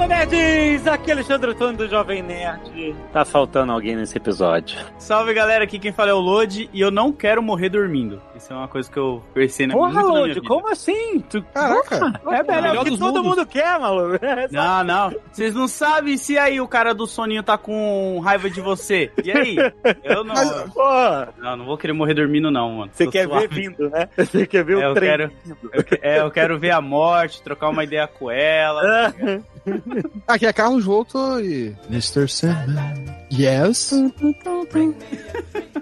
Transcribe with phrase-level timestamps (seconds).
[0.00, 0.86] landa, nerds!
[0.86, 2.94] Aqui é Alexandre Antônio do Jovem Nerd.
[3.12, 4.78] Tá faltando alguém nesse episódio.
[4.98, 8.20] Salve galera, aqui quem fala é o Lodi e eu não quero morrer dormindo.
[8.34, 11.20] Isso é uma coisa que eu pensei na, Porra, muito na minha Lodi, como assim?
[11.28, 11.42] Tu...
[11.54, 12.18] Caraca.
[12.22, 13.22] Porra, é melhor, melhor que todo mundos.
[13.36, 14.18] mundo quer, maluco.
[14.50, 15.14] Não, não.
[15.30, 19.10] Vocês não sabem se aí o cara do soninho tá com raiva de você.
[19.22, 19.56] E aí?
[20.02, 20.34] Eu não.
[20.34, 22.90] Mas- Porra, Não, não vou querer morrer dormindo, não, mano.
[22.92, 23.46] você quer suave.
[23.48, 24.08] ver vindo, né?
[24.16, 25.08] Você quer ver É, o eu trem.
[25.10, 25.32] quero,
[25.72, 29.12] eu, que- é, eu quero ver a morte, trocar uma ideia com ela.
[30.26, 31.74] Aqui é Carlos Volto e.
[31.88, 32.28] Mr.
[32.28, 33.20] Sandman.
[33.32, 33.92] Yes.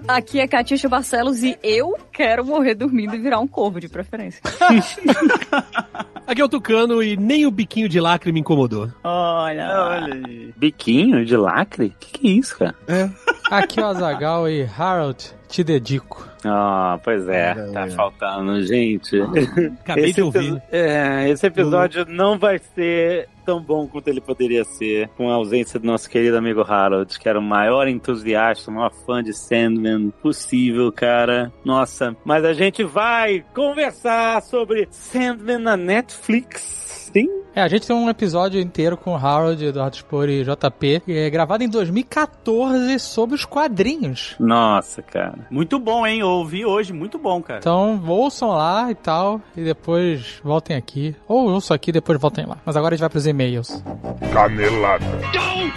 [0.07, 4.41] Aqui é Catixa Barcelos e eu quero morrer dormindo e virar um corvo, de preferência.
[6.27, 8.87] Aqui é o Tucano e nem o biquinho de lacre me incomodou.
[9.03, 10.53] Olha, Olha aí.
[10.55, 11.93] Biquinho de lacre?
[11.99, 12.75] Que que é isso, cara?
[12.87, 13.09] É.
[13.49, 16.27] Aqui é o Azagal e Harold, te dedico.
[16.45, 19.19] Ah, pois é, tá faltando, gente.
[19.81, 20.61] Acabei Esse de ouvir.
[20.71, 25.79] É, esse episódio não vai ser tão bom quanto ele poderia ser, com a ausência
[25.79, 30.11] do nosso querido amigo Harold, que era o maior entusiasta, o maior fã de Sandman
[30.21, 31.51] possível, cara.
[31.65, 36.78] Nossa, mas a gente vai conversar sobre Sandman na Netflix.
[37.13, 37.27] Sim?
[37.55, 41.11] É, a gente tem um episódio inteiro com o Harold, Eduardo Spor e JP, que
[41.11, 44.35] é gravado em 2014 sobre os quadrinhos.
[44.39, 45.47] Nossa, cara.
[45.49, 46.19] Muito bom, hein?
[46.19, 47.59] Eu ouvi hoje, muito bom, cara.
[47.59, 51.15] Então, ouçam lá e tal, e depois voltem aqui.
[51.27, 52.57] Ou ouçam aqui e depois voltem lá.
[52.63, 53.83] Mas agora a gente vai pros e-mails.
[54.31, 55.05] Canelada.
[55.05, 55.69] Muito bem,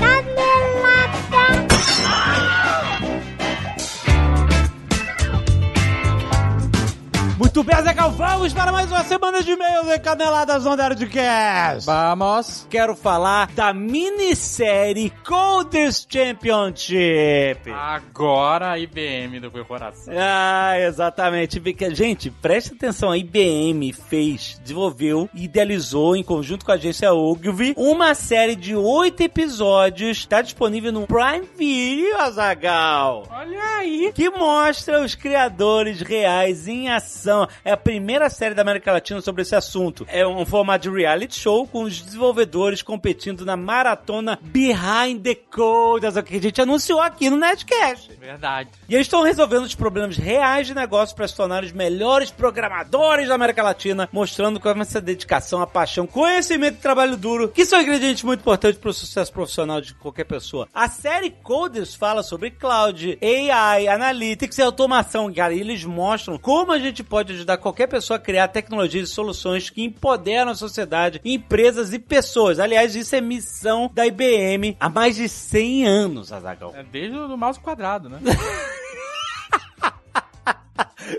[7.54, 11.84] Zé Gal, vamos para mais uma semana de e-mails e caneladas on Nerdcast.
[11.84, 12.66] Vamos!
[12.70, 17.70] Quero falar da minissérie Coldest Championship.
[17.70, 20.14] Agora a IBM do meu coração.
[20.16, 21.62] Ah, exatamente.
[21.92, 23.10] Gente, preste atenção.
[23.10, 28.74] A IBM fez, desenvolveu e idealizou, em conjunto com a agência Ogilvy, uma série de
[28.74, 30.16] oito episódios.
[30.16, 33.28] Está disponível no Prime Video, Azagal.
[33.30, 34.10] Olha aí!
[34.14, 37.41] Que mostra os criadores reais em ação.
[37.64, 40.06] É a primeira série da América Latina sobre esse assunto.
[40.08, 46.06] É um formato de reality show com os desenvolvedores competindo na maratona Behind the Code,
[46.24, 48.12] que a gente anunciou aqui no Netcast.
[48.18, 48.70] Verdade.
[48.88, 53.28] E eles estão resolvendo os problemas reais de negócio para se tornar os melhores programadores
[53.28, 57.80] da América Latina, mostrando como essa dedicação, a paixão, conhecimento e trabalho duro, que são
[57.80, 60.68] ingredientes muito importantes para o sucesso profissional de qualquer pessoa.
[60.74, 66.72] A série Coders fala sobre cloud, AI, analytics e automação, cara, e eles mostram como
[66.72, 71.20] a gente pode ajudar qualquer pessoa a criar tecnologias e soluções que empoderam a sociedade,
[71.24, 72.58] empresas e pessoas.
[72.58, 76.72] Aliás, isso é missão da IBM há mais de 100 anos, Azagal.
[76.76, 78.18] É desde o mouse quadrado, né?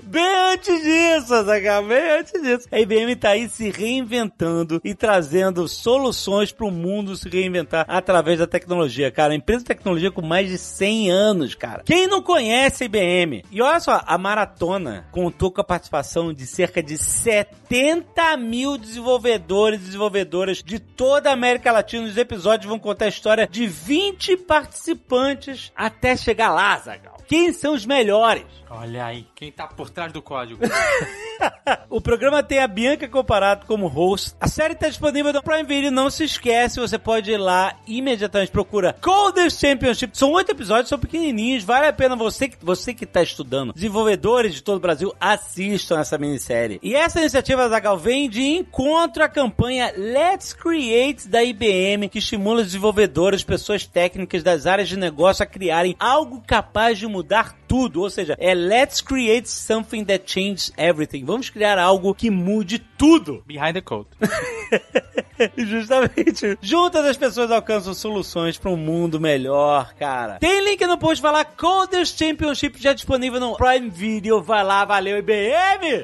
[0.03, 2.67] Bem antes disso, Azaghal, bem antes disso.
[2.71, 8.39] A IBM tá aí se reinventando e trazendo soluções para o mundo se reinventar através
[8.39, 9.33] da tecnologia, cara.
[9.33, 11.83] A empresa de tecnologia com mais de 100 anos, cara.
[11.85, 13.44] Quem não conhece a IBM?
[13.51, 19.81] E olha só, a maratona contou com a participação de cerca de 70 mil desenvolvedores
[19.81, 22.07] e desenvolvedoras de toda a América Latina.
[22.07, 27.17] Os episódios vão contar a história de 20 participantes até chegar lá, Azaghal.
[27.27, 28.45] Quem são os melhores?
[28.75, 30.61] Olha aí, quem tá por trás do código?
[31.89, 34.34] O programa tem a Bianca Comparato como host.
[34.39, 35.91] A série está disponível no Prime Video.
[35.91, 38.51] Não se esquece, você pode ir lá imediatamente.
[38.51, 40.17] Procura Coldest Championship.
[40.17, 41.63] São oito episódios, são pequenininhos.
[41.63, 43.73] Vale a pena você que você que está estudando.
[43.73, 46.79] Desenvolvedores de todo o Brasil assistam essa minissérie.
[46.81, 52.63] E essa iniciativa Zagal vem de encontro à campanha Let's Create da IBM, que estimula
[52.63, 58.01] desenvolvedores, pessoas técnicas das áreas de negócio a criarem algo capaz de mudar tudo.
[58.01, 61.25] Ou seja, é Let's Create Something That Changes Everything.
[61.25, 63.41] Vamos criar algo que mude tudo.
[63.47, 64.07] Behind the code.
[65.57, 66.56] Justamente.
[66.62, 70.38] Juntas as pessoas alcançam soluções para um mundo melhor, cara.
[70.38, 71.44] Tem link no post, vai lá.
[71.44, 74.44] Coders Championship já disponível no Prime Video.
[74.44, 76.03] Vai lá, valeu, IBM!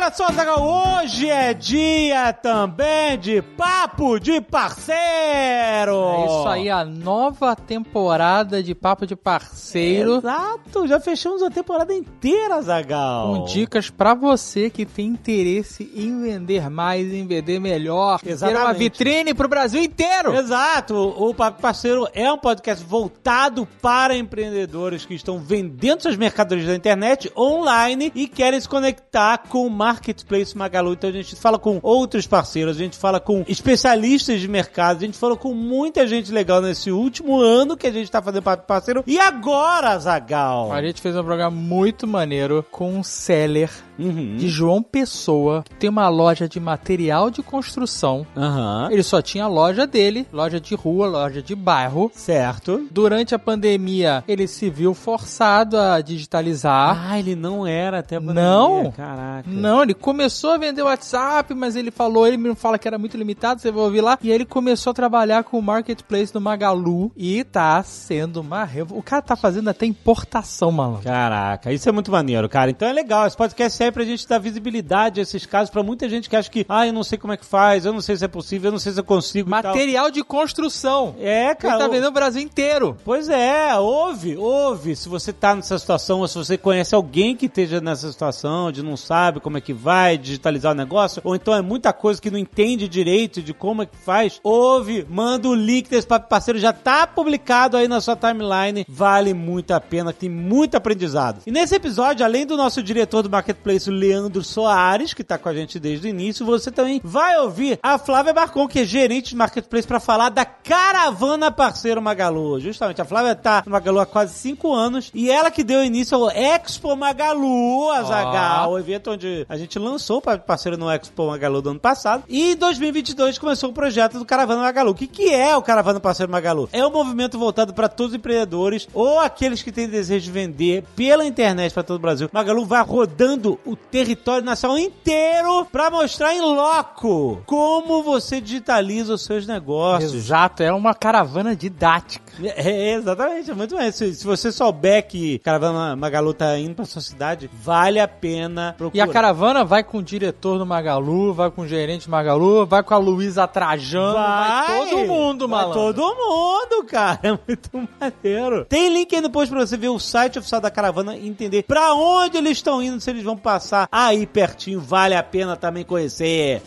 [0.00, 4.96] Olha só, Zagal, hoje é dia também de Papo de Parceiro!
[4.96, 10.16] É isso aí, a nova temporada de Papo de Parceiro.
[10.16, 13.26] Exato, já fechamos a temporada inteira, Zagal.
[13.26, 18.20] Com dicas pra você que tem interesse em vender mais, em vender melhor.
[18.20, 18.78] Ter uma Exatamente.
[18.78, 20.34] vitrine pro Brasil inteiro.
[20.34, 26.68] Exato, o Papo Parceiro é um podcast voltado para empreendedores que estão vendendo suas mercadorias
[26.68, 30.92] na internet online e querem se conectar com Marketplace Magalu.
[30.92, 35.06] Então a gente fala com outros parceiros, a gente fala com especialistas de mercado, a
[35.06, 38.66] gente falou com muita gente legal nesse último ano que a gente tá fazendo papo
[38.66, 39.02] parceiro.
[39.06, 40.72] E agora, Zagal?
[40.72, 43.70] A gente fez um programa muito maneiro com um seller
[44.00, 44.38] Uhum.
[44.38, 48.26] de João Pessoa, que tem uma loja de material de construção.
[48.34, 48.88] Aham.
[48.90, 52.10] Ele só tinha a loja dele, loja de rua, loja de bairro.
[52.14, 52.86] Certo.
[52.90, 57.10] Durante a pandemia, ele se viu forçado a digitalizar.
[57.10, 58.68] Ah, ele não era até a Não.
[58.70, 59.44] pandemia, Caraca.
[59.50, 63.16] Não, ele começou a vender WhatsApp, mas ele falou, ele me fala que era muito
[63.16, 64.18] limitado, você vai ouvir lá.
[64.22, 68.64] E aí ele começou a trabalhar com o marketplace do Magalu e tá sendo uma
[68.64, 68.96] revo...
[68.96, 71.04] O cara tá fazendo até importação, malandro.
[71.04, 72.70] Caraca, isso é muito maneiro, cara.
[72.70, 73.26] Então é legal.
[73.26, 76.50] Esse podcast serve pra gente dar visibilidade a esses casos pra muita gente que acha
[76.50, 78.68] que, ah, eu não sei como é que faz, eu não sei se é possível,
[78.68, 79.48] eu não sei se eu consigo.
[79.50, 81.14] Material de construção.
[81.18, 81.78] É, Ele cara.
[81.78, 82.96] tá o- vendendo o Brasil inteiro.
[83.04, 84.94] Pois é, ouve, ouve.
[84.96, 88.82] Se você tá nessa situação, ou se você conhece alguém que esteja nessa situação, de
[88.82, 92.30] não sabe como é que vai digitalizar o negócio, ou então é muita coisa que
[92.30, 96.58] não entende direito de como é que faz, ouve, manda o link desse papo parceiro,
[96.58, 101.42] já tá publicado aí na sua timeline, vale muito a pena, tem muito aprendizado.
[101.46, 105.48] E nesse episódio, além do nosso diretor do Marketplace, o Leandro Soares, que tá com
[105.48, 109.30] a gente desde o início, você também vai ouvir a Flávia Barcon, que é gerente
[109.30, 112.60] de Marketplace, pra falar da caravana parceiro Magalu.
[112.60, 116.16] Justamente, a Flávia tá no Magalu há quase cinco anos e ela que deu início
[116.16, 121.62] ao Expo Magalu, Azagal, o evento onde a gente lançou o parceiro no Expo Magalu
[121.62, 122.24] do ano passado.
[122.28, 124.90] E em 2022 começou o projeto do Caravana Magalu.
[124.90, 126.68] O que, que é o Caravana Parceiro Magalu?
[126.72, 130.84] É um movimento voltado para todos os empreendedores ou aqueles que têm desejo de vender
[130.96, 132.28] pela internet para todo o Brasil.
[132.32, 139.24] Magalu vai rodando o território nacional inteiro para mostrar em loco como você digitaliza os
[139.24, 140.14] seus negócios.
[140.14, 142.30] Exato, é uma caravana didática.
[142.42, 143.90] É, exatamente, é muito bem.
[143.92, 148.72] Se, se você souber que Caravana Magalu tá indo pra sua cidade, vale a pena
[148.74, 149.04] E procurar.
[149.04, 152.82] a caravana vai com o diretor do Magalu, vai com o gerente do Magalu, vai
[152.82, 155.94] com a Luísa Trajano, vai, todo mundo, vai malandro.
[155.94, 157.20] todo mundo, cara.
[157.30, 157.70] É muito
[158.00, 158.64] maneiro.
[158.64, 161.64] Tem link aí no post pra você ver o site oficial da caravana e entender
[161.64, 164.80] pra onde eles estão indo, se eles vão passar aí pertinho.
[164.80, 166.62] Vale a pena também conhecer.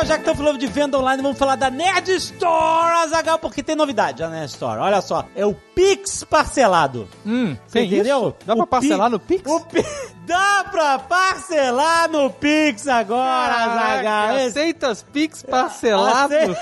[0.00, 3.62] Só, já que estamos falando de venda online, vamos falar da Nerd Store, Azagal, porque
[3.62, 4.80] tem novidade na Nerd Store.
[4.80, 7.08] Olha só, é o Pix parcelado.
[7.26, 8.28] Hum, Você entendeu?
[8.28, 8.36] isso?
[8.46, 9.50] Dá pra O parcelar Pi- no Pix?
[9.50, 9.66] O
[10.26, 13.52] Dá pra parcelar no Pix agora.
[13.54, 16.34] Caraca, Esse- aceita as Pix parcelado?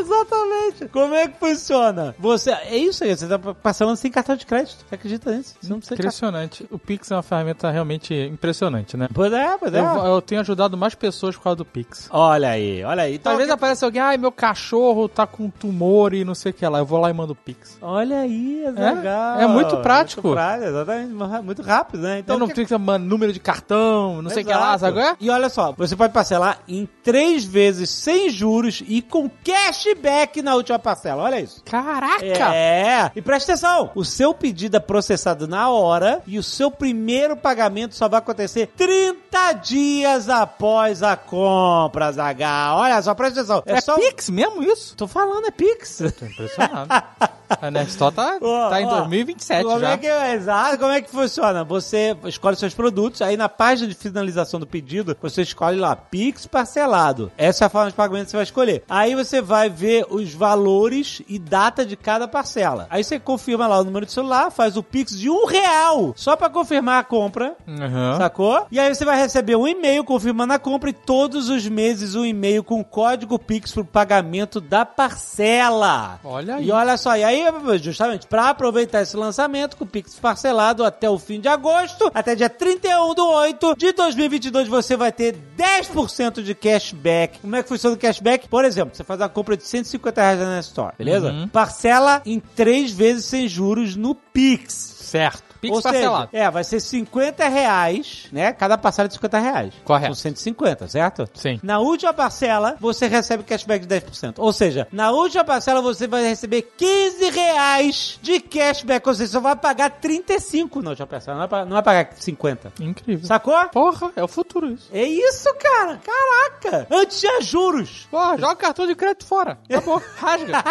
[0.00, 0.88] Exatamente.
[0.92, 2.14] Como é que funciona?
[2.18, 4.84] Você, é isso aí, você tá parcelando sem cartão de crédito.
[4.88, 5.54] Você acredita nisso?
[5.60, 5.94] Você não precisa.
[6.00, 6.66] Impressionante.
[6.70, 9.08] O Pix é uma ferramenta realmente impressionante, né?
[9.12, 9.80] Pois é, pois é.
[9.80, 12.08] Eu, eu tenho ajudado mais pessoas por causa do Pix.
[12.10, 13.14] Olha aí, olha aí.
[13.16, 16.54] Então, Às vezes aparece alguém, ai, meu cachorro tá com tumor e não sei o
[16.54, 16.78] que lá.
[16.78, 17.76] Eu vou lá e mando o Pix.
[17.82, 19.40] Olha aí, é legal.
[19.40, 20.28] é muito prático.
[20.28, 21.08] Muito prático, exatamente.
[21.44, 22.18] Muito rápido, né?
[22.20, 25.00] Então, eu não que- que mandar número de cartão, não sei o que lá, sabe?
[25.00, 25.16] é?
[25.20, 30.54] E olha só, você pode parcelar em três vezes sem juros e com cashback na
[30.54, 31.22] última parcela.
[31.22, 31.62] Olha isso.
[31.64, 32.54] Caraca!
[32.54, 37.36] É, e presta atenção, o seu pedido é processado na hora e o seu primeiro
[37.36, 42.78] pagamento só vai acontecer 30 dias após a compra, Zagal.
[42.78, 43.62] Olha só, presta atenção.
[43.66, 43.94] É, só...
[43.94, 44.96] Pix mesmo isso?
[44.96, 46.02] Tô falando, é Pix.
[46.18, 46.88] Tô impressionado.
[47.60, 49.92] A Nextdoor tá, tá em ó, 2027 como já.
[49.92, 51.64] É que, exato, como é que funciona?
[51.64, 56.46] Você escolhe seus produtos, aí na página de finalização do pedido, você escolhe lá, Pix
[56.46, 57.30] parcelado.
[57.36, 58.84] Essa é a forma de pagamento que você vai escolher.
[58.88, 62.86] Aí você vai ver os valores e data de cada parcela.
[62.90, 66.36] Aí você confirma lá o número de celular, faz o Pix de um real, só
[66.36, 67.56] pra confirmar a compra.
[67.66, 68.16] Uhum.
[68.16, 68.66] Sacou?
[68.70, 72.24] E aí você vai receber um e-mail confirmando a compra e todos os meses um
[72.24, 76.18] e-mail com código Pix pro pagamento da parcela.
[76.24, 76.66] Olha aí.
[76.66, 77.37] E olha só, e aí,
[77.80, 82.34] justamente, pra aproveitar esse lançamento com o Pix parcelado até o fim de agosto, até
[82.34, 87.40] dia 31 do 8 de 2022, você vai ter 10% de cashback.
[87.40, 88.48] Como é que funciona o cashback?
[88.48, 91.30] Por exemplo, você faz uma compra de 150 reais na Store, beleza?
[91.30, 91.48] Uhum.
[91.48, 94.72] Parcela em três vezes sem juros no Pix.
[94.74, 95.47] Certo.
[95.60, 96.30] Pix Ou parcelado.
[96.30, 98.52] Seja, é, vai ser 50 reais, né?
[98.52, 99.74] Cada parcela de 50 reais.
[99.84, 100.14] Correto.
[100.14, 101.28] São 150, certo?
[101.34, 101.58] Sim.
[101.62, 104.34] Na última parcela, você recebe cashback de 10%.
[104.38, 109.06] Ou seja, na última parcela você vai receber 15 reais de cashback.
[109.08, 111.38] Ou seja, você vai pagar 35 na última parcela.
[111.38, 112.72] Não vai, não vai pagar 50.
[112.80, 113.26] Incrível.
[113.26, 113.56] Sacou?
[113.68, 114.88] Porra, é o futuro isso.
[114.92, 116.00] É isso, cara.
[116.04, 116.86] Caraca.
[116.90, 118.06] Antes tinha juros.
[118.10, 119.58] Porra, joga o cartão de crédito fora.
[119.68, 120.02] Acabou.
[120.16, 120.64] Rasga.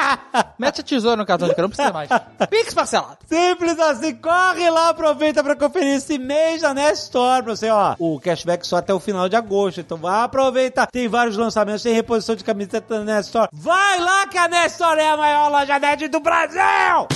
[0.58, 2.10] Mete a tesoura no cartão de crédito, não precisa mais.
[2.50, 3.18] Pix parcelado.
[3.28, 7.96] Simples assim, corre lá, aproveita pra conferir esse mês da Nest Store pra você, ó.
[8.00, 10.88] O cashback só até o final de agosto, então vai aproveitar.
[10.88, 13.50] Tem vários lançamentos, tem reposição de camiseta da Nest Store.
[13.52, 17.08] Vai lá que a Nest Store é a maior loja nerd do Brasil!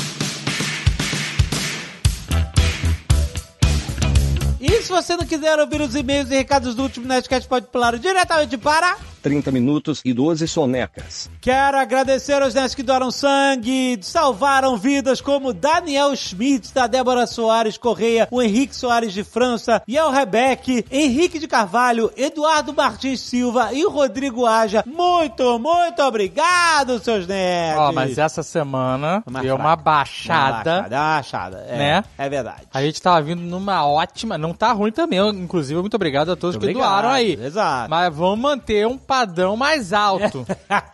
[4.59, 7.97] E se você não quiser ouvir os e-mails e recados do último Nerdcast, pode pular
[7.97, 8.95] diretamente para...
[9.21, 11.29] 30 minutos e 12 sonecas.
[11.39, 17.77] Quero agradecer aos nerds que doaram sangue, salvaram vidas, como Daniel Schmidt, da Débora Soares
[17.77, 23.85] Correia, o Henrique Soares de França, Yel Rebeck, Henrique de Carvalho, Eduardo Martins Silva e
[23.85, 24.83] Rodrigo Aja.
[24.85, 27.79] Muito, muito obrigado, seus nerds!
[27.79, 29.83] Ó, mas essa semana Uma deu uma fraca.
[29.83, 30.79] baixada.
[30.79, 32.03] Uma baixada, é, Né?
[32.17, 32.61] É verdade.
[32.73, 34.37] A gente tava vindo numa ótima.
[34.37, 35.19] Não tá ruim também.
[35.29, 37.33] Inclusive, muito obrigado a todos Muito que doaram aí.
[37.33, 37.89] Exato.
[37.89, 40.47] Mas vamos manter um padrão mais alto.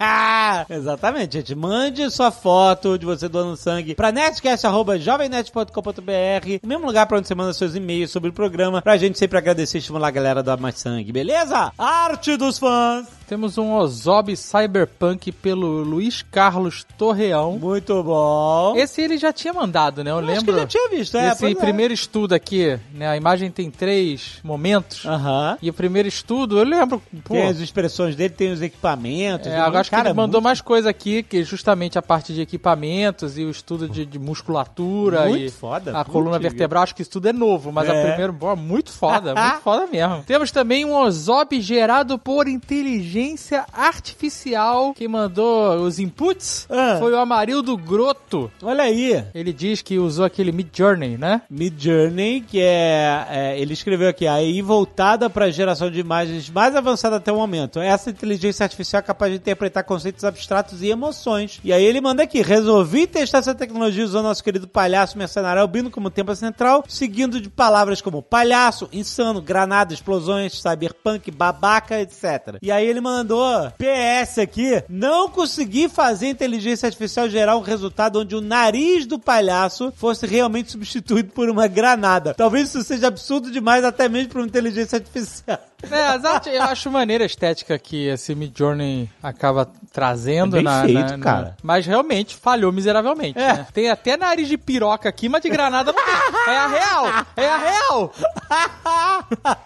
[0.68, 1.54] Exatamente, gente.
[1.54, 7.36] Mande sua foto de você doando sangue pra netcast.jovemnet.com.br, o mesmo lugar pra onde você
[7.36, 10.44] manda seus e-mails sobre o programa, pra gente sempre agradecer e estimular a galera a
[10.44, 11.72] doar mais sangue, beleza?
[11.78, 13.18] Arte dos fãs!
[13.28, 17.60] Temos um Ozob Cyberpunk pelo Luiz Carlos Torreão.
[17.60, 18.74] Muito bom.
[18.78, 20.12] Esse ele já tinha mandado, né?
[20.12, 20.54] Eu, Acho que lembro.
[20.54, 21.56] eu já tinha visto, é, Esse é.
[21.56, 23.06] primeiro estudo aqui, né?
[23.06, 25.06] A imagem tem três momentos.
[25.06, 25.58] Aham.
[25.62, 27.04] E o primeiro estudo, eu lembro.
[27.26, 29.48] Pô, Tem as expressões dele, tem os equipamentos.
[29.48, 32.34] É, eu acho que cara, ele mandou muito- mais coisa aqui, que justamente a parte
[32.34, 35.98] de equipamentos e o estudo de, de musculatura Muito e foda.
[35.98, 36.84] a coluna vertebral.
[36.84, 37.92] Acho que isso tudo é novo, mas É.
[38.02, 40.24] a primeira, pô, muito foda, muito foda mesmo.
[40.26, 44.94] Temos também um Ozob gerado por inteligência artificial.
[44.94, 46.98] Quem mandou os inputs Ah.
[47.00, 48.52] foi o Amarildo Groto.
[48.62, 49.24] Olha aí.
[49.34, 51.42] Ele diz que usou aquele Mid Journey, né?
[51.50, 56.50] Mid Journey, que é, é, ele escreveu aqui, aí voltada para a geração de imagens
[56.50, 57.80] mais avançada até o momento.
[57.98, 61.60] Essa inteligência artificial é capaz de interpretar conceitos abstratos e emoções.
[61.64, 65.90] E aí ele manda aqui, resolvi testar essa tecnologia usando nosso querido palhaço mercenário albino
[65.90, 72.60] como tema central, seguindo de palavras como palhaço, insano, granada, explosões, cyberpunk, babaca, etc.
[72.62, 78.36] E aí ele mandou PS aqui, não consegui fazer inteligência artificial gerar um resultado onde
[78.36, 82.36] o nariz do palhaço fosse realmente substituído por uma granada.
[82.36, 85.58] Talvez isso seja absurdo demais até mesmo para uma inteligência artificial.
[85.84, 90.82] É, eu acho maneira a estética que esse Mid Journey acaba trazendo É bem na,
[90.84, 91.58] feito, na- na- cara.
[91.64, 93.40] Mas realmente falhou miseravelmente.
[93.40, 93.54] É.
[93.54, 93.68] né?
[93.74, 96.54] Tem até nariz de piroca aqui, mas de granada não tem.
[96.54, 97.06] É a real!
[97.38, 98.12] É a real!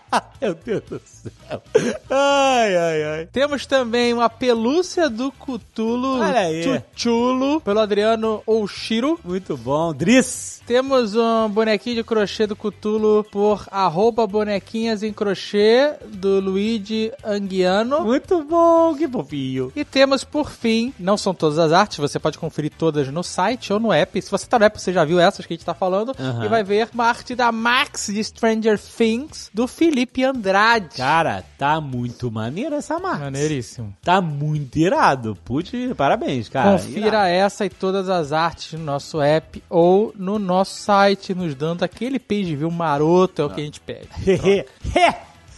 [0.42, 1.62] Meu Deus do céu.
[2.10, 3.26] Ai, ai, ai.
[3.32, 6.64] Temos também uma pelúcia do Cutulo Olha aí.
[6.96, 9.20] Chuchulo, pelo Adriano Oshiro.
[9.24, 9.94] Muito bom.
[9.94, 10.62] Driss.
[10.66, 18.00] Temos um bonequinho de crochê do Cutulo por arroba bonequinhas em crochê do Luigi Anguiano.
[18.12, 18.94] Muito bom.
[18.94, 19.72] Que fofinho.
[19.74, 23.72] E temos, por fim, não são todas as artes, você pode conferir todas no site
[23.72, 24.22] ou no app.
[24.22, 26.14] Se você tá no app, você já viu essas que a gente tá falando.
[26.20, 26.46] Aham.
[26.46, 30.98] E vai ver uma arte da Max de Stranger Things, do Felipe Andrade.
[30.98, 33.24] Cara, tá muito maneiro essa marca.
[33.26, 33.96] Maneiríssimo.
[34.04, 35.38] Tá muito irado.
[35.46, 36.72] Putz, parabéns, cara.
[36.74, 41.84] Confira essa e todas as artes no nosso app ou no nosso site, nos dando
[41.84, 44.10] aquele page view maroto, é o que a gente pede.
[44.28, 44.66] Hehe.
[44.94, 45.16] He.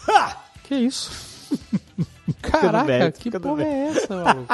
[0.08, 0.38] Ha.
[0.66, 1.12] Que isso?
[2.52, 4.48] Caraca, mérito, que fica no porra é essa, maluco?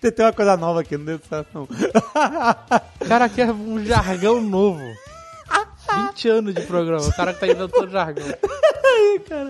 [0.00, 1.62] Tem uma coisa nova aqui, não deu certo não.
[1.64, 1.68] O
[3.08, 4.82] cara quer um jargão novo.
[5.94, 8.26] 20 anos de programa, o cara que tá inventando jargão.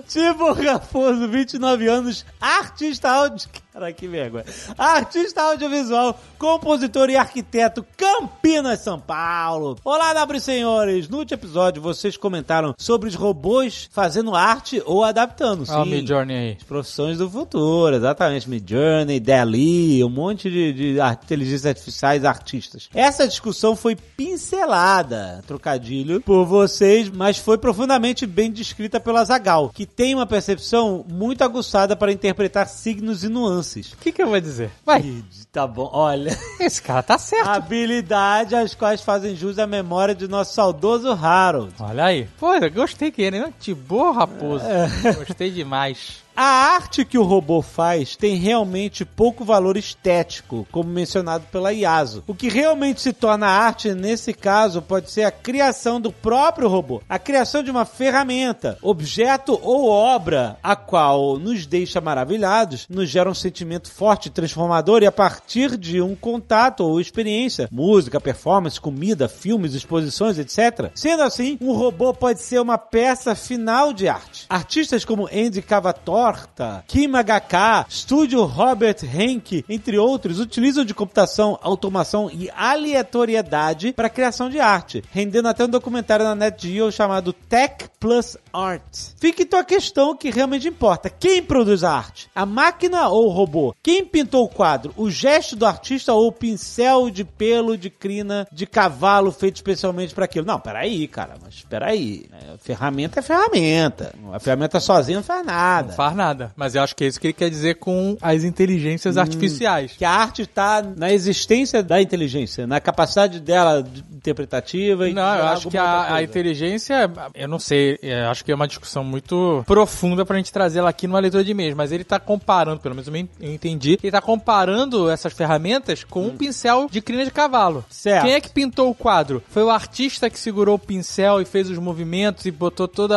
[0.06, 3.48] Tipo Raposo, 29 anos, artista áudio...
[3.76, 4.46] Cara, que vergonha.
[4.78, 9.76] Artista audiovisual, compositor e arquiteto, Campinas, São Paulo.
[9.84, 11.10] Olá, nobres senhores.
[11.10, 15.66] No último episódio, vocês comentaram sobre os robôs fazendo arte ou adaptando.
[15.68, 15.90] Olha o Sim.
[15.90, 16.56] Mid Journey aí.
[16.58, 18.48] As profissões do futuro, exatamente.
[18.48, 22.88] Mid Journey, Dali, um monte de, de inteligências artificiais artistas.
[22.94, 29.84] Essa discussão foi pincelada, trocadilho, por vocês, mas foi profundamente bem descrita pela Zagal, que
[29.84, 33.65] tem uma percepção muito aguçada para interpretar signos e nuances.
[33.94, 34.70] O que, que eu vou dizer?
[34.84, 36.36] Vai, Ih, Tá bom, olha.
[36.60, 37.48] esse cara tá certo.
[37.48, 41.72] Habilidade às quais fazem jus à memória de nosso saudoso Harold.
[41.80, 42.28] Olha aí.
[42.38, 43.52] Pô, eu gostei que ele, né?
[43.86, 44.64] Boa, raposo.
[44.66, 45.14] É.
[45.14, 46.25] Gostei demais.
[46.36, 52.22] A arte que o robô faz tem realmente pouco valor estético, como mencionado pela IASO.
[52.26, 57.00] O que realmente se torna arte nesse caso pode ser a criação do próprio robô,
[57.08, 63.30] a criação de uma ferramenta, objeto ou obra, a qual nos deixa maravilhados, nos gera
[63.30, 69.26] um sentimento forte, transformador e a partir de um contato ou experiência, música, performance, comida,
[69.26, 70.90] filmes, exposições, etc.
[70.94, 74.44] Sendo assim, um robô pode ser uma peça final de arte.
[74.50, 81.56] Artistas como Andy Cavator Porta, Kim HK, Estúdio Robert Henke, entre outros, utilizam de computação,
[81.62, 87.88] automação e aleatoriedade para criação de arte, rendendo até um documentário na NetGeo chamado Tech
[88.00, 88.82] Plus Art.
[89.18, 92.28] Fica então a questão que realmente importa: quem produz a arte?
[92.34, 93.72] A máquina ou o robô?
[93.80, 94.92] Quem pintou o quadro?
[94.96, 100.12] O gesto do artista ou o pincel de pelo de crina de cavalo feito especialmente
[100.12, 100.44] para aquilo?
[100.44, 102.26] Não, peraí, cara, mas peraí.
[102.32, 104.12] É, ferramenta é ferramenta.
[104.32, 105.88] A ferramenta sozinha não faz nada.
[105.88, 106.52] Não faz nada.
[106.56, 109.92] Mas eu acho que é isso que ele quer dizer com as inteligências artificiais.
[109.96, 115.36] Que a arte está na existência da inteligência, na capacidade dela de- interpretativa e Não,
[115.36, 119.04] eu acho que a, a inteligência, eu não sei, é, acho que é uma discussão
[119.04, 122.80] muito profunda pra gente trazer ela aqui numa leitura de e-mails, mas ele tá comparando,
[122.80, 127.24] pelo menos eu eu entendi, ele tá comparando essas ferramentas com um pincel de crina
[127.24, 127.84] de cavalo.
[127.88, 128.24] Certo.
[128.24, 129.42] Quem é que pintou o quadro?
[129.48, 133.14] Foi o artista que segurou o pincel e fez os movimentos e botou todo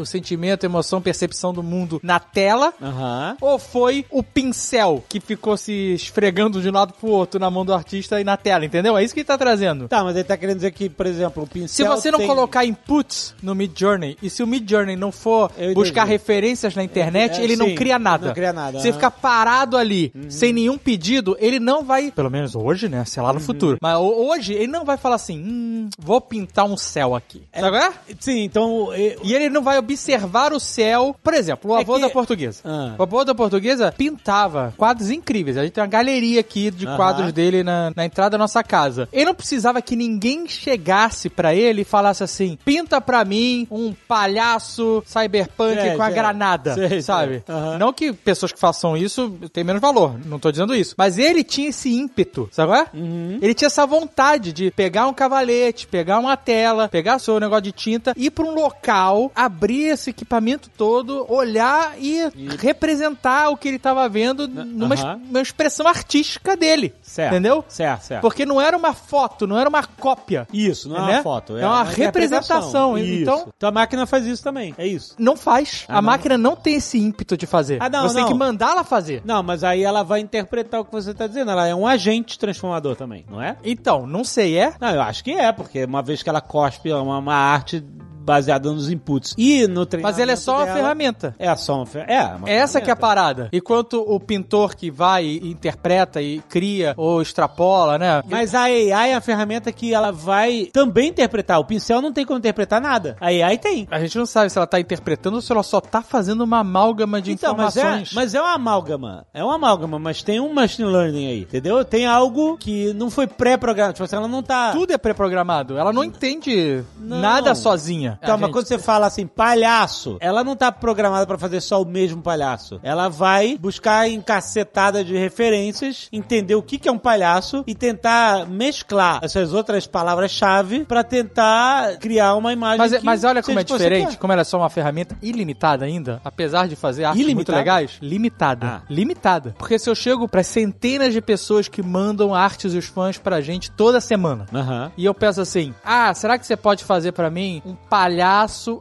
[0.00, 2.72] o sentimento, emoção, percepção do mundo na tela?
[2.80, 3.36] Aham.
[3.40, 7.64] Ou foi o pincel que ficou se esfregando de um lado pro outro na mão
[7.64, 8.96] do artista e na tela, entendeu?
[8.96, 9.88] É isso que ele tá trazendo.
[9.88, 11.86] Tá, mas ele tá querendo dizer que, por exemplo, o Se pincel.
[11.96, 15.50] você não tem- colocar inputs no Mid Journey e se o Mid Journey não for
[15.58, 16.12] Eu buscar entendi.
[16.12, 18.28] referências na internet, É, ele não sim, cria nada.
[18.28, 18.94] não cria nada, Você aham.
[18.96, 23.04] ficar parado ali sem nenhum pedido, ele não vai, pelo menos hoje, né?
[23.04, 23.26] Sei Uhum.
[23.26, 23.78] lá no futuro.
[23.80, 27.42] Mas ho- hoje ele não vai falar assim, hum, vou pintar um céu aqui.
[27.54, 27.92] Sabe qual é?
[28.18, 28.88] Sim, então.
[28.94, 31.14] e- E ele não vai observar o céu.
[31.22, 32.60] Por exemplo, o É avô que- da portuguesa.
[32.64, 32.94] Ah.
[32.98, 35.56] O avô da portuguesa pintava quadros incríveis.
[35.56, 36.96] A gente tem uma galeria aqui de Aham.
[36.96, 39.08] quadros dele na, na entrada da nossa casa.
[39.12, 43.92] Ele não precisava que ninguém chegasse pra ele e falasse assim: pinta pra mim um
[44.08, 46.12] palhaço cyberpunk É, com a é.
[46.12, 46.74] granada.
[46.74, 47.42] Sei, sabe?
[47.46, 47.54] sei.
[47.54, 47.78] Aham.
[47.78, 50.18] Não que pessoas que façam isso têm menos valor.
[50.24, 50.94] Não tô dizendo isso.
[50.96, 52.86] Mas ele tinha esse ímpeto, sabe é?
[52.94, 53.38] Uhum.
[53.42, 57.72] Ele tinha essa vontade de pegar um cavalete, pegar uma tela, pegar seu negócio de
[57.72, 62.09] tinta, ir pra um local, abrir esse equipamento todo, olhar e,
[62.58, 66.94] representar o que ele tava vendo numa es- uma expressão artística dele.
[67.02, 67.32] Certo.
[67.32, 67.64] Entendeu?
[67.68, 68.22] Certo, certo.
[68.22, 70.46] Porque não era uma foto, não era uma cópia.
[70.52, 71.14] Isso, não é Né?
[71.14, 71.56] uma foto.
[71.56, 72.04] É uma interpretação.
[72.04, 73.22] representação, Isso.
[73.22, 74.74] então- Então a máquina faz isso também.
[74.78, 75.14] É isso.
[75.18, 75.84] Não faz.
[75.88, 76.06] Ah, a não?
[76.06, 77.78] máquina não tem esse ímpeto de fazer.
[77.80, 78.32] Ah, não, Você tem não.
[78.32, 79.22] que mandar ela fazer.
[79.24, 81.50] Não, mas aí ela vai interpretar o que você tá dizendo.
[81.50, 83.56] Ela é um agente transformador também, não é?
[83.64, 84.72] Então, não sei, é?
[84.80, 87.84] Não, eu acho que é, porque uma vez que ela cospe uma, uma arte
[88.30, 91.34] baseada nos inputs e no treinamento Mas ela é só uma dela, ferramenta.
[91.36, 92.08] É só uma fer...
[92.08, 93.00] É, uma Essa que é a ferramenta.
[93.00, 93.48] parada.
[93.52, 98.22] Enquanto o pintor que vai e interpreta e cria ou extrapola, né?
[98.28, 101.58] Mas a AI é a ferramenta que ela vai também interpretar.
[101.58, 103.16] O pincel não tem como interpretar nada.
[103.20, 103.88] A AI tem.
[103.90, 106.58] A gente não sabe se ela tá interpretando ou se ela só tá fazendo uma
[106.60, 108.12] amálgama de Então, mas é, informações.
[108.14, 109.26] mas é uma amálgama.
[109.34, 111.84] É uma amálgama, mas tem um machine learning aí, entendeu?
[111.84, 113.94] Tem algo que não foi pré-programado.
[113.94, 114.70] Tipo assim, ela não tá...
[114.70, 115.76] Tudo é pré-programado.
[115.76, 117.20] Ela não entende Não.
[117.20, 118.18] nada sozinha.
[118.22, 121.80] Então, mas gente- quando você fala assim, palhaço, ela não tá programada pra fazer só
[121.80, 122.78] o mesmo palhaço.
[122.82, 127.74] Ela vai buscar em cacetada de referências, entender o que, que é um palhaço e
[127.74, 133.58] tentar mesclar essas outras palavras-chave pra tentar criar uma imagem Mas, que mas olha como
[133.58, 137.30] é diferente, como ela é só uma ferramenta ilimitada ainda, apesar de fazer artes muito
[137.30, 137.58] Ilimitada?
[137.58, 138.66] legais, limitada.
[138.66, 138.80] Ah.
[138.88, 139.54] Limitada.
[139.58, 143.40] Porque se eu chego para centenas de pessoas que mandam artes e os fãs pra
[143.40, 144.90] gente toda semana, Aham.
[144.96, 147.99] e eu penso assim: ah, será que você pode fazer pra mim um palhaço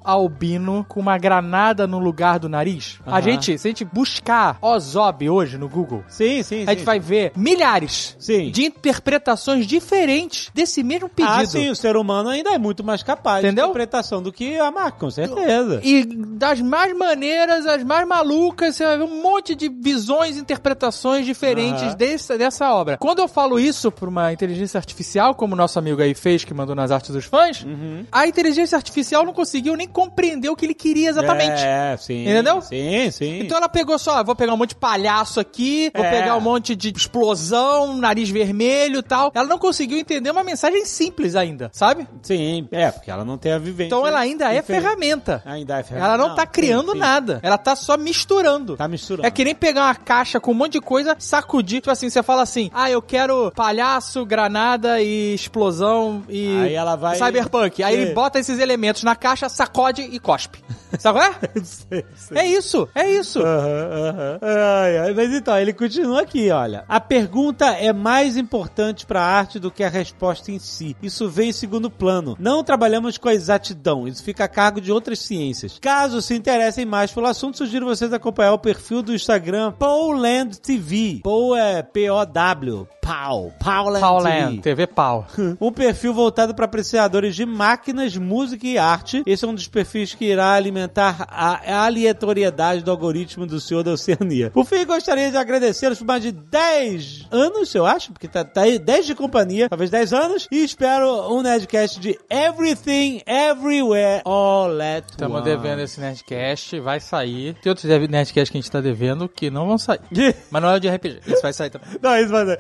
[0.04, 3.00] albino com uma granada no lugar do nariz?
[3.06, 3.22] A Aham.
[3.22, 6.86] gente, se a gente buscar Ozob hoje no Google, Sim, sim, a gente sim.
[6.86, 8.52] vai ver milhares Sim.
[8.52, 11.34] de interpretações diferentes desse mesmo pedido.
[11.34, 13.66] Ah, sim, o ser humano ainda é muito mais capaz Entendeu?
[13.66, 15.80] de interpretação do que a máquina, com certeza.
[15.84, 20.40] E das mais maneiras, as mais malucas, você vai ver um monte de visões e
[20.40, 21.96] interpretações diferentes Aham.
[21.96, 22.98] dessa, dessa obra.
[22.98, 26.54] Quando eu falo isso pra uma inteligência artificial, como o nosso amigo aí fez, que
[26.54, 28.06] mandou nas artes dos fãs, Uhum.
[28.12, 31.62] a inteligência artificial não conseguiu nem compreender o que ele queria exatamente.
[31.64, 32.24] É, sim.
[32.24, 32.62] Entendeu?
[32.62, 33.40] Sim, sim.
[33.40, 36.10] Então ela pegou só, ah, vou pegar um monte de palhaço aqui, vou É.
[36.12, 39.32] pegar um monte de explosão, nariz vermelho e tal.
[39.34, 42.08] Ela não conseguiu entender uma mensagem simples ainda, sabe?
[42.22, 43.88] Sim, é, porque ela não tem a vivência.
[43.88, 45.42] Então ela ainda é ferramenta.
[45.46, 46.14] Ainda é ferramenta.
[46.14, 46.98] Ela não, tá sim, criando sim.
[46.98, 47.40] nada.
[47.44, 48.76] Ela tá só misturando.
[48.76, 49.28] Tá misturando.
[49.28, 51.82] É que nem pegar uma caixa com um monte de coisa, sacudir.
[51.82, 56.58] Tipo assim, você fala assim: ah, eu quero palhaço, granada e explosão e.
[56.62, 57.84] Aí ela vai- Cyberpunk.
[57.84, 58.02] Aí É.
[58.02, 60.64] ele bota esses elementos na caixa, sacode e cospe.
[60.98, 61.40] Sabe qual é?
[61.64, 62.38] Sei, sei.
[62.38, 63.40] É isso, é isso.
[63.42, 64.40] Aham, aham.
[64.42, 66.84] Ai, ai, Mas então, ele continua aqui, olha.
[66.88, 70.96] A pergunta é mais importante para a arte do que a resposta em si.
[71.02, 72.36] Isso vem em segundo plano.
[72.40, 75.78] Não trabalhamos com a exatidão, isso fica a cargo de outras ciências.
[75.80, 81.20] Caso se interessem mais pelo assunto, sugiro vocês acompanhar o perfil do Instagram Powland TV.
[81.24, 82.88] Pow é P-O-W.
[83.02, 84.62] Powland Pauland, TV.
[84.62, 85.26] TV Pau.
[85.60, 89.24] Um perfil voltado para apreciadores de máquinas, música e arte.
[89.26, 93.84] Esse é um dos perfis que irá alimentar aumentar a aleatoriedade do algoritmo do Senhor
[93.84, 94.50] da Oceania.
[94.52, 98.62] Por fim, gostaria de agradecê-los por mais de 10 anos, eu acho, porque tá, tá
[98.62, 104.80] aí 10 de companhia, talvez 10 anos, e espero um Nerdcast de Everything, Everywhere, All
[104.82, 105.46] at Estamos Once.
[105.50, 107.56] devendo esse Nerdcast, vai sair.
[107.62, 110.00] Tem outros Nerdcasts que a gente tá devendo que não vão sair.
[110.50, 111.90] Mas não é o de RPG, esse vai sair também.
[112.02, 112.58] Não, isso vai ser.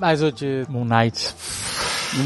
[0.00, 1.34] Mas o de Moon Knight.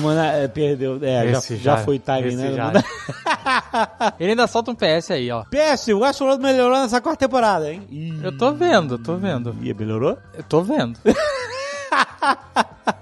[0.00, 0.98] Mano, é, perdeu.
[1.02, 2.52] É, já, já foi timing, né?
[2.52, 2.72] já.
[4.18, 5.44] Ele ainda solta um PS aí, ó.
[5.44, 7.82] PS, o Westworld melhorou nessa quarta temporada, hein?
[8.22, 9.56] Eu tô vendo, tô vendo.
[9.60, 10.16] Ih, melhorou?
[10.34, 10.98] Eu tô vendo.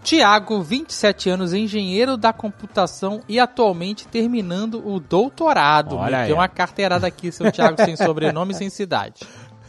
[0.03, 5.97] Tiago, 27 anos, engenheiro da computação e atualmente terminando o doutorado.
[5.97, 9.21] Olha deu uma carteirada aqui, seu Tiago, sem sobrenome e sem cidade.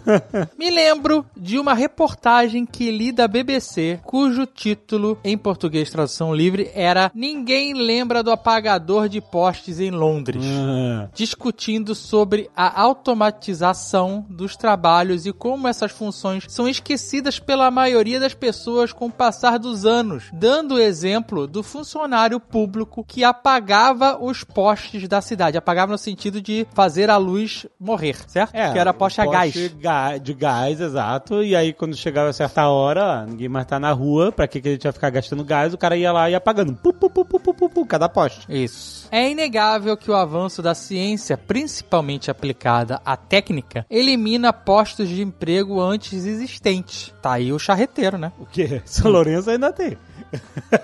[0.58, 6.72] Me lembro de uma reportagem que li da BBC, cujo título, em português tradução livre,
[6.74, 14.56] era Ninguém lembra do apagador de postes em Londres Ah, discutindo sobre a automatização dos
[14.56, 19.86] trabalhos e como essas funções são esquecidas pela maioria das pessoas com o passar dos
[19.86, 25.98] anos, dando o exemplo do funcionário público que apagava os postes da cidade, apagava no
[25.98, 28.56] sentido de fazer a luz morrer, certo?
[28.72, 29.54] que era poste a gás.
[29.92, 31.44] Ga- De gás, exato.
[31.44, 34.72] E aí, quando chegava certa hora, ninguém mais tá na rua, pra que, que a
[34.72, 35.74] gente ia ficar gastando gás?
[35.74, 36.74] O cara ia lá e ia apagando.
[36.74, 38.46] Pu, pu, pu, pu, pu, pu, pu, cada poste.
[38.50, 39.08] Isso.
[39.12, 45.82] É inegável que o avanço da ciência, principalmente aplicada à técnica, elimina postos de emprego
[45.82, 47.14] antes existentes.
[47.22, 48.32] Tá aí o charreteiro, né?
[48.40, 48.82] O quê?
[48.86, 49.98] São Lourenço ainda tem.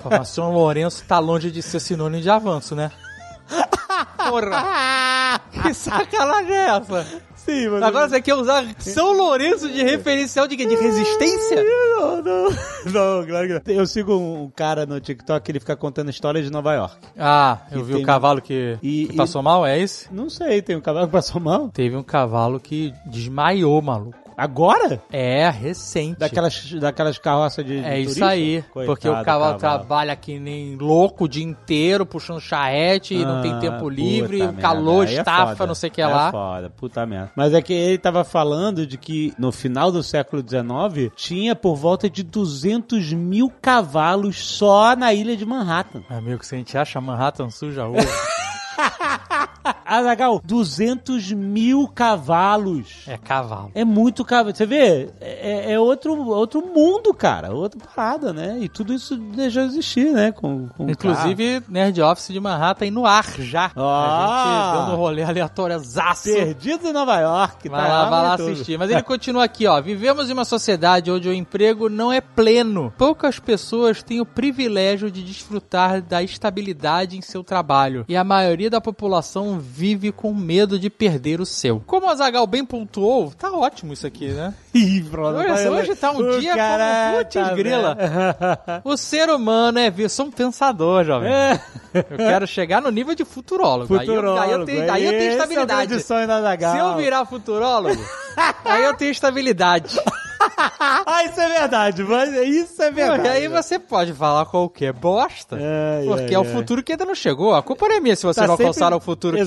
[0.04, 2.92] Pô, mas São Lourenço tá longe de ser sinônimo de avanço, né?
[4.18, 5.40] Porra!
[5.64, 7.06] Que sacanagem é essa?
[7.48, 7.82] Sim, mas...
[7.84, 10.66] Agora você quer usar São Lourenço de referencial de quê?
[10.66, 11.64] De resistência?
[11.64, 12.50] Não, não.
[12.86, 13.62] Não, claro que não.
[13.76, 16.98] Eu sigo um cara no TikTok que ele fica contando histórias de Nova York.
[17.18, 20.14] Ah, eu E vi o cavalo que, e- que passou mal, é esse?
[20.14, 21.70] Não sei, tem um cavalo que passou mal.
[21.70, 24.18] Teve um cavalo que desmaiou, maluco.
[24.38, 25.02] Agora?
[25.12, 26.20] É, recente.
[26.20, 28.28] Daquelas, daquelas carroças de, de É isso turista?
[28.28, 33.26] aí, Coitado porque o cavalo, trabalha que nem louco o dia inteiro, puxando charrete, e
[33.26, 35.68] não tem Ah, tempo livre, merda, calor, aí é estafa, foda.
[35.68, 36.30] não sei o que é lá.
[36.32, 37.32] foda, puta merda.
[37.36, 41.76] Mas é que ele tava falando de que no final do século XIX tinha por
[41.76, 46.04] volta de 200 mil cavalos só na ilha de Manhattan.
[46.10, 48.08] Amigo, se a gente acha Manhattan suja hoje,
[49.86, 53.04] Azagal, 200 mil cavalos.
[53.08, 53.72] é cavalo.
[53.74, 54.56] É muito cavalo.
[54.56, 57.54] Você vê, é, é outro, outro mundo, cara.
[57.54, 58.58] Outra parada, né?
[58.60, 60.32] E tudo isso deixou de existir, né?
[60.32, 63.72] Com, com Inclusive, Nerd Office de Manhattan aí no ar já.
[63.76, 64.38] Ah!
[64.38, 66.24] A gente dando rolê aleatório zaço.
[66.24, 67.70] Perdido em Nova York.
[67.70, 68.78] Vai tá lá, vai lá assistir.
[68.78, 69.82] Mas ele continua aqui, ó.
[69.82, 72.94] Vivemos em uma sociedade onde o emprego não é pleno.
[72.98, 78.06] Poucas pessoas têm o privilégio de desfrutar da estabilidade em seu trabalho.
[78.08, 81.82] E a maioria da população vive com medo de perder o seu.
[81.86, 84.54] Como a Zagal bem pontuou, tá ótimo isso aqui, né?
[84.74, 85.38] Ih, pronto.
[85.40, 87.98] Hoje, hoje tá um O dia cara como putz tá grila.
[88.84, 91.32] O ser humano é vir, sou um pensador, jovem.
[91.32, 91.60] É.
[91.94, 93.94] Eu quero chegar no nível de futurólogo.
[93.98, 94.42] Aí eu- Futurólogo.
[94.44, 95.94] Aí eu, tenho, aí eu tenho Esse estabilidade.
[95.94, 96.72] É o.
[96.72, 98.02] Se eu virar futurólogo,
[98.64, 100.00] aí eu tenho estabilidade.
[101.06, 103.24] Ah, isso é verdade, mas isso é verdade.
[103.28, 107.06] E aí você pode falar qualquer bosta, Ai, porque ai, é o futuro que ainda
[107.06, 107.54] não chegou.
[107.56, 109.46] A culpa não é minha se você Tá não sempre- alcançar o futuro que,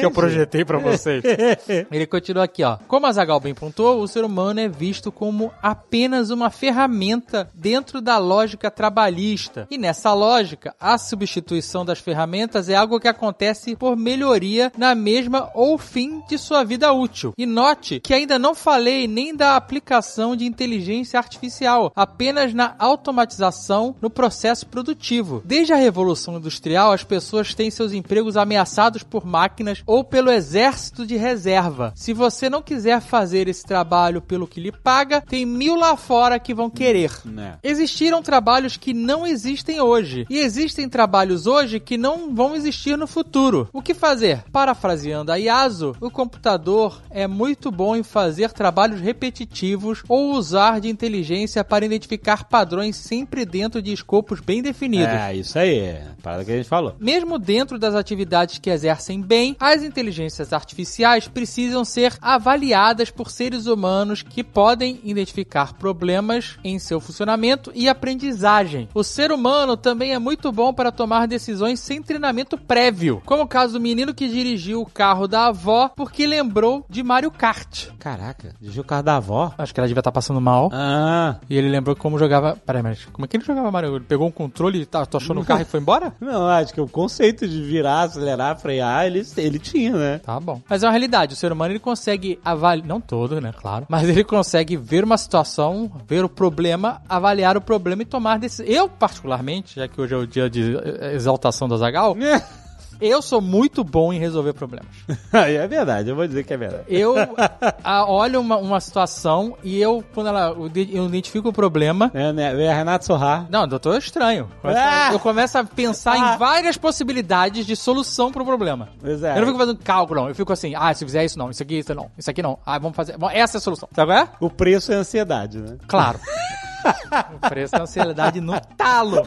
[0.00, 1.22] que eu projetei pra vocês.
[1.90, 2.76] Ele continua aqui, ó.
[2.86, 8.00] Como a Zagal bem pontuou, o ser humano é visto como apenas uma ferramenta dentro
[8.00, 9.66] da lógica trabalhista.
[9.70, 15.50] E nessa lógica, a substituição das ferramentas é algo que acontece por melhoria na mesma
[15.54, 17.32] ou fim de sua vida útil.
[17.36, 23.96] E note que ainda não falei nem da aplicação de inteligência artificial, apenas na automatização
[24.00, 25.42] no processo produtivo.
[25.42, 31.06] Desde a Revolução Industrial, as pessoas têm seus empregos ameaçados por máquinas ou pelo exército
[31.06, 31.94] de reserva.
[31.96, 36.38] Se você não quiser fazer esse trabalho pelo que lhe paga, tem mil lá fora
[36.38, 37.10] que vão querer.
[37.24, 37.56] Né.
[37.62, 40.26] Existiram trabalhos que não existem hoje.
[40.28, 43.68] E existem trabalhos hoje que não vão existir no futuro.
[43.72, 44.44] O que fazer?
[44.52, 50.49] Parafraseando a Yasu, o computador é muito bom em fazer trabalhos repetitivos ou usar
[50.80, 55.14] de inteligência para identificar padrões sempre dentro de escopos bem definidos.
[55.14, 55.78] É, isso aí.
[55.78, 56.94] é a Parada que a gente falou.
[56.98, 63.66] Mesmo dentro das atividades que exercem bem, as inteligências artificiais precisam ser avaliadas por seres
[63.66, 68.88] humanos que podem identificar problemas em seu funcionamento e aprendizagem.
[68.94, 73.48] O ser humano também é muito bom para tomar decisões sem treinamento prévio, como o
[73.48, 77.88] caso do menino que dirigiu o carro da avó porque lembrou de Mario Kart.
[77.98, 79.54] Caraca, dirigiu o carro da avó.
[79.56, 80.70] Acho que ela devia estar passando passando mal.
[80.72, 81.36] Ah.
[81.48, 82.56] E ele lembrou como jogava.
[82.64, 83.96] Peraí, mas como é que ele jogava Mario?
[83.96, 86.12] Ele pegou um controle, tá, tochou no carro e foi embora?
[86.20, 90.18] Não, acho que o conceito de virar, acelerar, frear, ele, ele tinha, né?
[90.18, 90.60] Tá bom.
[90.68, 91.34] Mas é uma realidade.
[91.34, 92.86] O ser humano ele consegue avaliar.
[92.86, 93.52] Não todo, né?
[93.56, 93.86] Claro.
[93.88, 98.66] Mas ele consegue ver uma situação, ver o problema, avaliar o problema e tomar decisão.
[98.66, 100.76] Eu, particularmente, já que hoje é o dia de
[101.12, 102.16] exaltação da Zagal,
[103.00, 104.88] eu sou muito bom em resolver problemas.
[105.32, 106.84] É verdade, eu vou dizer que é verdade.
[106.88, 107.14] Eu
[107.84, 112.10] a, olho uma, uma situação e eu, quando ela, eu de- eu identifico o problema.
[112.14, 112.68] É, né?
[112.70, 113.46] A Renato Sorrar.
[113.50, 114.48] Não, doutor, é estranho.
[114.64, 115.10] Ah!
[115.12, 116.34] Eu começo a pensar Ah!
[116.34, 118.88] em várias possibilidades de solução pro problema.
[119.00, 119.32] Pois é.
[119.36, 120.28] Eu não fico fazendo cálculo, não.
[120.28, 122.58] Eu fico assim, ah, se fizer isso não, isso aqui, isso não, isso aqui não.
[122.66, 123.16] Ah, vamos fazer.
[123.16, 123.88] bom, Essa é a solução.
[123.94, 124.28] Sabe qual é?
[124.40, 125.76] O preço é ansiedade, né?
[125.86, 126.18] Claro.
[127.34, 129.26] o preço da ansiedade no talo.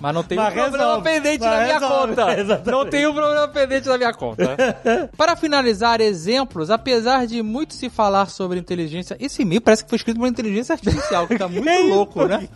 [0.00, 1.02] Mas não tem um Mas problema resolve.
[1.10, 2.08] pendente na minha resolve.
[2.14, 2.34] conta.
[2.40, 2.70] Exatamente.
[2.70, 4.56] Não tem um problema pendente na minha conta.
[5.16, 9.96] Para finalizar, exemplos, apesar de muito se falar sobre inteligência, esse e-mail parece que foi
[9.96, 12.48] escrito por inteligência artificial, que tá muito louco, né?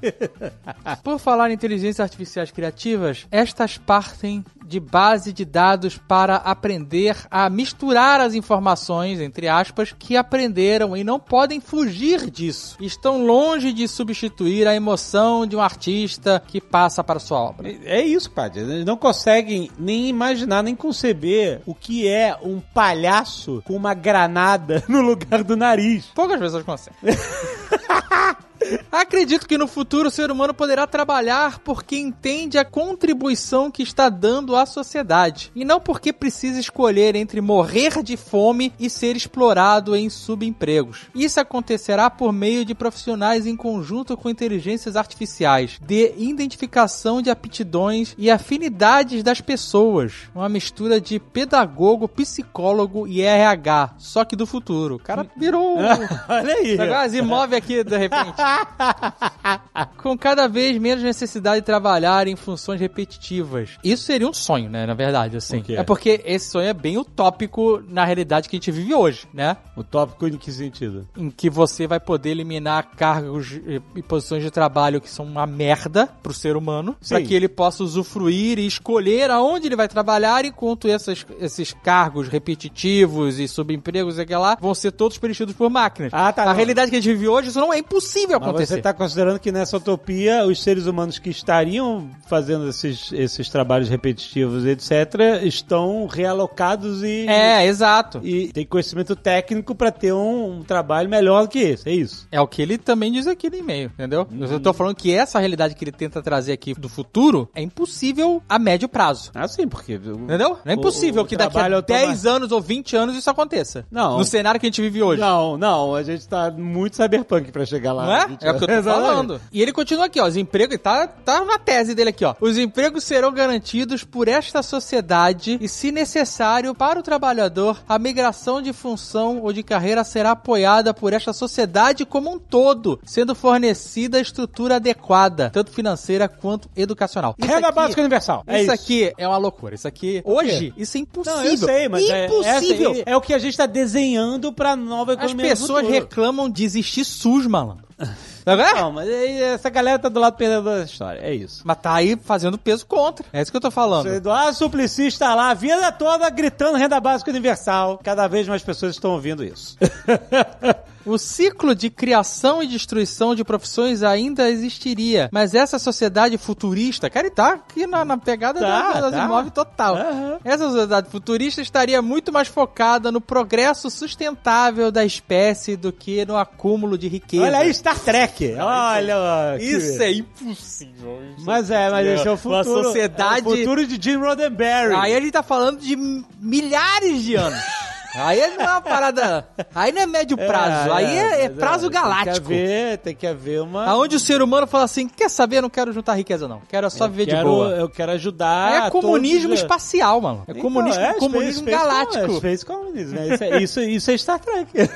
[1.02, 7.48] Por falar em inteligências artificiais criativas, estas partem de base de dados para aprender a
[7.48, 12.76] misturar as informações, entre aspas, que aprenderam e não podem fugir disso.
[12.80, 13.37] Estão longe
[13.72, 17.70] de substituir a emoção de um artista que passa para sua obra.
[17.84, 18.60] É isso, Padre.
[18.60, 24.82] Eles não conseguem nem imaginar, nem conceber o que é um palhaço com uma granada
[24.88, 26.06] no lugar do nariz.
[26.14, 26.98] Poucas pessoas conseguem.
[28.90, 34.08] Acredito que no futuro o ser humano poderá trabalhar porque entende a contribuição que está
[34.08, 39.94] dando à sociedade e não porque precisa escolher entre morrer de fome e ser explorado
[39.94, 41.06] em subempregos.
[41.14, 48.14] Isso acontecerá por meio de profissionais em conjunto com inteligências artificiais, de identificação de aptidões
[48.18, 54.96] e afinidades das pessoas, uma mistura de pedagogo, psicólogo e RH, só que do futuro.
[54.96, 55.76] O cara virou
[56.28, 56.78] Olha aí.
[56.80, 57.08] Agora
[57.58, 58.34] aqui, de repente.
[59.98, 63.70] Com cada vez menos necessidade de trabalhar em funções repetitivas.
[63.84, 64.86] Isso seria um sonho, né?
[64.86, 65.62] Na verdade, assim.
[65.62, 65.72] Por?
[65.74, 69.56] É porque esse sonho é bem utópico na realidade que a gente vive hoje, né?
[69.76, 71.06] O tópico em que sentido?
[71.16, 73.52] Em que você vai poder eliminar cargos
[73.94, 77.82] e posições de trabalho que são uma merda pro ser humano, para que ele possa
[77.84, 84.22] usufruir e escolher aonde ele vai trabalhar, enquanto essas, esses cargos repetitivos e subempregos e
[84.22, 86.12] aquela lá vão ser todos preenchidos por máquinas.
[86.14, 86.54] Ah, tá, A não.
[86.54, 88.72] realidade que a gente vive hoje, isso não é impossível Mas acontecer.
[88.74, 93.88] você está considerando que nessa utopia os seres humanos que estariam fazendo esses, esses trabalhos
[93.88, 98.20] repetitivos, etc., estão realocados e, É, exato.
[98.22, 101.88] e tem conhecimento técnico para ter um, um trabalho melhor do que esse.
[101.88, 102.26] É isso.
[102.30, 104.26] É o que ele também diz aqui no e-mail, entendeu?
[104.30, 104.44] Uhum.
[104.44, 108.42] Eu tô falando que essa realidade que ele tenta trazer aqui do futuro é impossível
[108.48, 109.30] a médio prazo.
[109.34, 109.94] Ah, sim, porque.
[109.94, 110.58] Entendeu?
[110.64, 113.30] Não é impossível o que daqui a trabalho automa- 10 anos ou 20 anos isso
[113.30, 113.86] aconteça.
[113.90, 114.18] Não.
[114.18, 115.20] No cenário que a gente vive hoje.
[115.20, 118.04] Não, não, a gente tá muito cyberpunk pra chegar lá.
[118.06, 118.38] Não é?
[118.42, 119.40] É o que eu tô falando.
[119.52, 120.26] E ele continua aqui, ó.
[120.26, 122.34] Os empregos, tá, tá na tese dele aqui, ó.
[122.40, 128.60] Os empregos serão garantidos por esta sociedade e, se necessário, para o trabalhador, a migração
[128.62, 134.18] de função ou de carreira será apoiada por esta sociedade como um todo, sendo fornecida
[134.18, 137.34] a estrutura adequada, tanto financeira quanto educacional.
[137.38, 138.42] Isso Renda aqui- básica universal.
[138.46, 138.82] É isso, isso.
[138.82, 139.74] aqui é uma loucura.
[139.74, 141.38] Isso aqui, hoje, isso é impossível.
[141.38, 142.90] Não, eu sei, mas é- impossível.
[142.90, 145.86] essa aí é, o que a gente tá desenhando pra nova As economia do pessoas
[145.88, 147.86] reclamam de existir SUS, malandro.
[148.48, 148.76] Tá vendo?
[148.76, 151.20] Não, mas aí essa galera tá do lado perdedor da história.
[151.20, 151.62] É isso.
[151.64, 153.26] Mas tá aí fazendo peso contra.
[153.32, 154.06] É isso que eu tô falando.
[154.06, 158.00] O Eduardo Suplicy está lá a vida toda gritando renda básica universal.
[158.02, 159.76] Cada vez mais pessoas estão ouvindo isso.
[161.08, 167.26] O ciclo de criação e destruição de profissões ainda existiria, mas essa sociedade futurista, cara,
[167.28, 169.24] ele tá aqui na, na pegada Tá, das, das tá.
[169.24, 169.96] imóveis total.
[169.96, 170.38] Aham.
[170.44, 176.36] Essa sociedade futurista estaria muito mais focada no progresso sustentável da espécie do que no
[176.36, 177.44] acúmulo de riqueza.
[177.44, 178.37] Olha aí, Star Trek.
[178.58, 179.58] Olha.
[179.58, 181.20] que- Isso é impossível.
[181.40, 182.84] Mas é, mas esse é o futuro.
[182.84, 184.94] Sociedade- é o futuro de Jim Roddenberry.
[184.94, 185.96] Aí a gente tá falando de
[186.40, 187.58] milhares de anos.
[188.20, 189.48] Aí não é uma parada.
[189.74, 192.46] Aí não é médio prazo, aí é, é mas prazo Tem galáctico.
[192.48, 193.84] que haver, tem que haver uma.
[193.86, 195.58] Aonde o ser humano fala assim: quer saber?
[195.58, 196.60] Eu não quero juntar riqueza, não.
[196.68, 197.68] Quero só eu viver quero, de boa.
[197.70, 198.86] Eu quero ajudar.
[198.86, 200.44] É comunismo todos- espacial, mano.
[200.46, 202.32] É Então, comunismo, é, comunismo space- galáctico.
[202.32, 203.34] É, space comunismo, né?
[203.34, 204.70] Isso, é, isso, isso é Star Trek.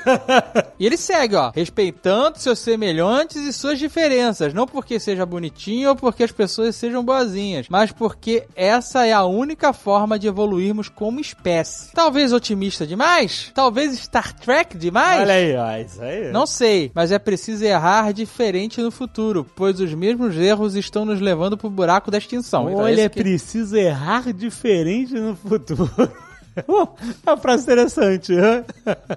[0.78, 5.96] E ele segue, ó, respeitando seus semelhantes e suas diferenças, não porque seja bonitinho ou
[5.96, 11.20] porque as pessoas sejam boazinhas, mas porque essa é a única forma de evoluirmos como
[11.20, 11.92] espécie.
[11.92, 13.11] Talvez otimista demais?
[13.54, 15.20] Talvez Star Trek demais?
[15.20, 15.76] Olha aí, ó.
[15.84, 16.30] Isso aí.
[16.32, 21.20] Não sei, mas é preciso errar diferente no futuro, pois os mesmos erros estão nos
[21.20, 22.68] levando pro buraco da extinção.
[22.70, 25.90] Então, Olha, é que- preciso errar diferente no futuro.
[26.54, 28.30] É uma frase interessante.
[28.34, 28.62] né?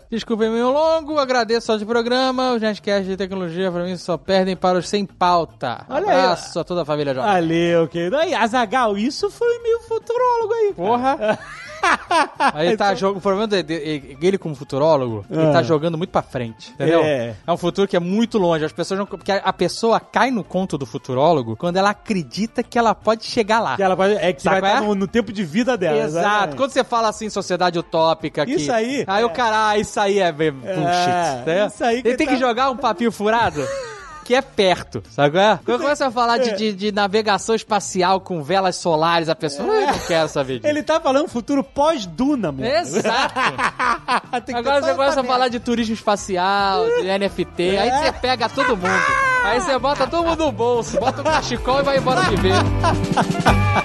[0.10, 2.53] Desculpem meu longo, agradeço ao de programa.
[2.53, 5.86] Os Nerdcast de tecnologia, pra mim, só perdem para os sem pauta.
[5.89, 6.17] Olha aí.
[6.21, 7.29] Abraço a toda a família Jovem.
[7.29, 8.15] Valeu, querido.
[8.15, 10.73] Aí, Azagal, isso foi meio futurólogo aí.
[10.75, 11.38] Porra!
[12.54, 13.17] Aí ele tá jogando.
[13.17, 16.71] O problema de- de- ele, como futurólogo, ele tá jogando muito pra frente.
[16.71, 17.02] Entendeu?
[17.04, 17.36] É.
[17.45, 18.65] É um futuro que é muito longe.
[18.65, 19.06] As pessoas não.
[19.06, 23.60] Porque a- pessoa cai no conto do futurólogo quando ela acredita que ela pode chegar
[23.60, 23.76] lá.
[23.76, 24.74] Que ela pode, é que você vai qual é?
[24.76, 25.98] estar no, no tempo de vida dela.
[25.98, 26.17] Exato.
[26.26, 26.56] exatamente.
[26.58, 28.45] Quando você fala assim, sociedade utópica.
[28.45, 31.45] Que, Isso aí, Aí o cara, ah, isso aí é bem bullshit.
[31.45, 31.67] né?
[31.67, 33.62] isso aí que Ele tem tá- que jogar um papinho furado.
[34.26, 35.60] Que é perto, sabe é?
[35.64, 36.40] Quando começa a falar É.
[36.40, 40.68] de, de, de navegação espacial com velas solares, a pessoa, "Ai, não quero saber disso.
[40.68, 42.66] Ele tá falando futuro pós-Duna, mano.
[42.66, 43.34] Exato.
[44.54, 49.04] Agora você começa a falar de turismo espacial, de NFT, aí você pega todo mundo.
[49.44, 52.54] Aí você bota todo mundo no bolso, bota um cachecol e vai embora viver.
[52.54, 53.85] Quem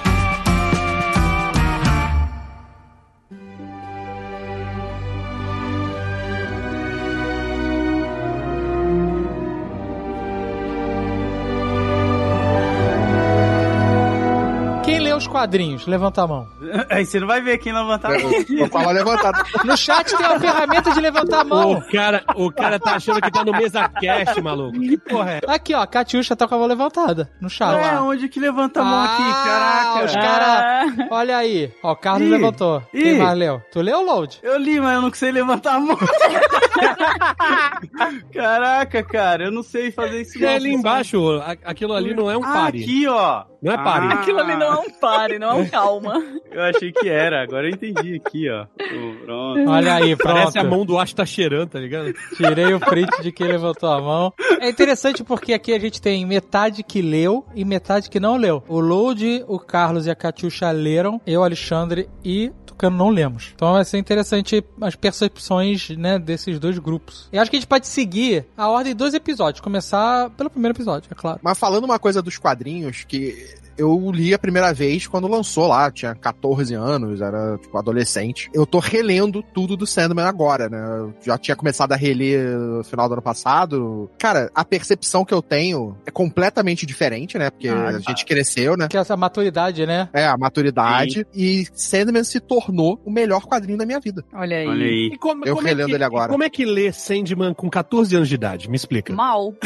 [15.41, 15.85] quadrinhos?
[15.87, 16.47] Levanta a mão.
[16.89, 18.31] Aí você não vai ver quem levantar a mão.
[18.59, 19.43] Vou falar levantado.
[19.65, 21.71] No chat tem uma ferramenta de levantar a mão.
[21.73, 24.79] O cara, o cara tá achando que tá no mesa cast, maluco.
[24.79, 25.41] Que porra é?
[25.47, 27.75] Aqui, ó, a Catiuxa tá com a mão levantada no chat.
[27.75, 29.23] É, onde que levanta a mão aqui?
[29.23, 30.95] Ah, Os Caraca.
[30.95, 31.07] cara...
[31.11, 31.71] Olha aí.
[31.83, 32.83] Ó, o Carlos Ih, levantou.
[32.93, 33.03] ih.
[33.03, 33.61] Quem mais leu?
[33.71, 34.39] Tu leu, Load?
[34.43, 35.97] Eu li, mas eu não sei levantar a mão.
[38.33, 40.43] Caraca, cara, eu não sei fazer isso.
[40.43, 42.81] É ali embaixo, aquilo ali não é um Ah, pare.
[42.83, 43.43] aqui, ó.
[43.61, 44.07] Não é pare.
[44.07, 46.13] Ah, Aquilo ali não é um pare, não é um calma.
[46.51, 48.65] Eu achei que era, agora eu entendi aqui, ó.
[48.65, 49.69] Pô, Pronto.
[49.69, 50.33] Olha aí, pronto.
[50.35, 52.11] Parece a mão do Asta Cheran, tá ligado?
[52.35, 54.33] Tirei o print de quem levantou a mão.
[54.59, 58.61] É interessante porque aqui a gente tem metade que leu e metade que não leu.
[58.67, 63.51] O Load, o Carlos e a Catiuxa leram, eu, Alexandre e Tucano não lemos.
[63.53, 67.29] Então vai ser interessante as percepções, né, desses dois grupos.
[67.31, 69.61] E acho que a gente pode seguir a ordem dos episódios.
[69.61, 71.39] Começar pelo primeiro episódio, é claro.
[71.43, 75.87] Mas falando uma coisa dos quadrinhos, que eu li a primeira vez quando lançou lá,
[75.87, 78.49] eu tinha 14 anos, era tipo adolescente.
[78.53, 80.79] Eu tô relendo tudo do Sandman agora, né?
[80.99, 84.09] Eu já tinha começado a reler no final do ano passado.
[84.17, 87.49] Cara, a percepção que eu tenho é completamente diferente, né?
[87.49, 88.87] Porque Ah, a gente cresceu, né?
[88.89, 90.09] Que essa maturidade, né?
[90.13, 91.25] É, a maturidade.
[91.33, 94.23] E Sandman se tornou o melhor quadrinho da minha vida.
[94.33, 94.67] Olha aí.
[94.67, 95.09] Olha aí.
[95.13, 96.31] E como, Eu como é relendo que, ele agora.
[96.31, 98.69] Como é que lê Sandman com 14 anos de idade?
[98.69, 99.13] Me explica.
[99.13, 99.53] Mal.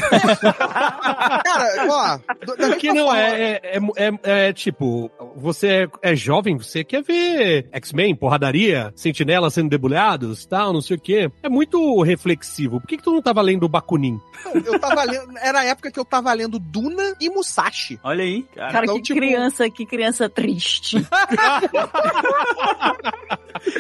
[1.44, 2.20] Cara, ó.
[2.58, 7.04] Porque não, forma- é, é, é, é, é, tipo, você é, é jovem, você quer
[7.04, 11.30] ver X-Men, porradaria, sentinelas sendo debulhados, tal, não sei o quê.
[11.44, 12.80] É muito reflexivo.
[12.80, 14.20] Por que, que tu não tava lendo o Bakunin?
[14.66, 15.38] Eu tava lendo.
[15.38, 18.00] Era a época que eu tava lendo Duna e Musashi.
[18.04, 18.72] Olha aí, cara.
[18.72, 20.98] Cara, então, que tipo- criança, que criança triste.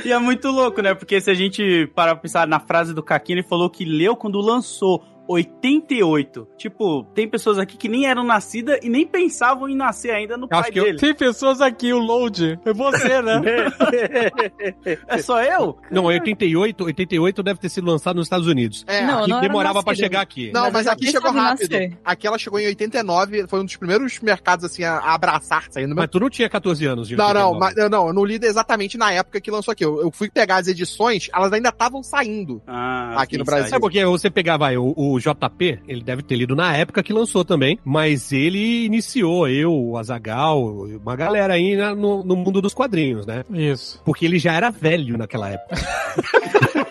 [0.04, 0.94] E é muito louco, né?
[0.94, 4.16] Porque se a gente parar pra pensar na frase do Caquino, ele falou que leu
[4.16, 6.48] quando lançou 88.
[6.58, 10.48] Tipo, tem pessoas aqui que nem eram nascidas e nem pensavam em nascer ainda no
[10.50, 10.98] Acho pai que eu- dele.
[10.98, 12.60] Tem pessoas aqui, o Load.
[12.66, 13.42] É você, né?
[15.08, 15.78] É só eu?
[15.92, 18.84] Não, 88, 88 deve ter sido lançado nos Estados Unidos.
[18.88, 20.06] É, Não, não demorava pra nascida.
[20.08, 20.52] chegar aqui.
[20.54, 21.70] Não, Mas mas, aqui chegou rápido.
[21.72, 21.98] nascer.
[22.04, 25.96] Aqui ela chegou em 89, foi um dos primeiros mercados assim a abraçar saindo.
[25.96, 27.60] Mas tu não tinha 14 anos, de Não, não, 89.
[27.60, 29.84] mas, eu não, eu não li exatamente na época que lançou aqui.
[29.86, 32.62] Eu, eu fui pegar as edições, elas ainda estavam saindo.
[32.68, 33.64] Ah, Aqui no Brasil.
[33.64, 33.70] sabe?
[33.72, 37.14] Sabe porque você pegar, vai, o, o JP, ele deve ter lido na época que
[37.14, 40.64] lançou também, mas ele iniciou, eu, o Azagal,
[41.02, 43.44] uma galera aí na- no, no mundo dos quadrinhos, né?
[43.52, 44.02] Isso.
[44.06, 45.76] Porque ele já era velho naquela época.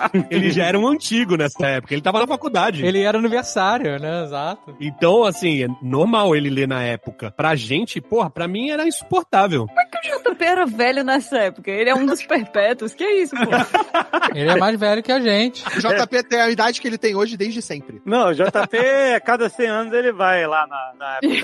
[0.30, 2.84] ele já era um antigo nessa época, ele tava na faculdade.
[2.84, 4.24] Ele era aniversário, né?
[4.24, 4.76] Exato.
[4.80, 7.30] Então, assim, é normal ele ler na época.
[7.36, 9.64] Pra gente, porra, pra mim era insuportável.
[9.64, 11.70] O JP era velho nessa época.
[11.70, 12.94] Ele é um dos perpétuos.
[12.94, 13.42] Que isso, pô?
[14.34, 15.64] Ele é mais velho que a gente.
[15.66, 18.00] O JP tem a idade que ele tem hoje desde sempre.
[18.04, 18.76] Não, o JP,
[19.16, 21.40] a cada 100 anos ele vai lá na, na época.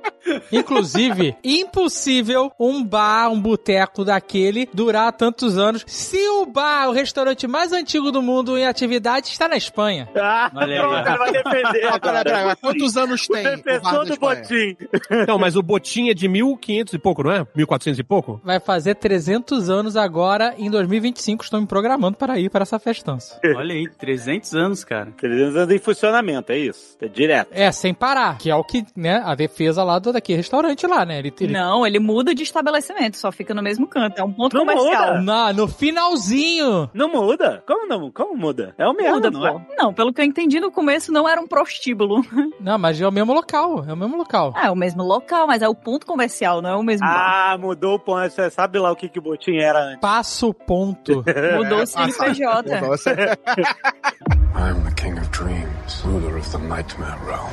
[0.52, 7.46] Inclusive, impossível um bar, um boteco daquele durar tantos anos se o bar, o restaurante
[7.46, 10.08] mais antigo do mundo em atividade, está na Espanha.
[10.16, 11.08] ah, Olha aí, pronto, ó.
[11.10, 12.56] ele vai defender agora.
[12.56, 14.76] quantos anos O tem o defensor do botim.
[15.26, 17.46] Não, mas o botinho é de 1500 e pouco, não é?
[17.54, 18.40] 1400 e pouco?
[18.44, 21.44] Vai fazer 300 anos agora, em 2025.
[21.44, 23.38] Estou me programando para ir para essa festança.
[23.56, 25.12] Olha aí, 300 anos, cara.
[25.16, 26.96] 300 anos em funcionamento, é isso.
[27.00, 27.48] É direto.
[27.52, 28.38] É, sem parar.
[28.38, 31.18] Que é o que, né, a defesa lá do daquele restaurante lá, né?
[31.18, 31.52] Ele, ele...
[31.52, 34.18] Não, ele muda de estabelecimento, só fica no mesmo canto.
[34.18, 35.06] É um ponto Não comercial.
[35.14, 35.20] muda.
[35.22, 35.68] Na, no
[36.10, 36.90] finalzinho.
[36.92, 37.62] Não muda?
[37.66, 38.10] Como não?
[38.10, 38.74] Como muda?
[38.76, 39.66] É o mesmo, Muda, não é?
[39.76, 42.24] Não, pelo que eu entendi no começo, não era um prostíbulo.
[42.60, 43.84] Não, mas é o mesmo local.
[43.88, 44.52] É o mesmo local.
[44.54, 47.52] Ah, é o mesmo local, mas é o ponto comercial, não é o mesmo bar.
[47.52, 48.28] Ah, mudou o ponto.
[48.30, 50.00] Você sabe lá o que, que o botinho era antes.
[50.00, 51.24] Passo ponto.
[51.56, 52.80] Mudou o CNPJ.
[54.54, 57.50] I'm the king of dreams, ruler of the nightmare realm.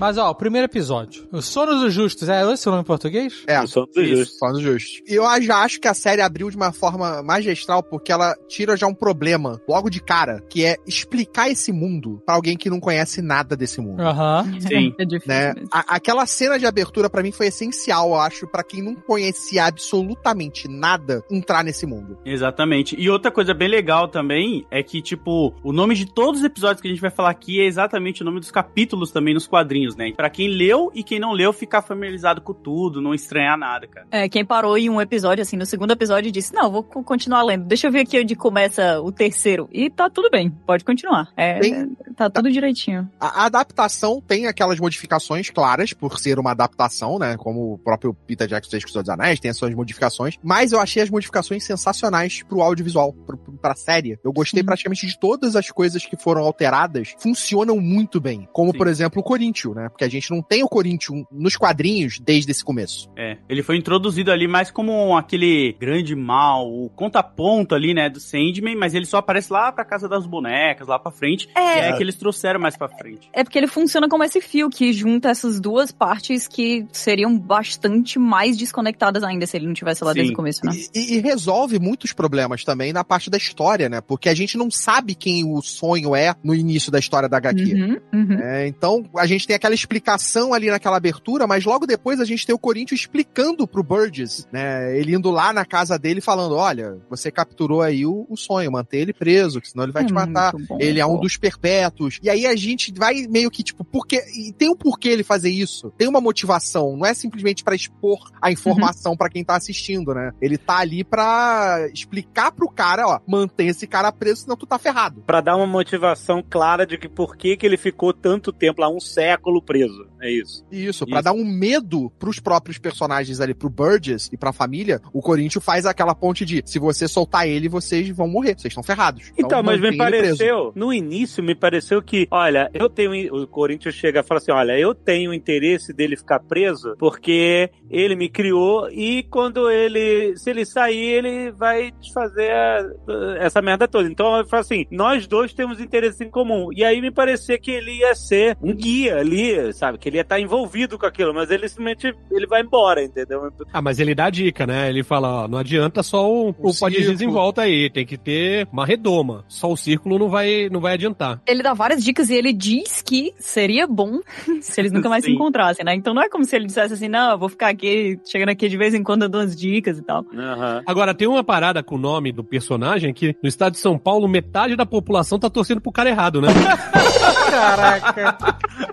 [0.00, 1.28] Mas ó, o primeiro episódio.
[1.30, 3.44] O Sono dos Justos, é esse o nome em português?
[3.46, 4.38] É, O Sono dos Justos.
[4.38, 5.02] Sono dos Justos.
[5.06, 8.76] E eu já acho que a série abriu de uma forma magistral porque ela tira
[8.76, 12.80] já um problema logo de cara, que é explicar esse mundo pra alguém que não
[12.80, 14.00] conhece nada desse mundo.
[14.00, 14.44] Aham.
[14.60, 14.94] Sim.
[14.98, 15.54] É difícil Né?
[15.70, 19.64] A- aquela cena de abertura pra mim foi essencial, eu acho, pra quem não conhecia
[19.66, 22.18] absolutamente nada entrar nesse mundo.
[22.24, 22.96] Exatamente.
[22.98, 26.80] E outra coisa bem legal também é que, tipo, o nome de todos os episódios
[26.80, 29.89] que a gente vai falar aqui é exatamente o nome dos capítulos também nos quadrinhos,
[29.96, 30.12] né?
[30.16, 34.06] Pra quem leu e quem não leu, ficar familiarizado com tudo, não estranhar nada, cara.
[34.10, 37.42] É, quem parou em um episódio, assim, no segundo episódio, disse, não, vou co- continuar
[37.42, 37.64] lendo.
[37.64, 39.68] Deixa eu ver aqui onde começa o terceiro.
[39.72, 41.28] E tá tudo bem, pode continuar.
[41.36, 43.08] É, Tem- tá tudo direitinho.
[43.20, 47.36] A, a adaptação tem aquelas modificações claras, por ser uma adaptação, né?
[47.36, 50.38] Como o próprio Peter Jackson fez com os Anéis, tem as suas modificações.
[50.42, 54.18] Mas eu achei as modificações sensacionais pro audiovisual, pro, pro, pra série.
[54.24, 54.66] Eu gostei Sim.
[54.66, 58.48] praticamente de todas as coisas que foram alteradas, funcionam muito bem.
[58.52, 58.78] Como, Sim.
[58.78, 59.79] por exemplo, o Corinthians, né?
[59.88, 63.10] Porque a gente não tem o Corinthians nos quadrinhos desde esse começo.
[63.16, 68.20] É, ele foi introduzido ali mais como aquele grande mal, o conta-ponto ali, né, do
[68.20, 71.48] Sandman, mas ele só aparece lá pra casa das bonecas, lá pra frente.
[71.54, 71.90] É.
[71.90, 73.28] É que eles trouxeram mais pra frente.
[73.32, 78.18] É porque ele funciona como esse fio que junta essas duas partes que seriam bastante
[78.18, 80.16] mais desconectadas ainda se ele não tivesse lá Sim.
[80.18, 80.72] desde o começo, né?
[80.94, 84.00] E, e- e resolve muitos problemas também na parte da história, né?
[84.00, 87.74] Porque a gente não sabe quem o sonho é no início da história da HQ.
[87.74, 88.38] Uhum, uhum.
[88.40, 92.46] É, então, a gente tem aquela explicação ali naquela abertura, mas logo depois a gente
[92.46, 94.96] tem o Corinthians explicando pro Burgess, né?
[94.98, 98.98] Ele indo lá na casa dele falando: olha, você capturou aí o, o sonho, manter
[98.98, 100.52] ele preso, que senão ele vai É te matar.
[100.52, 102.18] bom, Ele é um dos perpétuos.
[102.22, 104.22] E aí a gente vai meio que, tipo, porque.
[104.36, 105.92] E tem um porquê ele fazer isso.
[105.96, 106.96] Tem uma motivação.
[106.96, 110.32] Não é simplesmente pra expor a informação pra quem tá assistindo, né?
[110.40, 114.78] Ele tá ali pra explicar pro cara, ó, mantém esse cara preso, senão tu tá
[114.78, 115.22] ferrado.
[115.26, 118.88] Pra dar uma motivação clara de que por que, que ele ficou tanto tempo lá,
[118.88, 120.09] um século preso.
[120.20, 120.64] É isso.
[120.70, 121.24] Isso, pra Isso.
[121.24, 125.86] dar um medo pros próprios personagens ali, pro Burgess e pra família, o Corinthians faz
[125.86, 129.32] aquela ponte de se você soltar ele, vocês vão morrer, vocês estão ferrados.
[129.38, 130.12] Então, mas me ele preso.
[130.38, 133.34] pareceu, no início, me pareceu que, olha, eu tenho.
[133.34, 138.14] O Corinthians chega e fala assim: olha, eu tenho interesse dele ficar preso porque ele
[138.14, 140.36] me criou e quando ele.
[140.36, 142.90] Se ele sair, ele vai desfazer a-
[143.38, 144.08] essa merda toda.
[144.08, 146.68] Então, eu falo assim: nós dois temos interesse em comum.
[146.74, 149.98] E aí me parecia que ele ia ser um guia ali, sabe?
[149.98, 153.50] Que ele ia estar envolvido com aquilo, mas ele simplesmente ele vai embora, entendeu?
[153.72, 154.88] Ah, mas ele dá a dica, né?
[154.88, 158.68] Ele fala, ó, não adianta só o, o, O em volta aí, tem que ter
[158.72, 159.44] uma redoma.
[159.48, 161.40] Só o círculo não vai, não vai adiantar.
[161.46, 164.20] Ele dá várias dicas e ele diz que seria bom
[164.60, 165.94] se eles nunca mais se encontrassem, né?
[165.94, 168.68] Então não é como se ele dissesse assim, não, eu vou ficar aqui, chegando aqui
[168.68, 170.24] de vez em quando, eu dou umas dicas e tal.
[170.34, 170.82] Aham.
[170.86, 174.28] Agora, tem uma parada com o nome do personagem que no estado de São Paulo,
[174.28, 176.48] metade da população tá torcendo pro cara errado, né?
[177.50, 178.38] Caraca.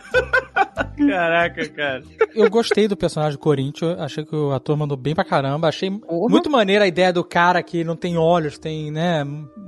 [0.97, 2.03] Caraca, cara.
[2.35, 5.89] Eu gostei do personagem do Corinthians, achei que o ator mandou bem pra caramba, achei
[5.91, 6.29] Porra.
[6.29, 9.25] muito maneira a ideia do cara que não tem olhos, tem, né,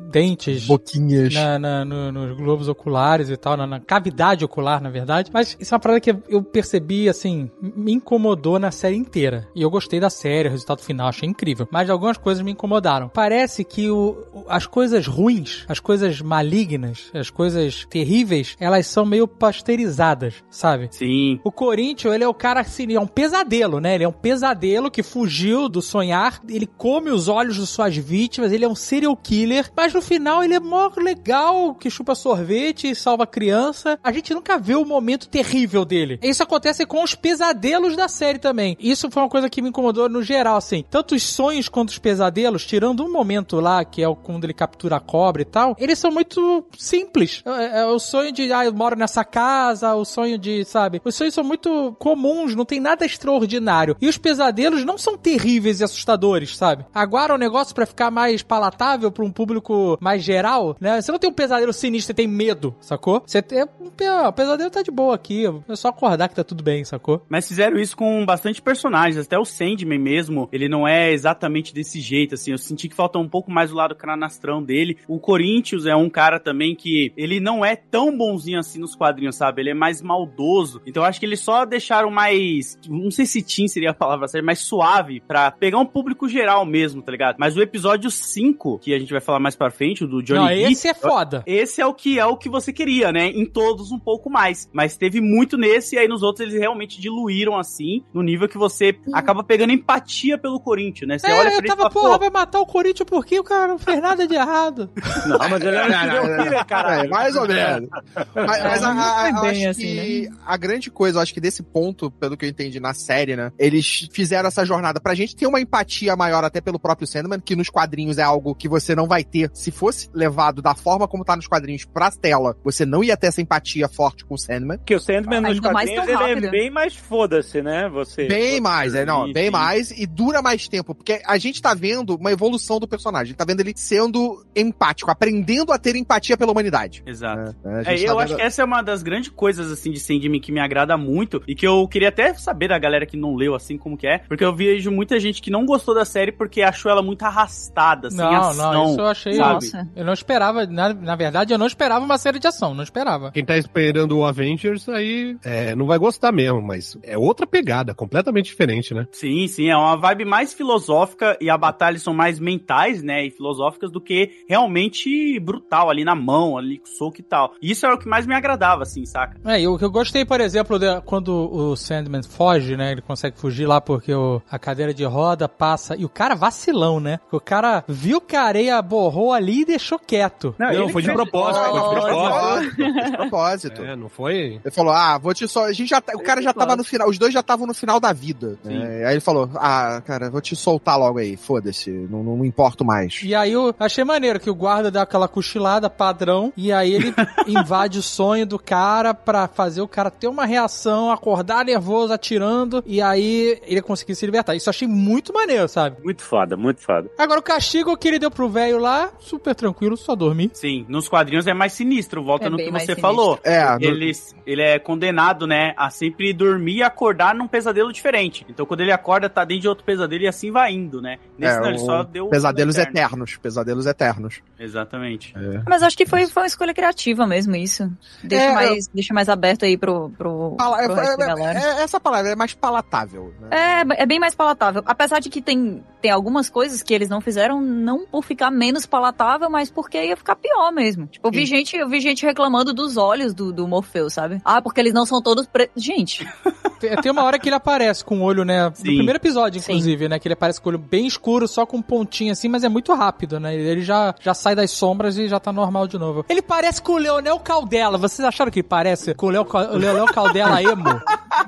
[0.10, 0.66] dentes.
[0.66, 1.34] Boquinhas.
[1.34, 5.30] na, na- no- nos globos oculares e tal, na, na cavidade ocular, na verdade.
[5.34, 9.48] Mas isso é uma parada que eu percebi, assim, me incomodou na série inteira.
[9.56, 11.68] E eu gostei da série, o resultado final, achei incrível.
[11.72, 13.10] Mas algumas coisas me incomodaram.
[13.10, 19.28] Parece que o, as coisas ruins, as coisas malignas, as coisas terríveis, elas são meio
[19.28, 20.88] pasteurizadas, sabe?
[20.92, 21.40] Sim.
[21.44, 23.96] O Corinthians, ele é o cara assim, é um pesadelo, né?
[23.96, 28.52] Ele é um pesadelo que fugiu do sonhar, ele come os olhos de suas vítimas,
[28.52, 32.96] ele é um serial killer, mas no final ele é mó legal, que chupa sorvete
[32.96, 34.00] salva criança.
[34.02, 36.18] A gente nunca vê o momento terrível dele.
[36.24, 38.78] Isso acontece com os pesadelos da série também.
[38.80, 40.86] Isso foi uma coisa que me incomodou no geral, assim.
[40.90, 44.54] Tanto os sonhos quanto os pesadelos, tirando um momento lá, que é o quando ele
[44.54, 47.44] captura a cobra e tal, eles são muito simples.
[47.46, 51.02] É, é o sonho de, ah, eu moro nessa casa, o sonho de, sabe?
[51.04, 53.98] Os sonhos são muito comuns, não tem nada extraordinário.
[54.00, 56.86] E os pesadelos não ssão terríveis e assustadores, sabe?
[56.94, 61.02] Agora o negócio pra ficar mais palatável pra um público mais geral, né?
[61.02, 63.24] Você não tem um pesadelo sinistro, você tem medo, sacou?
[63.26, 66.64] Você tem ó, o pesadelo tá de boa aqui, é só acordar que tá tudo
[66.64, 67.22] bem, sacou?
[67.30, 72.00] Mas fizeram isso com bastante personagens, até o Sandman mesmo, ele não é exatamente desse
[72.00, 74.98] jeito, assim, eu senti que falta um pouco mais o lado canastrão dele.
[75.08, 79.36] O Corinthians é um cara também que, ele não é tão bonzinho assim nos quadrinhos,
[79.36, 79.62] sabe?
[79.62, 83.68] Ele é mais maldoso, então acho que eles só deixaram mais, não sei se teen
[83.68, 87.38] seria a palavra certa, mais suave, pra pegar um público geral mesmo, tá ligado?
[87.40, 90.22] Mas o episódio 5, que a gente vai falar mais pra frente, frente, o do
[90.22, 91.42] Johnny Não, Lee, esse é foda.
[91.46, 93.28] esse é o que é o que você queria, né?
[93.28, 94.70] Em todos um pouco mais.
[94.74, 98.58] Mas teve muito nesse, e aí nos outros eles realmente diluíram assim, no nível que
[98.58, 101.18] você acaba pegando empatia pelo Corinthians, né?
[101.18, 103.68] Você olha É, pra eu tava, fala, porra, vai matar o Corinthians porque o cara
[103.68, 104.90] não fez nada de errado.
[105.28, 106.44] não, mas ele era Não, não, não.
[106.44, 107.06] filho, caralho.
[107.06, 107.90] É, mais ou menos.
[108.36, 108.90] Mas, mas a,
[109.28, 112.46] a- bem acho assim, que a grande coisa, eu acho que desse ponto, pelo que
[112.46, 113.52] eu entendi na série, né?
[113.58, 117.56] Eles fizeram essa jornada pra gente ter uma empatia maior até pelo próprio Sandman, que
[117.56, 119.50] nos quadrinhos é algo que você não vai ter.
[119.54, 123.28] Se fosse levado da forma como tá nos quadrinhos pra tela, você não ia ter
[123.28, 124.78] essa empatia forte com o Sandman.
[124.78, 127.90] Porque o Sandman nos Ainda quadrinhos ele é bem mais foda-se, né?
[127.90, 128.28] Você.
[128.28, 129.52] Bem você- mais, é, não, bem sim.
[129.52, 133.46] mais e dura mais tempo, porque a gente tá vendo uma evolução do personagem, tá
[133.46, 137.04] vendo ele sendo empático, aprendendo a ter empatia pela humanidade.
[137.06, 137.56] Exato.
[137.64, 137.84] né?
[137.86, 139.92] A É, gente eu tá acho vendo- que essa é uma das grandes coisas, assim,
[139.92, 143.18] de Sandman que me agrada muito e que eu queria até saber da galera que
[143.18, 146.06] não leu, assim, como que é, porque eu vejo muita gente que não gostou da
[146.06, 148.74] série porque achou ela muito arrastada, sem não, ação.
[148.74, 149.34] não, isso eu achei.
[149.34, 149.59] sabe?
[149.66, 149.88] Nossa.
[149.96, 153.32] Eu não esperava, na, na verdade, eu não esperava uma série de ação, não esperava.
[153.32, 157.94] Quem tá esperando o Avengers aí é, não vai gostar mesmo, mas é outra pegada,
[157.94, 159.08] completamente diferente, né?
[159.12, 163.32] Sim, sim, é uma vibe mais filosófica e as batalhas são mais mentais, né, e
[163.32, 167.54] filosóficas do que realmente brutal ali na mão, ali com soco e tal.
[167.62, 169.38] E isso é o que mais me agradava, assim, saca?
[169.46, 172.92] É, e o que eu gostei, por exemplo, de- quando o Sandman foge, né?
[172.92, 175.96] Ele consegue fugir lá porque o- a cadeira de roda passa.
[175.96, 177.20] E o cara vacilão, né?
[177.32, 180.56] O cara viu que a areia borrou ali e deixou quieto.
[180.58, 182.76] Não, ele foi de fez- propósito, foi de propósito.
[182.76, 183.82] de propósito.
[183.84, 184.60] É, não foi?
[184.64, 185.66] Ele falou, ah, vou te só.
[185.66, 187.74] A gente já tá- o cara já tava no final, os dois já estavam no
[187.74, 188.58] final da vida.
[188.64, 189.06] né?
[189.06, 192.84] Aí ele falou, ah, cara, vou te soltar logo aí, foda-se, não, não me importo
[192.86, 193.22] mais.
[193.24, 197.14] E aí eu achei maneiro que o guarda dá aquela cochilada padrão e aí ele
[197.48, 202.84] invade o sonho do cara pra fazer o cara ter uma reação, acordar nervoso, atirando
[202.86, 204.56] e aí ele conseguir se libertar.
[204.56, 205.98] Isso eu achei muito maneiro, sabe?
[206.04, 207.10] Muito foda, muito foda.
[207.18, 210.52] Agora o castigo que ele deu pro velho lá, super tranquilo, só dormir.
[210.54, 213.02] Sim, nos quadrinhos é mais sinistro, volta É no que você sinistro.
[213.02, 213.40] falou.
[213.44, 214.12] É, no- Ele,
[214.46, 218.46] ele é condenado, né, a sempre dormir e acordar num pesadelo diferente.
[218.50, 221.18] Então quando ele acorda, tá dentro de outro pesadelo e assim vai indo, né?
[221.38, 222.28] Nesse é, não, ele só deu...
[222.28, 222.98] pesadelos eterno.
[223.00, 224.42] eternos, pesadelos eternos.
[224.60, 225.34] Exatamente.
[225.68, 227.90] Mas acho que foi, foi uma escolha criativa mesmo, isso.
[228.24, 231.84] Deixa, É, mais, deixa mais aberto aí pro, pro, Pala- pro resto da é- é-
[231.84, 233.34] essa palavra é mais palatável.
[233.42, 233.50] Né?
[233.98, 234.82] É, é bem mais palatável.
[234.86, 238.86] Apesar de que tem, tem algumas coisas que eles não fizeram, não por ficar menos
[238.86, 239.19] palatável,
[239.50, 241.08] mas porque ia ficar pior mesmo.
[241.08, 241.46] Tipo, eu vi, Sim.
[241.58, 244.42] gente, eu vi gente reclamando dos olhos do, do Morpheus, sabe?
[244.46, 245.84] Ah, porque eles não são todos pretos.
[245.84, 246.28] Gente,
[246.80, 248.70] Tem, tem uma hora que ele aparece com o olho, né?
[248.70, 248.84] No Sim.
[248.84, 249.74] primeiro episódio, Sim.
[249.74, 250.18] inclusive, né?
[250.18, 252.70] Que ele aparece com o olho bem escuro, só com um pontinho assim, mas é
[252.70, 253.54] muito rápido, né?
[253.54, 256.24] Ele já, já sai das sombras e já tá normal de novo.
[256.30, 257.98] Ele parece com o Leonel Caldela.
[257.98, 260.84] Vocês acharam que ele parece com o Leo- o Leonel Caldela emo?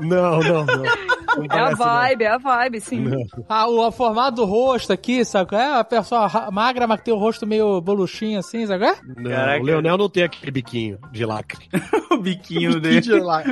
[0.01, 0.83] Não, não, não.
[1.37, 1.87] Não é a parece, não.
[1.87, 3.05] vibe, é a vibe, sim.
[3.47, 5.55] Ah, o, o formato do rosto aqui, sabe?
[5.55, 8.85] É a pessoa ra- magra, mas que tem o rosto meio boluchinho assim, sabe?
[9.17, 9.61] Não, Caraca.
[9.61, 11.67] o Leonel não tem aquele biquinho de lacre.
[12.11, 13.01] o biquinho dele.
[13.01, 13.43] Kid lá.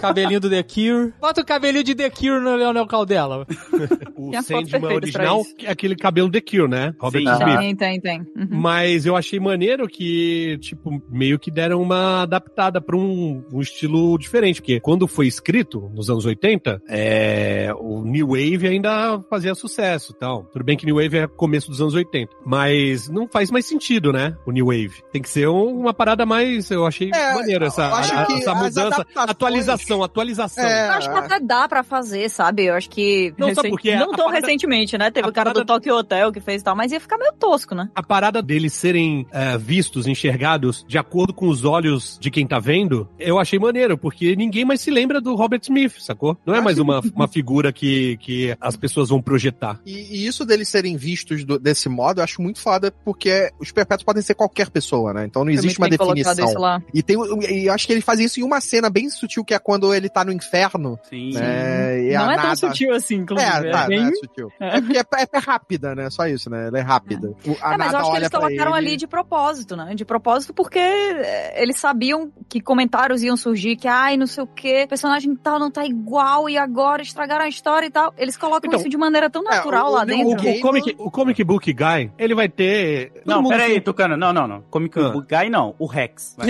[0.00, 1.12] Cabelinho do The Cure.
[1.20, 3.46] Bota o cabelinho de The Cure no Leonel Caldela.
[4.14, 6.94] O Sandman original é aquele cabelo The Cure, né?
[7.00, 7.32] Robert Sim.
[7.32, 7.58] Smith.
[7.58, 8.20] Tem, tem, tem.
[8.20, 8.48] Uhum.
[8.50, 14.16] Mas eu achei maneiro que, tipo, meio que deram uma adaptada pra um, um estilo
[14.16, 20.12] diferente, porque quando foi escrito, nos anos 80, é, o New Wave ainda fazia sucesso
[20.12, 20.44] e tal.
[20.44, 24.12] Tudo bem que New Wave é começo dos anos 80, mas não faz mais sentido,
[24.12, 24.36] né?
[24.46, 25.02] O New Wave.
[25.12, 28.24] Tem que ser um- uma parada mais, eu achei É, maneiro essa, eu acho a-
[28.26, 30.64] que essa mudança, adaptações- atualização, atualização.
[30.64, 32.64] É, Eu acho que até dá pra fazer, sabe?
[32.64, 33.34] Eu acho que.
[33.38, 33.94] Não, sabe por quê?
[33.96, 35.10] Não tão parada- recentemente, né?
[35.10, 37.18] Teve a o cara do parada- Tokyo Hotel que fez e tal, mas ia ficar
[37.18, 37.88] meio tosco, né?
[37.94, 42.58] a parada deles serem é, vistos, enxergados de acordo com os olhos de quem tá
[42.58, 46.36] vendo, eu achei maneiro, porque ninguém mais se lembra do Robert Smith, sacou?
[46.46, 49.80] Não é mais uma, uma figura que, que as pessoas vão projetar.
[49.84, 53.70] E, e isso deles serem vistos do- desse modo, eu acho muito foda, porque os
[53.72, 55.24] perpétuos podem ser qualquer pessoa, né?
[55.24, 56.80] Então não existe uma definição.
[56.92, 57.16] E, tem,
[57.50, 59.92] e eu acho que ele faz isso em uma cena bem sutil, que é quando
[59.94, 60.98] ele tá no inferno.
[61.08, 61.32] Sim.
[61.34, 62.04] Né?
[62.10, 63.50] E Não é tão nada- sutil assim, inclusive.
[63.68, 64.00] É, tá, bem...
[64.02, 64.52] não é sutil.
[64.60, 66.08] É porque é, é- é rápida, né?
[66.10, 66.68] Só isso, né?
[66.68, 67.28] Ela é rápida.
[67.46, 69.94] O- A É, mas eu acho que eles colocaram ele- ali de propósito, né?
[69.94, 74.46] De propósito porque é, eles sabiam que comentários iam surgir, que ai, não sei o
[74.46, 78.12] que, personagem tal não tá igual e agora estragaram a história e tal.
[78.16, 80.28] Eles colocam Então, isso de maneira tão natural o- lá o- dentro.
[80.48, 83.12] O, o, comic, o comic book guy, ele vai ter.
[83.32, 84.16] Todo Não, mundo peraí, tem- Tucano.
[84.16, 84.60] Não, não, não.
[84.70, 85.08] Comic Ah.
[85.10, 85.74] Book Guy não.
[85.78, 86.36] O Rex.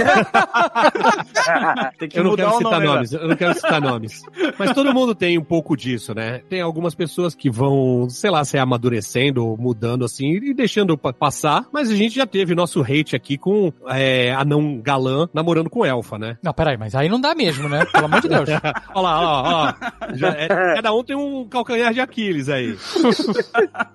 [1.98, 4.22] Tem que Eu não mudar quero o citar nome, nomes, eu não quero citar nomes.
[4.58, 6.40] Mas todo mundo tem um pouco disso, né?
[6.48, 11.66] Tem algumas pessoas que vão, sei lá, se amadurecendo, mudando assim e deixando pa- passar.
[11.72, 16.18] Mas a gente já teve nosso hate aqui com é, anão galã namorando com elfa,
[16.18, 16.36] né?
[16.42, 17.84] Não, peraí, mas aí não dá mesmo, né?
[17.86, 18.48] Pelo amor de Deus.
[18.94, 20.14] Olha lá, ó, ó.
[20.14, 22.76] Já é, cada um tem um calcanhar de Aquiles aí.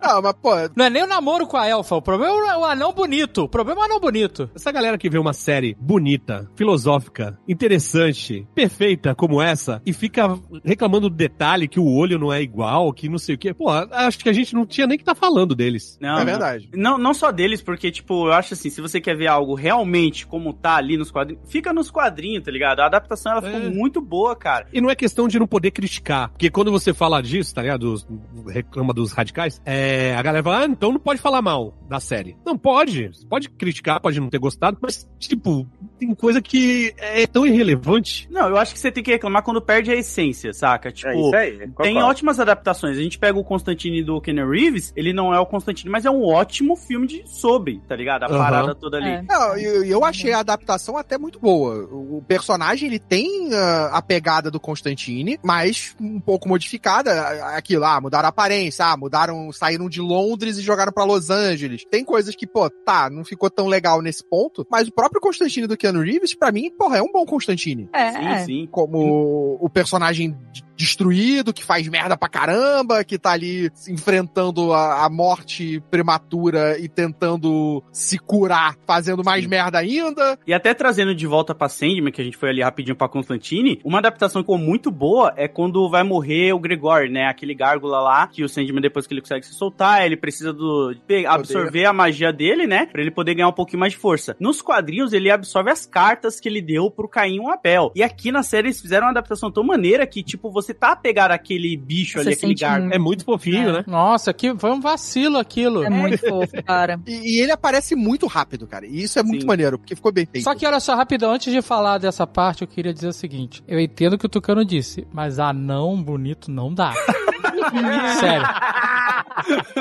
[0.01, 2.65] Ah, mas, pô, Não é nem o namoro com a elfa, o problema é o
[2.77, 3.43] anão bonito.
[3.43, 4.49] O problema é o anão bonito.
[4.55, 11.09] Essa galera que vê uma série bonita, filosófica, interessante, perfeita como essa, e fica reclamando
[11.09, 13.53] do detalhe que o olho não é igual, que não sei o quê.
[13.53, 15.97] Pô, acho que a gente não tinha nem que tá falando deles.
[16.01, 16.25] Não, é não.
[16.25, 16.69] verdade.
[16.73, 20.25] Não, não só deles, porque, tipo, eu acho assim, se você quer ver algo realmente
[20.27, 22.79] como tá ali nos quadrinhos, fica nos quadrinhos, tá ligado?
[22.79, 23.69] A adaptação, ela ficou É.
[23.69, 24.67] muito boa, cara.
[24.71, 26.29] E não é questão de não poder criticar.
[26.29, 27.77] Porque quando você fala disso, tá ligado?
[27.91, 28.07] Dos-
[28.47, 32.35] reclama dos radicais, é, a galera fala, ah, então não pode falar mal da série.
[32.45, 33.11] Não pode.
[33.29, 35.65] Pode criticar, pode não ter gostado, mas, tipo,
[35.97, 38.27] tem coisa que é tão irrelevante.
[38.29, 40.91] Não, eu acho que você tem que reclamar quando perde a essência, saca?
[40.91, 41.69] Tipo, É isso aí.
[41.81, 42.97] Tem ótimas adaptações.
[42.97, 46.11] A gente pega o Constantine do Kenny Reeves, ele não é o Constantine, mas é
[46.11, 48.23] um ótimo filme de sobre, tá ligado?
[48.23, 48.37] A Aham.
[48.37, 49.09] parada toda ali.
[49.11, 49.21] É.
[49.21, 51.87] Não, eu, eu achei a adaptação até muito boa.
[51.89, 57.13] O personagem, ele tem ah, a pegada do Constantine, mas um pouco modificada.
[57.55, 61.85] Aquilo, ah, mudaram a aparência, ah, mudaram, saíram de Londres e jogaram pra Los Angeles.
[61.89, 65.67] Tem coisas que, pô, tá, não ficou tão legal nesse ponto, mas o próprio Constantine
[65.67, 67.89] do Keanu Reeves, pra mim, porra, é um bom Constantine.
[67.93, 68.45] É, Sim, é.
[68.45, 68.67] sim.
[68.71, 70.35] Como o personagem
[70.77, 76.87] destruído, que faz merda pra caramba, que tá ali enfrentando a, a morte prematura e
[76.87, 80.37] tentando se curar, fazendo mais merda ainda.
[80.45, 83.81] E até trazendo de volta pra Sandman, que a gente foi ali rapidinho pra Constantine,
[83.83, 87.27] uma adaptação que ficou muito boa é quando vai morrer o Gregor, né?
[87.27, 90.95] Aquele gárgula lá, que o Sandman, depois que ele consegue se soltar, ele precisa do
[91.27, 92.85] absorver a magia dele, né?
[92.85, 94.35] Pra ele poder ganhar um pouquinho mais de força.
[94.39, 97.91] Nos quadrinhos, ele absorve as cartas que ele deu pro Caim o Abel.
[97.95, 100.95] E aqui na série, eles fizeram uma adaptação tão maneira que, tipo, você tá a
[100.95, 102.93] pegar aquele bicho Você ali, aquele gárgula.
[102.93, 103.83] É muito fofinho, né?
[103.87, 105.83] Nossa, que foi um vacilo aquilo.
[105.83, 106.99] É muito fofo, cara.
[107.05, 108.85] E, e ele aparece muito rápido, cara.
[108.85, 109.47] E isso é muito Sim.
[109.47, 110.43] maneiro, porque ficou bem feito.
[110.43, 113.63] Só que olha só, rapidão, antes de falar dessa parte, eu queria dizer o seguinte:
[113.67, 116.93] eu entendo o que o Tucano disse, mas anão bonito não dá.
[118.19, 118.47] Sério.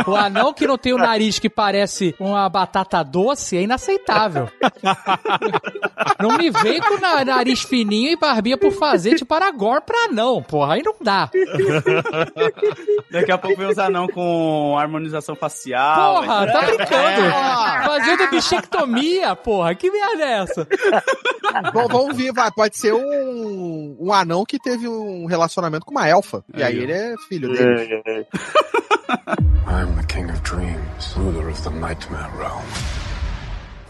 [0.07, 4.49] O anão que não tem o nariz que parece uma batata doce é inaceitável.
[6.21, 10.43] Não me vem com na- nariz fininho e barbinha por fazer tipo Aragorn pra não,
[10.43, 11.31] porra, aí não dá.
[13.11, 16.23] Daqui a pouco vem os anão com harmonização facial.
[16.23, 17.87] Porra, tá brincando.
[17.87, 20.67] Fazendo bichectomia, porra, que merda é essa?
[21.73, 22.51] Bom, vamos ver, vai.
[22.51, 26.45] Pode ser um, um anão que teve um relacionamento com uma elfa.
[26.55, 28.03] E aí ele é filho dele.
[28.07, 28.27] É,
[29.66, 29.70] é.
[29.70, 33.06] I'm the king of dreams, ruler of the nightmare realm.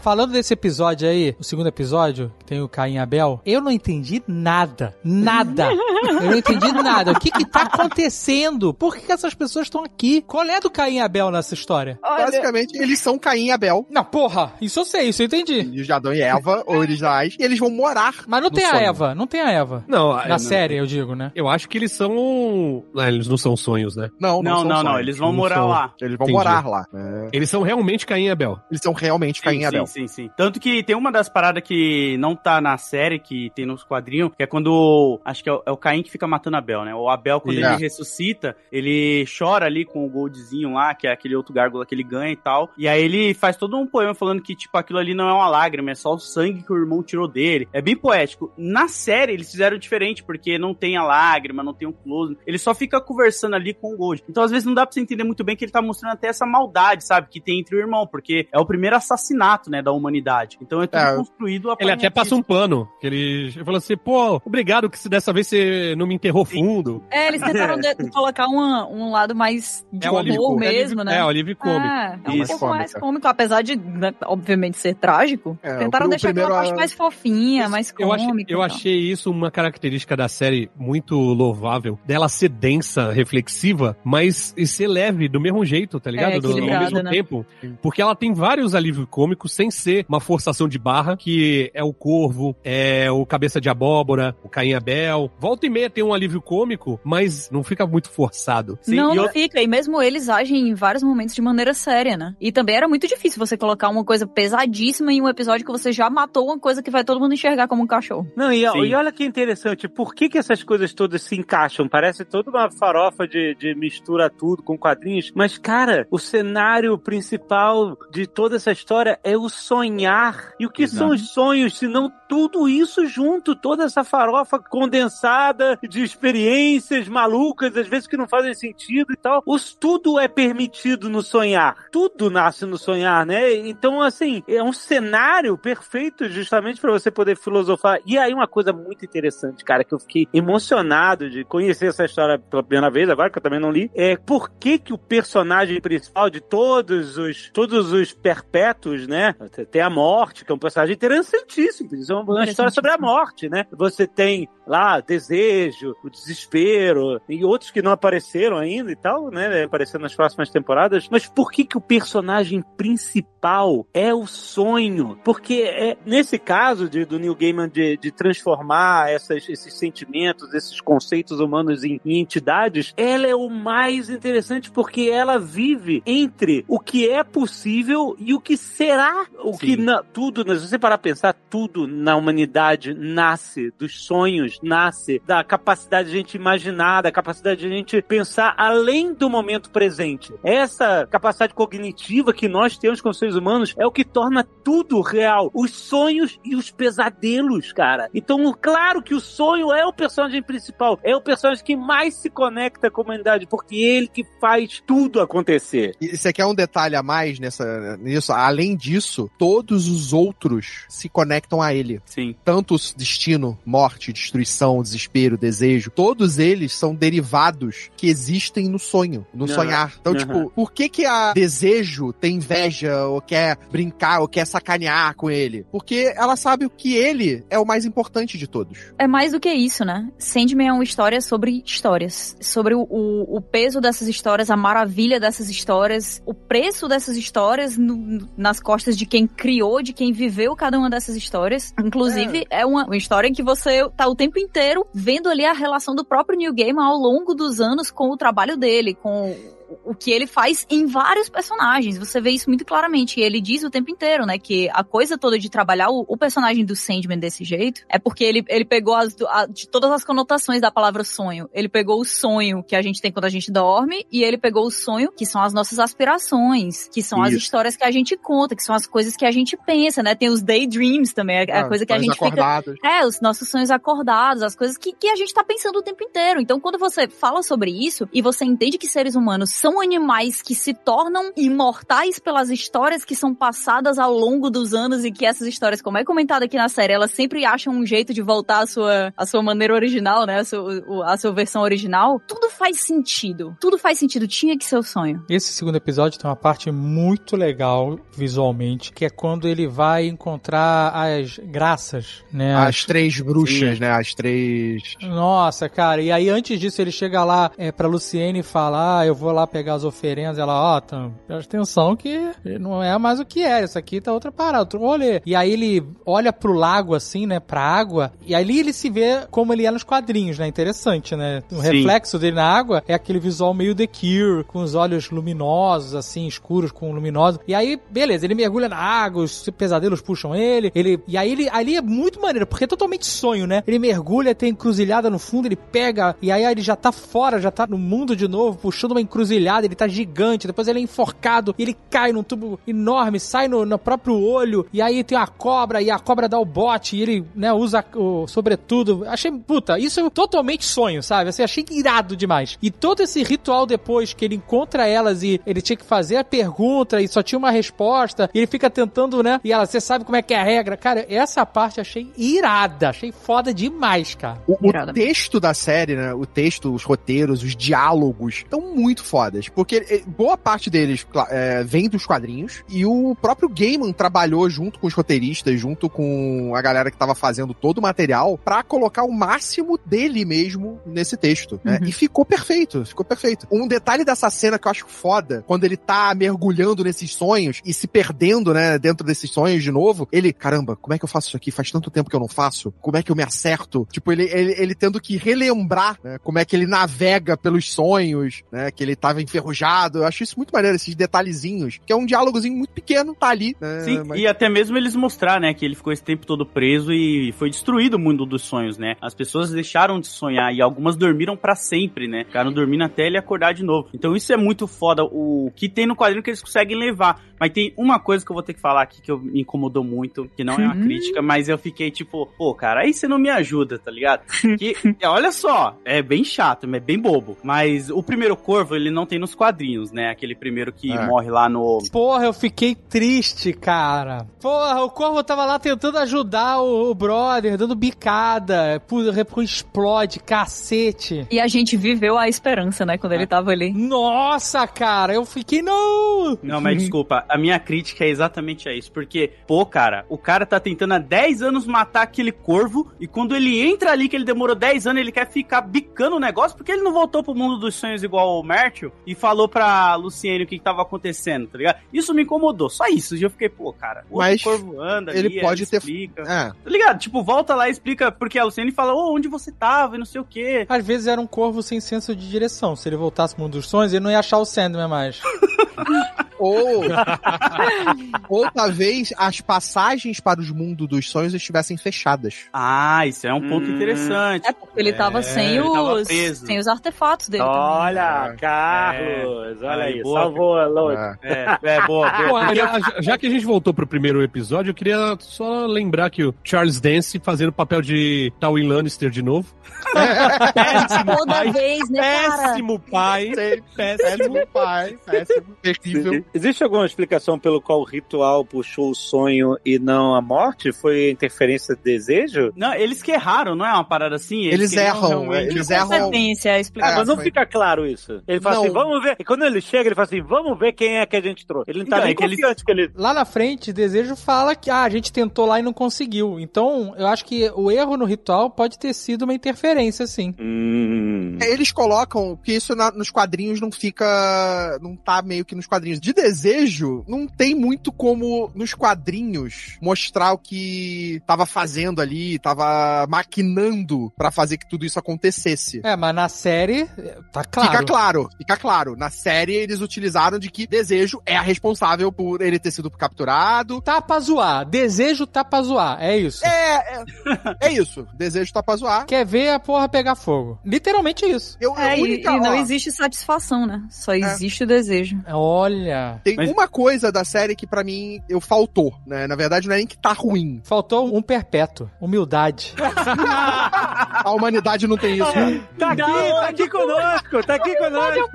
[0.07, 3.69] Falando desse episódio aí, o segundo episódio, que tem o Caim e Abel, eu não
[3.69, 4.95] entendi nada.
[5.03, 5.67] Nada.
[6.07, 7.11] Eu não entendi nada.
[7.11, 8.73] O que que tá acontecendo?
[8.73, 10.21] Por que, que essas pessoas estão aqui?
[10.21, 11.99] Qual é do Caim e Abel nessa história?
[12.01, 13.85] Basicamente, eles são Caim e Abel.
[13.89, 15.63] Não, porra, isso eu sei, isso eu entendi.
[15.63, 17.35] Filhos de Adão e Eva, originais.
[17.37, 18.13] E eles vão morar.
[18.27, 18.81] Mas não no tem a sonho.
[18.85, 19.83] Eva, não tem a Eva.
[19.87, 21.31] Não, Na é- série, eu digo, né?
[21.35, 22.83] Eu acho que eles são.
[22.97, 24.09] Ah, eles não são sonhos, né?
[24.19, 24.99] Não, Não, são não, não, sonhos.
[25.01, 25.67] eles vão Não morar são.
[25.67, 25.93] lá.
[25.99, 26.37] Eles vão Entendi.
[26.37, 26.85] morar lá.
[26.93, 28.57] É, Eles são realmente Caim e Abel.
[28.71, 29.85] Eles são realmente Caim e Sim, Abel.
[29.87, 30.29] sim, sim, sim.
[30.37, 34.31] Tanto que tem uma das paradas que não tá na série, que tem nos quadrinhos,
[34.35, 35.19] que é quando.
[35.25, 36.93] Acho que é o, é o Caim que fica matando Abel, né?
[36.93, 37.61] O Abel, quando É.
[37.73, 41.95] ele ressuscita, ele chora ali com o Goldzinho lá, que é aquele outro gárgula que
[41.95, 42.69] ele ganha e tal.
[42.77, 45.49] E aí ele faz todo um poema falando que, tipo, aquilo ali não é uma
[45.49, 47.67] lágrima, é só o sangue que o irmão tirou dele.
[47.73, 48.51] É bem poético.
[48.57, 52.37] Na série, eles fizeram diferente, porque não tem a lágrima, não tem um close.
[52.45, 54.23] Ele só fica conversando ali com o Gold.
[54.29, 56.27] Então, às vezes, não dá pra você entender muito bem que ele tá mostrando até
[56.27, 57.27] essa maldade, sabe?
[57.29, 60.57] Que tem entre o irmão, porque é o primeiro assassinato, né, da humanidade.
[60.61, 62.87] Então é tudo É, construído a Ele até passa um pano.
[62.99, 67.01] Que ele falou assim, pô, obrigado que se dessa vez você não me enterrou fundo.
[67.09, 70.67] É, eles tentaram de- colocar uma- um lado mais de É o alívio- humor é
[70.67, 71.17] alívio- mesmo, né?
[71.17, 71.87] É, o alívio cômico.
[71.87, 72.47] Ah, é um Isso.
[72.59, 75.57] pouco mais cômico, apesar de, né, obviamente, ser trágico.
[75.63, 78.15] É, Tentaram o deixar aquela parte a- mais fofinha, mais Eu, cômica.
[78.15, 78.61] achei, eu e tal.
[78.63, 84.87] achei isso uma característica da série muito louvável, dela ser densa, reflexiva, mas e ser
[84.87, 86.33] leve do mesmo jeito, tá ligado?
[86.33, 87.09] É, Do- ao mesmo né?
[87.11, 87.45] tempo.
[87.81, 91.93] Porque ela tem vários alívios cômicos sem ser uma forçação de barra, que é o
[91.93, 95.31] Corvo, é o Cabeça de Abóbora, o Caim Abel.
[95.39, 98.77] Volta e meia tem um alívio cômico, mas não fica muito forçado.
[98.81, 99.61] Sim, não, e não eu- fica.
[99.61, 102.35] E mesmo eles agem em vários momentos de maneira séria, né?
[102.39, 105.91] E também era muito difícil você colocar uma coisa pesadíssima em um episódio que você
[105.91, 108.27] já matou uma coisa que vai todo mundo enxergar como um cachorro.
[108.35, 111.87] Não, e, e olha que interessante, por que, que essas coisas todas se encaixam?
[111.87, 117.97] Parece toda uma farofa de, de mistura tudo com quadrinhos, mas, cara, o cenário principal
[118.11, 120.53] de toda essa história é o sonhar.
[120.59, 125.79] E o que são os sonhos, se não tudo isso junto, toda essa farofa condensada
[125.87, 129.41] de experiências malucas, às vezes que não fazem sentido e tal.
[129.45, 131.87] Os, tudo é permitido no sonhar.
[131.91, 133.53] Tudo nasce no sonhar, né?
[133.53, 137.99] Então, assim, é um cenário perfeito justamente para você poder filosofar.
[138.05, 142.37] E aí, uma coisa muito interessante, cara, que eu fiquei emocionado de conhecer essa história
[142.37, 145.79] pela primeira vez, agora que eu também não li, é por que que o personagem
[145.79, 149.35] principal de todos os todos os perpétuos, né?
[149.47, 151.95] Tem a morte, que é um personagem interessantíssimo.
[151.95, 153.65] Isso é uma, uma história sobre a morte, né?
[153.71, 159.63] Você tem lá desejo, o desespero e outros que não apareceram ainda e tal, né?
[159.63, 161.07] Aparecendo nas próximas temporadas.
[161.09, 165.17] Mas por que que o personagem principal é o sonho?
[165.23, 170.81] Porque é nesse caso de, do Neil Gaiman de, de transformar essas, esses sentimentos, esses
[170.81, 176.79] conceitos humanos em, em entidades, ela é o mais interessante porque ela vive entre o
[176.79, 179.59] que é possível e o que será, o Sim.
[179.59, 185.21] que na, tudo, se você parar a pensar, tudo na humanidade nasce dos sonhos, nasce
[185.25, 189.69] da capacidade de a gente imaginar, da capacidade de a gente pensar além do momento
[189.69, 190.33] presente.
[190.43, 195.51] Essa capacidade cognitiva que nós temos como seres humanos é o que torna tudo real.
[195.53, 198.09] Os sonhos e os pesadelos, cara.
[198.13, 202.29] Então, claro que o sonho é o personagem principal, é o personagem que mais se
[202.29, 205.95] conecta com a humanidade, porque é ele que faz tudo acontecer.
[205.99, 208.31] E você quer um detalhe a mais nessa, nisso?
[208.31, 212.01] Além disso, todos os outros se conectam a ele.
[212.05, 212.35] Sim.
[212.43, 214.46] Tanto o destino, morte, destruição,
[214.81, 219.93] desespero, desejo, todos eles são derivados que existem no sonho, no Aham, sonhar.
[219.99, 220.19] Então, aham.
[220.25, 225.29] tipo, por que que a desejo tem inveja, ou quer brincar, ou quer sacanear com
[225.29, 225.65] ele?
[225.71, 228.77] Porque ela sabe que ele é o mais importante de todos.
[228.97, 230.07] É mais do que isso, né?
[230.17, 232.35] Sandman é uma história sobre histórias.
[232.39, 237.77] Sobre o, o, o peso dessas histórias, a maravilha dessas histórias, o preço dessas histórias
[237.77, 241.73] no- nas costas de quem criou, de quem viveu cada uma dessas histórias.
[241.83, 245.53] Inclusive, é, uma, uma história em que você tá o tempo inteiro vendo ali a
[245.53, 249.35] relação do próprio New Gaiman ao longo dos anos com o trabalho dele, com
[249.83, 251.97] o que ele faz em vários personagens.
[251.97, 253.19] Você vê isso muito claramente.
[253.19, 254.37] E ele diz o tempo inteiro, né?
[254.37, 258.23] Que a coisa toda de trabalhar o, o personagem do Sandman desse jeito é porque
[258.23, 261.49] ele, ele pegou as, a- de todas as conotações da palavra sonho.
[261.53, 264.65] Ele pegou o sonho que a gente tem quando a gente dorme e ele pegou
[264.65, 267.43] o sonho que são as nossas aspirações, que são as Isso.
[267.43, 270.15] histórias que a gente conta, que são as coisas que a gente pensa, né?
[270.15, 272.75] Tem os daydreams também, é a Ah, coisa que a gente fica acordados.
[272.83, 276.03] é, os nossos sonhos acordados, as coisas que, que a gente tá pensando o tempo
[276.03, 276.39] inteiro.
[276.41, 280.53] Então, quando você fala sobre isso e você entende que seres humanos são animais que
[280.53, 285.47] se tornam imortais pelas histórias que são passadas ao longo dos anos e que essas
[285.47, 288.67] histórias, como é comentado aqui na série, elas sempre acham um jeito de voltar à
[288.67, 290.39] sua, à sua maneira original, né?
[290.39, 292.21] A sua, a sua versão original.
[292.27, 293.57] Tudo faz sentido.
[293.59, 294.27] Tudo faz sentido.
[294.27, 295.23] Tinha que ser o sonho.
[295.27, 300.91] Esse segundo episódio tem uma parte muito legal visualmente, que é quando ele vai encontrar
[300.93, 302.55] as graças, né?
[302.55, 303.89] As três bruxas, né?
[303.89, 304.95] As três.
[305.01, 309.05] Nossa, cara, e aí antes disso ele chega lá é, pra Luciene e fala: Ah,
[309.05, 310.37] eu vou lá pegar as oferendas.
[310.37, 313.65] Ela, ó, Tam, presta atenção que não é mais o que era.
[313.65, 315.21] Isso aqui tá outra parada, outro rolê.
[315.25, 317.39] E aí ele olha pro lago assim, né?
[317.39, 320.47] Pra água, e ali ele se vê como ele é nos quadrinhos, né?
[320.47, 321.41] Interessante, né?
[321.51, 321.61] O Sim.
[321.61, 326.27] reflexo dele na água é aquele visual meio The Cure, com os olhos luminosos, assim,
[326.27, 327.39] escuros com luminosos.
[327.47, 330.99] E aí, beleza, ele mergulha na água, os pesadelos puxam ele, ele.
[331.07, 333.63] E aí ele ali é muito maneiro, porque é totalmente sonho, né?
[333.67, 337.51] Ele mergulha, tem encruzilhada no fundo, ele pega, e aí ele já tá fora, já
[337.51, 341.53] tá no mundo de novo, puxando uma encruzilhada, ele tá gigante, depois ele é enforcado,
[341.57, 345.27] e ele cai num tubo enorme, sai no, no próprio olho, e aí tem uma
[345.27, 349.03] cobra, e a cobra dá o bote, e ele, né, usa o sobretudo.
[349.07, 351.29] Achei, puta, isso é totalmente sonho, sabe?
[351.29, 352.57] Assim, achei irado demais.
[352.61, 356.23] E todo esse ritual depois que ele encontra elas e ele tinha que fazer a
[356.23, 359.39] pergunta e só tinha uma resposta, e ele fica tentando, né?
[359.43, 360.77] E ela, você sabe como é que é a regra?
[360.77, 364.41] Cara, essa parte achei irada, achei foda demais, cara.
[364.47, 366.13] O, o texto da série, né?
[366.13, 369.49] O texto, os roteiros, os diálogos estão muito fodas.
[369.49, 372.63] Porque eh, boa parte deles eh, vem dos quadrinhos.
[372.69, 377.15] E o próprio Gaiman trabalhou junto com os roteiristas, junto com a galera que tava
[377.15, 381.59] fazendo todo o material, pra colocar o máximo dele mesmo nesse texto.
[381.63, 381.79] né?
[381.81, 381.87] Uhum.
[381.87, 383.47] E ficou perfeito, ficou perfeito.
[383.51, 387.73] Um detalhe dessa cena que eu acho foda, quando ele tá mergulhando nesses sonhos e
[387.73, 391.27] se perdendo, né, dentro desses sonhos de novo, ele, caramba, como é que eu faço
[391.27, 391.51] isso aqui?
[391.51, 392.73] Faz tanto tempo que eu não faço.
[392.81, 393.87] Como é que eu me acerto?
[393.91, 398.43] Tipo, ele, ele, ele tendo que relembrar, né, como é que ele navega pelos sonhos,
[398.51, 399.99] né, que ele tá tava enferrujado.
[399.99, 401.79] Eu acho isso muito maneiro, esses detalhezinhos.
[401.85, 403.55] Que é um diálogozinho muito pequeno, tá ali.
[403.59, 406.45] né, Sim, mas- e até mesmo eles mostrar, né, que ele ficou esse tempo todo
[406.45, 408.95] preso e foi destruído o mundo dos sonhos, né?
[409.01, 412.23] As pessoas deixaram de sonhar e algumas dormiram pra sempre, né?
[412.25, 413.89] Ficaram dormindo até ele acordar de novo.
[413.93, 417.21] Então isso é muito foda, o que tem no quadrinho que eles conseguem levar.
[417.39, 419.83] Mas tem uma coisa que eu vou ter que falar aqui que eu- me incomodou
[419.83, 420.83] muito, que não é uma Uhum.
[420.83, 424.21] crítica, mas eu fiquei tipo, pô, cara, aí você não me ajuda, tá ligado?
[424.57, 424.73] Que,
[425.05, 427.37] olha só, é bem chato, é bem bobo.
[427.43, 430.09] Mas o primeiro corvo, ele não tem nos quadrinhos, né?
[430.09, 431.05] Aquele primeiro que É.
[431.07, 431.79] morre lá no.
[431.91, 434.27] Porra, eu fiquei triste, cara.
[434.41, 438.81] Porra, o Corvo tava lá tentando ajudar o, o brother, dando bicada.
[438.87, 439.01] Pô,
[439.41, 441.25] explode, cacete.
[441.31, 443.71] E a gente viveu a esperança, né, quando ele tava ali.
[443.73, 446.37] Nossa, cara, eu fiquei, não!
[446.43, 448.91] Não, mas desculpa, a minha crítica é exatamente a isso.
[448.91, 453.35] Porque, pô, cara, o cara tá tentando há 10 anos matar aquele corvo, e quando
[453.35, 456.71] ele entra ali, que ele demorou 10 anos, ele quer ficar bicando o negócio, porque
[456.71, 460.47] ele não voltou pro mundo dos sonhos igual o Mértil e falou pra Luciene o
[460.47, 461.77] que, que tava acontecendo, tá ligado?
[461.93, 463.15] Isso me incomodou, só isso.
[463.15, 466.21] E eu fiquei, pô, cara, o Mas corvo anda ele ali, pode ter- explica.
[466.23, 466.25] É.
[466.49, 466.99] Tá ligado?
[466.99, 470.05] Tipo, volta lá e explica, porque a Luciene fala, ô, onde você tava e não
[470.05, 470.65] sei o quê.
[470.67, 472.75] Às vezes era um corvo sem senso de direção.
[472.75, 475.21] Se ele voltasse pro mundo dos sonhos, ele não ia achar o Sandman mais.
[476.39, 476.83] Ou,
[478.29, 482.45] ou talvez as passagens para os mundos dos sonhos estivessem fechadas.
[482.53, 483.75] Ah, isso é um ponto Hum.
[483.75, 484.47] interessante.
[484.47, 486.07] É porque ele tava É, sem os
[486.39, 487.43] sem os artefatos dele.
[487.43, 487.59] também.
[487.59, 488.35] Olha, É.
[488.37, 491.01] Carlos, olha Aí, boa, salvou, Lodi.
[491.23, 491.57] É.
[491.63, 492.55] É, é boa, boa.
[492.55, 496.33] Já, já que a gente voltou pro primeiro episódio, eu queria só lembrar que o
[496.43, 499.53] Charles Dance fazendo o papel de Tywin Lannister de novo.
[500.53, 501.51] Péssimo Toda pai.
[501.51, 502.43] vez, né, cara?
[502.49, 503.31] Péssimo pai.
[503.35, 503.63] Péssimo.
[503.75, 506.25] Péssimo pai, péssimo, terrível.
[506.33, 510.71] Existe alguma explicação pelo qual o ritual puxou o sonho e não a morte?
[510.71, 512.51] Foi interferência de desejo?
[512.55, 514.45] Não, eles que erraram, não é uma parada assim?
[514.45, 515.87] Eles queriam erram, eles erram.
[515.87, 516.97] Consequência, a Ah, explicação.
[516.99, 518.21] mas não fica claro isso.
[518.27, 518.63] Ele fala Não.
[518.63, 519.15] assim, vamos ver.
[519.19, 521.69] E quando ele chega, ele fala assim, vamos ver quem é que a gente trouxe.
[521.71, 522.91] Ele não tá Então, nem é que ele- confiante que ele...
[522.95, 526.39] Lá na frente, Desejo fala que ah, a gente tentou lá e não conseguiu.
[526.39, 530.33] Então, eu acho que o erro no ritual pode ter sido uma interferência, sim.
[530.39, 531.37] Hum...
[531.41, 534.77] Eles colocam que isso na- nos quadrinhos não fica.
[534.81, 535.99] Não tá meio que nos quadrinhos.
[535.99, 543.05] De desejo, não tem muito como nos quadrinhos mostrar o que tava fazendo ali, tava
[543.07, 545.81] maquinando pra fazer que tudo isso acontecesse.
[545.83, 546.85] É, mas na série,
[547.31, 547.71] tá claro.
[547.71, 548.95] Fica claro, fica claro.
[548.95, 553.81] Na série eles utilizaram de que desejo é a responsável por ele ter sido capturado.
[553.81, 554.65] Tá pra zoar.
[554.65, 556.01] Desejo tá pra zoar.
[556.01, 556.45] É isso.
[556.45, 558.07] É, é, é isso.
[558.15, 559.05] Desejo tá pra zoar.
[559.05, 560.59] Quer ver a porra pegar fogo.
[560.65, 561.57] Literalmente isso.
[561.61, 563.83] Eu, É, a e, única, e não ó, existe satisfação, né?
[563.89, 565.21] Só existe o desejo.
[565.27, 566.06] Olha.
[566.23, 569.27] Tem Mas- uma coisa da série que pra mim eu faltou, né?
[569.27, 570.61] Na verdade não é nem que tá ruim.
[570.63, 571.89] Faltou um perpétuo.
[572.01, 572.73] Humildade.
[574.23, 575.31] A humanidade não tem isso.
[575.77, 578.31] Tá aqui, tá aqui conosco, tá aqui conosco.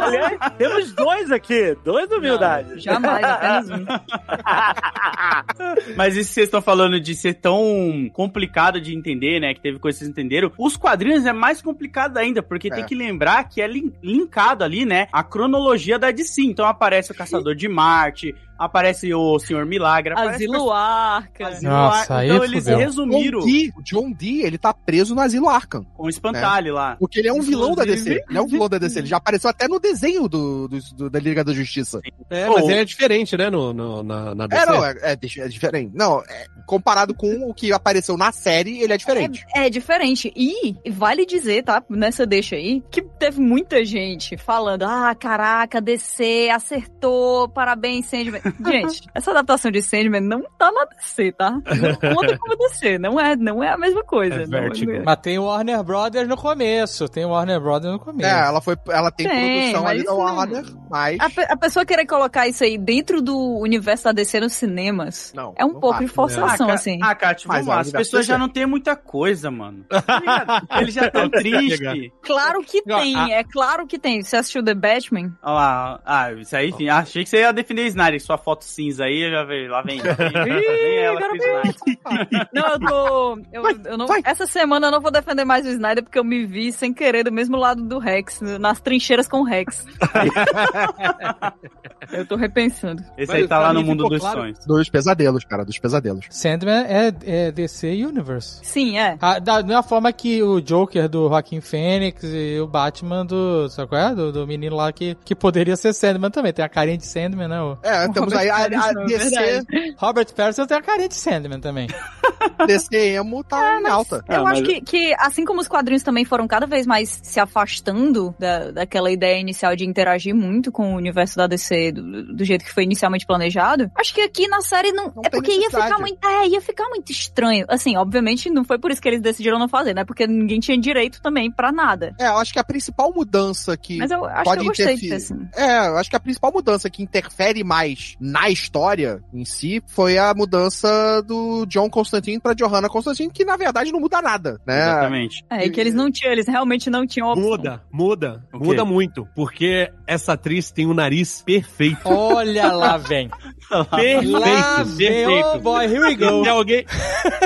[0.00, 2.82] Aliás, temos dois aqui, dois humildades.
[2.82, 3.84] Jamais, apenas um.
[5.96, 9.54] Mas isso que vocês estão falando de ser tão complicado de entender, né?
[9.54, 10.52] Que teve coisas que vocês entenderam.
[10.58, 12.74] Os quadrinhos é mais complicado ainda, porque É.
[12.74, 15.08] tem que lembrar que é lin- linkado ali, né?
[15.12, 16.42] A cronologia da DC.
[16.42, 21.48] Então aparece o Caçador de Marte, aparece o Senhor Milagre, Asilo Arca.
[21.48, 22.78] Asilo Nossa, Ar- Então eles fudeu.
[22.78, 25.84] resumiram John Dee, o John Dee, ele tá preso no asilo Arkham.
[25.96, 26.96] com o espantalho lá.
[26.98, 28.24] Porque ele é um vilão da Inclusive- DC.
[28.28, 28.98] Ele é um vilão da DC.
[28.98, 32.00] Ele já apareceu até no desenho do, do- do- da Liga da Justiça.
[32.30, 34.62] É, mas ele é diferente, né, no, no- na, na DC.
[34.62, 35.92] É, não, é, é é diferente.
[35.94, 39.44] Não, é, comparado com o que apareceu na série, ele é diferente.
[39.54, 40.32] É diferente.
[40.36, 41.82] E vale dizer, tá?
[41.88, 48.40] Nessa deixa aí, que teve muita gente falando: ah, caraca, DC acertou, parabéns, Sandman.
[48.66, 51.50] Gente, essa adaptação de Sandman não tá na DC, tá?
[51.50, 54.34] Não conta como DC, não é, não é a mesma coisa.
[54.42, 54.92] É não Vertigo.
[54.92, 55.02] não é.
[55.04, 57.08] Mas tem o Warner Brothers no começo.
[57.08, 58.28] Tem o Warner Brothers no começo.
[58.28, 62.06] É, ela foi, ela tem, Tem, produção ali da Warner, mas A, a pessoa querer
[62.06, 65.54] colocar isso aí dentro do universo da DC nos cinemas não.
[65.56, 66.06] é um não pouco acho.
[66.06, 66.98] de forçação, Ca- assim.
[67.02, 67.80] ah, Kátia, Mas vamos lá.
[67.80, 69.84] As pessoas já não têm muita coisa, mano.
[70.08, 70.66] Tá ligado?
[70.80, 71.80] Eles já estão tristes.
[72.22, 74.22] Claro que tem, a- é claro que tem.
[74.22, 75.32] Você assistiu The Batman?
[75.42, 76.00] Lá.
[76.04, 76.88] Ah, isso aí, enfim.
[76.88, 78.20] Achei que você ia defender Snyder.
[78.22, 79.70] Sua foto cinza aí, eu já veio.
[79.70, 80.00] Lá vem.
[80.00, 82.48] Lá vem, lá vem ela Snyder.
[82.52, 83.38] Não, eu tô.
[83.52, 84.20] Eu, eu não, vai.
[84.24, 87.24] essa semana eu não vou defender mais o Snyder porque eu me vi sem querer
[87.24, 89.84] do mesmo lado do Rex, nas trincheiras com o Rex.
[92.12, 93.02] eu tô repensando.
[93.16, 94.58] Esse Mas aí tá lá no mundo dos claro- sonhos.
[94.66, 96.26] Dos pesadelos, cara, dos pesadelos.
[96.30, 98.60] Sandman é, é DC Universe.
[98.62, 99.16] Sim, é.
[99.20, 103.68] Ah, da mesma forma que o Joker do Joaquim Fênix e o Batman do.
[103.68, 104.14] Sabe qual é?
[104.14, 106.52] Do, do menino lá que, que poderia ser Sandman também.
[106.52, 107.60] Tem a carinha de Sandman, né?
[107.60, 109.30] O É, temos aí a, a é DC.
[109.30, 109.94] verdade.
[109.98, 111.88] Robert Pattinson tem a carinha de Sandman também.
[112.66, 114.24] DC emo tá em alta.
[114.28, 117.20] Eu Ah, acho mas- que, que, assim como os quadrinhos também foram cada vez mais
[117.22, 122.34] se afastando da, daquela ideia inicial de interagir muito com o universo da DC do,
[122.34, 125.12] do jeito que foi inicialmente planejado, acho que aqui na série não.
[125.14, 126.18] Não é porque ia ficar muito.
[126.26, 127.64] É, ia ficar muito estranho.
[127.68, 130.04] Assim, obviamente não foi por isso que eles decidiram não fazer, né?
[130.04, 132.14] Porque ninguém tinha direito também pra nada.
[132.18, 134.96] É, eu acho que a principal mudança que Mas eu acho pode que eu gostei
[134.96, 135.08] de interferir.
[135.08, 135.48] ter assim.
[135.56, 140.18] É, eu acho que a principal mudança que interfere mais na história em si foi
[140.18, 144.82] a mudança do John Constantine pra Johanna Constantine, que na verdade não muda nada, né?
[144.82, 145.44] Exatamente.
[145.50, 147.48] É, e que eles não tinham, eles realmente não tinham opção.
[147.50, 148.64] Muda, muda, O quê?
[148.64, 149.26] muda muito.
[149.34, 152.00] Porque essa atriz tem um nariz perfeito.
[152.04, 153.28] Olha lá, vem.
[153.68, 155.60] Perfeito, Lá vem, oh perfeito.
[155.60, 156.42] boy, here we go.
[156.42, 156.84] Se alguém,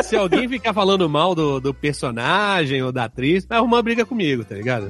[0.05, 4.45] se alguém ficar falando mal do, do personagem ou da atriz, vai arrumar briga comigo,
[4.45, 4.89] tá ligado?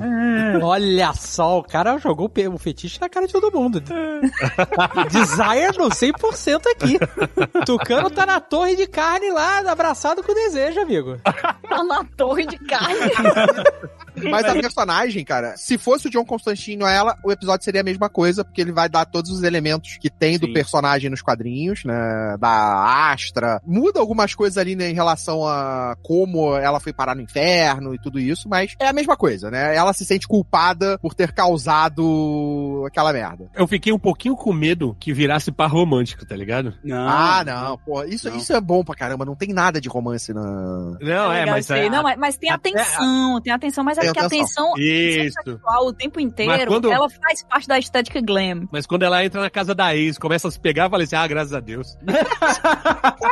[0.63, 3.83] Olha só, o cara jogou o o fetiche na cara de todo mundo.
[5.11, 6.99] Desire no 100% aqui.
[7.65, 11.19] Tucano tá na torre de carne lá, abraçado com desejo, amigo.
[11.23, 12.97] Tá na torre de carne.
[14.31, 17.85] Mas a personagem, cara, se fosse o John Constantine ou ela, o episódio seria a
[17.85, 20.53] mesma coisa, porque ele vai dar todos os elementos que tem do Sim.
[20.53, 22.37] personagem nos quadrinhos, né?
[22.39, 23.61] Da Astra.
[23.65, 27.99] Muda algumas coisas ali né, em relação a como ela foi parar no inferno e
[27.99, 29.75] tudo isso, mas é a mesma coisa, né?
[29.75, 33.51] Ela se sente culpada por ter causado aquela merda.
[33.55, 36.75] Eu fiquei um pouquinho com medo que virasse par romântico, tá ligado?
[36.85, 37.09] Não.
[37.09, 38.37] Ah, não, pô, isso, Não.
[38.37, 40.43] isso é bom pra caramba, não tem nada de romance na.
[40.43, 44.21] Não, é, legal mas é, Não, mas, tem até atenção, tem atenção, mas é Porque
[44.21, 44.73] a atenção.
[44.73, 45.35] atenção Isso.
[45.45, 48.69] sexual o tempo inteiro, Mas quando- ela faz parte da estética glam.
[48.71, 51.27] Mas quando ela entra na casa da ex, começa a se pegar, falei assim, ah,
[51.27, 51.97] graças a Deus.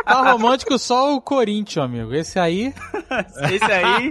[0.04, 2.12] Tá romântico só o Corinthians, amigo.
[2.14, 2.74] Esse aí.
[3.52, 4.10] Esse aí.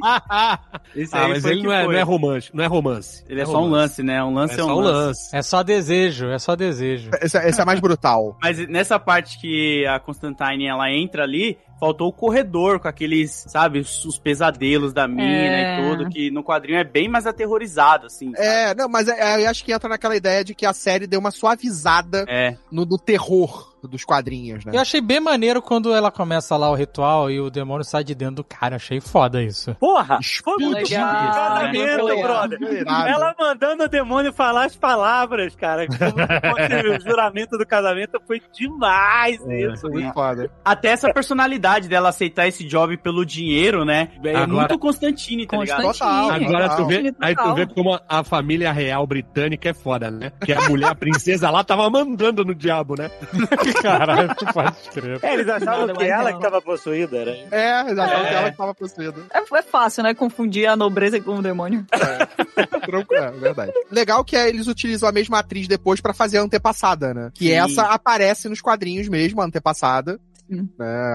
[0.95, 3.23] Esse ah, aí mas foi ele que não é, não é romance, não é romance.
[3.27, 3.71] Ele é, só um romance.
[3.71, 4.23] lance, né?
[4.23, 4.97] Um lance É é, um só um lance.
[5.07, 5.35] lance.
[5.35, 7.09] É só desejo, é só desejo.
[7.21, 8.37] Esse, é- esse é mais brutal.
[8.41, 13.79] Mas nessa parte que a Constantine ela entra ali, faltou o corredor com aqueles, sabe,
[13.79, 15.79] os, os pesadelos da mina É.
[15.79, 18.31] e tudo, que no quadrinho é bem mais aterrorizado, assim.
[18.35, 21.07] É, não, mas é, é, eu acho que entra naquela ideia de que a série
[21.07, 22.57] deu uma suavizada É.
[22.71, 24.71] no, no terror dos quadrinhos, né?
[24.75, 28.13] Eu achei bem maneiro quando ela começa lá o ritual e o demônio sai de
[28.15, 28.75] dentro do cara.
[28.77, 29.75] Achei foda isso.
[29.79, 30.19] Porra!
[30.45, 32.23] Vamos Legal, de casamento, legal.
[32.47, 32.61] brother.
[32.61, 33.07] Irado.
[33.09, 35.85] Ela mandando o demônio falar as palavras, cara.
[36.99, 39.81] O juramento do casamento foi demais isso.
[39.81, 40.49] Foi muito foda.
[40.63, 44.09] Até essa personalidade dela aceitar esse job pelo dinheiro, né?
[44.23, 45.57] É Agora- muito Constantine, tá?
[45.57, 45.93] Constantine.
[45.93, 46.29] Total.
[46.31, 47.27] Agora tu vê, Total.
[47.27, 50.31] aí tu vê como a, a família real britânica é foda, né?
[50.43, 53.09] Que a mulher, a princesa lá, tava mandando no diabo, né?
[53.81, 55.19] Caralho, pode crer.
[55.23, 56.37] É, eles achavam Nada que ela não.
[56.37, 57.31] que tava possuída, era.
[57.51, 58.33] É, exatamente, É.
[58.35, 59.21] ela que tava possuída.
[59.33, 60.13] É, é fácil, né?
[60.13, 61.85] Confundir a nobreza com o demônio.
[62.85, 63.71] Tranquilo, é verdade.
[63.91, 67.29] Legal que é, eles utilizam a mesma atriz depois pra fazer a antepassada, né?
[67.33, 67.53] Que Sim.
[67.53, 70.19] essa aparece nos quadrinhos mesmo, a antepassada.
[70.51, 70.65] Né,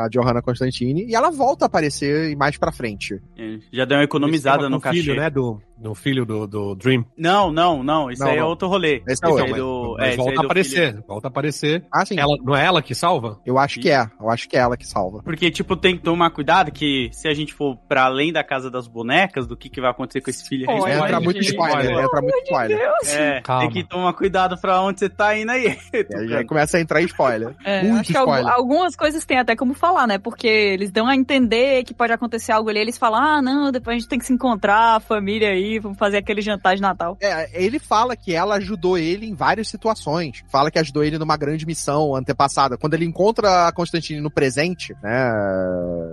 [0.05, 3.21] a Johanna Constantine, e ela volta a aparecer mais pra frente.
[3.37, 5.01] É, Já deu uma economizada no cachê.
[5.03, 5.29] filho, né?
[5.29, 7.05] Do, do filho do, do Dream.
[7.17, 8.11] Não, não, não.
[8.11, 8.49] Isso Não, aí é não.
[8.49, 9.03] outro rolê.
[9.09, 9.45] Esse é Isso outro.
[9.45, 10.91] aí do, Mas é, volta a aparecer.
[10.93, 11.05] filho.
[11.07, 11.85] Volta a aparecer.
[11.93, 12.19] Ah, sim.
[12.19, 13.41] Ela, não é ela que salva?
[13.45, 14.07] Eu acho que é.
[14.21, 15.23] Eu acho que é ela que salva.
[15.23, 18.71] Porque, tipo, tem que tomar cuidado que se a gente for pra além da casa
[18.71, 20.67] das bonecas, do que, que vai acontecer com esse filho.
[20.67, 21.51] pode- entra muito gente.
[21.53, 22.79] spoiler, entra muito spoiler.
[23.09, 23.61] É, Calma.
[23.63, 25.77] tem que tomar cuidado pra onde você tá indo aí.
[25.95, 27.55] E aí já começa a entrar spoiler.
[27.65, 28.53] É, Muito acho que algu- spoiler.
[28.55, 30.19] algumas coisas tem até como falar, né?
[30.19, 32.79] Porque eles dão a entender que pode acontecer algo ali.
[32.81, 35.99] Eles falam, ah, não, depois a gente tem que se encontrar, a família aí, vamos
[35.99, 37.17] fazer aquele jantar de Natal.
[37.21, 40.43] É, ele fala que ela ajudou ele em várias situações.
[40.49, 42.77] Fala que ajudou ele numa grande missão antepassada.
[42.77, 45.31] Quando ele encontra a Constantine no presente, né,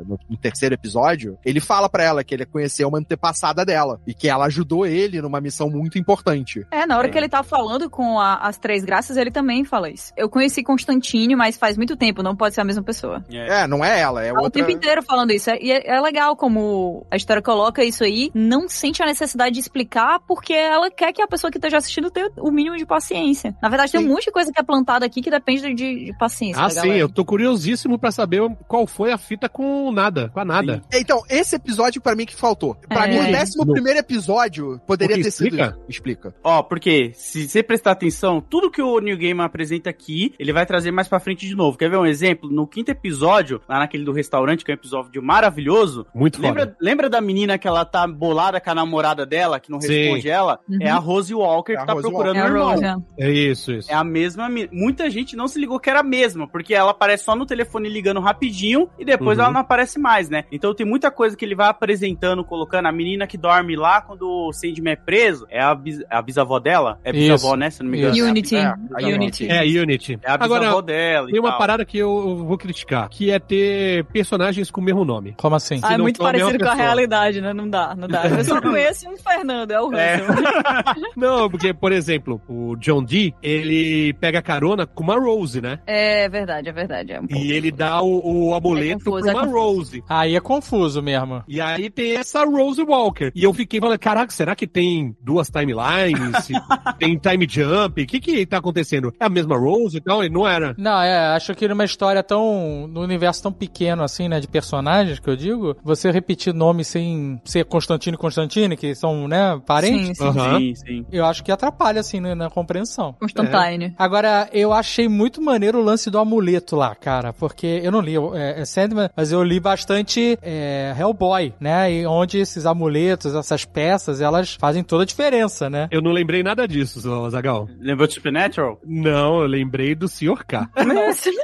[0.05, 4.13] no, no terceiro episódio, ele fala pra ela que ele conheceu uma antepassada dela e
[4.13, 6.65] que ela ajudou ele numa missão muito importante.
[6.71, 7.11] É, na hora É.
[7.11, 10.11] que ele tá falando com a- as Três Graças, ele também fala isso.
[10.15, 13.23] Eu conheci Constantine, mas faz muito tempo, não pode ser a mesma pessoa.
[13.31, 13.61] É.
[13.61, 14.61] É, não é ela, é Ela o outra.
[14.61, 15.49] tempo inteiro falando isso.
[15.51, 19.59] E é, é legal como a história coloca isso aí, não sente a necessidade de
[19.59, 23.55] explicar, porque ela quer que a pessoa que esteja assistindo tenha o mínimo de paciência.
[23.61, 24.07] Na verdade, tem Sim.
[24.07, 26.59] um monte de coisa que é plantada aqui que depende de, de paciência.
[26.61, 26.97] Ah, da sim, galera.
[26.99, 30.81] eu tô curiosíssimo pra saber qual foi a fita com nada, com a nada.
[30.93, 32.75] Então, esse episódio pra mim que faltou.
[32.87, 33.09] Pra É.
[33.09, 35.65] mim, o décimo No- primeiro episódio poderia ter sido explica?
[35.77, 35.85] isso.
[35.89, 36.35] Explica.
[36.43, 40.65] Ó, porque se você prestar atenção, tudo que o New Game apresenta aqui, ele vai
[40.65, 41.77] trazer mais pra frente de novo.
[41.77, 42.49] Quer ver um exemplo?
[42.51, 46.47] No quinto episódio, lá naquele do restaurante, que é um episódio maravilhoso, Muito foda.
[46.47, 49.87] lembra, lembra da menina que ela tá bolada com a namorada dela, que não Sim.
[49.93, 50.77] responde ela, Uhum.
[50.81, 53.05] é a Rose Walker É que tá Rose procurando É o a irmão.
[53.17, 53.27] É.
[53.27, 53.89] É isso, isso.
[53.89, 54.49] É a mesma.
[54.71, 57.87] Muita gente não se ligou que era a mesma, porque ela aparece só no telefone
[57.87, 59.45] ligando rapidinho e depois Uhum.
[59.45, 60.43] ela não aparece mais, né?
[60.51, 64.23] Então tem muita coisa que ele vai apresentando, colocando a menina que dorme lá quando
[64.23, 65.45] o Sandman é preso.
[65.49, 66.99] É a, bis- a bisavó dela?
[67.03, 67.55] É bisavó, Isso.
[67.55, 67.69] né?
[67.69, 68.15] Se eu não me engano.
[68.15, 68.25] Isso.
[68.27, 68.55] Unity.
[68.55, 68.75] É, a
[69.15, 69.47] Unity.
[69.49, 70.19] É, Unity.
[70.21, 71.29] É a bisavó Agora, dela.
[71.29, 71.57] e tem uma tal.
[71.59, 75.33] parada que eu vou criticar, que é ter personagens com o mesmo nome.
[75.37, 75.79] Como assim?
[75.83, 77.53] Ah, é muito parecido com a realidade, né?
[77.53, 78.25] Não dá, não dá.
[78.27, 80.21] Eu só conheço um Fernando, é o É.
[81.15, 85.79] Não, porque, por exemplo, o John Dee, ele pega carona com uma Rose, né?
[85.85, 87.13] É verdade, é verdade.
[87.13, 87.27] É um.
[87.29, 89.75] E ele dá o, o amuleto confuso, pra é uma confuso.
[89.75, 90.03] Rose.
[90.09, 91.43] Aí é confuso mesmo.
[91.47, 93.31] E aí tem essa Rose Walker.
[93.35, 96.47] E eu fiquei falando, caraca, será que tem duas timelines?
[96.97, 98.01] tem time jump?
[98.01, 99.13] O que que tá acontecendo?
[99.19, 100.23] É a mesma Rose e tal?
[100.23, 100.73] E não era.
[100.77, 102.87] Não, é, acho que numa história tão.
[102.87, 107.41] no universo tão pequeno assim, né, de personagens, que eu digo, você repetir nome sem
[107.43, 110.27] ser Constantino e Constantine, que são, né, parentes, Sim, sim.
[110.27, 110.59] Aham.
[110.59, 111.05] Sim, sim.
[111.11, 113.13] eu acho que atrapalha, assim, né, na compreensão.
[113.19, 113.93] Constantine.
[113.97, 118.15] Agora, eu achei muito maneiro o lance do amuleto lá, cara, porque eu não li
[118.33, 123.65] é, é Sandman, mas eu li bastante é, Hellboy, né, e onde esses amuletos, essas
[123.65, 125.87] peças, elas fazem toda a diferença, né?
[125.91, 126.99] Eu não lembrei nada disso,
[127.29, 127.67] Zagal.
[127.79, 128.79] Lembrou de Supernatural?
[128.85, 130.45] Não, eu lembrei do Sr.
[130.45, 130.69] K.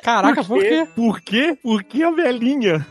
[0.03, 0.87] Caraca, por quê?
[0.95, 1.57] Por quê?
[1.61, 2.85] Porque a velhinha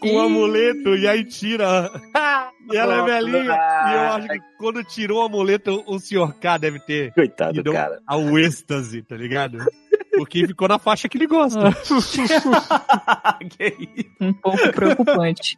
[0.00, 1.90] com o amuleto e aí tira.
[2.68, 3.52] E ela é velhinha.
[3.88, 6.34] E eu acho que quando tirou o amuleto, o Sr.
[6.40, 8.02] K deve ter Coitado, cara.
[8.04, 9.58] ao êxtase, tá ligado?
[10.16, 11.72] Porque ficou na faixa que ele gosta.
[13.50, 14.16] que isso?
[14.20, 15.56] Um pouco preocupante.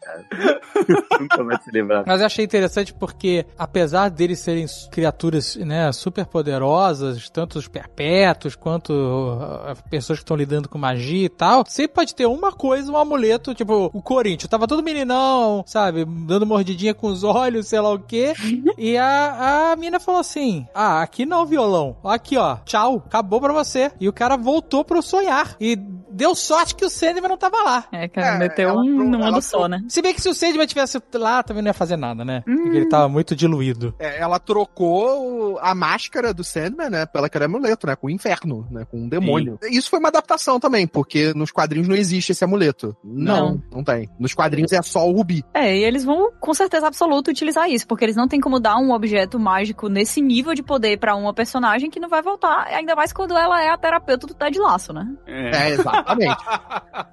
[1.21, 2.05] Nunca vai se lembrar.
[2.07, 8.57] Mas eu achei interessante porque, apesar deles serem criaturas, né, super poderosas, tanto os perpétuos
[8.57, 12.53] quanto uh, as pessoas que estão lidando com magia e tal, sempre pode ter uma
[12.53, 17.69] coisa, um amuleto, tipo, o Corinthians, tava todo meninão, sabe, dando mordidinha com os olhos,
[17.69, 18.35] sei lá o quê,
[18.77, 23.53] e a, a mina falou assim, ah, aqui não, violão, aqui ó, tchau, acabou pra
[23.53, 23.91] você.
[24.01, 25.77] E o cara voltou pro sonhar, e
[26.19, 27.85] deu sorte que o Sandman não tava lá.
[27.93, 29.83] É, cara, É, meteu ela um ela ano só, né?
[29.89, 32.43] Se bem que se o Sandman tivesse lá, também não ia fazer nada, né?
[32.45, 33.95] Porque ele tava muito diluído.
[33.99, 38.11] É, ela trocou a máscara do Sandman, né, pela que era amuleto, né, com o
[38.11, 39.59] inferno, né, com um demônio.
[39.71, 42.97] Isso foi uma adaptação também, porque nos quadrinhos não existe esse amuleto.
[43.05, 43.63] Não, Não.
[43.73, 44.09] não, tem.
[44.19, 45.45] Nos quadrinhos é só o rubi.
[45.55, 48.77] É, e eles vão com certeza absoluta utilizar isso, porque eles não têm como dar
[48.77, 52.97] um objeto mágico nesse nível de poder pra uma personagem que não vai voltar, ainda
[52.97, 55.07] mais quando ela é a terapeuta do Ted Laço, né?
[55.27, 55.69] É.
[55.71, 55.75] É,
[56.13, 56.45] exatamente.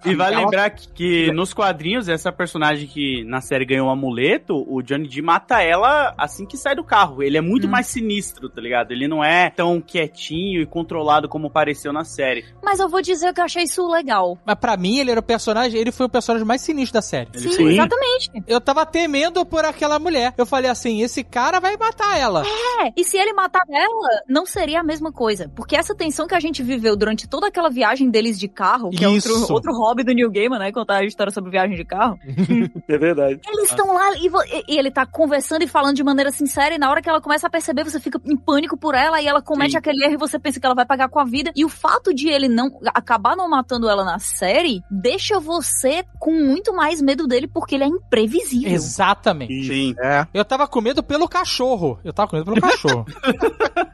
[0.05, 3.91] E vale Ela- lembrar que, que nos quadrinhos, essa personagem que na série ganhou o
[3.91, 7.21] amuleto, o Johnny D mata ela assim que sai do carro.
[7.23, 7.71] Ele é muito Hum.
[7.71, 8.91] mais sinistro, tá ligado?
[8.91, 12.45] Ele não é tão quietinho e controlado como pareceu na série.
[12.63, 14.37] Mas eu vou dizer que eu achei isso legal.
[14.45, 17.29] Mas pra mim, ele era o personagem, ele foi o personagem mais sinistro da série.
[17.33, 18.31] Ele Sim, foi- exatamente.
[18.47, 20.33] Eu tava temendo por aquela mulher.
[20.37, 22.43] Eu falei assim, esse cara vai matar ela.
[22.81, 25.51] É, e se ele matar ela, não seria a mesma coisa.
[25.55, 29.05] Porque essa tensão que a gente viveu durante toda aquela viagem deles de carro, que
[29.05, 29.29] Isso.
[29.29, 30.71] é outro, outro hobby do New Gamer, né?
[30.71, 32.17] Contar a história sobre viagem de carro.
[32.87, 33.39] É verdade.
[33.47, 36.77] Eles estão lá e, e- e ele tá conversando e falando de maneira sincera, e
[36.77, 39.41] na hora que ela começa a perceber, você fica em pânico por ela, e ela
[39.41, 39.77] comete Sim.
[39.77, 41.51] aquele erro e você pensa que ela vai pagar com a vida.
[41.55, 46.31] E o fato de ele não acabar não matando ela na série deixa você com
[46.31, 48.71] muito mais medo dele, porque ele é imprevisível.
[48.71, 49.63] Exatamente.
[49.67, 49.95] Sim.
[49.99, 50.27] É.
[50.33, 51.99] Eu tava com medo pelo cachorro.
[52.03, 53.05] Eu tava com medo pelo cachorro.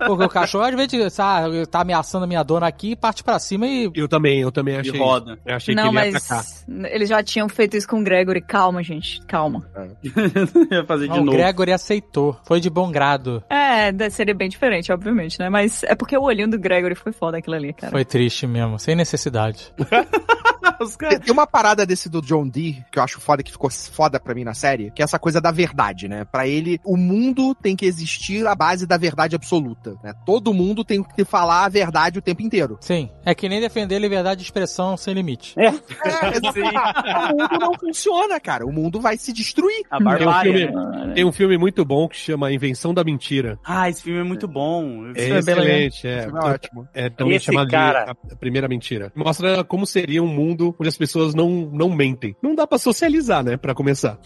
[0.05, 3.67] Porque o cachorro, às vezes, sabe, tá ameaçando a minha dona aqui, parte pra cima
[3.67, 3.89] e.
[3.93, 4.91] Eu também, eu também achei.
[4.91, 5.39] De roda.
[5.45, 6.45] Eu achei não, que ele ia mas atacar.
[6.91, 8.41] eles já tinham feito isso com o Gregory.
[8.41, 9.65] Calma, gente, calma.
[10.71, 11.37] Ia fazer de o novo.
[11.37, 12.37] Gregory aceitou.
[12.45, 13.43] Foi de bom grado.
[13.49, 15.49] É, seria bem diferente, obviamente, né?
[15.49, 17.91] Mas é porque o olhinho do Gregory foi foda aquilo ali, cara.
[17.91, 19.73] Foi triste mesmo, sem necessidade.
[20.81, 23.69] Os caras- Tem uma parada desse do John Dee, que eu acho foda, que ficou
[23.69, 26.25] foda pra mim na série, que é essa coisa da verdade, né?
[26.25, 30.13] Pra ele, o mundo tem que existir à base da verdade absoluta, né?
[30.25, 32.77] Todo mundo tem que falar a verdade o tempo inteiro.
[32.81, 33.09] Sim.
[33.25, 35.53] É que nem defender liberdade de expressão sem limite.
[35.59, 35.69] É,
[37.31, 38.65] o mundo não funciona, cara.
[38.65, 39.83] O mundo vai se destruir.
[39.89, 41.11] A Tem um, barbárie, filme, né?
[41.15, 43.59] tem um filme muito bom que chama Invenção da Mentira.
[43.63, 45.11] Ah, esse filme é muito bom.
[45.15, 46.27] É é excelente, é.
[46.27, 46.87] Isso é ótimo.
[46.93, 49.11] É também Esse chamado cara- a primeira mentira.
[49.15, 52.35] Mostra como seria um mundo onde as pessoas não, não mentem.
[52.41, 54.17] Não dá pra socializar, né, pra começar.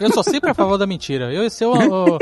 [0.00, 1.32] Eu sou sempre a favor da mentira.
[1.32, 2.18] Eu ia ser o, o-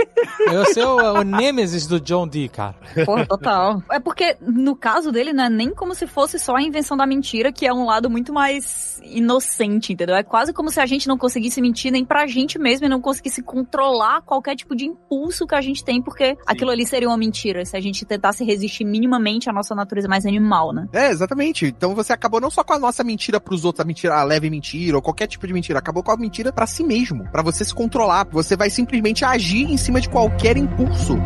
[0.47, 2.75] eu ia ser o, o Nemesis do John Dee, cara.
[3.05, 3.83] Porra, total.
[3.91, 7.07] É porque, no caso dele, não é nem como se fosse só a invenção da
[7.07, 10.17] mentira, que é um lado muito mais inocente, entendeu?
[10.17, 13.01] É quase como se a gente não conseguisse mentir nem pra gente mesmo e não
[13.01, 17.17] conseguisse controlar qualquer tipo de impulso que a gente tem, porque aquilo ali seria uma
[17.17, 20.89] mentira, se a gente tentasse resistir minimamente à nossa natureza mais animal, né?
[20.93, 21.67] É, exatamente.
[21.67, 24.25] Então você acabou não só com a nossa mentira pros os outros a mentira, a
[24.25, 25.79] leve mentira, ou qualquer tipo de mentira.
[25.79, 28.27] Acabou com a mentira pra si mesmo, Pra você se controlar.
[28.31, 31.17] Você vai simplesmente agir em cima de qualquer impulso.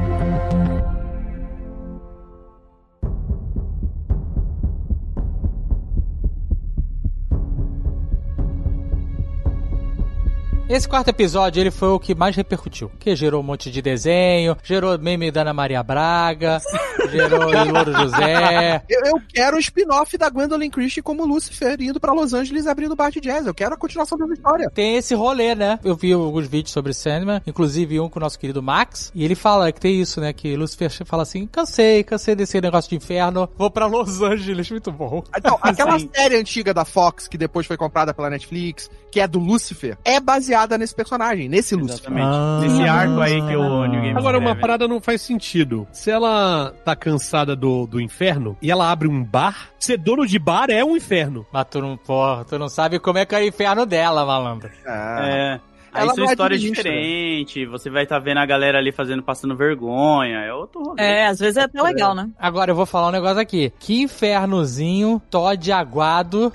[10.69, 12.91] Esse quarto episódio, ele foi o que mais repercutiu.
[12.99, 16.61] Que gerou um monte de desenho, gerou meme da Ana Maria Braga,
[17.09, 18.83] gerou Louro José.
[18.89, 22.93] Eu, eu quero o spin-off da Gwendolyn Christie como Lucifer indo pra Los Angeles abrindo
[22.93, 23.47] o bar de jazz.
[23.47, 24.69] Eu quero a continuação dessa história.
[24.75, 25.79] Tem esse rolê, né?
[25.85, 29.37] Eu vi alguns vídeos sobre Sandman, inclusive um com o nosso querido Max, e ele
[29.37, 30.33] fala que tem isso, né?
[30.33, 34.91] Que Lucifer fala assim: cansei, cansei desse negócio de inferno, vou pra Los Angeles, muito
[34.91, 35.23] bom.
[35.37, 39.39] Então, aquela série antiga da Fox, que depois foi comprada pela Netflix, que é do
[39.39, 42.11] Lucifer, é baseada nesse personagem, nesse Lucifer.
[42.11, 42.27] Exatamente.
[42.27, 42.61] Ah.
[42.63, 44.61] Nesse arco aí que o New Game Agora, uma escreve.
[44.61, 45.87] parada não faz sentido.
[45.93, 50.39] Se ela tá cansada do, do inferno e ela abre um bar, ser dono de
[50.39, 51.45] bar é um inferno.
[51.53, 54.71] Mas tu não, porra, tu não sabe como é que é o inferno dela, malandro.
[54.87, 55.61] É.
[55.97, 56.91] Aí Ela são é histórias administra.
[56.91, 61.03] diferentes, você vai estar vendo a galera ali fazendo, passando vergonha, é outro rolê.
[61.03, 62.29] É, às vezes é até legal, né?
[62.39, 63.73] Agora eu vou falar um negócio aqui.
[63.79, 66.53] Que infernozinho, Todd aguado,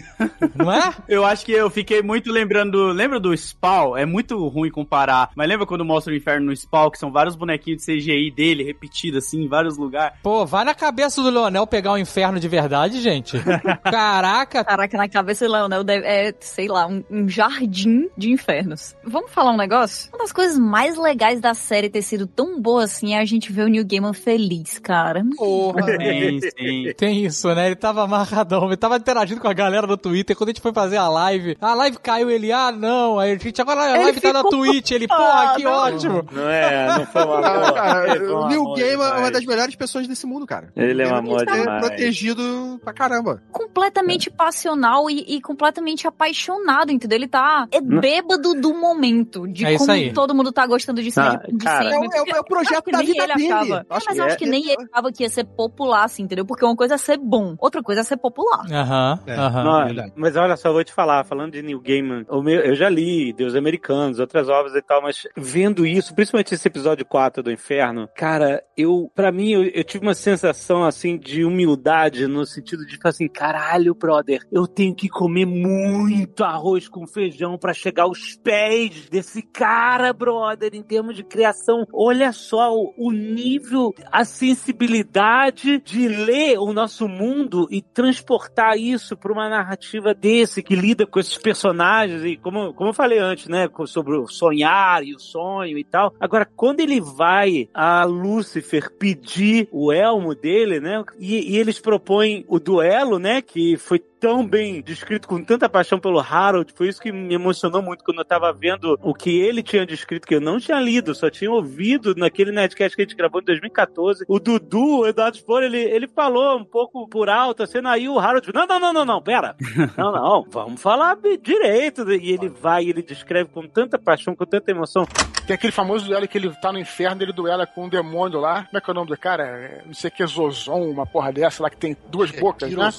[0.55, 0.91] não é?
[1.07, 2.87] Eu acho que eu fiquei muito lembrando.
[2.87, 3.97] Lembra do Spawn?
[3.97, 5.29] É muito ruim comparar.
[5.35, 8.63] Mas lembra quando mostra o inferno no Spawn, que são vários bonequinhos de CGI dele,
[8.63, 10.17] repetidos assim, em vários lugares?
[10.23, 13.37] Pô, vai na cabeça do Leonel pegar um inferno de verdade, gente.
[13.83, 14.63] Caraca.
[14.63, 18.95] Caraca, na cabeça do Leonel deve- é, sei lá, um, um jardim de infernos.
[19.03, 20.09] Vamos falar um negócio?
[20.11, 23.51] Uma das coisas mais legais da série ter sido tão boa assim é a gente
[23.51, 25.23] ver o New Gaiman feliz, cara.
[25.37, 25.83] Porra.
[25.83, 26.93] Sim, sim.
[26.97, 27.67] Tem isso, né?
[27.67, 30.35] Ele tava amarradão, ele tava interagindo com a galera no Twitter.
[30.35, 33.19] Quando a gente foi fazer a live, a live caiu, ele, ah, não.
[33.19, 34.91] Aí a gente, agora a Ele live tá na Twitch.
[34.91, 36.25] Ele, porra, que ótimo.
[36.31, 40.07] Não é, não foi uma cara, um o Neil Gaiman é uma das melhores pessoas
[40.07, 40.71] desse mundo, cara.
[40.75, 41.87] Ele é um Ele amor ser demais.
[41.87, 43.41] protegido pra caramba.
[43.51, 47.17] Completamente passional e, e completamente apaixonado, entendeu?
[47.17, 49.10] Ele tá é bêbado do momento,
[49.51, 50.13] de É como aí.
[50.13, 51.89] todo mundo tá gostando de, Ah, de, cara.
[51.91, 53.51] Sandman, É o- é o- é o projeto da nem vida ele dele.
[53.53, 56.03] Achava, Acho mas que eu acho é- que nem ele achava que ia ser popular,
[56.05, 56.45] assim, entendeu?
[56.45, 58.65] Porque uma coisa é ser bom, outra coisa é ser popular.
[58.71, 59.35] Aham, É.
[59.35, 60.11] aham.
[60.15, 62.89] Mas olha só, eu vou te falar, falando de Neil Gaiman, o meu- eu já
[62.89, 67.51] li Deus Americanos, outras obras e tal, mas vendo isso, principalmente esse episódio 4 do
[67.51, 72.85] Inferno, cara, eu, pra mim, eu, eu tive uma sensação, assim, de humildade, no sentido
[72.85, 78.35] de, assim, caralho, brother, eu tenho que comer muito arroz com feijão pra chegar aos
[78.43, 81.85] pés desse cara, brother, em termos de criação.
[81.93, 89.17] Olha só o, o nível, a sensibilidade de ler o nosso mundo e transportar isso
[89.17, 93.47] pra uma narrativa desse que lida com esses personagens e como, como eu falei antes,
[93.47, 96.13] né, sobre o sonhar e o sonho e tal.
[96.19, 102.45] Agora, quando ele vai a Lúcifer pedir o elmo dele, né, e, e eles propõem
[102.47, 107.01] o duelo, né, que foi tão bem descrito com tanta paixão pelo Harold, foi isso
[107.01, 110.39] que me emocionou muito quando eu tava vendo o que ele tinha descrito, que eu
[110.39, 114.23] não tinha lido, só tinha ouvido naquele netcast que a gente gravou em 2014.
[114.27, 118.19] O Dudu, o Eduardo Spor, ele, ele falou um pouco por alto, assim, aí o
[118.19, 119.55] Harold, não, não, não, não, não, pera,
[119.97, 124.45] não, não, vamos falar bem direito, e ele vai, ele descreve com tanta paixão, com
[124.45, 125.07] tanta emoção,
[125.47, 128.65] Tem aquele famoso duelo que ele tá no inferno, ele duela com um demônio lá.
[128.65, 129.43] Como é que é o nome do cara?
[129.43, 132.91] É, Não sei o que, Zozon, uma porra dessa lá que tem duas bocas, né?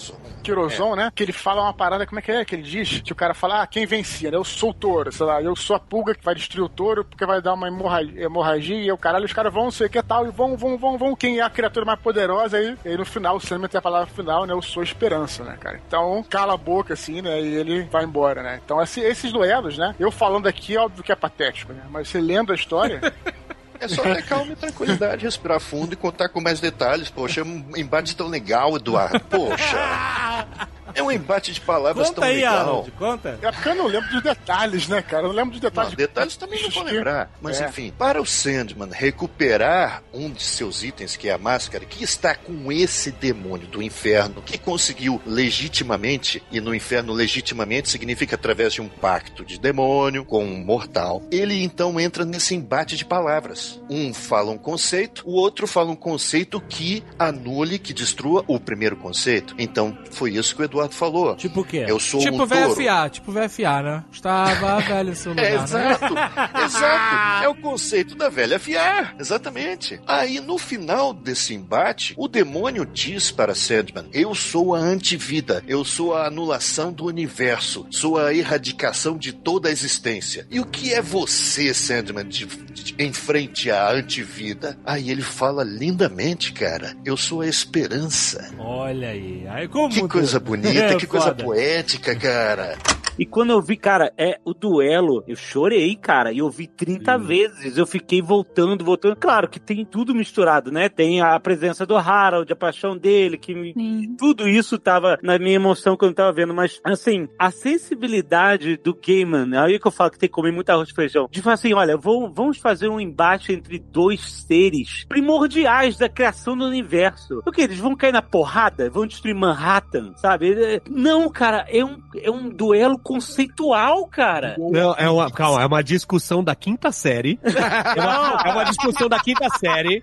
[0.42, 1.11] Quirozon, né?
[1.14, 2.44] Que ele fala uma parada, como é que é?
[2.44, 4.36] Que ele diz que o cara fala, ah, quem vencia, né?
[4.36, 7.04] Eu sou o touro, sei lá, eu sou a pulga que vai destruir o touro
[7.04, 10.26] porque vai dar uma hemorragia, e o caralho, os caras vão, sei o que tal,
[10.26, 11.14] e vão, vão, vão, vão.
[11.14, 12.58] Quem é a criatura mais poderosa?
[12.60, 14.52] E aí no final, o Sandman tem a palavra final, né?
[14.54, 15.80] Eu sou esperança, né, cara?
[15.86, 17.40] Então, cala a boca, assim, né?
[17.40, 18.60] E ele vai embora, né?
[18.64, 19.94] Então, esse- esses duelos, né?
[19.98, 21.82] Eu falando aqui, óbvio que é patético, né?
[21.90, 23.00] Mas você lendo a história.
[23.82, 27.10] É só ter calma e tranquilidade, respirar fundo e contar com mais detalhes.
[27.10, 29.20] Poxa, é um embate tão legal, Eduardo.
[29.28, 30.46] Poxa.
[30.94, 32.58] É um embate de palavras Conta tão aí, legal.
[32.58, 33.38] Harold, conta.
[33.40, 35.22] É porque eu não lembro dos detalhes, né, cara?
[35.22, 35.92] Eu não lembro dos detalhes.
[35.92, 37.30] Não, detalhes também não vou lembrar.
[37.40, 37.66] Mas É.
[37.66, 42.34] enfim, para o Sandman recuperar um de seus itens, que é a máscara, que está
[42.34, 48.82] com esse demônio do inferno, que conseguiu legitimamente, e no inferno legitimamente significa através de
[48.82, 53.71] um pacto de demônio com um mortal, ele então entra nesse embate de palavras.
[53.90, 58.96] Um fala um conceito, o outro fala um conceito que anule, que destrua o primeiro
[58.96, 59.54] conceito.
[59.58, 61.34] Então foi isso que o Eduardo falou.
[61.36, 61.84] Tipo o quê?
[61.88, 62.74] Eu sou Tipo um touro.
[62.74, 64.04] VFA, tipo VFA, né?
[64.12, 65.62] Estava velho seu lugar, É, né?
[65.64, 66.14] exato,
[66.64, 67.44] exato.
[67.44, 70.00] É o conceito da velha fiar, exatamente.
[70.06, 75.84] Aí no final desse embate, o demônio diz para Sandman: Eu sou a antivida, eu
[75.84, 80.46] sou a anulação do universo, sou a erradicação de toda a existência.
[80.50, 84.76] E o que é você, Sandman, de, de- em frente à antivida?
[84.84, 88.50] Aí ele fala lindamente, cara: Eu sou a esperança.
[88.58, 89.46] Olha aí.
[89.48, 90.68] aí como Que coisa bonita.
[90.72, 91.44] bonita, que coisa Foda.
[91.44, 92.76] poética, cara.
[93.18, 96.32] E quando eu vi, cara, é o duelo, eu chorei, cara.
[96.32, 97.76] E eu vi 30 vezes.
[97.76, 99.16] Eu fiquei voltando, voltando.
[99.16, 100.88] Claro que tem tudo misturado, né?
[100.88, 104.16] Tem a presença do Harold, a paixão dele, que me- Sim.
[104.18, 106.54] tudo isso tava na minha emoção quando eu tava vendo.
[106.54, 110.70] Mas, assim, a sensibilidade do Gaiman, aí que eu falo que tem que comer muito
[110.70, 111.28] arroz e feijão.
[111.30, 116.56] De falar assim, olha, vamos, vamos fazer um embate entre dois seres primordiais da criação
[116.56, 117.42] do universo.
[117.46, 117.60] O que?
[117.62, 118.88] Eles vão cair na porrada?
[118.90, 120.80] Vão destruir Manhattan, sabe?
[120.88, 124.56] Não, cara, é um, é um duelo conceitual, cara.
[124.58, 127.38] Não, é uma, calma, é uma discussão da quinta série.
[127.92, 130.00] É uma, é uma discussão da quinta série,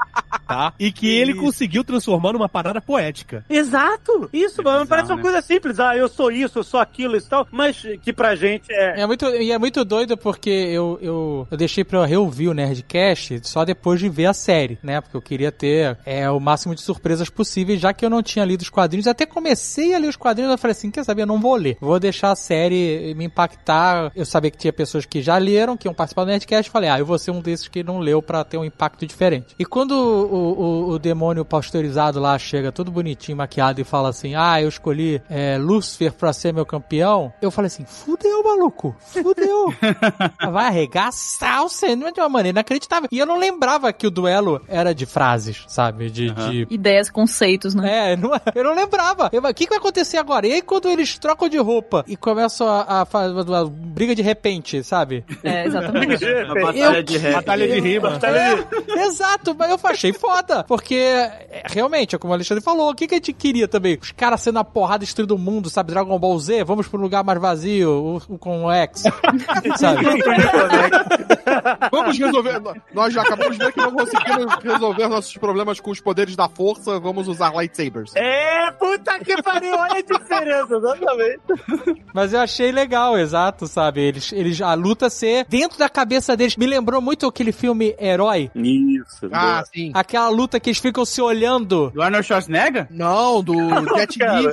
[0.47, 0.73] tá?
[0.79, 3.43] E que ele conseguiu transformar numa parada poética.
[3.49, 4.29] Exato!
[4.31, 5.21] Isso, mano, parece uma né?
[5.21, 5.79] coisa simples.
[5.79, 7.47] Ah, eu sou isso, eu sou aquilo e tal.
[7.51, 9.01] Mas que pra gente é.
[9.01, 12.53] É muito, e é muito doido porque eu, eu, eu deixei pra eu reouvir o
[12.53, 15.01] Nerdcast só depois de ver a série, né?
[15.01, 18.45] Porque eu queria ter é, o máximo de surpresas possíveis, já que eu não tinha
[18.45, 19.07] lido os quadrinhos.
[19.07, 21.77] Até comecei a ler os quadrinhos, eu falei assim, quer saber, eu não vou ler.
[21.79, 24.11] Vou deixar a série me impactar.
[24.15, 26.69] Eu sabia que tinha pessoas que já leram, que iam participar do Nerdcast.
[26.71, 29.55] Falei, ah, eu vou ser um desses que não leu pra ter um impacto diferente.
[29.57, 34.35] E quando o, o, o demônio pasteurizado lá chega todo bonitinho, maquiado e fala assim,
[34.35, 39.73] ah, eu escolhi é, Lúcifer pra ser meu campeão, eu falei assim, fudeu, maluco, fudeu.
[40.51, 43.09] Vai arregaçar o Sandman de uma maneira inacreditável.
[43.11, 46.09] E eu não lembrava que o duelo era de frases, sabe?
[46.09, 46.29] De.
[46.31, 48.13] de- Ideias, conceitos, né?
[48.13, 49.27] É, não- eu não lembrava.
[49.33, 50.47] O que, que vai acontecer agora?
[50.47, 54.21] E aí, quando eles trocam de roupa e começam a, a fazer uma briga de
[54.21, 55.23] repente, sabe?
[55.43, 56.23] É, exatamente.
[56.25, 57.33] Uma batalha de rap.
[57.33, 58.19] Batalha de rima.
[58.23, 60.63] É, exato, mas eu achei foda.
[60.63, 63.97] Porque, é, realmente, é como o Alexandre falou, o que, que a gente queria também?
[64.01, 65.91] Os caras sendo a porrada destruindo o mundo, sabe?
[65.91, 69.03] Dragon Ball Z, vamos pro lugar mais vazio, o, o, com o X.
[69.77, 70.05] sabe?
[71.91, 72.61] Vamos resolver.
[72.93, 76.47] Nós já acabamos de ver que não conseguimos resolver nossos problemas com os poderes da
[76.49, 76.99] força.
[76.99, 78.15] Vamos usar lightsabers.
[78.15, 81.39] É, puta que pariu, olha a diferença, exatamente.
[82.13, 84.01] Mas eu achei legal, exato, sabe?
[84.01, 86.55] Eles, eles, a luta ser dentro da cabeça deles.
[86.55, 88.51] Me lembrou muito aquele filme Herói.
[88.55, 89.29] Isso.
[89.31, 89.91] Ah, sim.
[89.93, 91.91] Aquela luta que eles ficam se olhando.
[91.91, 92.87] Do Arnold Schwarzenegger?
[92.89, 93.53] Não, do
[93.95, 94.47] Jet Li.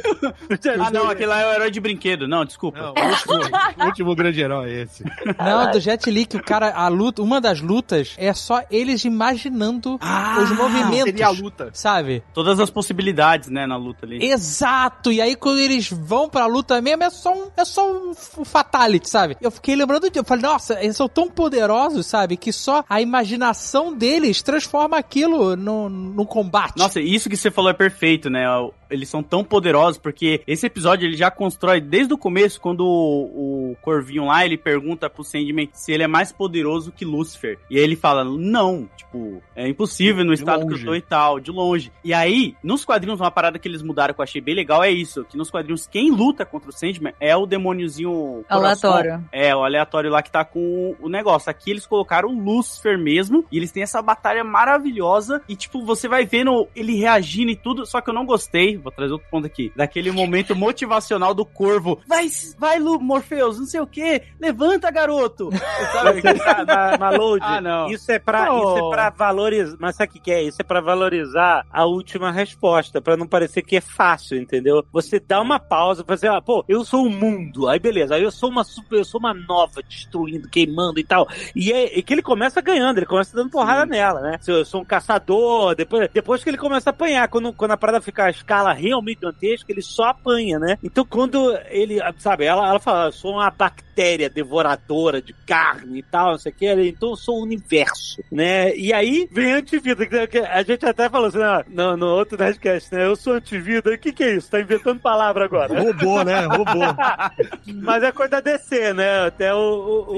[0.80, 2.26] Ah, não, aquele lá é o herói de brinquedo.
[2.28, 2.78] Não, desculpa.
[2.78, 3.34] Não, o último,
[3.78, 5.04] o último grande herói é esse.
[5.38, 9.04] Não, do Jet Li, que o cara, a luta, uma das lutas é só eles
[9.04, 9.98] imaginando
[10.42, 11.04] os movimentos.
[11.04, 11.70] Seria a luta.
[11.72, 12.22] Sabe?
[12.32, 14.24] Todas as possibilidades, né, na luta ali.
[14.24, 15.12] Exato!
[15.12, 18.05] E aí, quando eles vão pra luta mesmo, é só um, é só um,
[18.38, 19.36] um fatality, sabe?
[19.40, 20.18] Eu fiquei lembrando de.
[20.18, 22.36] Eu falei, nossa, eles são tão poderosos, sabe?
[22.36, 26.78] Que só a imaginação deles transforma aquilo no, no combate.
[26.78, 28.44] Nossa, isso que você falou é perfeito, né?
[28.90, 33.72] Eles são tão poderosos porque esse episódio ele já constrói desde o começo, quando o,
[33.72, 37.58] o Corvinho lá ele pergunta pro Sandman se ele é mais poderoso que Lúcifer.
[37.70, 41.40] E aí ele fala, não, tipo, é impossível no estado que eu tô e tal,
[41.40, 41.92] de longe.
[42.04, 44.90] E aí, nos quadrinhos, uma parada que eles mudaram que eu achei bem legal é
[44.90, 48.92] isso: que nos quadrinhos, quem luta contra o Sandman é o demôniozinho coração.
[48.92, 49.28] Aleatório.
[49.32, 51.50] É, o aleatório lá que tá com o negócio.
[51.50, 56.08] Aqui eles colocaram o Lucifer mesmo, e eles têm essa batalha maravilhosa, e tipo, você
[56.08, 59.46] vai vendo ele reagindo e tudo, só que eu não gostei, vou trazer outro ponto
[59.46, 62.00] aqui, daquele momento motivacional do corvo.
[62.06, 62.28] Vai,
[62.58, 65.50] vai, Lu, Morpheus, não sei o que, levanta, garoto.
[65.92, 66.22] Sabe?
[66.22, 67.44] Tá na, na load.
[67.44, 67.88] Ah, não.
[67.90, 68.76] Isso é pra, Oh.
[68.76, 69.76] isso é pra valorizar.
[69.80, 70.42] Mas sabe o que que é?
[70.42, 74.84] Isso é pra valorizar a última resposta, pra não parecer que é fácil, entendeu?
[74.92, 77.68] Você dá uma pausa pra dizer, ah, pô, eu sou o mundo.
[77.68, 81.26] Aí beleza, aí eu sou uma super, eu sou uma nova, destruindo, queimando e tal.
[81.54, 84.38] E é, é que ele começa ganhando, ele começa dando porrada nela, né?
[84.40, 87.76] Se Eu sou um caçador, depois, depois que ele começa a apanhar, quando, quando a
[87.76, 90.78] parada fica a escala realmente gigantesca, ele só apanha, né?
[90.82, 93.85] Então quando ele, sabe, ela, ela fala, sou uma bactéria
[94.28, 98.22] devoradora de carne e tal, não sei o que, ele, então eu sou o universo,
[98.30, 98.74] né?
[98.76, 102.36] E aí vem a antivida, que- a gente até falou assim, ah, no, no outro
[102.38, 103.06] Nerdcast, né?
[103.06, 104.50] Eu sou antivida, o que que é isso?
[104.50, 105.78] Tá inventando palavra agora.
[105.80, 106.46] Robô, né?
[106.46, 106.80] Robô.
[107.82, 109.26] Mas é coisa da DC, né?
[109.26, 110.14] Até o, o,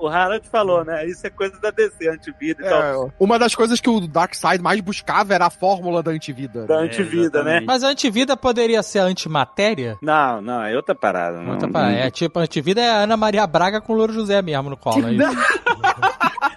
[0.00, 1.06] o, o Harold falou, né?
[1.06, 3.06] Isso é coisa da DC, antivida e tal.
[3.08, 6.66] É, uma das coisas que o Darkseid mais buscava era a fórmula da antivida.
[6.66, 7.60] Da antivida, né?
[7.60, 9.96] Mas a antivida poderia ser a antimatéria?
[10.02, 11.40] Não, não, é outra parada.
[11.40, 11.94] Não, Outra parada.
[11.94, 14.76] É tipo, a antivida é a Ana Maria Braga com o Louro José mesmo no
[14.76, 15.06] colo.
[15.06, 15.24] é isso.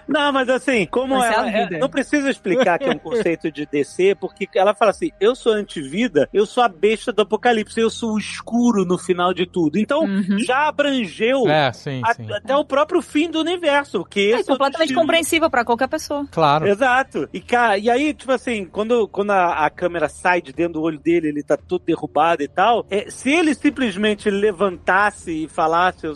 [0.08, 1.50] Não, mas assim, como Mas é ela.
[1.50, 5.34] é- não precisa explicar que é um conceito de DC, porque ela fala assim: eu
[5.34, 9.46] sou antivida, eu sou a besta do apocalipse, eu sou o escuro no final de
[9.46, 9.78] tudo.
[9.78, 10.38] Então, Uhum.
[10.38, 12.30] já abrangeu É, sim, a- sim.
[12.32, 14.04] até o próprio fim do universo.
[14.04, 16.26] Que É é completamente compreensível pra qualquer pessoa.
[16.30, 16.66] Claro.
[16.66, 17.28] Exato.
[17.32, 20.82] E, cara, e aí, tipo assim, quando, quando a, a câmera sai de dentro do
[20.82, 22.84] olho dele, ele tá todo derrubado e tal.
[22.90, 24.28] é, se ele simplesmente
[24.66, 26.14] levantasse e falasse, eu,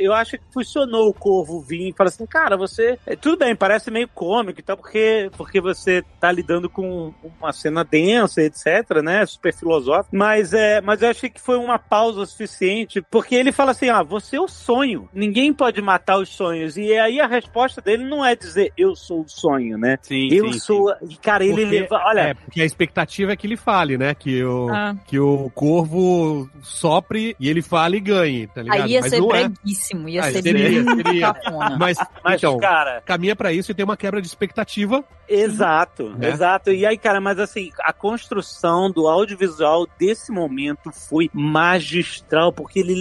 [0.00, 3.54] eu acho que funcionou o corvo vir e falar assim, cara, você é, tudo bem,
[3.54, 9.00] parece meio cômico e tal, porque, porque você tá lidando com uma cena densa, etc,
[9.02, 9.24] né?
[9.24, 10.08] Super filosófica.
[10.14, 14.02] Mas, é, mas eu achei que foi uma pausa suficiente, porque ele fala assim, ah,
[14.02, 15.08] você é o sonho.
[15.14, 16.76] Ninguém pode matar os sonhos.
[16.76, 19.98] E aí a resposta dele não é dizer eu sou o sonho, né?
[20.02, 20.92] Sim, eu sim, sou...
[21.22, 22.02] Cara, ele Porque- leva...
[22.04, 24.14] Olha, É, porque a expectativa é que ele fale, né?
[24.14, 24.96] Que o, Ah.
[25.06, 28.82] que o corvo sopre e ele fale e ganhe, tá ligado?
[28.82, 29.26] Aí ia Mas ser é.
[29.26, 31.34] breguíssimo, ia Ah, ser seria, seria.
[31.78, 33.00] Mas, mas então, cara...
[33.12, 35.04] caminha pra isso e tem uma quebra de expectativa.
[35.28, 36.28] Exato, Né?
[36.30, 36.70] exato.
[36.72, 42.94] E aí, cara, mas assim, a construção do audiovisual desse momento foi magistral, porque ele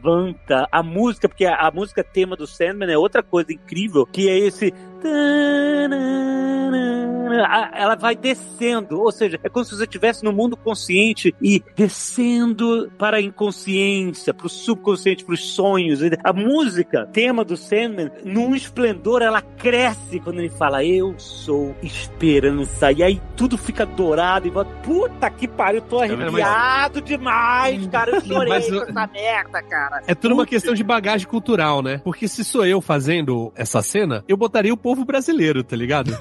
[0.00, 4.28] levanta a música, porque a, a música tema do Sandman é outra coisa incrível, que
[4.28, 4.72] é esse.
[7.72, 12.90] Ela vai descendo, ou seja, é como se você estivesse no mundo consciente e descendo
[12.98, 16.00] para a inconsciência, para o subconsciente, para os sonhos.
[16.24, 22.92] A música, tema do Sandman, num esplendor, ela cresce quando ele fala: Eu sou esperança.
[22.92, 24.70] E aí tudo fica dourado e volta.
[24.82, 28.16] Puta que pariu, tô arrepiado demais, cara.
[28.16, 29.89] Eu chorei Mas com essa merda, cara.
[30.06, 32.00] É tudo uma questão de bagagem cultural, né?
[32.04, 36.16] Porque se sou eu fazendo essa cena, eu botaria o povo brasileiro, tá ligado?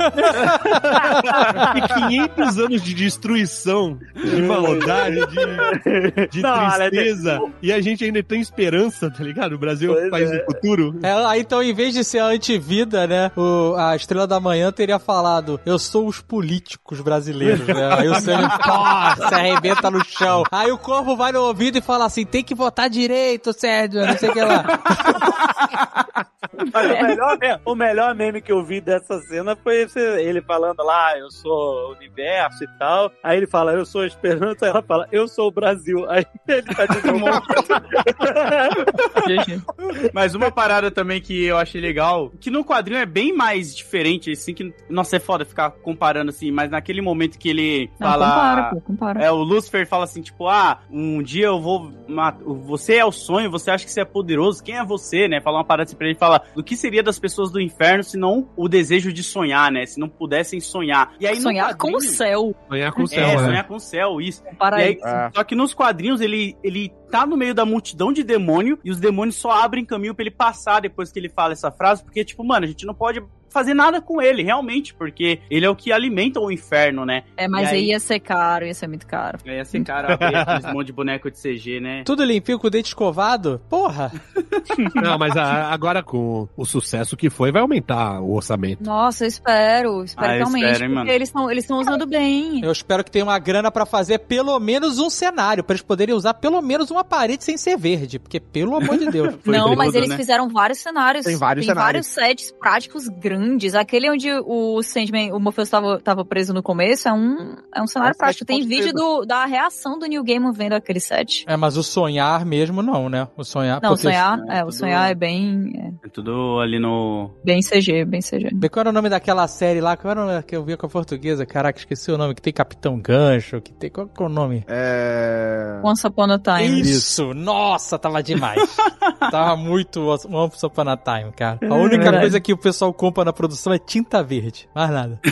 [1.76, 1.82] e
[2.28, 8.42] 500 anos de destruição, de maldade, de, de Não, tristeza, e a gente ainda tem
[8.42, 9.54] esperança, tá ligado?
[9.54, 10.38] O Brasil é o Pois país é.
[10.38, 11.00] do futuro.
[11.04, 13.32] É, então, em vez de ser a antivida, né?
[13.36, 17.94] O, a Estrela da Manhã teria falado: Eu sou os políticos brasileiros, né?
[17.94, 20.44] Aí o Sam pô, se arrebenta no chão.
[20.52, 24.18] Aí o corvo vai no ouvido e fala assim: tem que votar direito, Sérgio, não
[24.18, 26.06] sei o que lá.
[26.74, 30.42] Mas o, melhor, meme- o melhor meme que eu vi dessa cena foi esse- ele
[30.42, 33.12] falando lá, eu sou o universo e tal.
[33.24, 34.66] Aí ele fala, eu sou a esperança.
[34.66, 36.10] Aí ela fala, eu sou o Brasil.
[36.10, 37.42] Aí ele tá de novo.
[40.14, 44.32] Mas uma parada também que eu achei legal, que no quadrinho é bem mais diferente,
[44.32, 48.28] assim, que, nossa, é foda ficar comparando assim, mas naquele momento que ele Não, fala.
[48.30, 49.24] compara, pô, compara.
[49.24, 52.44] É, o Lucifer fala assim, tipo, ah, um dia eu vou matar.
[52.44, 55.42] Você é o sonho, você acha que você é poderoso, quem é você, né?
[55.42, 58.18] Fala uma parada assim pra ele fala, do que seria das pessoas do inferno se
[58.18, 59.86] não o desejo de sonhar, né?
[59.86, 61.14] Se não pudessem sonhar.
[61.20, 62.56] E aí, Sonhar com o quadrinho- céu.
[62.68, 63.44] Sonhar com o céu, é, né?
[63.44, 64.44] sonhar com o céu, isso.
[64.44, 65.00] Compara E aí.
[65.04, 68.92] aí, Só que nos quadrinhos ele, ele tá no meio da multidão de demônio e
[68.92, 72.24] os demônios só abrem caminho pra ele passar depois que ele fala essa frase, porque,
[72.24, 75.76] tipo, mano, a gente não pode fazer nada com ele, realmente, porque ele é o
[75.76, 77.24] que alimenta o inferno, né?
[77.38, 79.40] É, mas aí ia ser caro, ia ser muito caro.
[79.46, 82.04] Aí esse cara abrir aqueles monte de boneco de CG, né?
[82.06, 83.62] Tudo limpinho com o dente escovado?
[83.70, 84.12] Porra!
[84.96, 88.84] Não, mas a- agora com o sucesso que foi, vai aumentar o orçamento.
[88.84, 90.04] Nossa, eu espero.
[90.04, 90.66] Espero Ah, que eu aumente.
[90.66, 91.10] espero, hein, porque mano.
[91.12, 92.62] eles estão eles estão usando bem.
[92.64, 96.14] Eu espero que tenha uma grana pra fazer pelo menos um cenário, pra eles poderem
[96.16, 99.36] usar pelo menos uma parede sem ser verde, porque pelo amor de Deus.
[99.46, 100.18] Não, tudo, mas eles né?
[100.18, 101.26] fizeram vários cenários.
[101.26, 102.08] Tem vários cenários.
[102.08, 103.39] sets práticos grandes.
[103.76, 107.88] Aquele onde o Sandman, o Morpheus tava, tava preso no começo, é um, é um
[107.88, 108.46] cenário É prático.
[108.46, 111.44] Tem vídeo do, da reação do New Game vendo aquele set.
[111.48, 113.28] É, mas o sonhar mesmo não, né?
[113.38, 113.80] O sonhar.
[113.82, 117.32] Não, o sonhar, é é, o tudo- sonhar é bem, é É tudo ali no.
[117.44, 118.50] bem CG, bem CG.
[118.54, 119.96] Bem, Qual era o nome daquela série lá?
[119.98, 121.46] Qual era o nome que eu via com a portuguesa?
[121.46, 122.34] Caraca, esqueci o nome.
[122.36, 123.90] Que tem Capitão Gancho, que tem.
[123.90, 124.64] Qual que é o nome?
[124.68, 125.80] É.
[125.84, 126.82] Once Upon a Time.
[126.82, 127.34] Isso!
[127.34, 128.76] Nossa, tava demais.
[129.32, 131.60] tava muito Once Upon a Time, cara.
[131.70, 132.20] A única verdade.
[132.22, 134.68] coisa que o pessoal compra na produção é tinta verde.
[134.74, 135.20] Mais nada.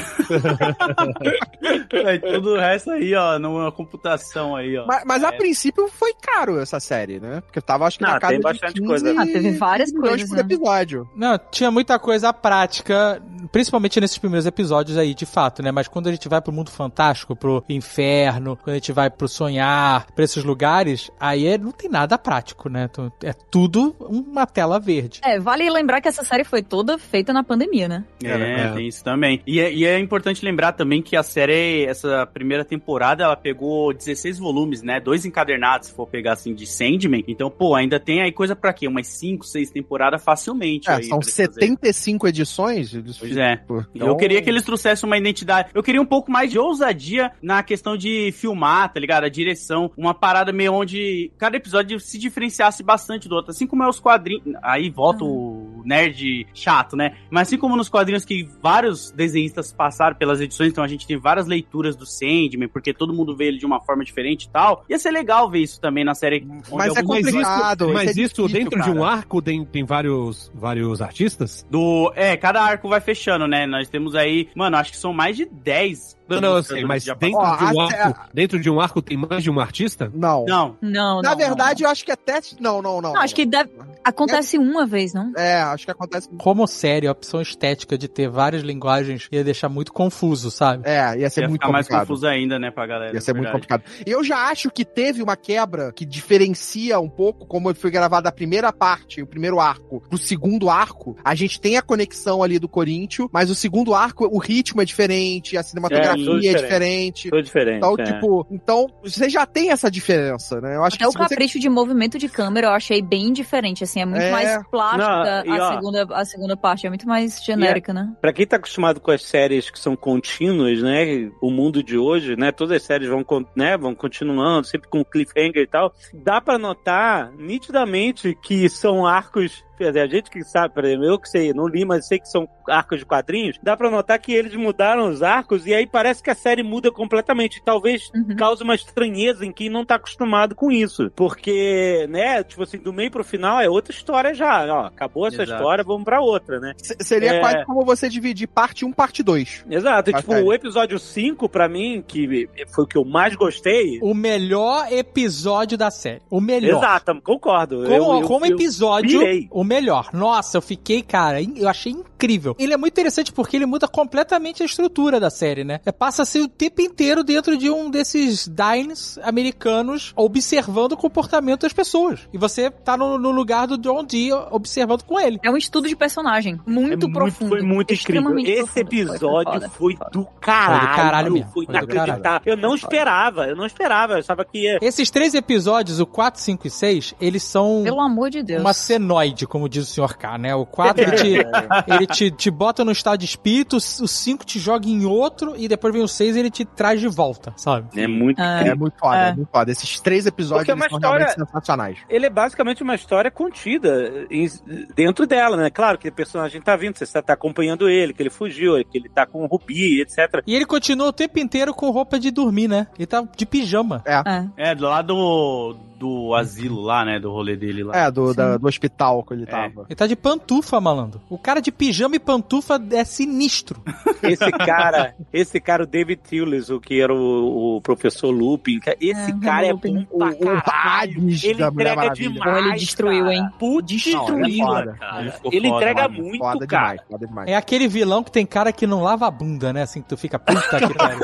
[1.91, 4.85] É, tudo o resto aí, ó, numa computação aí, ó.
[4.85, 5.37] Mas, mas a É.
[5.37, 7.41] princípio foi caro essa série, né?
[7.41, 9.21] Porque tava, acho que Não, na casa tem de bastante 15 coisa.
[9.21, 10.41] Ah, teve várias 15 milhões coisas, por né?
[10.41, 11.09] episódio.
[11.15, 13.21] Não, tinha muita coisa prática,
[13.51, 15.71] principalmente nesses primeiros episódios aí, de fato, né?
[15.71, 19.27] Mas quando a gente vai pro mundo fantástico, pro inferno, quando a gente vai pro
[19.27, 22.87] sonhar, pra esses lugares, aí é- não tem nada prático, né?
[22.91, 25.19] Então, É tudo uma tela verde.
[25.23, 28.03] É, vale lembrar que essa série foi toda feita na pandemia, né?
[28.23, 28.71] É, É.
[28.73, 29.41] tem isso também.
[29.45, 33.93] E é, e é importante lembrar também que a série, essa primeira temporada, ela pegou
[33.93, 34.99] 16 volumes, né?
[34.99, 37.23] Dois encadernados, se for pegar assim, de Sandman.
[37.27, 38.87] Então, pô, ainda tem aí coisa pra quê?
[38.87, 40.89] Umas 5, 6 temporadas facilmente.
[40.89, 41.69] É, aí são pra eles fazerem.
[41.69, 42.93] 75 edições.
[42.93, 43.55] eles Pois é.
[43.57, 45.69] pô, Eu então- queria que eles trouxessem uma identidade.
[45.73, 49.23] Eu queria um pouco mais de ousadia na questão de filmar, tá ligado?
[49.23, 49.91] A direção.
[49.97, 53.51] Uma parada meio onde cada episódio se diferenciasse bastante do outro.
[53.51, 54.43] Assim como é os quadrinhos.
[54.61, 57.15] Aí volta o nerd chato, né?
[57.29, 61.17] Mas assim como nos quadrinhos que vários desenhistas passaram pelas edições, então a gente tem
[61.17, 64.83] várias leituras do Sandman, porque todo mundo vê ele de uma forma diferente e tal.
[64.89, 66.45] Ia ser legal ver isso também na série.
[66.71, 67.89] Mas é complicado.
[67.93, 69.15] Mas isso é isso difícil, dentro de um cara.
[69.17, 71.65] arco tem, tem vários, vários artistas?
[71.69, 73.65] Do, é, cada arco vai fechando, né?
[73.65, 76.17] Nós temos aí, mano, acho que são mais de 10.
[76.27, 79.15] Não, não, eu sei, mas dentro, Ó, de um arco, dentro de um arco tem
[79.15, 80.11] mais de um artista?
[80.13, 80.43] Não.
[80.45, 80.75] Não.
[80.81, 81.87] Não, Na não, verdade, não.
[81.87, 82.41] eu acho que até.
[82.59, 83.13] Não, não, não.
[83.13, 83.69] Não, acho que deve-
[84.03, 85.31] acontece uma vez, não?
[85.37, 86.27] É, acho que acontece.
[86.37, 90.83] Como série, a opção estética de ter várias linguagens ia deixar muito confuso, sabe?
[90.87, 92.07] É, ia ser Ia muito ficar mais complicado.
[92.07, 93.13] confuso ainda, né, pra galera.
[93.13, 93.83] Ia ser muito complicado.
[94.05, 98.31] Eu já acho que teve uma quebra que diferencia um pouco como foi gravada a
[98.31, 101.17] primeira parte, o primeiro arco, pro segundo arco.
[101.23, 104.85] A gente tem a conexão ali do Corinthians, mas o segundo arco, o ritmo é
[104.85, 107.29] diferente, a cinematografia tudo é diferente.
[107.29, 107.77] Tudo diferente.
[107.77, 108.03] Então, é.
[108.03, 110.75] tipo, então você já tem essa diferença, né?
[110.75, 113.33] Eu acho Até que o se você capricho de movimento de câmera eu achei bem
[113.33, 114.31] diferente, assim, é muito É.
[114.31, 118.15] mais plástica Não, e ó- a, segunda, a segunda parte, é muito mais genérica, né?
[118.21, 121.29] Pra quem tá acostumado com as séries que são contínuas, né?
[121.41, 122.51] O mundo de hoje, né?
[122.51, 123.25] Todas as séries vão,
[123.55, 125.93] né, vão continuando, sempre com cliffhanger e tal.
[126.13, 129.65] Dá pra notar nitidamente que são arcos.
[129.85, 132.27] Dizer, A gente que sabe, por exemplo, eu que sei, não li, mas sei que
[132.29, 133.57] são arcos de quadrinhos.
[133.61, 136.91] Dá pra notar que eles mudaram os arcos e aí parece que a série muda
[136.91, 137.61] completamente.
[137.63, 138.35] Talvez Uhum.
[138.37, 141.11] cause uma estranheza em quem não tá acostumado com isso.
[141.15, 144.65] Porque, né, tipo assim, do meio pro final é outra história já.
[144.73, 145.59] Ó, acabou essa Exato.
[145.61, 146.73] história, vamos pra outra, né?
[146.77, 147.39] se- seria É.
[147.39, 149.65] quase como você dividir parte 1, parte 2.
[149.69, 150.43] Exato, tipo, série.
[150.45, 153.99] o episódio 5, pra mim, que foi o que eu mais gostei.
[154.01, 156.21] O melhor episódio da série.
[156.29, 156.77] O melhor.
[156.77, 157.83] Exato, concordo.
[157.83, 159.47] Como, Eu- eu- como eu episódio, pirei.
[159.51, 160.09] o melhor.
[160.13, 162.55] Nossa, eu fiquei, cara, eu achei incrível.
[162.57, 165.79] Ele é muito interessante porque ele muda completamente a estrutura da série, né?
[165.85, 170.97] É, passa a ser o tempo inteiro dentro de um desses dines americanos observando o
[170.97, 172.21] comportamento das pessoas.
[172.33, 175.39] E você tá no, no lugar do John Dee observando com ele.
[175.43, 177.49] É um estudo de personagem muito, É muito- profundo.
[177.49, 178.39] Foi muito incrível.
[178.39, 178.67] Esse profundo.
[178.67, 179.69] Foi episódio foda.
[179.69, 180.79] foi do caralho.
[180.79, 181.51] Foi do caralho mesmo.
[181.51, 182.41] Foi inacreditável.
[182.53, 184.13] Eu não esperava, eu não esperava.
[184.13, 184.77] Eu achava que ia.
[184.81, 188.61] Esses três episódios, o 4, 5 e 6, eles são Pelo amor de Deus.
[188.61, 190.17] uma senoide, como diz o Sr.
[190.17, 190.53] K, né?
[190.53, 191.37] O 4 ele, te,
[191.87, 195.67] ele te, te bota no estado de espírito, o 5 te joga em outro e
[195.69, 197.87] depois vem o 6 e ele te traz de volta, sabe?
[197.99, 198.39] É muito.
[198.41, 198.61] Ah.
[198.65, 199.29] É muito foda, é.
[199.29, 199.33] É.
[199.33, 199.71] muito foda.
[199.71, 201.97] Esses três episódios é são história- realmente sensacionais.
[202.09, 204.49] Ele é basicamente uma história contida em-
[204.95, 205.69] dentro dela, né?
[205.69, 209.07] Claro que o personagem tá vindo, você tá acompanhando ele, que ele fugiu, que ele
[209.09, 210.43] tá com o Rubi, etc.
[210.45, 212.87] E ele continua o tempo inteiro com roupa de dormir, né?
[212.97, 214.01] Ele tá de pijama.
[214.05, 214.15] É.
[214.57, 214.71] É.
[214.71, 217.19] É, do lado do, asilo lá, né?
[217.19, 217.95] Do rolê dele lá.
[217.95, 219.46] É, do, da- do hospital que ele.
[219.49, 219.85] Tava.
[219.87, 221.21] Ele tá de pantufa, malandro.
[221.29, 223.81] O cara de pijama e pantufa é sinistro.
[224.23, 229.31] Esse cara, esse cara, o David Thewlis, o que era o, o professor Lupin, esse
[229.31, 230.07] É, cara é Lupin.
[230.11, 231.17] bom pra O- o caralho.
[231.29, 232.65] Ele entrega demais.
[232.65, 233.35] Ele destruiu, cara.
[233.35, 233.49] hein?
[233.59, 234.93] Putz, Não, ele é destruiu, foda.
[234.99, 235.21] cara.
[235.21, 236.23] Ele Ele, foda, entrega mano.
[236.23, 236.83] muito, Foda cara.
[236.89, 237.49] demais, foda demais.
[237.49, 239.83] É aquele vilão que tem cara que não lava a bunda, né?
[239.83, 241.19] Assim que tu fica puta que pariu.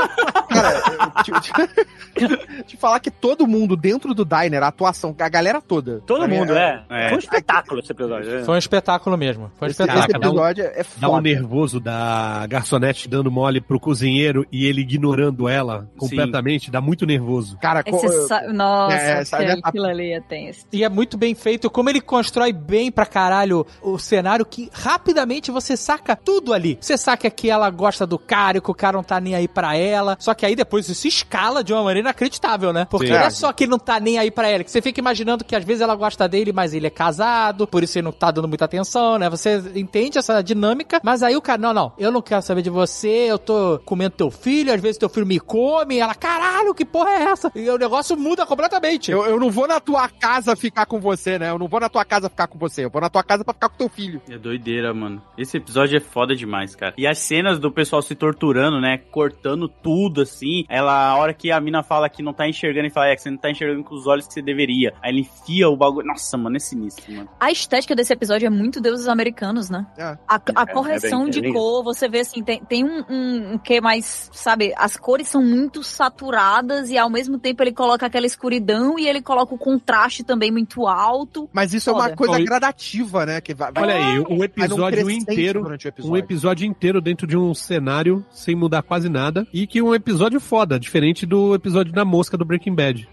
[0.49, 0.81] Cara,
[1.23, 6.01] te, te- te falar que todo mundo dentro do diner, a atuação, a galera toda.
[6.05, 6.83] Todo mundo, é.
[6.89, 7.07] É.
[7.09, 8.12] Foi um espetáculo esse episódio.
[8.19, 8.43] Né?
[8.43, 9.51] Foi um espetáculo mesmo.
[9.57, 9.99] Foi um Esse, espetáculo.
[10.05, 11.21] esse Caraca, dá um- episódio é Dá um foda.
[11.21, 16.69] nervoso da garçonete dando mole pro cozinheiro e ele ignorando ela completamente.
[16.71, 17.57] Dá muito nervoso.
[17.61, 18.41] Cara, co- Esse sa...
[18.53, 20.65] Nossa, É, essa- aquele- a- aquilo ali é tenso.
[20.71, 25.51] E é muito bem feito, como ele constrói bem pra caralho o cenário, que rapidamente
[25.51, 26.77] você saca tudo ali.
[26.79, 29.47] Você saca que ela gosta do cara e que o cara não tá nem aí
[29.47, 30.15] pra ela.
[30.19, 32.85] Só que aí depois isso escala de uma maneira inacreditável, né?
[32.89, 33.13] Porque Sim.
[33.13, 35.43] não é só que ele não tá nem aí pra ela, que você fica imaginando
[35.43, 38.31] que às vezes ela gosta dele, mas ele é casado, por isso ele não tá
[38.31, 39.29] dando muita atenção, né?
[39.29, 42.69] Você entende essa dinâmica, mas aí o cara, não, não, eu não quero saber de
[42.69, 46.73] você, eu tô comendo teu filho, às vezes teu filho me come, e ela, caralho,
[46.73, 47.51] que porra é essa?
[47.55, 49.11] E o negócio muda completamente.
[49.11, 51.49] eu, eu não vou na tua casa ficar com você, né?
[51.49, 52.85] Eu não vou na tua casa ficar com você.
[52.85, 54.21] Eu vou na tua casa pra ficar com teu filho.
[54.29, 55.21] É doideira, mano.
[55.37, 56.93] Esse episódio é foda demais, cara.
[56.97, 58.97] E as cenas do pessoal se torturando, né?
[58.97, 60.65] Cortando tudo, assim.
[60.69, 63.21] Ela, a hora que a mina fala que não tá enxergando e fala, é, que
[63.21, 64.93] você não tá enxergando com os olhos que você deveria.
[65.01, 66.07] Aí ele enfia o bagulho.
[66.07, 67.29] Nossa, mano, é sinistro, mano.
[67.39, 69.85] A estética desse episódio é muito deuses americanos, né?
[69.97, 70.17] É.
[70.27, 73.03] A, a correção é bem- é de bem cor, você vê assim, tem, tem um,
[73.09, 77.73] um, um que mais, sabe, as cores são muito saturadas e ao mesmo tempo ele
[77.73, 81.49] coloca aquela escuridão e ele coloca o contraste também muito alto.
[81.51, 82.15] Mas isso é uma Foda.
[82.15, 83.41] coisa Olha- gradativa, né?
[83.41, 85.61] Que vai, vai- Olha aí, um episódio inteiro.
[85.63, 86.17] durante o Um episódio.
[86.17, 89.45] episódio inteiro dentro de um cenário sem mudar quase nada.
[89.53, 93.07] E que um episódio foda, diferente do episódio da mosca do Breaking Bad.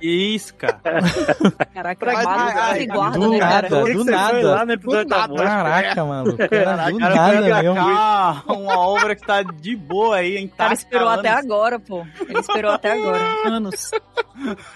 [0.00, 0.80] Isso, cara.
[1.72, 2.12] Caraca,
[2.92, 3.68] guarda, do né, cara?
[3.70, 3.92] nada.
[3.92, 4.54] Do foi nada.
[4.54, 5.28] lá no episódio da?
[5.28, 6.36] Caraca, mano.
[6.48, 7.74] Cara, do Cara, nada mesmo.
[8.60, 10.56] uma obra que tá de boa aí, O intacta.
[10.56, 11.44] cara esperou há até anos.
[11.44, 12.06] agora, pô.
[12.28, 13.22] Ele esperou até agora.
[13.46, 13.90] Anos.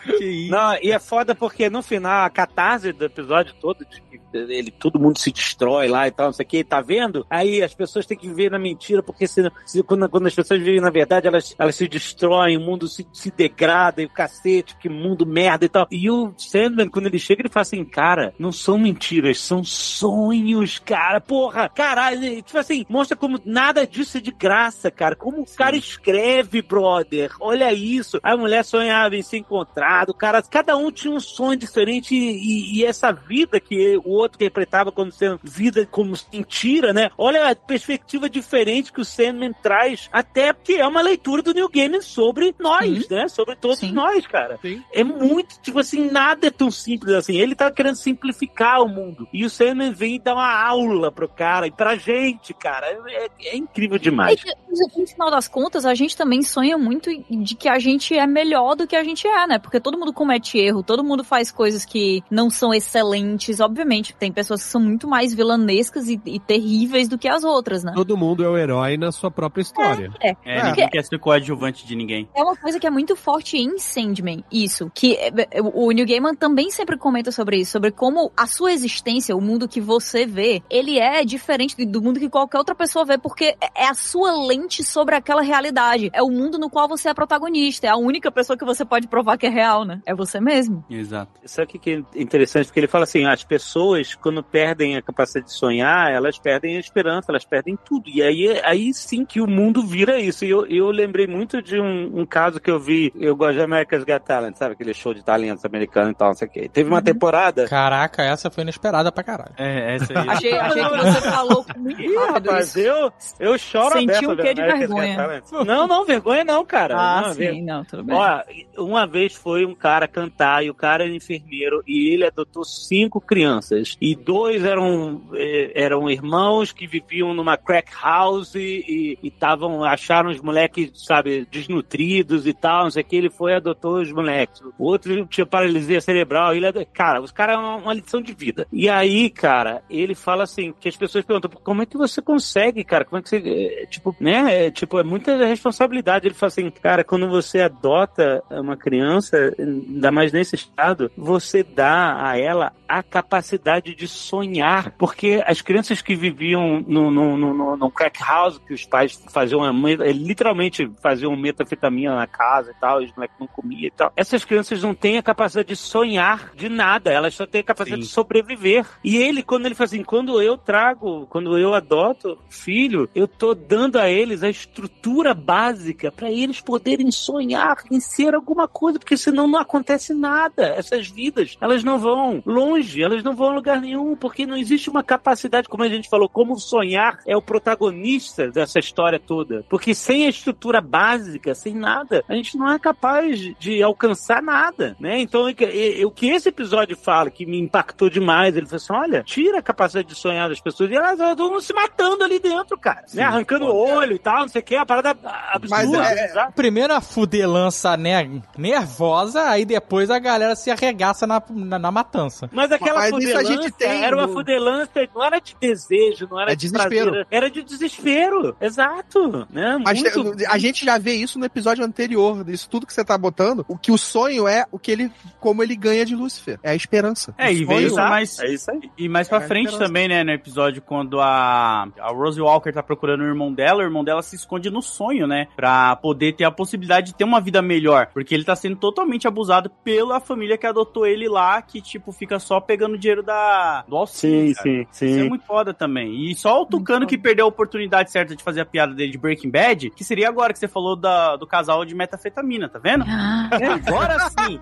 [0.05, 0.53] Que isso.
[0.53, 4.71] Não, e é foda porque no final, a catarse do episódio todo, de que ele,
[4.71, 7.27] todo mundo se destrói lá e tal, não sei o que, tá vendo?
[7.31, 10.61] Aí as pessoas têm que viver na mentira, porque se, se- quando, quando as pessoas
[10.61, 14.77] vivem na verdade, elas, elas se destroem, o mundo se, se degrada, e o cacete,
[14.77, 15.87] que mundo merda e tal.
[15.91, 20.79] E o Sandman, quando ele chega, ele fala assim, cara, não são mentiras, são sonhos,
[20.79, 25.43] cara, porra, caralho, e, tipo assim, mostra como nada disso é de graça, cara, como
[25.43, 28.19] o cara escreve, brother, olha isso.
[28.23, 32.79] A mulher sonhava em se encontrar, o cara, cada um tinha um sonho diferente e,
[32.79, 37.11] e essa vida que o outro interpretava como sendo vida como mentira, né?
[37.17, 41.69] Olha a perspectiva diferente que o Sandman traz, até porque é uma leitura do New
[41.69, 43.29] Game sobre nós, né?
[43.29, 44.59] Sobre todos nós, cara.
[44.93, 47.37] É muito, tipo assim, nada é tão simples assim.
[47.37, 49.16] Ele tá querendo simplificar o mundo.
[49.33, 52.87] E o Sandman vem dar uma aula pro cara e pra gente, cara.
[53.09, 54.41] É, é incrível demais.
[54.41, 54.55] É
[54.89, 58.27] que, no final das contas, a gente também sonha muito de que a gente é
[58.27, 59.59] melhor do que a gente é, né?
[59.59, 63.61] Porque todo mundo comete erro, todo mundo faz coisas que não são excelentes.
[63.61, 67.83] Obviamente, tem pessoas que são muito mais vilanescas e, e terríveis do que as outras,
[67.85, 67.93] né?
[67.95, 70.11] Todo mundo é o herói na sua própria história.
[70.21, 72.29] É, É, Porque ninguém quer ser coadjuvante de ninguém.
[72.35, 74.91] É uma coisa que é muito forte em Sandman, isso.
[74.95, 78.73] Que é, é, o Neil Gaiman também sempre comenta sobre isso, sobre como a sua
[78.73, 83.05] existência, o mundo que você vê, ele é diferente do mundo que qualquer outra pessoa
[83.05, 86.11] vê, porque é a sua lente sobre aquela realidade.
[86.13, 89.07] É o mundo no qual você é protagonista, é a única pessoa que você pode
[89.07, 90.01] provar que é real, né?
[90.05, 90.85] É você mesmo.
[90.91, 91.31] Exato.
[91.45, 92.67] Sabe o que é interessante?
[92.67, 96.81] Porque ele fala assim, as pessoas, quando perdem a capacidade de sonhar, elas perdem a
[96.81, 98.11] esperança, elas perdem tudo.
[98.11, 100.45] E aí, aí sim que o mundo vira isso.
[100.45, 103.63] E eu, eu lembrei muito de um, um caso que eu vi, eu gosto de
[103.63, 104.73] America's Got Talent, sabe?
[104.73, 106.69] Aquele show de talentos americano e tal, não sei o quê.
[106.73, 107.69] Teve uma temporada...
[107.69, 109.53] Caraca, essa foi inesperada pra caralho.
[109.57, 110.29] É, essa aí.
[110.37, 112.79] Achei, achei que você falou muito Ih, rápido rapaz, isso.
[112.81, 115.17] eu, eu choro Sentiu aberto o quê de Got vergonha?
[115.17, 115.45] Talent.
[115.67, 116.97] Não, não, vergonha não, cara.
[116.97, 118.17] Ah, Não, sim, não, tudo bem.
[118.17, 118.43] Ó,
[118.79, 123.21] uma vez foi um cara cantar e o cara era enfermeiro e ele adotou cinco
[123.21, 130.31] crianças e dois eram eh, eram irmãos que viviam numa crack house e estavam acharam
[130.31, 134.13] os moleques sabe desnutridos e tal não sei o que ele foi e adotou os
[134.13, 138.33] moleques o outro tinha paralisia cerebral ele cara os caras é uma, uma lição de
[138.33, 142.21] vida e aí cara ele fala assim que as pessoas perguntam como é que você
[142.23, 143.05] consegue cara?
[143.05, 143.37] Como é que você
[143.83, 146.27] eh, tipo né é, tipo é muita responsabilidade.
[146.27, 152.29] Ele fala assim cara quando você adota uma criança ainda mais nesse estado você dá
[152.31, 157.91] a ela a capacidade de sonhar porque as crianças que viviam no, no, no, no-
[157.91, 163.03] crack house que os pais faziam uma, eh, literalmente faziam metafetamina na casa e tal
[163.03, 166.53] e os moleques não comiam e tal essas crianças não têm a capacidade de sonhar
[166.55, 170.03] de nada elas só têm a capacidade de sobreviver e ele quando ele fala assim
[170.03, 176.11] quando eu trago quando eu adoto filho eu tô dando a eles a estrutura básica
[176.11, 180.67] para eles poderem sonhar em ser alguma coisa porque senão não acontece nada.
[180.77, 184.91] Essas vidas elas não vão longe elas não vão a lugar nenhum porque não existe
[184.91, 189.65] uma capacidade como a gente falou como sonhar é o protagonista dessa história toda.
[189.69, 194.97] Porque sem a estrutura básica sem nada a gente não é capaz de- alcançar nada
[194.99, 195.21] né?
[195.21, 195.55] Então e-
[196.01, 199.59] e- o que esse episódio fala que me impactou demais ele falou assim olha tira
[199.59, 203.23] a capacidade de sonhar das pessoas e elas estão se matando ali dentro cara né?
[203.23, 205.17] arrancando o olho e tal não sei o que a parada
[205.53, 206.53] absurda Mas sabe?
[206.55, 212.49] Primeiro a fudelança né, nervosa, aí depois a galera se arregaça na, na, na matança.
[212.53, 216.29] Mas aquela Mas isso a fudelança gente tem era uma fudelança, não era de desejo,
[216.31, 217.11] não era É de desespero.
[217.11, 218.57] prazer, era de desespero.
[218.61, 219.79] Exato, né?
[219.83, 220.35] Mas Muito...
[220.49, 223.77] a gente já vê isso no episódio anterior, isso tudo que você tá botando, o
[223.77, 225.11] que o sonho é o que ele,
[225.41, 227.35] como ele ganha de Lúcifer, é a esperança.
[227.39, 228.39] É, e veio isso mais.
[228.47, 228.91] É isso aí.
[228.97, 232.83] E mais pra É frente também, né, no episódio, quando a, a Rose Walker tá
[232.83, 235.49] procurando o irmão dela, o irmão dela se esconde no sonho, né?
[235.57, 238.09] Pra poder ter a possibilidade de ter uma vida melhor.
[238.13, 242.39] Porque ele tá sendo totalmente abusado pela família que adotou ele lá, que, tipo, fica
[242.39, 244.49] só pegando dinheiro da, do auxílio.
[244.49, 244.63] Sim, cara.
[244.63, 245.07] sim, sim.
[245.07, 246.31] Isso é muito foda também.
[246.31, 249.19] E só o Tucano que perdeu a oportunidade certa de fazer a piada dele de
[249.19, 253.05] Breaking Bad, que seria agora que você falou da, do casal de metafetamina, tá vendo?
[253.05, 254.59] É, agora sim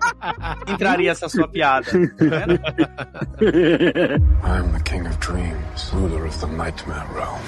[0.71, 1.85] entraria essa sua piada.
[1.85, 2.59] Tá vendo?
[4.43, 7.41] I'm the king of dreams, ruler of the nightmare realm.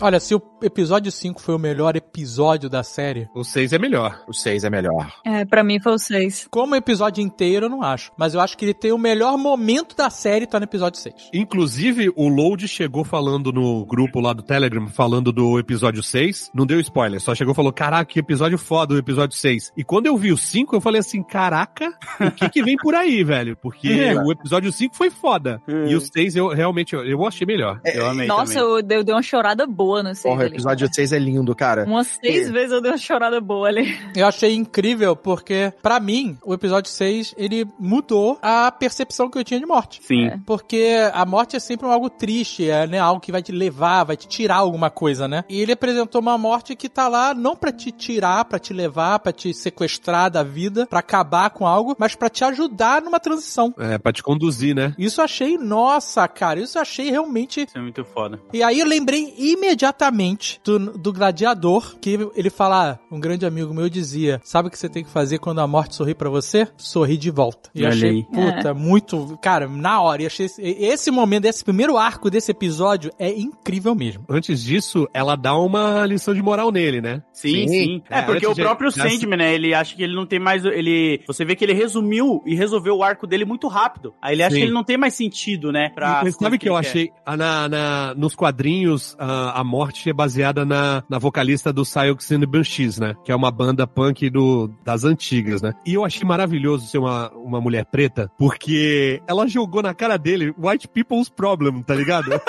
[0.00, 3.28] Olha, se o episódio 5 foi o melhor episódio da série.
[3.34, 4.22] O 6 é melhor.
[4.28, 5.12] O 6 é melhor.
[5.24, 6.48] É, pra mim foi o 6.
[6.50, 8.10] Como episódio inteiro, eu não acho.
[8.16, 11.30] Mas eu acho que ele tem o melhor momento da série, tá no episódio 6.
[11.32, 16.50] Inclusive, o Load chegou falando no grupo lá do Telegram, falando do episódio 6.
[16.54, 19.72] Não deu spoiler, só chegou e falou: Caraca, que episódio foda o episódio 6.
[19.76, 22.94] E quando eu vi o 5, eu falei assim: Caraca, o que que vem por
[22.94, 23.56] aí, velho?
[23.56, 24.14] Porque É.
[24.14, 25.60] o episódio 5 foi foda.
[25.66, 27.80] E o 6 eu realmente eu, eu achei melhor.
[27.84, 28.68] Eu amei Nossa, também.
[28.90, 30.44] eu, eu dei uma chorada boa no 6 Porra.
[30.56, 31.84] Episódio 6 é lindo, cara.
[31.84, 33.96] Umas seis E- vezes eu dei uma chorada boa ali.
[34.14, 39.44] Eu achei incrível porque, pra mim, o episódio 6, ele mudou a percepção que eu
[39.44, 40.00] tinha de morte.
[40.02, 40.30] Sim.
[40.46, 44.16] Porque a morte é sempre algo triste, é né, algo que vai te levar, vai
[44.16, 45.44] te tirar alguma coisa, né?
[45.48, 49.18] E ele apresentou uma morte que tá lá não pra te tirar, pra te levar,
[49.18, 53.74] pra te sequestrar da vida, pra acabar com algo, mas pra te ajudar numa transição.
[53.78, 54.94] É, pra te conduzir, né?
[54.98, 58.40] Isso eu achei, nossa, cara, isso eu achei realmente Isso é muito foda.
[58.52, 63.72] e aí eu lembrei imediatamente do, do gladiador, que ele fala, ah, um grande amigo
[63.74, 66.66] meu dizia, sabe o que você tem que fazer quando a morte sorri pra você?
[66.76, 67.70] Sorri de volta.
[67.74, 68.24] E eu achei, aí.
[68.24, 73.10] puta, muito, cara, na hora, e achei esse, esse momento, esse primeiro arco desse episódio
[73.18, 74.24] é incrível mesmo.
[74.28, 77.22] Antes disso, ela dá uma lição de moral nele, né?
[77.32, 78.02] Sim, sim.
[78.10, 79.54] É, É, porque o de- próprio dessa- Sandman, né?
[79.54, 80.64] Ele acha que ele não tem mais.
[80.64, 81.20] Ele.
[81.26, 84.14] Você vê que ele resumiu e resolveu o arco dele muito rápido.
[84.20, 84.60] Aí ele acha Sim.
[84.60, 85.90] que ele não tem mais sentido, né?
[85.94, 86.78] Pra Mas as sabe o que eu quer.
[86.80, 87.10] achei?
[87.24, 90.25] Ah, Na, na- nos quadrinhos, a, a morte é baseada
[90.66, 93.14] na, na vocalista do Silks and the Banshees, né?
[93.24, 95.72] Que é uma banda punk do, das antigas, né?
[95.84, 100.54] E eu achei maravilhoso ser uma, uma mulher preta, porque ela jogou na cara dele
[100.58, 102.30] White People's Problem, tá ligado?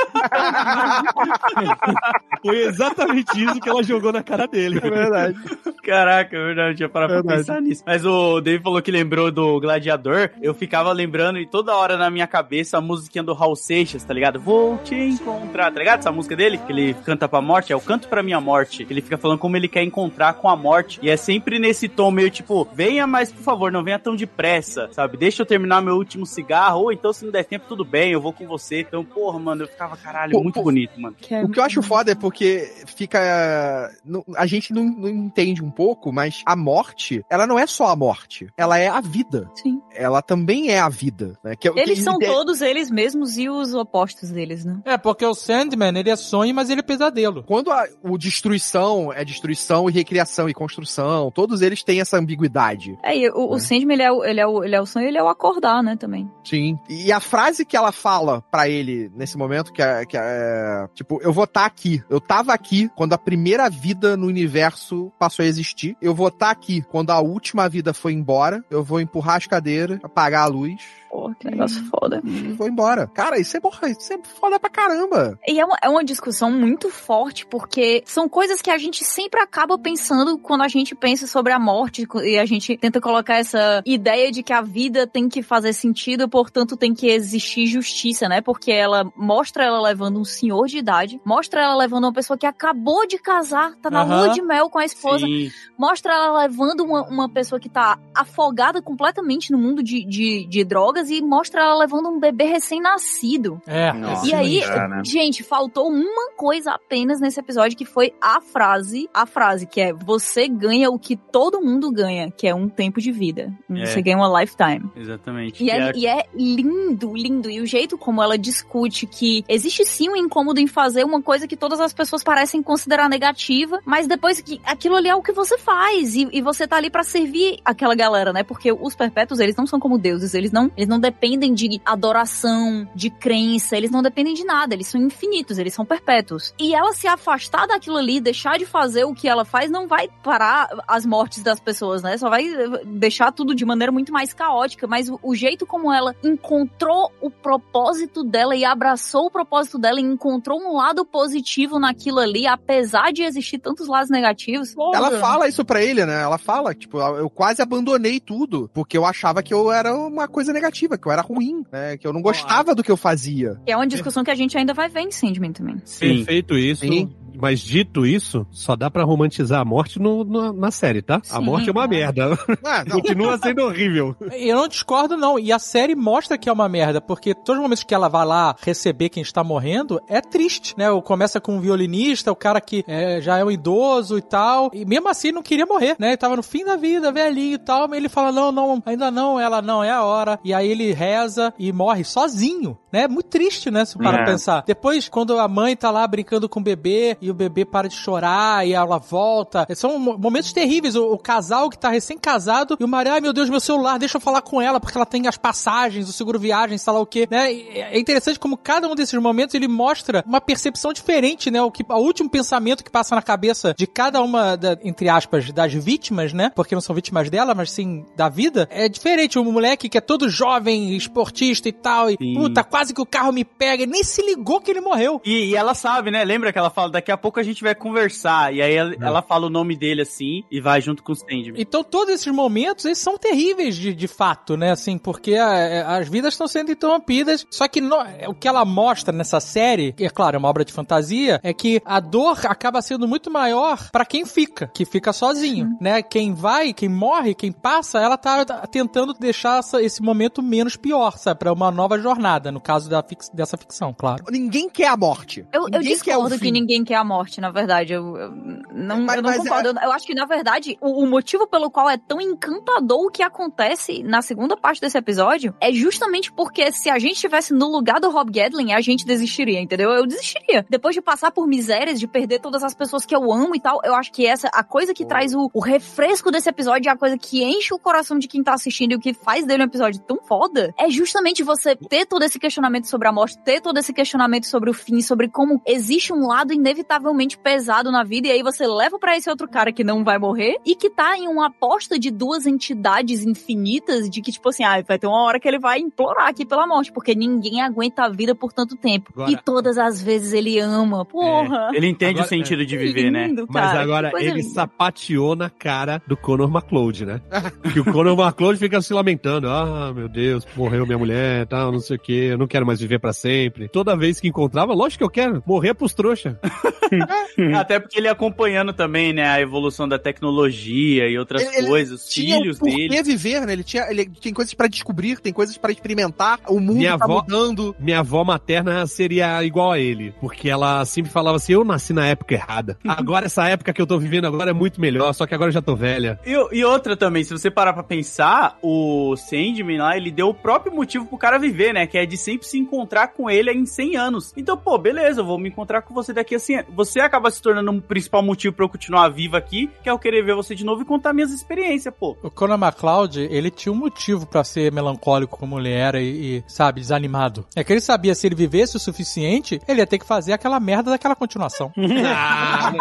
[2.42, 4.80] Foi exatamente isso que ela jogou na cara dele.
[4.84, 5.38] É verdade.
[5.84, 7.40] Caraca, é verdade, eu tinha parado pra Verdade.
[7.48, 7.84] pensar nisso.
[7.86, 10.30] Mas o Dave falou que lembrou do Gladiador.
[10.42, 14.14] Eu ficava lembrando e toda hora na minha cabeça a musiquinha do Raul Seixas, tá
[14.14, 14.40] ligado?
[14.40, 16.00] Vou te encontrar, tá ligado?
[16.00, 18.86] Essa música dele, que ele canta pra morte, é o Canto pra Minha Morte.
[18.90, 21.00] Ele fica falando como ele quer encontrar com a morte.
[21.02, 24.90] E é sempre nesse tom meio tipo, venha, mas por favor, não venha tão depressa,
[24.92, 25.18] sabe?
[25.18, 28.22] Deixa eu terminar meu último cigarro, ou então se não der tempo, tudo bem, eu
[28.22, 28.82] vou com você.
[28.82, 31.16] Então, porra, mano, eu ficava, caralho, Pô, muito pô, bonito, mano.
[31.44, 33.92] O que eu acho foda é porque fica.
[34.36, 37.96] A gente não, não entende um pouco, mas a morte, ela não é só a
[37.96, 38.48] morte.
[38.58, 39.50] Ela é a vida.
[39.56, 39.82] Sim.
[39.94, 41.38] Ela também é a vida.
[41.44, 41.56] Né?
[41.56, 44.80] Que, Eles que- são todos eles mesmos e os opostos deles, né?
[44.86, 47.44] É, porque o Sandman, ele é sonho, mas ele é pesadelo.
[47.44, 52.98] Quando a, o destruição é destruição e recriação e construção, todos eles têm essa ambiguidade.
[53.04, 55.08] É, e o, o Sandman, ele é o, ele, é o, ele é o sonho,
[55.08, 56.30] ele é o acordar, né, também.
[56.44, 56.78] Sim.
[56.90, 61.20] E a frase que ela fala pra ele nesse momento, que é, que é tipo,
[61.22, 62.04] eu vou estar aqui.
[62.10, 65.96] Eu tava aqui quando a primeira vida no universo passou a existir.
[66.02, 68.64] Eu vou estar aqui quando a última vida foi embora.
[68.70, 70.82] Eu vou empurrar as cadeiras, apagar a luz.
[71.10, 72.22] Pô, que negócio foda.
[72.24, 73.08] E vou embora.
[73.08, 75.40] Cara, isso é, porra, isso é foda pra caramba.
[75.48, 79.40] E é uma, é uma discussão muito forte, porque são coisas que a gente sempre
[79.40, 83.82] acaba pensando quando a gente pensa sobre a morte e a gente tenta colocar essa
[83.86, 88.42] ideia de que a vida tem que fazer sentido, portanto tem que existir justiça, né?
[88.42, 92.46] Porque ela mostra ela levando um senhor de idade, mostra ela levando uma pessoa que
[92.46, 94.26] acabou de casar, tá na Aham.
[94.26, 95.50] lua de mel com a esposa, Sim.
[95.78, 100.64] mostra ela levando uma, uma pessoa que tá afogada completamente no mundo de, de, de
[100.64, 103.62] drogas e mostra ela levando um bebê recém-nascido.
[103.68, 103.92] É.
[103.94, 105.02] Nossa, E aí, já, né?
[105.06, 109.94] gente, faltou uma coisa apenas nesse episódio que foi a frase, a frase que é
[109.94, 113.54] você ganha o que todo mundo ganha, que é um tempo de vida.
[113.70, 114.02] Você É.
[114.02, 114.90] ganha uma lifetime.
[114.96, 115.64] Exatamente.
[115.64, 117.50] E é, é- e é lindo, lindo.
[117.50, 121.48] E o jeito como ela discute que existe sim um incômodo em fazer uma coisa
[121.48, 125.32] que todas as pessoas parecem considerar negativa, mas depois que aquilo ali é o que
[125.32, 128.44] você faz e, e você tá ali pra servir aquela galera, né?
[128.44, 132.88] Porque os perpétuos, eles não são como deuses, eles não, eles não dependem de adoração,
[132.96, 136.54] de crença, eles não dependem de nada, eles são infinitos, eles são perpétuos.
[136.60, 140.10] E ela se afastar daquilo ali, deixar de fazer o que ela faz, não vai
[140.24, 142.18] parar as mortes das pessoas, né?
[142.18, 145.92] Só vai eh, deixar tudo de maneira muito mais caótica, mas o, o jeito como
[145.92, 151.80] ela encontrou o propósito dela e abraçou o propósito dela e encontrou um lado positivo
[151.80, 154.76] naquilo ali, apesar de existir tantos lados negativos.
[154.78, 155.20] Ela porra.
[155.20, 156.22] fala isso pra ele, né?
[156.22, 160.54] Ela fala, tipo, eu quase abandonei tudo, porque eu achava que eu era uma coisa
[160.54, 161.98] negativa, que eu era ruim, né?
[161.98, 163.60] Que eu não gostava do que eu fazia.
[163.66, 165.82] É uma discussão que a gente ainda vai ver em Sandman também.
[165.86, 166.18] Sim.
[166.18, 166.82] Perfeito isso.
[166.82, 167.16] Sim.
[167.40, 171.18] Mas dito isso, só dá pra romantizar a morte no- no- na série, tá?
[171.18, 171.90] a Sim, morte é uma claro.
[171.90, 172.40] merda.
[172.64, 172.84] Ah.
[172.90, 174.16] Continua sendo horrível.
[174.32, 175.38] Eu não discordo, não.
[175.40, 178.26] E a série mostra que é uma merda, porque todos os momentos que ela vai
[178.26, 180.86] lá receber quem está morrendo, é triste, né?
[181.04, 184.86] Começa com um violinista, o cara que é, já é um idoso e tal, e
[184.86, 186.08] mesmo assim não queria morrer, né?
[186.10, 189.10] Ele tava no fim da vida, velhinho e tal, mas ele fala, não, não, ainda
[189.12, 190.40] não, ela não, é a hora.
[190.44, 193.04] E aí ele reza e morre sozinho, né?
[193.04, 193.86] É muito triste, né?
[193.86, 194.26] Se para É.
[194.26, 194.64] pensar.
[194.66, 197.96] Depois, quando a mãe tá lá brincando com o bebê, e o bebê para de
[197.96, 200.96] chorar, e ela volta, são mo- momentos terríveis.
[200.96, 204.18] O, o casal que tá recém-casado, e o marido, ai meu Deus, meu celular, deixa
[204.18, 207.06] eu falar com ela, porque ela tem as passagens, o seguro viagem, sei lá o
[207.06, 207.52] quê, né?
[207.54, 211.62] E É interessante como cada um desses momentos ele mostra uma percepção diferente, né?
[211.62, 215.52] O, que, o último pensamento que passa na cabeça de cada uma, da- entre aspas,
[215.52, 216.52] das vítimas, né?
[216.56, 219.38] Porque não são vítimas dela, mas sim da vida, é diferente.
[219.40, 222.34] O moleque que é todo jovem, esportista e tal, e Sim.
[222.36, 225.22] puta, quase que o carro me pega, nem se ligou que ele morreu.
[225.26, 226.24] E, e ela sabe, né?
[226.24, 228.54] Lembra que ela fala, daqui a pouco a gente vai conversar.
[228.54, 231.54] E aí ela, ela fala o nome dele assim e vai junto com o Sandman.
[231.58, 234.72] Então todos esses momentos, eles são terríveis de, de fato, né?
[234.72, 237.46] Assim, porque a- as vidas estão sendo interrompidas.
[237.52, 240.64] Só que no- o que ela mostra nessa série, que é claro, é uma obra
[240.66, 245.12] de fantasia, é que a dor acaba sendo muito maior pra quem fica, que fica
[245.14, 246.02] sozinho, né?
[246.02, 251.18] Quem vai, quem morre, quem passa, ela tá tentando deixar essa- esse momento menos pior,
[251.18, 251.40] sabe?
[251.40, 254.24] Pra uma nova jornada, no caso da fix- dessa ficção, claro.
[254.30, 255.46] Ninguém quer a morte.
[255.52, 256.52] Eu, eu Ninguém quer o discordo que fim.
[256.52, 257.94] ninguém quer a morte, na verdade.
[257.94, 258.32] Eu, eu
[258.72, 259.70] não, Mas- eu não concordo.
[259.70, 263.10] Eu, eu acho que, na verdade, o, o motivo pelo qual é tão encantador o
[263.10, 267.68] que acontece na segunda parte desse episódio é justamente porque se a gente estivesse no
[267.68, 269.92] lugar do Rob Gadlin, a gente desistiria, entendeu?
[269.92, 270.66] Eu desistiria.
[270.70, 273.80] Depois de passar por misérias, de perder todas as pessoas que eu amo e tal,
[273.84, 277.18] eu acho que essa, a coisa que traz o, o refresco desse episódio, a coisa
[277.18, 280.02] que enche o coração de quem tá assistindo e o que faz dele um episódio
[280.02, 283.94] tão foda, é justamente você ter todo esse questionamento sobre a morte, ter todo esse
[283.94, 286.54] questionamento sobre o fim, sobre como existe um lado
[286.98, 290.18] inevitavelmente pesado na vida, e aí você leva pra esse outro cara que não vai
[290.18, 294.64] morrer e que tá em uma aposta de duas entidades infinitas de que, tipo assim,
[294.64, 298.04] ah, vai ter uma hora que ele vai implorar aqui pela morte, porque ninguém aguenta
[298.04, 299.12] a vida por tanto tempo.
[299.14, 301.06] Agora- E todas as vezes ele ama.
[301.06, 301.70] Porra.
[301.74, 303.28] Ele entende Agora- o sentido de viver, né?
[303.28, 304.54] Lindo, Mas cara, agora que coisa ele linda.
[304.54, 307.22] sapateou na cara do Conor McCloud, né?
[307.74, 309.48] que o Conor McCloud fica se lamentando.
[309.50, 312.80] Ah, meu Deus, morreu minha mulher, tal, não sei o que, eu não quero mais
[312.80, 313.68] viver pra sempre.
[313.70, 316.40] Toda vez que encontrava, lógico que eu quero, morrer pros trouxa.
[317.56, 322.02] Até porque ele acompanhando também, né, a evolução da tecnologia e outras Ele- ele coisas,
[322.04, 323.04] os Tinha filhos porquê dele.
[323.04, 323.54] viver, né?
[323.54, 326.40] Ele tinha, ele tem coisas pra descobrir, tem coisas pra experimentar.
[326.48, 327.76] O mundo Minha tá avó- mudando.
[327.80, 332.06] Minha avó materna seria igual a ele, porque ela sempre falava assim: eu nasci na
[332.08, 332.78] época errada.
[332.88, 335.54] Agora, essa época que eu tô vivendo agora é muito melhor, só que agora eu
[335.54, 336.20] já tô velha.
[336.26, 340.34] E, e outra também, se você parar pra pensar, o Sandman lá, ele deu o
[340.34, 341.86] próprio motivo pro cara viver, né?
[341.88, 344.34] Que é de sempre se encontrar com ele em 100 anos.
[344.36, 347.30] Então, pô, beleza, eu vou me encontrar com você daqui a 100 anos você acaba
[347.32, 350.36] se tornando um principal motivo para eu continuar vivo aqui, que é eu querer ver
[350.36, 352.18] você de novo e contar minhas experiências, pô.
[352.22, 356.44] O Conan MacLeod, ele tinha um motivo para ser melancólico como ele era e, e,
[356.48, 357.46] sabe, desanimado.
[357.56, 360.60] É que ele sabia se ele vivesse o suficiente, ele ia ter que fazer aquela
[360.60, 361.72] merda daquela continuação.
[361.78, 362.72] Ah,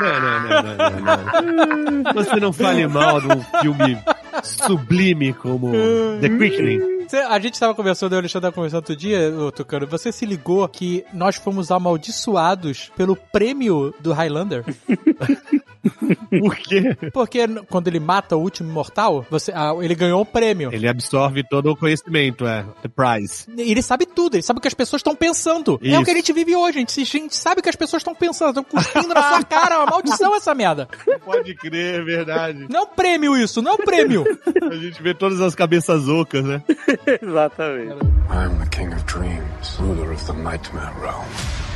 [0.00, 0.20] não,
[1.00, 3.98] não, não, você não fale mal de um filme
[4.42, 5.72] sublime como
[6.20, 6.97] The Quickening.
[7.16, 10.68] A gente tava conversando, eu Alexandre tava conversando outro dia, ô, Tucano, você se ligou
[10.68, 14.64] que nós fomos amaldiçoados pelo prêmio do Highlander?
[16.40, 16.96] Por quê?
[17.12, 20.70] Porque quando ele mata o último imortal, você, ah, ele ganhou um prêmio.
[20.72, 22.64] Ele absorve todo o conhecimento, é.
[22.82, 23.46] The prize.
[23.56, 25.78] Ele sabe tudo, ele sabe o que as pessoas estão pensando.
[25.82, 26.04] É o Isso.
[26.04, 28.14] que a gente vive hoje, a gente, a gente sabe o que as pessoas estão
[28.14, 30.88] pensando, estão cuspindo na sua cara, é uma maldição essa merda.
[31.24, 32.66] Pode crer, é verdade.
[32.68, 34.24] Não é um prêmio isso, não é um prêmio.
[34.70, 36.62] A gente vê todas as cabeças ocas, né?
[37.22, 37.94] Exatamente.
[38.30, 41.67] I'm the king of dreams, ruler of the nightmare realm.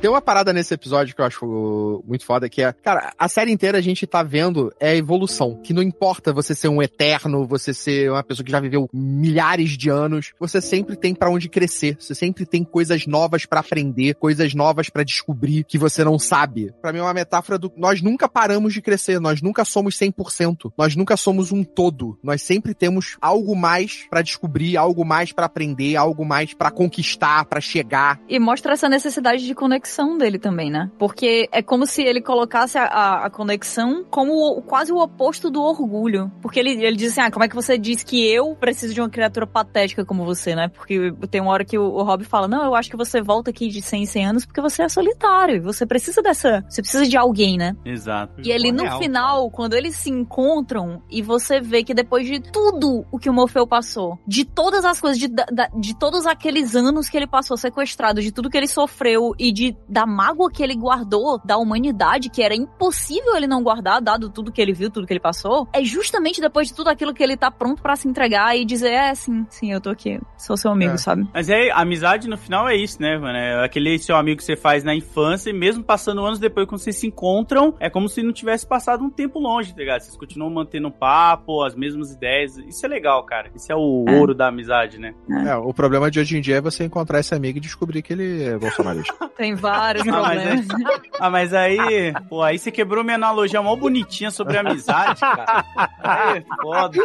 [0.00, 3.52] Tem uma parada nesse episódio que eu acho muito foda, que é, cara, a série
[3.52, 5.60] inteira a gente tá vendo é a evolução.
[5.62, 9.76] Que não importa você ser um eterno, você ser uma pessoa que já viveu milhares
[9.76, 11.98] de anos, você sempre tem pra onde crescer.
[12.00, 16.72] Você sempre tem coisas novas pra aprender, coisas novas pra descobrir que você não sabe.
[16.80, 20.72] Pra mim é uma metáfora do nós nunca paramos de crescer, nós nunca somos 100%,
[20.78, 22.18] nós nunca somos um todo.
[22.22, 27.44] Nós sempre temos algo mais pra descobrir, algo mais pra aprender, algo mais pra conquistar,
[27.44, 28.18] pra chegar.
[28.26, 30.90] E mostra essa necessidade de conexão dele também, né?
[30.98, 35.50] Porque é como se ele colocasse a, a- a conexão como o- quase o oposto
[35.50, 36.30] do orgulho.
[36.42, 39.00] Porque ele, ele diz assim: ah, como é que você diz que eu preciso de
[39.00, 40.68] uma criatura patética como você, né?
[40.68, 43.50] Porque tem uma hora que o, o Rob fala: não, eu acho que você volta
[43.50, 45.62] aqui de 100 em 100 anos porque você é solitário.
[45.62, 46.64] Você precisa dessa.
[46.68, 47.76] Você precisa de alguém, né?
[47.84, 48.40] Exato.
[48.44, 48.98] E ali no Real.
[48.98, 53.32] final, quando eles se encontram e você vê que depois de tudo o que o
[53.32, 57.56] Morfeu passou, de todas as coisas, de, da- de todos aqueles anos que ele passou
[57.56, 62.30] sequestrado, de tudo que ele sofreu e de da mágoa que ele guardou da humanidade,
[62.30, 65.68] que era impossível ele não guardar, dado tudo que ele viu, tudo que ele passou,
[65.72, 68.90] é justamente depois de tudo aquilo que ele tá pronto pra se entregar e dizer,
[68.92, 70.96] é, sim, sim, eu tô aqui, sou seu amigo, É.
[70.96, 71.26] sabe?
[71.34, 73.36] Mas é, amizade no final é isso, né, mano?
[73.36, 76.80] É aquele seu amigo que você faz na infância e mesmo passando anos depois, quando
[76.80, 80.00] vocês se encontram, é como se não tivesse passado um tempo longe, tá ligado?
[80.00, 82.56] Vocês continuam mantendo papo, as mesmas ideias.
[82.58, 83.50] Isso é legal, cara.
[83.54, 84.18] Isso é o É.
[84.18, 85.14] ouro da amizade, né?
[85.46, 88.12] É, o problema de hoje em dia é você encontrar esse amigo e descobrir que
[88.12, 89.12] ele é bolsonarista.
[89.36, 90.68] Tem vários Ah, mas, problemas.
[90.68, 95.64] é- ah, mas aí, pô, aí você quebrou minha analogia mó bonitinha sobre amizade, cara.
[96.02, 96.98] Aí é foda.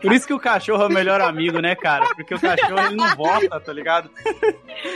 [0.00, 2.06] Por- isso que o cachorro é o melhor amigo, né, cara?
[2.14, 4.10] Porque o cachorro ele não volta, tá ligado?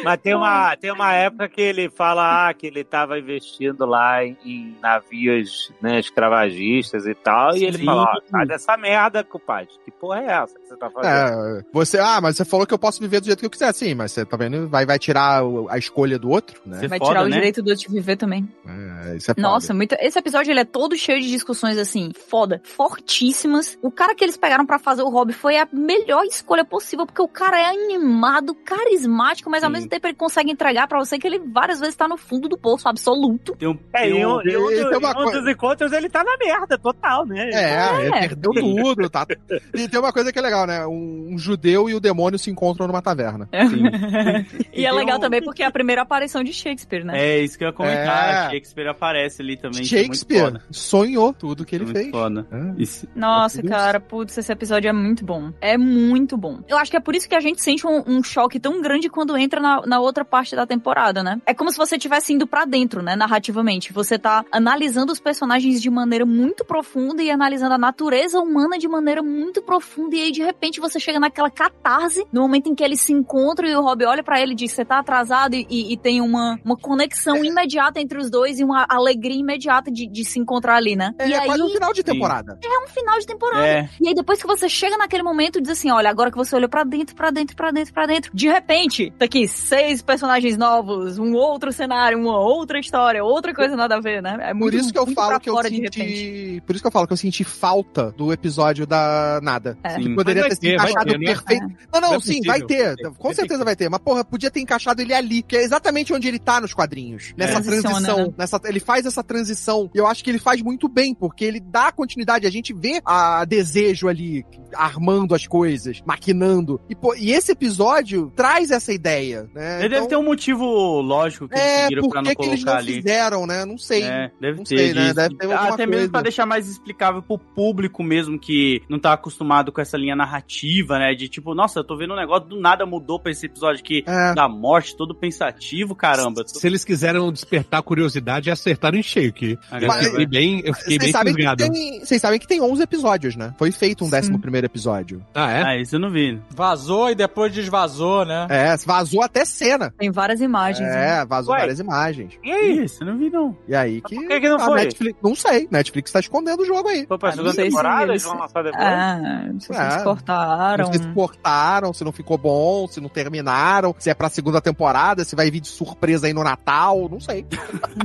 [0.05, 4.25] Mas tem uma, tem uma época que ele fala ah, que ele tava investindo lá
[4.25, 7.57] em, em navios né, escravagistas e tal.
[7.57, 7.85] E ele Sim.
[7.85, 9.69] fala: ó, sai dessa merda, compadre.
[9.85, 11.13] Que porra é essa que você tá fazendo?
[11.13, 13.73] É, você, ah, mas você falou que eu posso viver do jeito que eu quiser,
[13.75, 14.69] sim, mas você tá vendo?
[14.69, 16.79] Vai, vai tirar o- a escolha do outro, né?
[16.81, 17.37] Você Vai foda, tirar o né?
[17.37, 18.49] direito do outro de viver também.
[18.67, 19.43] É, isso é foda.
[19.49, 19.95] Nossa, muito.
[20.01, 23.79] Esse episódio ele é todo cheio de discussões assim, foda, fortíssimas.
[23.83, 27.21] O cara que eles pegaram pra fazer o Rob foi a melhor escolha possível, porque
[27.23, 29.75] o cara é animado, carismático, mas ao Sim.
[29.75, 32.57] mesmo tempo ele consegue entregar pra você que ele várias vezes tá no fundo do
[32.57, 33.55] poço absoluto.
[33.57, 35.41] Tem um, É, tem e um- um, e um e tem uma e um coisa-
[35.41, 37.51] dos encontros ele tá na merda, total, né?
[37.53, 38.21] É, ele É.
[38.21, 39.27] perdeu tudo, tá?
[39.75, 40.87] E tem uma coisa que é legal, né?
[40.87, 43.49] Um, um judeu e o demônio se encontram numa taverna.
[44.73, 47.19] E, é tem legal um- também porque a, primeira aparição de Shakespeare, né?
[47.19, 48.47] É, isso que eu ia comentar.
[48.49, 48.51] É.
[48.51, 49.79] Shakespeare aparece ali também.
[49.79, 50.63] é muito Shakespeare foda.
[50.71, 52.11] sonhou tudo que ele Muito fez.
[52.11, 52.47] foda.
[52.53, 52.83] É.
[52.83, 53.09] Isso.
[53.15, 55.53] Nossa, cara, putz, esse episódio é muito bom.
[55.61, 56.61] É muito bom.
[56.69, 59.09] Eu acho que é por isso que a gente sente um, um choque tão grande
[59.09, 61.41] quando entra na, na outra parte da temporada, né?
[61.47, 63.93] É como se você estivesse indo pra dentro, né, narrativamente.
[63.93, 68.87] Você tá analisando os personagens de maneira muito profunda e analisando a natureza humana de
[68.89, 70.15] maneira muito profunda.
[70.17, 73.69] E aí, de repente, você chega naquela catarse, no momento em que eles se encontram
[73.69, 76.21] e o Rob olha pra ele e diz: Você tá atrasado, e, e- e tem
[76.21, 80.77] uma, uma conexão imediata entre os dois e uma alegria imediata de, de se encontrar
[80.77, 81.15] ali, né?
[81.19, 82.59] É, e é aí, quase um final de temporada.
[82.63, 83.67] é um final de temporada.
[83.67, 83.89] É.
[84.01, 86.69] E aí depois que você chega naquele momento diz assim, olha, agora que você olhou
[86.69, 91.19] pra dentro, pra dentro, pra dentro, pra dentro, de repente, tá aqui seis personagens novos,
[91.19, 94.37] um outro cenário, uma outra história, outra coisa nada a ver, né?
[94.41, 96.63] É Por muito, isso que eu falo que eu senti.
[96.67, 99.77] Por isso que eu falo que eu senti falta do episódio da nada.
[99.83, 99.97] É.
[99.97, 100.15] Que Sim.
[100.15, 101.27] poderia ter vai encaixado ter, né?
[101.27, 101.67] perfeito.
[101.93, 102.47] Não, não, Não é sim, possível.
[102.53, 102.97] vai ter.
[103.19, 103.89] Com certeza vai ter.
[103.89, 107.33] Mas, porra, podia ter encaixado ele ali, que é exatamente onde ele tá nos quadrinhos.
[107.37, 108.27] Nessa Transiciona, transição.
[108.29, 108.35] né?
[108.39, 109.91] Nessa, ele faz essa transição.
[109.95, 112.47] E eu acho que ele faz muito bem, porque ele dá continuidade.
[112.47, 114.45] A gente vê a desejo ali,
[114.75, 116.81] armando as coisas, maquinando.
[116.89, 119.81] E, pô, e esse episódio traz essa ideia, né?
[119.81, 120.65] Ele deve ter um motivo
[121.01, 122.95] lógico que eles É, seguiram por pra que, não que eles colocar não ali.
[122.95, 123.65] fizeram, né?
[123.65, 124.03] Não sei.
[124.05, 124.77] É, deve Não ter.
[124.79, 125.13] sei, né?
[125.15, 126.11] Deve ter Até mesmo coisa.
[126.11, 130.99] pra deixar mais explicável pro público mesmo que não tá acostumado com essa linha narrativa,
[130.99, 131.15] né?
[131.15, 134.03] De tipo, nossa, eu tô vendo um negócio, do nada mudou pra esse episódio aqui
[134.07, 134.35] É.
[134.35, 136.43] da morte, todo pensativo, caramba.
[136.47, 140.75] Se eles quiseram despertar a curiosidade, acertaram em cheio, que eu Mas- fiquei bem, eu
[140.75, 141.71] fiquei Vocês bem sabem, que fisgado.
[141.73, 143.55] tem, vocês sabem que tem 11 episódios, né?
[143.59, 144.11] Foi feito um Sim.
[144.13, 145.25] décimo primeiro episódio.
[145.35, 145.63] Ah, é?
[145.63, 146.41] Ah, isso eu não vi.
[146.51, 148.47] Vazou e depois desvazou, né?
[148.51, 149.93] É, vazou até cena.
[149.99, 150.89] Tem várias imagens.
[150.89, 151.21] né?
[151.21, 151.61] É, vazou Ué.
[151.61, 152.33] várias imagens.
[152.43, 152.85] E aí?
[152.85, 153.57] Isso eu não vi, não.
[153.69, 154.15] E aí que.
[154.15, 154.81] por que que não foi?
[154.81, 155.69] Netflix, não sei.
[155.71, 157.07] Netflix tá escondendo o jogo aí.
[157.07, 158.83] Foi pra Ah, segunda temporada, eles- vão lançar depois.
[158.85, 160.03] Ah, não sei se eles É.
[160.03, 160.85] cortaram.
[160.85, 164.61] Não sei se cortaram, se não ficou bom, se não terminaram, se é pra segunda
[164.61, 167.47] temporada, se vai vir de surpresa aí no Natal, não sei.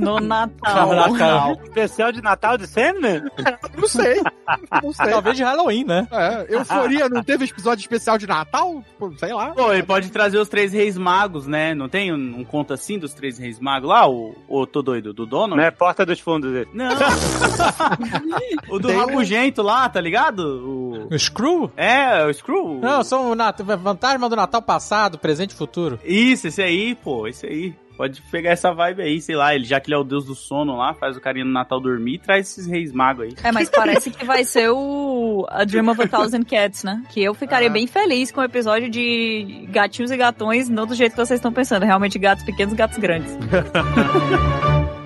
[0.00, 1.12] No Natal.
[1.16, 1.62] Caraca.
[1.64, 3.22] Especial de Natal de Sandman?
[3.76, 4.20] Não sei.
[4.82, 5.10] Não sei.
[5.10, 6.06] Talvez de Halloween, né?
[6.10, 8.82] É, Euforia não teve episódio especial de Natal?
[8.98, 9.50] Pô, Sei lá.
[9.50, 11.74] Pô, ele pode trazer os três reis magos, né?
[11.74, 14.08] Não tem um, um conto assim dos três reis magos lá?
[14.08, 15.56] O, o tô doido, do dono?
[15.56, 15.70] Né?
[15.70, 16.68] Porta dos fundos dele.
[16.72, 16.88] Não.
[18.68, 20.40] o do Tem um- rabugento lá, tá ligado?
[20.40, 21.14] O...
[21.14, 21.70] O Screw?
[21.76, 22.78] É, o Screw.
[22.80, 23.58] Não, são o Nat...
[23.82, 25.98] fantasma do Natal passado, presente e futuro.
[26.04, 27.74] Isso, esse aí, pô, esse aí.
[27.96, 30.34] Pode pegar essa vibe aí, sei lá, ele já que ele é o deus do
[30.34, 33.34] sono lá, faz o carinha no Natal dormir e traz esses reis magos aí.
[33.42, 37.02] É, mas parece que vai ser o A Dream of a Thousand Cats, né?
[37.10, 37.72] Que eu ficaria Ah.
[37.72, 41.52] bem feliz com o episódio de gatinhos e gatões, não do jeito que vocês estão
[41.52, 41.84] pensando.
[41.84, 43.36] Realmente gatos pequenos, gatos grandes.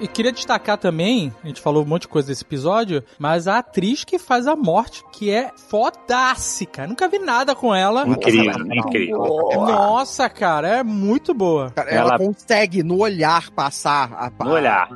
[0.00, 3.58] E queria destacar também, a gente falou um monte de coisa desse episódio, mas a
[3.58, 6.86] atriz que faz a morte, que é fodástica.
[6.86, 8.06] Nunca vi nada com ela.
[8.06, 9.18] Incrível, incrível.
[9.54, 11.70] Nossa, cara, é muito boa.
[11.70, 14.88] Cara, ela, Ela- consegue no olhar passar a, No olhar.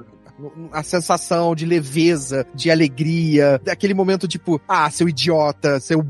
[0.73, 6.05] a, a sensação de leveza, de alegria, daquele momento tipo, ah, seu idiota, seu.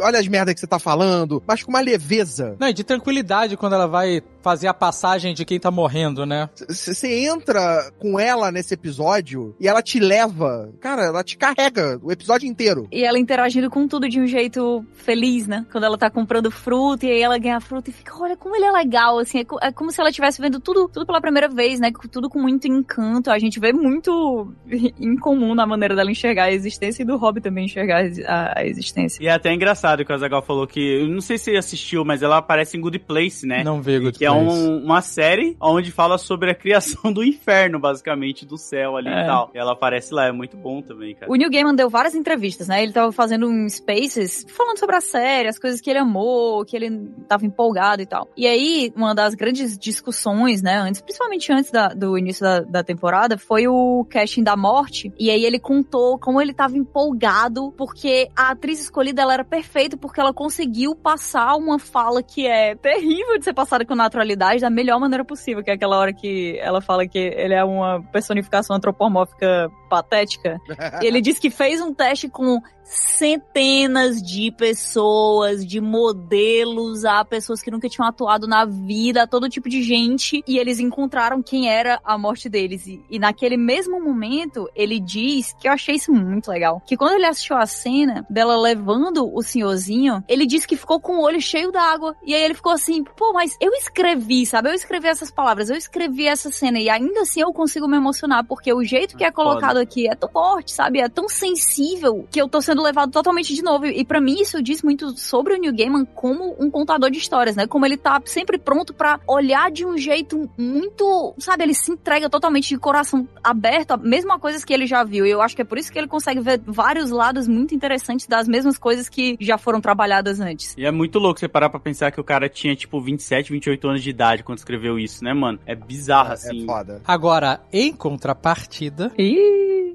[0.00, 2.56] Olha as merdas que você tá falando, mas com uma leveza.
[2.58, 6.48] Não, e de tranquilidade quando ela vai fazer a passagem de quem tá morrendo, né?
[6.68, 12.12] Você entra com ela nesse episódio e ela te leva, cara, ela te carrega o
[12.12, 12.86] episódio inteiro.
[12.92, 15.66] E ela interagindo com tudo de um jeito feliz, né?
[15.72, 18.54] Quando ela tá comprando fruta e aí ela ganha a fruta e fica, olha como
[18.54, 19.40] ele é legal, assim.
[19.40, 21.90] É, co- é como se ela estivesse vendo tudo, tudo pela primeira vez, né?
[22.12, 23.32] Tudo com muito encanto.
[23.32, 24.52] A gente vê muito
[25.00, 29.20] incomum na maneira dela enxergar a existência e do Rob também enxergar a a, existência.
[29.20, 32.04] E é até engraçado que o Azagal falou que, eu não sei se você assistiu,
[32.04, 33.64] mas ela aparece em Good Place, né?
[33.64, 34.35] Não vê Good que é Place.
[34.38, 39.22] Um- uma série onde fala sobre a criação do inferno, basicamente, do céu ali É.
[39.22, 39.50] e tal.
[39.54, 41.30] E ela aparece lá, é muito bom também, cara.
[41.30, 42.82] O Neil Gaiman deu várias entrevistas, né?
[42.82, 46.76] Ele tava fazendo um Spaces falando sobre a série, as coisas que ele amou, que
[46.76, 48.28] ele tava empolgado e tal.
[48.36, 52.84] E aí, uma das grandes discussões, né, antes, principalmente antes da- do início da, da
[52.84, 55.12] temporada, foi o casting da morte.
[55.18, 59.96] E aí ele contou como ele tava empolgado, porque a atriz escolhida ela era perfeita,
[59.96, 64.70] porque ela conseguiu passar uma fala que é terrível de ser passada com naturalidade da
[64.70, 68.74] melhor maneira possível, que é aquela hora que ela fala que ele é uma personificação
[68.74, 70.58] antropomórfica patética.
[71.02, 77.70] Ele disse que fez um teste com centenas de pessoas, de modelos, a pessoas que
[77.70, 82.00] nunca tinham atuado na vida, a todo tipo de gente, e eles encontraram quem era
[82.04, 82.86] a morte deles.
[82.86, 86.82] E, e naquele mesmo momento, ele diz que eu achei isso muito legal.
[86.86, 91.18] Que quando ele assistiu a cena dela levando o senhorzinho, ele disse que ficou com
[91.18, 92.14] o olho cheio d'água.
[92.24, 94.68] E aí ele ficou assim, pô, mas eu escrevi escrevi, sabe?
[94.68, 98.44] Eu escrevi essas palavras, eu escrevi essa cena e ainda assim eu consigo me emocionar,
[98.44, 101.00] porque o jeito que é colocado aqui é tão forte, sabe?
[101.00, 103.86] É tão sensível que eu tô sendo levado totalmente de novo.
[103.86, 107.56] E para mim isso diz muito sobre o Neil Gaiman como um contador de histórias,
[107.56, 107.66] né?
[107.66, 111.64] Como ele tá sempre pronto para olhar de um jeito muito, sabe?
[111.64, 115.26] Ele se entrega totalmente de coração aberto, a mesma coisas que ele já viu.
[115.26, 118.26] E eu acho que é por isso que ele consegue ver vários lados muito interessantes
[118.26, 120.74] das mesmas coisas que já foram trabalhadas antes.
[120.76, 123.88] E é muito louco você parar pra pensar que o cara tinha, tipo, 27, 28
[123.88, 125.58] anos de idade quando escreveu isso, né, mano?
[125.66, 126.62] É bizarro, assim.
[126.62, 127.02] É foda.
[127.04, 129.12] Agora, em contrapartida,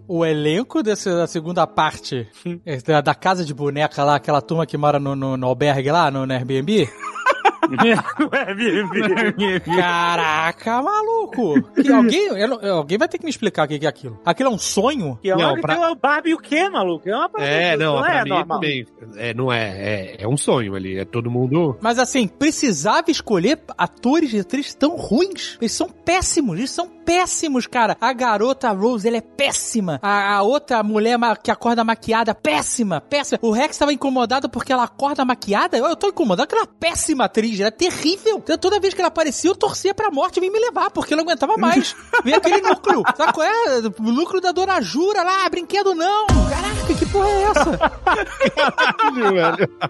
[0.07, 2.27] o elenco dessa da segunda parte
[2.65, 5.91] é, da, da casa de boneca lá, aquela turma que mora no, no, no albergue
[5.91, 6.89] lá, no, no Airbnb.
[9.65, 11.61] Caraca, maluco!
[11.73, 14.19] Que alguém, eu não- alguém vai ter que me explicar o que é aquilo.
[14.25, 15.17] Aquilo é um sonho?
[15.21, 17.07] Que é Não, pra- que é o Barbie o quê, maluco?
[17.09, 18.59] É uma parada É, não, pra é mim normal.
[18.59, 18.85] também.
[19.15, 20.15] É, não é, é.
[20.23, 20.97] É um sonho ali.
[20.97, 21.77] É todo mundo.
[21.81, 25.57] Mas assim, precisava escolher atores e atrizes tão ruins.
[25.61, 27.97] Eles são péssimos, eles são péssimos, cara.
[27.99, 29.99] A garota Rose, ela é péssima.
[30.01, 33.39] A, a outra mulher que acorda maquiada, péssima, péssima.
[33.41, 35.77] O Rex tava incomodado porque ela acorda maquiada.
[35.77, 38.37] Eu, eu tô incomodado porque ela é péssima atriz, ela é terrível.
[38.37, 41.13] Então, toda vez que ela aparecia, eu torcia pra morte e vim me levar, porque
[41.13, 41.95] eu não aguentava mais.
[42.23, 43.03] Vem aquele núcleo.
[43.17, 43.79] Sabe qual é?
[43.99, 46.27] O núcleo da Dona Jura lá, brinquedo não.
[46.27, 47.79] Caraca, que porra é essa?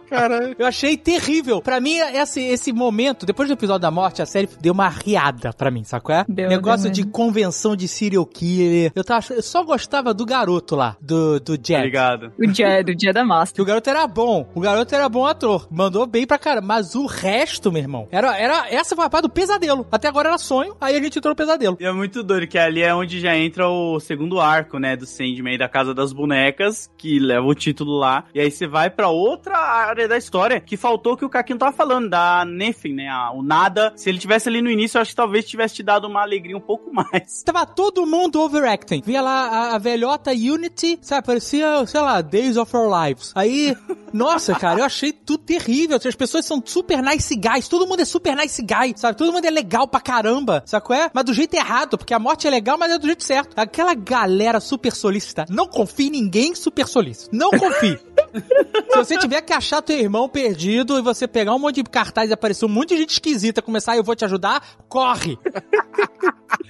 [0.09, 1.61] Cara, Eu achei terrível.
[1.61, 5.53] Pra mim, esse, esse momento, depois do episódio da morte, a série deu uma riada
[5.53, 6.13] pra mim, sacou?
[6.15, 6.25] É?
[6.27, 7.11] Deu, Negócio deu de mesmo.
[7.11, 8.91] convenção de serial killer.
[8.95, 11.83] Eu, tava, eu só gostava do garoto lá, do, do Jack.
[11.83, 12.31] ligado?
[12.39, 13.55] O dia, do dia da máscara.
[13.55, 14.49] que o garoto era bom.
[14.53, 15.67] O garoto era bom ator.
[15.71, 16.67] Mandou bem pra caramba.
[16.67, 19.85] Mas o resto, meu irmão, era, era, essa foi a parte do pesadelo.
[19.91, 21.77] Até agora era sonho, aí a gente entrou no pesadelo.
[21.79, 25.05] E é muito doido, que ali é onde já entra o segundo arco, né, do
[25.05, 28.25] Sandman, da Casa das Bonecas, que leva o título lá.
[28.33, 31.71] E aí você vai pra outra área da história, que faltou que o Caquinho tava
[31.75, 33.93] falando, da Nephin, né, a- o nada.
[33.95, 36.55] Se ele tivesse ali no início, eu acho que talvez tivesse te dado uma alegria
[36.55, 37.43] um pouco mais.
[37.43, 39.01] Tava todo mundo overacting.
[39.05, 41.25] Via lá a, a velhota Unity, sabe?
[41.25, 43.31] Parecia, sei lá, Days of Our Lives.
[43.35, 43.75] Aí,
[44.13, 45.97] nossa, cara, eu achei tudo terrível.
[46.03, 47.67] As pessoas são super nice guys.
[47.67, 49.17] Todo mundo é super nice guy, sabe?
[49.17, 51.09] Todo mundo é legal pra caramba, sabe qual é?
[51.13, 53.57] Mas do jeito errado, porque a morte é legal, mas é do jeito certo.
[53.57, 55.45] Aquela galera super solícita.
[55.49, 57.35] Não confie em ninguém super solícito.
[57.35, 57.99] Não confie.
[58.91, 62.29] Se você tiver que achar teu irmão perdido e você pegar um monte de cartaz
[62.29, 65.37] e aparecer um monte de gente esquisita, começar, eu vou te ajudar, corre.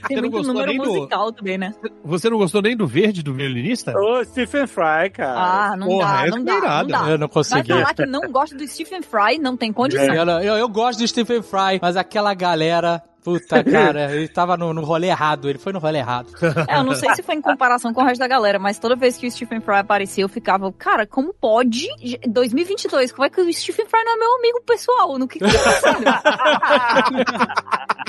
[0.08, 1.74] Tem não muito gostou número nem do- musical também, né?
[2.04, 3.94] Você não gostou nem do verde do violinista?
[3.98, 5.72] Ô, Stephen Fry, cara.
[5.72, 6.88] Ah, não porra, dá, essa não é dá, não irada.
[6.88, 7.00] dá.
[7.10, 7.68] Eu não Vai consegui.
[7.74, 10.14] falar que não gosta do Stephen Fry, não tem condição.
[10.14, 13.04] Eu, não- eu, eu gosto do Stephen Fry, mas aquela galera.
[13.24, 16.32] Puta, cara, ele tava no, no rolê errado, ele foi no rolê errado.
[16.68, 18.96] É, eu não sei se foi em comparação com o resto da galera, mas toda
[18.96, 21.88] vez que o Stephen Fry aparecia, eu ficava, cara, como pode?
[22.28, 25.20] 2022, como é que o Stephen Fry não é meu amigo pessoal?
[25.20, 26.06] No que que tá acontecendo?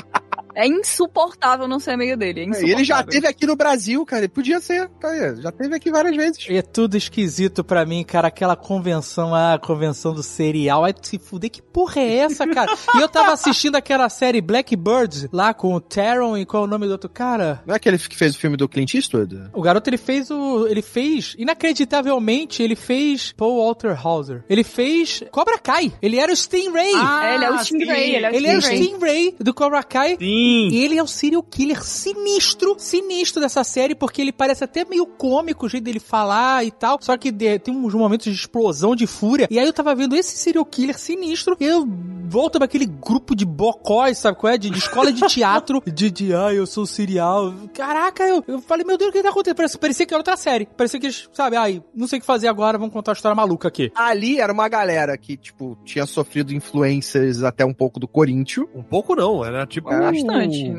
[0.55, 2.41] É insuportável não ser amigo dele.
[2.41, 2.75] É insuportável.
[2.77, 4.21] ele já teve aqui no Brasil, cara.
[4.21, 6.45] Ele podia ser, tá aí, já teve aqui várias vezes.
[6.49, 11.07] E é tudo esquisito pra mim, cara, aquela convenção, a convenção do cereal, aí tu
[11.07, 12.73] se fuder, que porra é essa, cara?
[12.95, 16.69] E eu tava assistindo aquela série Blackbird, lá com o Taron e qual é o
[16.69, 17.61] nome do outro cara?
[17.65, 19.49] Não é aquele que fez o filme do Clint Eastwood?
[19.53, 20.67] O garoto, ele fez o...
[20.67, 24.43] Ele fez, inacreditavelmente, ele fez Paul Walter Hauser.
[24.49, 25.91] Ele fez Cobra Kai.
[26.01, 26.93] Ele era o Stingray.
[26.93, 28.83] É, ele é o Stingray, ele é o Ele é o Stingray.
[28.87, 30.17] Stingray do Cobra Kai.
[30.19, 30.42] Sim.
[30.71, 35.05] E ele é o serial killer sinistro, sinistro dessa série, porque ele parece até meio
[35.05, 36.97] cômico o jeito dele falar e tal.
[37.01, 39.47] Só que de- tem uns momentos de explosão de fúria.
[39.49, 41.55] E aí eu tava vendo esse serial killer sinistro.
[41.59, 41.87] E eu
[42.29, 44.57] volto pra aquele grupo de bocóis, sabe qual é?
[44.57, 45.81] De, de escola de teatro.
[45.85, 47.53] de, de, ai, eu sou serial.
[47.73, 49.55] Caraca, eu, eu falei, meu Deus, o que tá acontecendo?
[49.55, 50.65] Parecia, parecia que era outra série.
[50.65, 53.35] Parecia que eles, sabe, ai, não sei o que fazer agora, vamos contar uma história
[53.35, 53.91] maluca aqui.
[53.95, 58.67] Ali era uma galera que, tipo, tinha sofrido influências até um pouco do Corinthians.
[58.75, 59.89] Um pouco não, era tipo.
[60.33, 60.73] É, Bastante.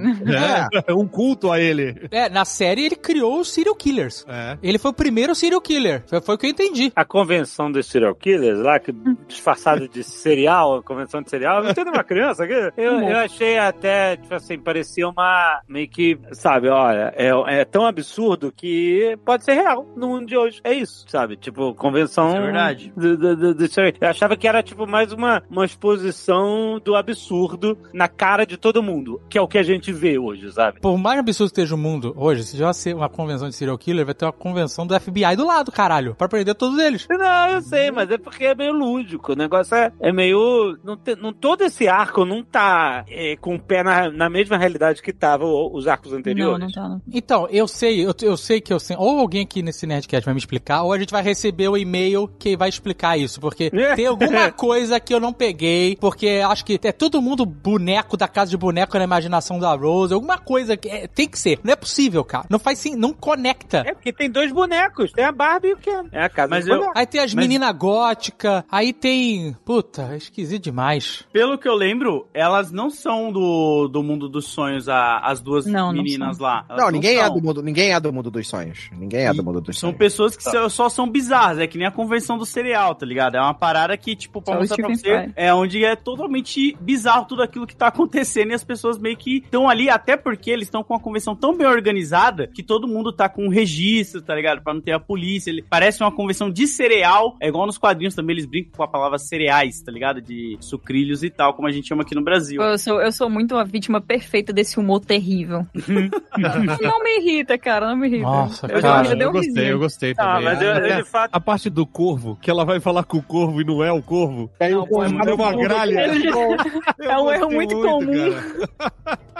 [0.89, 2.09] É, um culto a ele.
[2.11, 4.25] É, na série ele criou os serial killers.
[4.29, 4.59] É.
[4.63, 6.03] Ele foi o primeiro serial killer.
[6.07, 6.93] Foi, foi o que eu entendi.
[6.95, 8.93] A convenção dos serial killers lá, que
[9.29, 12.55] disfarçado de serial, convenção de serial, não tem uma criança aqui?
[12.77, 15.61] Eu, eu achei até, tipo assim, parecia uma.
[15.69, 20.37] meio que, sabe, olha, é, é tão absurdo que pode ser real no mundo de
[20.37, 20.61] hoje.
[20.65, 21.37] É isso, sabe?
[21.37, 22.35] Tipo, convenção.
[22.37, 22.93] É verdade.
[22.97, 23.65] do- do- do- do
[24.01, 28.83] eu achava que era, tipo, mais uma, uma exposição do absurdo na cara de todo
[28.83, 30.81] mundo, que é o que a gente vê hoje, sabe?
[30.81, 33.77] Por mais absurdo que esteja o mundo hoje, se já ser uma convenção de serial
[33.79, 36.15] killer, vai ter uma convenção do FBI do lado, caralho.
[36.15, 37.07] Pra prender todos eles.
[37.09, 39.33] Não, eu sei, mas é porque é meio lúdico.
[39.33, 40.77] O negócio é, é meio.
[40.85, 44.57] Não, tem- não, todo esse arco não tá é, com o pé na, na mesma
[44.57, 46.59] realidade que tava o- os arcos anteriores.
[46.61, 46.89] Não, não tá.
[46.89, 47.03] não.
[47.13, 48.97] Então, eu sei, eu, eu sei que eu sei.
[48.99, 52.29] Ou alguém aqui nesse Nerdcast vai me explicar, ou a gente vai receber o e-mail
[52.39, 53.41] que vai explicar isso.
[53.41, 58.17] Porque tem alguma coisa que eu não peguei, porque acho que é todo mundo boneco
[58.17, 60.13] da casa de boneco na imaginação da Rose.
[60.15, 61.59] Alguma coisa que é, tem que ser.
[61.63, 62.47] Não é possível, cara.
[62.51, 63.83] Não faz sim, não conecta.
[63.87, 66.05] É porque tem dois bonecos, tem a Barbie e o Ken.
[66.13, 66.91] É a casa Mas eu-.
[66.95, 69.57] Aí tem as Mas- meninas góticas, aí tem.
[69.65, 71.25] Puta, é esquisito demais.
[71.33, 75.67] Pelo que eu lembro, elas não são do, do mundo dos sonhos, a- as duas
[75.67, 76.47] Não, não meninas são.
[76.47, 76.65] lá.
[76.69, 77.35] Elas Não, ninguém é são.
[77.35, 78.91] do mundo, ninguém é do mundo dos sonhos.
[78.93, 79.99] Ninguém é do mundo dos São sonhos.
[79.99, 83.37] pessoas que só- só são bizarras, é que nem a convenção do cereal, tá ligado?
[83.37, 87.25] É uma parada que, tipo, pra Só mostrar pra você, é onde é totalmente bizarro
[87.27, 90.67] tudo aquilo que tá acontecendo e as pessoas meio que estão ali, até porque eles
[90.67, 94.35] estão com uma convenção tão bem organizada que todo mundo tá com um registro, tá
[94.35, 94.63] ligado?
[94.63, 95.51] Pra não ter a polícia.
[95.51, 98.89] Ele parece uma convenção de cereal, é igual nos quadrinhos também, eles brincam com a
[98.89, 100.21] palavra cereais, tá ligado?
[100.21, 102.61] De sucrilhos e tal, como a gente chama aqui no Brasil.
[102.63, 105.67] Eu sou, eu sou muito a vítima perfeita desse humor terrível.
[106.81, 108.23] não me irrita, cara, não me irrita.
[108.25, 109.09] Nossa, eu, cara.
[109.09, 109.67] eu, dei eu um gostei, risinho.
[109.73, 110.45] eu gostei Ah, também.
[110.45, 113.19] mas eu, eu, Até de fato, A parte do corvo, que ela vai falar com
[113.19, 114.51] o corvo e não é o corvo.
[114.61, 116.01] Aí Não, o pô, é muito É uma gralha.
[116.01, 118.35] É um erro gostei muito comum.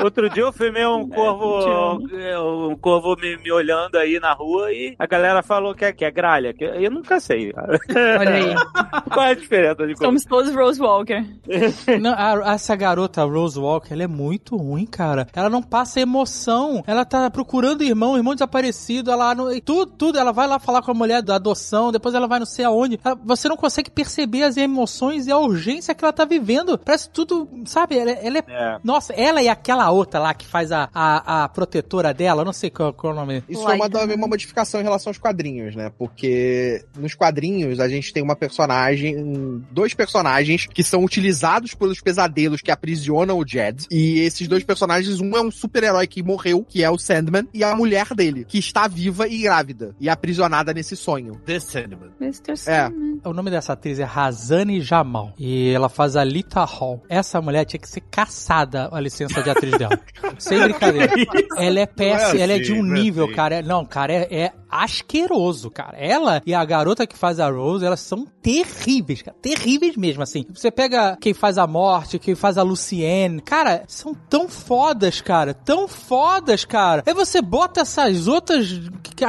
[0.03, 4.73] Outro dia eu filmei um corvo, é, um corvo me, me olhando aí na rua
[4.73, 6.53] e a galera falou que é, que é gralha.
[6.53, 7.79] Que eu nunca sei, cara.
[8.19, 8.55] Olha aí.
[9.13, 10.05] Qual é a diferença de corvo?
[10.05, 11.25] Somos todos Rose Walker.
[12.01, 15.27] Não, a- essa garota, a Rose Walker, ela é muito ruim, cara.
[15.35, 16.83] Ela não passa emoção.
[16.87, 19.11] Ela tá procurando irmão, irmão desaparecido.
[19.11, 20.19] Ela não, tudo, tudo.
[20.19, 21.93] Ela vai lá falar com a mulher da adoção.
[21.93, 22.99] Depois ela vai não sei aonde.
[23.05, 26.79] Ela- você não consegue perceber as emoções e a urgência que ela tá vivendo.
[26.79, 27.99] Parece tudo, sabe?
[27.99, 28.79] Ela, ela é, É.
[28.83, 32.43] Nossa, ela e aquela outra lá que faz a, a, a protetora dela.
[32.43, 33.43] eu Não sei qual, qual é o nome.
[33.49, 34.15] Isso foi uma, Laika.
[34.15, 35.91] uma modificação em relação aos quadrinhos, né?
[35.99, 42.61] Porque nos quadrinhos a gente tem uma personagem, dois personagens que são utilizados pelos pesadelos
[42.61, 43.87] que aprisionam o Jed.
[43.91, 47.63] E esses dois personagens, um é um super-herói que morreu, que é o Sandman, e
[47.65, 51.41] a mulher dele, que está viva e grávida e aprisionada nesse sonho.
[51.47, 52.11] The Sandman.
[52.21, 52.53] Mr.
[52.53, 52.57] É.
[52.57, 53.21] Sandman.
[53.25, 55.33] O nome dessa atriz é Razane Jamal.
[55.39, 57.03] E ela faz a Lita Hall.
[57.09, 59.99] Essa mulher tinha que ser caçada a licença de atriz dela.
[60.39, 61.13] Sem brincadeira.
[61.57, 63.35] Ela é péssima, Não é ela é de assim, um é nível, assim.
[63.35, 63.55] cara.
[63.57, 65.97] é- Não, cara, é, é asqueroso, cara.
[65.97, 69.37] Ela e a garota que faz a Rose, elas são terríveis, cara.
[69.41, 70.45] Terríveis mesmo, assim.
[70.53, 73.41] Você pega quem faz a morte, quem faz a Lucienne.
[73.41, 75.55] Cara, são tão fodas, cara.
[75.55, 77.03] Tão fodas, cara.
[77.07, 78.69] Aí você bota essas outras.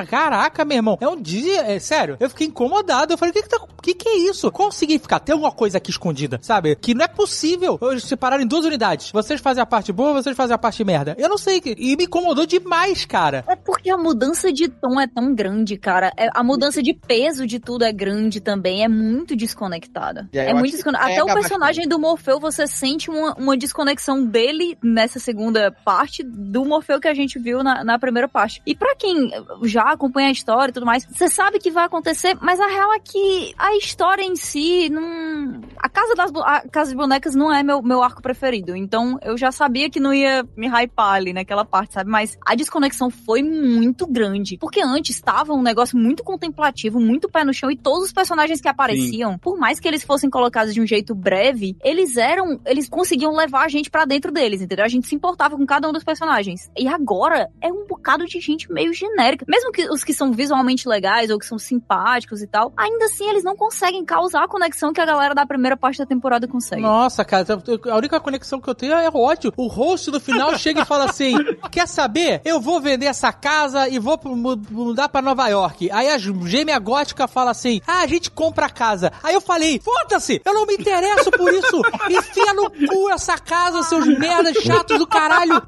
[0.10, 0.98] Caraca, meu irmão.
[1.00, 1.62] É um dia.
[1.62, 2.18] É sério.
[2.20, 3.14] Eu fiquei incomodado.
[3.14, 4.52] Eu falei, o que que, tá, que que é isso?
[4.52, 5.24] Qual o significado?
[5.26, 6.76] Tem alguma coisa aqui escondida, sabe?
[6.76, 7.78] Que não é possível.
[7.82, 9.12] Eles separaram em duas unidades.
[9.12, 11.16] Vocês fazem a parte boa, vocês fazem a parte merda.
[11.18, 11.62] Eu não sei.
[11.78, 13.44] E me incomodou demais, cara.
[13.48, 16.12] É porque a mudança de tom é tão grande, cara.
[16.18, 18.84] É- a mudança de peso de tudo é grande também.
[18.84, 20.30] É muito desconectada.
[20.34, 21.12] É, É, muito que desconectada.
[21.14, 26.64] Até o personagem do Morfeu, você sente uma, uma desconexão dele nessa segunda parte do
[26.66, 28.62] Morfeu que a gente viu na, na primeira parte.
[28.66, 29.32] E pra quem
[29.64, 32.94] já acompanha a história e tudo mais, você sabe que vai acontecer, mas a real
[32.94, 35.62] é que a história em si não.
[35.78, 38.76] A Casa das a Casa de Bonecas não é meu, meu arco preferido.
[38.76, 42.10] Então eu já sabia que não ia me hypar ali naquela parte, sabe?
[42.10, 44.58] Mas a desconexão foi muito grande.
[44.58, 48.60] Porque antes estava um negócio muito contemplativo, muito pé no chão, e todos os personagens
[48.60, 52.60] que apareciam, por mais que eles fossem colocados de um jeito breve, eles eram.
[52.66, 54.84] Eles conseguiam levar a gente pra dentro deles, entendeu?
[54.84, 56.70] A gente se importava com cada um dos personagens.
[56.78, 59.46] E agora é um bocado de gente meio genérica.
[59.48, 63.30] Mesmo que os que são visualmente legais ou que são simpáticos e tal, ainda assim
[63.30, 66.82] eles não conseguem causar a conexão que a galera da primeira parte da temporada consegue.
[66.82, 67.46] Nossa, cara,
[67.90, 69.54] a única conexão que eu tenho é ódio.
[69.56, 71.36] O host no final chega e fala assim:
[71.72, 72.42] Quer saber?
[72.44, 75.90] Eu vou vender essa casa e vou mudar pra Nova York.
[75.92, 79.12] Aí a gêmea gótica fala assim: Ah, a gente compra a casa.
[79.24, 81.82] Aí eu falei: Foda-se, eu não me interesso por isso.
[82.10, 85.62] Enfia no cu essa casa, seus merdas chatos do caralho.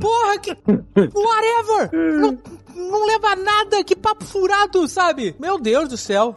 [0.00, 0.56] Porra, que.
[1.14, 1.90] Whatever!
[2.18, 2.38] Não,
[2.78, 5.34] não leva a nada, que papo furado, sabe?
[5.38, 6.36] Meu Deus do céu.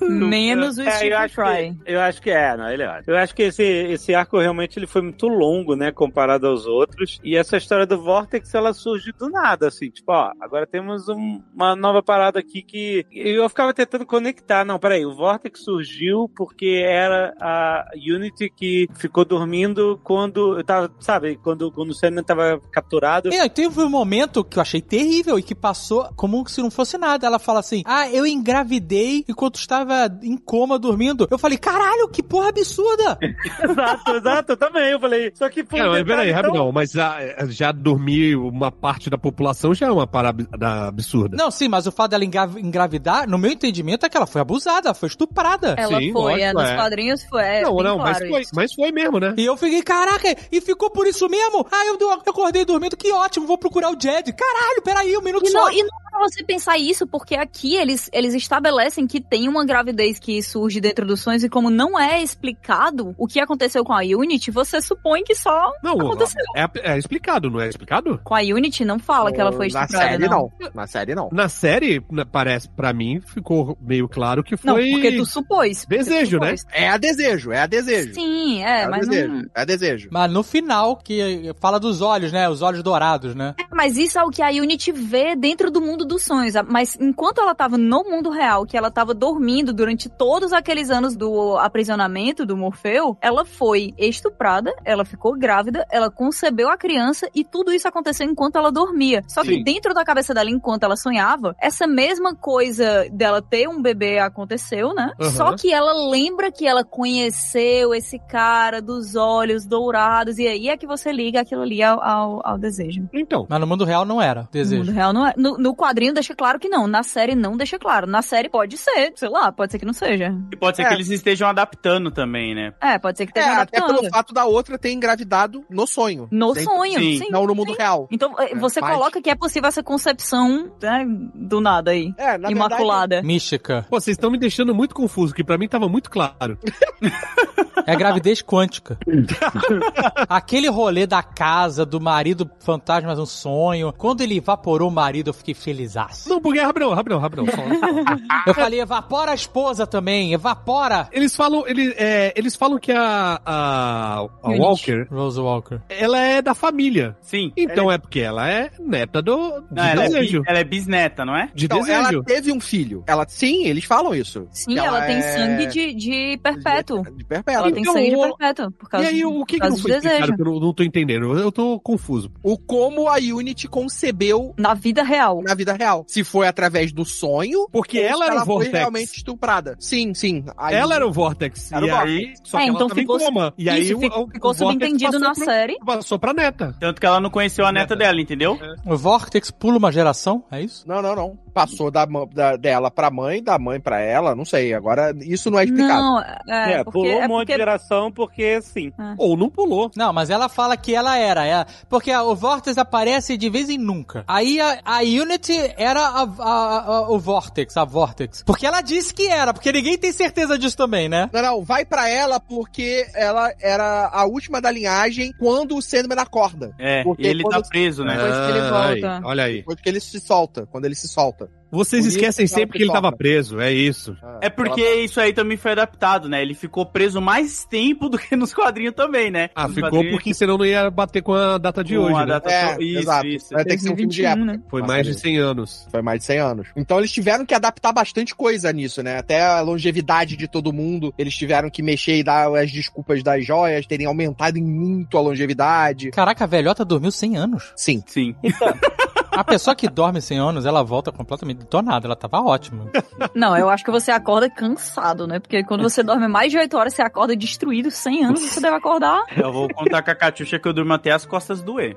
[0.00, 1.74] Menos o É, eu Stephen acho Fry.
[1.84, 3.02] que, eu acho que é, não, ele é.
[3.06, 7.18] Eu acho que esse, esse arco realmente ele foi muito longo, né, comparado aos outros.
[7.22, 11.42] E essa história do Vortex, ela surge do nada, assim, tipo, ó, agora temos um-
[11.54, 14.64] uma nova parada aqui que eu ficava tentando conectar.
[14.64, 20.92] Não, peraí, o Vortex surgiu porque era a Unity que ficou dormindo quando eu tava,
[21.00, 23.30] sabe, quando, quando o Sandman tava capturado.
[23.32, 26.70] Aí teve um momento que eu achei terrível e que passou passou como se não
[26.70, 27.26] fosse nada.
[27.26, 31.26] Ela fala assim: Ah, eu engravidei enquanto estava em coma dormindo.
[31.30, 33.18] Eu falei, caralho, que porra absurda!
[33.62, 34.90] exato, exato, eu também.
[34.92, 35.80] Eu falei, só que foi.
[35.80, 37.16] Não, um peraí, detalhe tão- rapidão, mas já,
[37.48, 40.46] já dormir uma parte da população já é uma parada
[40.88, 41.36] absurda.
[41.36, 44.40] Não, sim, mas o fato dela engra- engravidar, no meu entendimento, é que ela foi
[44.40, 45.74] abusada, ela foi estuprada.
[45.78, 46.76] Ela Sim, foi, é, lógico, nos é.
[46.76, 47.42] quadrinhos foi.
[47.42, 49.34] É, não, não, mas foi, mas foi mesmo, né?
[49.38, 51.66] E eu fiquei, caraca, e ficou por isso mesmo?
[51.70, 54.32] Ah, eu, eu acordei dormindo, que ótimo, vou procurar o Jed.
[54.32, 55.61] Caralho, peraí, um minuto E só.
[55.62, 59.48] Não, e não é pra você pensar isso, porque aqui eles, eles estabelecem que tem
[59.48, 63.84] uma gravidez que surge dentro dos sonhos e como não é explicado o que aconteceu
[63.84, 66.42] com a Unity, você supõe que só Não, aconteceu.
[66.56, 68.20] é, é explicado, não é explicado?
[68.22, 70.52] Com a Unity não fala que ela foi Na estuprada, série, não.
[70.60, 70.70] não.
[70.74, 71.28] Na série, não.
[71.32, 74.90] Na série, na- parece, pra mim, ficou meio claro que Não, foi...
[74.90, 75.84] porque tu supôs.
[75.84, 76.56] porque tu Desejo, né?
[76.56, 76.66] supôs.
[76.72, 78.14] É a desejo, é a desejo.
[78.14, 79.32] Sim, é, a mas desejo.
[79.32, 79.42] não...
[79.54, 80.08] É desejo.
[80.12, 82.48] Mas no final, que fala dos olhos, né?
[82.48, 83.54] Os olhos dourados, né?
[83.58, 86.54] É, Mas isso é o que a Unity vê dentro do mundo dos sonhos.
[86.68, 91.16] Mas enquanto ela tava no mundo real, que ela tava dormindo durante todos aqueles anos
[91.16, 97.44] do aprisionamento do Morfeu, ela foi estuprada, ela ficou grávida, ela concebeu a criança e
[97.44, 99.22] tudo isso aconteceu enquanto ela dormia.
[99.28, 99.62] Só que Sim.
[99.64, 104.94] dentro da cabeça dela, enquanto ela sonhava, essa mesma coisa dela ter um bebê aconteceu,
[104.94, 105.12] né?
[105.20, 105.30] Aham.
[105.30, 110.76] Só que ela lembra que ela conheceu esse cara dos olhos dourados e aí é
[110.76, 113.08] que você liga aquilo ali ao, ao, ao desejo.
[113.12, 114.82] Então, Mas no mundo real não era No desejo.
[114.82, 115.34] mundo real não é.
[115.36, 116.86] No, no quadrinho deixa claro que não.
[116.86, 118.06] Na série não deixa claro.
[118.06, 120.34] Na série pode ser, sei lá, pode ser que não seja.
[120.52, 120.88] E pode ser É.
[120.88, 122.72] que eles estejam adaptando também, né?
[122.80, 124.00] É, pode ser que É, esteja até adaptando.
[124.00, 126.28] pelo fato da outra ter engravidado no sonho.
[126.30, 127.18] No sonho, sim.
[127.18, 127.28] sim.
[127.30, 128.08] Não no mundo real.
[128.10, 131.04] Então eh, você mas- coloca que é possível essa concepção né,
[131.34, 132.12] do nada aí.
[132.16, 133.22] É, na Imaculada.
[133.22, 133.86] Mística.
[133.90, 136.58] pô, vocês estão me deixando muito confuso, que pra mim tava muito claro.
[137.84, 138.96] É gravidez quântica.
[140.28, 143.92] Aquele rolê da casa, do marido fantasma um sonho.
[143.96, 145.52] Quando ele evaporou o marido, eu fiquei
[145.82, 146.28] felizaço.
[146.28, 147.44] Não, porque, rapidão, rapidão, rapidão.
[148.46, 151.08] Eu falei, evapora a esposa também, evapora.
[151.12, 154.50] Eles falam, eles, é, eles falam que a, a, a.
[154.50, 155.80] Walker, Rose Walker.
[155.88, 157.16] ela é da família.
[157.20, 157.52] Sim.
[157.56, 160.40] Então é porque ela é neta do, de Não, ela, é, desejo.
[160.42, 161.50] bi- ela é bisneta, não é?
[161.54, 161.98] De Então, desejo.
[162.14, 163.04] ela teve um filho.
[163.06, 164.46] Ela, sim, eles falam isso.
[164.50, 167.02] Sim, Que ela, tem é sangue de, de perpétuo.
[167.16, 167.62] De perpétuo.
[167.62, 168.70] Ela tem Então, sangue de perpétuo.
[168.72, 170.82] Por E causa, aí, o que, que não foi do explicado eu não, não tô
[170.82, 171.38] entendendo?
[171.38, 172.30] Eu tô confuso.
[172.42, 175.42] O como a Unity concebeu Na vida real.
[175.42, 176.04] na vida real.
[176.08, 178.72] Se foi através do sonho, Porque ou ela era o foi Vortex.
[178.78, 179.76] realmente estuprada.
[179.78, 180.44] Sim, sim.
[180.56, 181.70] Aí- Ela era o Vortex.
[181.72, 183.54] Era e o aí, só É, que então ela tava ficou- em coma.
[183.58, 185.78] E aí o- ficou, o, ficou o subentendido na pro- série.
[185.84, 186.74] Passou pra neta.
[186.80, 188.58] Tanto que ela não conheceu a neta dela, entendeu?
[188.86, 190.86] O Vortex pula uma geração, é isso?
[190.86, 191.38] Não, não, não.
[191.52, 194.72] Passou da, da- dela pra mãe, da mãe pra ela, não sei.
[194.72, 196.00] Agora, isso não é explicado.
[196.00, 198.92] Não, é, É, porque, pulou um é monte porque de geração porque sim.
[199.18, 199.90] Ou não pulou.
[199.96, 203.68] Não, mas ela fala que ela era, é, porque a- o Vortex aparece de vez
[203.68, 204.24] em nunca.
[204.26, 208.42] Aí a, a Unity era a- a- a- o Vortex, a Vortex.
[208.44, 211.28] Porque ela disse que era, porque ninguém tem certeza disso também, né?
[211.32, 216.18] Não, não, vai pra ela porque ela era a última da linhagem quando o Sandman
[216.18, 216.74] acorda.
[216.78, 218.14] É, Porque e ele tá preso, né?
[218.16, 219.26] Depois que ele Ai, volta.
[219.26, 219.56] olha aí.
[219.58, 221.41] Depois que ele se solta, quando ele se solta.
[221.74, 223.16] Vocês Por esquecem que ela sempre que ele se tava solta.
[223.16, 224.14] preso, é isso.
[224.42, 226.42] É porque isso aí também foi adaptado, né?
[226.42, 229.48] Ele ficou preso mais tempo do que nos quadrinhos também, né?
[229.54, 232.14] Ah, Nos ficou quadrinhos- porque senão não ia bater com a data de Com hoje,
[232.14, 232.26] a né?
[232.26, 233.26] data- É, Isso, exato.
[233.26, 233.46] isso.
[233.54, 234.58] Vai ter que ser um filme de 2021, época.
[234.58, 234.68] né?
[234.70, 235.22] Foi Nossa, mais de gente.
[235.22, 235.88] 100 anos.
[235.90, 236.68] Foi mais de 100 anos.
[236.76, 239.16] Então eles tiveram que adaptar bastante coisa nisso, né?
[239.16, 243.46] Até a longevidade de todo mundo, eles tiveram que mexer e dar as desculpas das
[243.46, 246.10] joias, terem aumentado em muito a longevidade.
[246.10, 247.72] Caraca, a velhota dormiu 100 anos.
[247.74, 248.02] Sim.
[248.06, 248.34] Sim.
[249.32, 252.90] A pessoa que dorme 100 anos, ela volta completamente detonada, ela tava ótima.
[253.34, 255.38] Não, eu acho que você acorda cansado, né?
[255.38, 258.76] Porque quando você dorme mais de 8 horas, você acorda destruído, 100 anos, você deve
[258.76, 259.24] acordar.
[259.36, 261.96] Eu vou contar com a Catiuxa que eu durmo até as costas doer.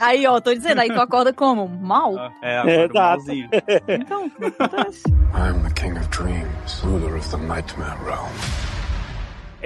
[0.00, 1.68] Aí, ó, tô dizendo, aí tu acorda como?
[1.68, 2.14] Mal?
[2.42, 3.18] É, acordo Exato.
[3.18, 3.48] malzinho.
[3.88, 5.02] Então, o que acontece?
[5.34, 8.67] I'm the king of dreams, ruler of the nightmare realm.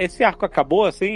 [0.03, 1.11] Esse arco acabou, assim?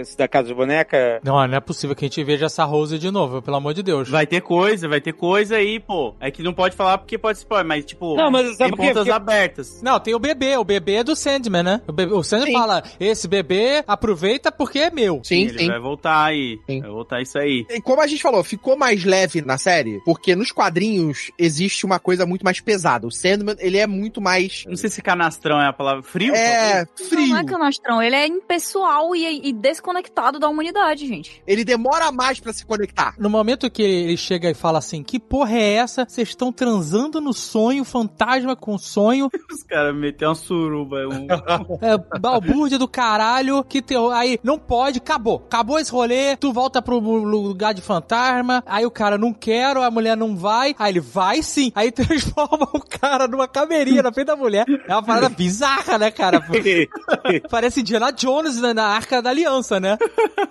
[0.00, 1.20] Esse da Casa de Boneca?
[1.24, 3.82] Não, não é possível que a gente veja essa Rose de novo, pelo amor de
[3.82, 4.08] Deus.
[4.08, 6.14] Vai ter coisa, vai ter coisa aí, pô.
[6.20, 8.82] É que não pode falar porque pode spoiler, mas tipo, Não, mas tem por quê?
[8.88, 9.82] pontas Porque- abertas.
[9.82, 11.80] Não, tem o bebê, o bebê é do Sandman, né?
[11.86, 15.20] O, bebê- o Sandman fala, esse bebê aproveita porque é meu.
[15.24, 15.66] Sim, ele sim.
[15.68, 16.58] vai voltar aí.
[16.68, 16.80] Sim.
[16.80, 17.64] Vai voltar isso aí.
[17.70, 21.98] E como a gente falou, ficou mais leve na série, porque nos quadrinhos existe uma
[21.98, 23.06] coisa muito mais pesada.
[23.06, 24.64] O Sandman, ele é muito mais.
[24.66, 26.34] Não sei se canastrão é a palavra frio.
[26.34, 27.08] É, talvez?
[27.08, 27.26] frio.
[27.28, 31.42] Não é canastrão, ele é impessoal e, e desconectado da humanidade, gente.
[31.46, 33.14] Ele demora mais pra se conectar.
[33.18, 36.06] No momento que ele chega e fala assim, que porra é essa?
[36.08, 39.30] Vocês estão transando no sonho, fantasma com sonho.
[39.50, 40.96] Os caras meteram uma suruba.
[41.08, 41.26] Um...
[41.80, 45.42] É, balbúrdia do caralho, que teu, aí não pode, acabou.
[45.46, 49.90] Acabou esse rolê, tu volta pro lugar de fantasma, aí o cara não quero, a
[49.90, 54.26] mulher não vai, aí ele vai sim, aí transforma o cara numa camerinha na frente
[54.26, 54.64] da mulher.
[54.86, 56.42] É uma parada bizarra, né, cara?
[57.50, 59.98] Parece Indiana Jones na, na Arca da Aliança, né?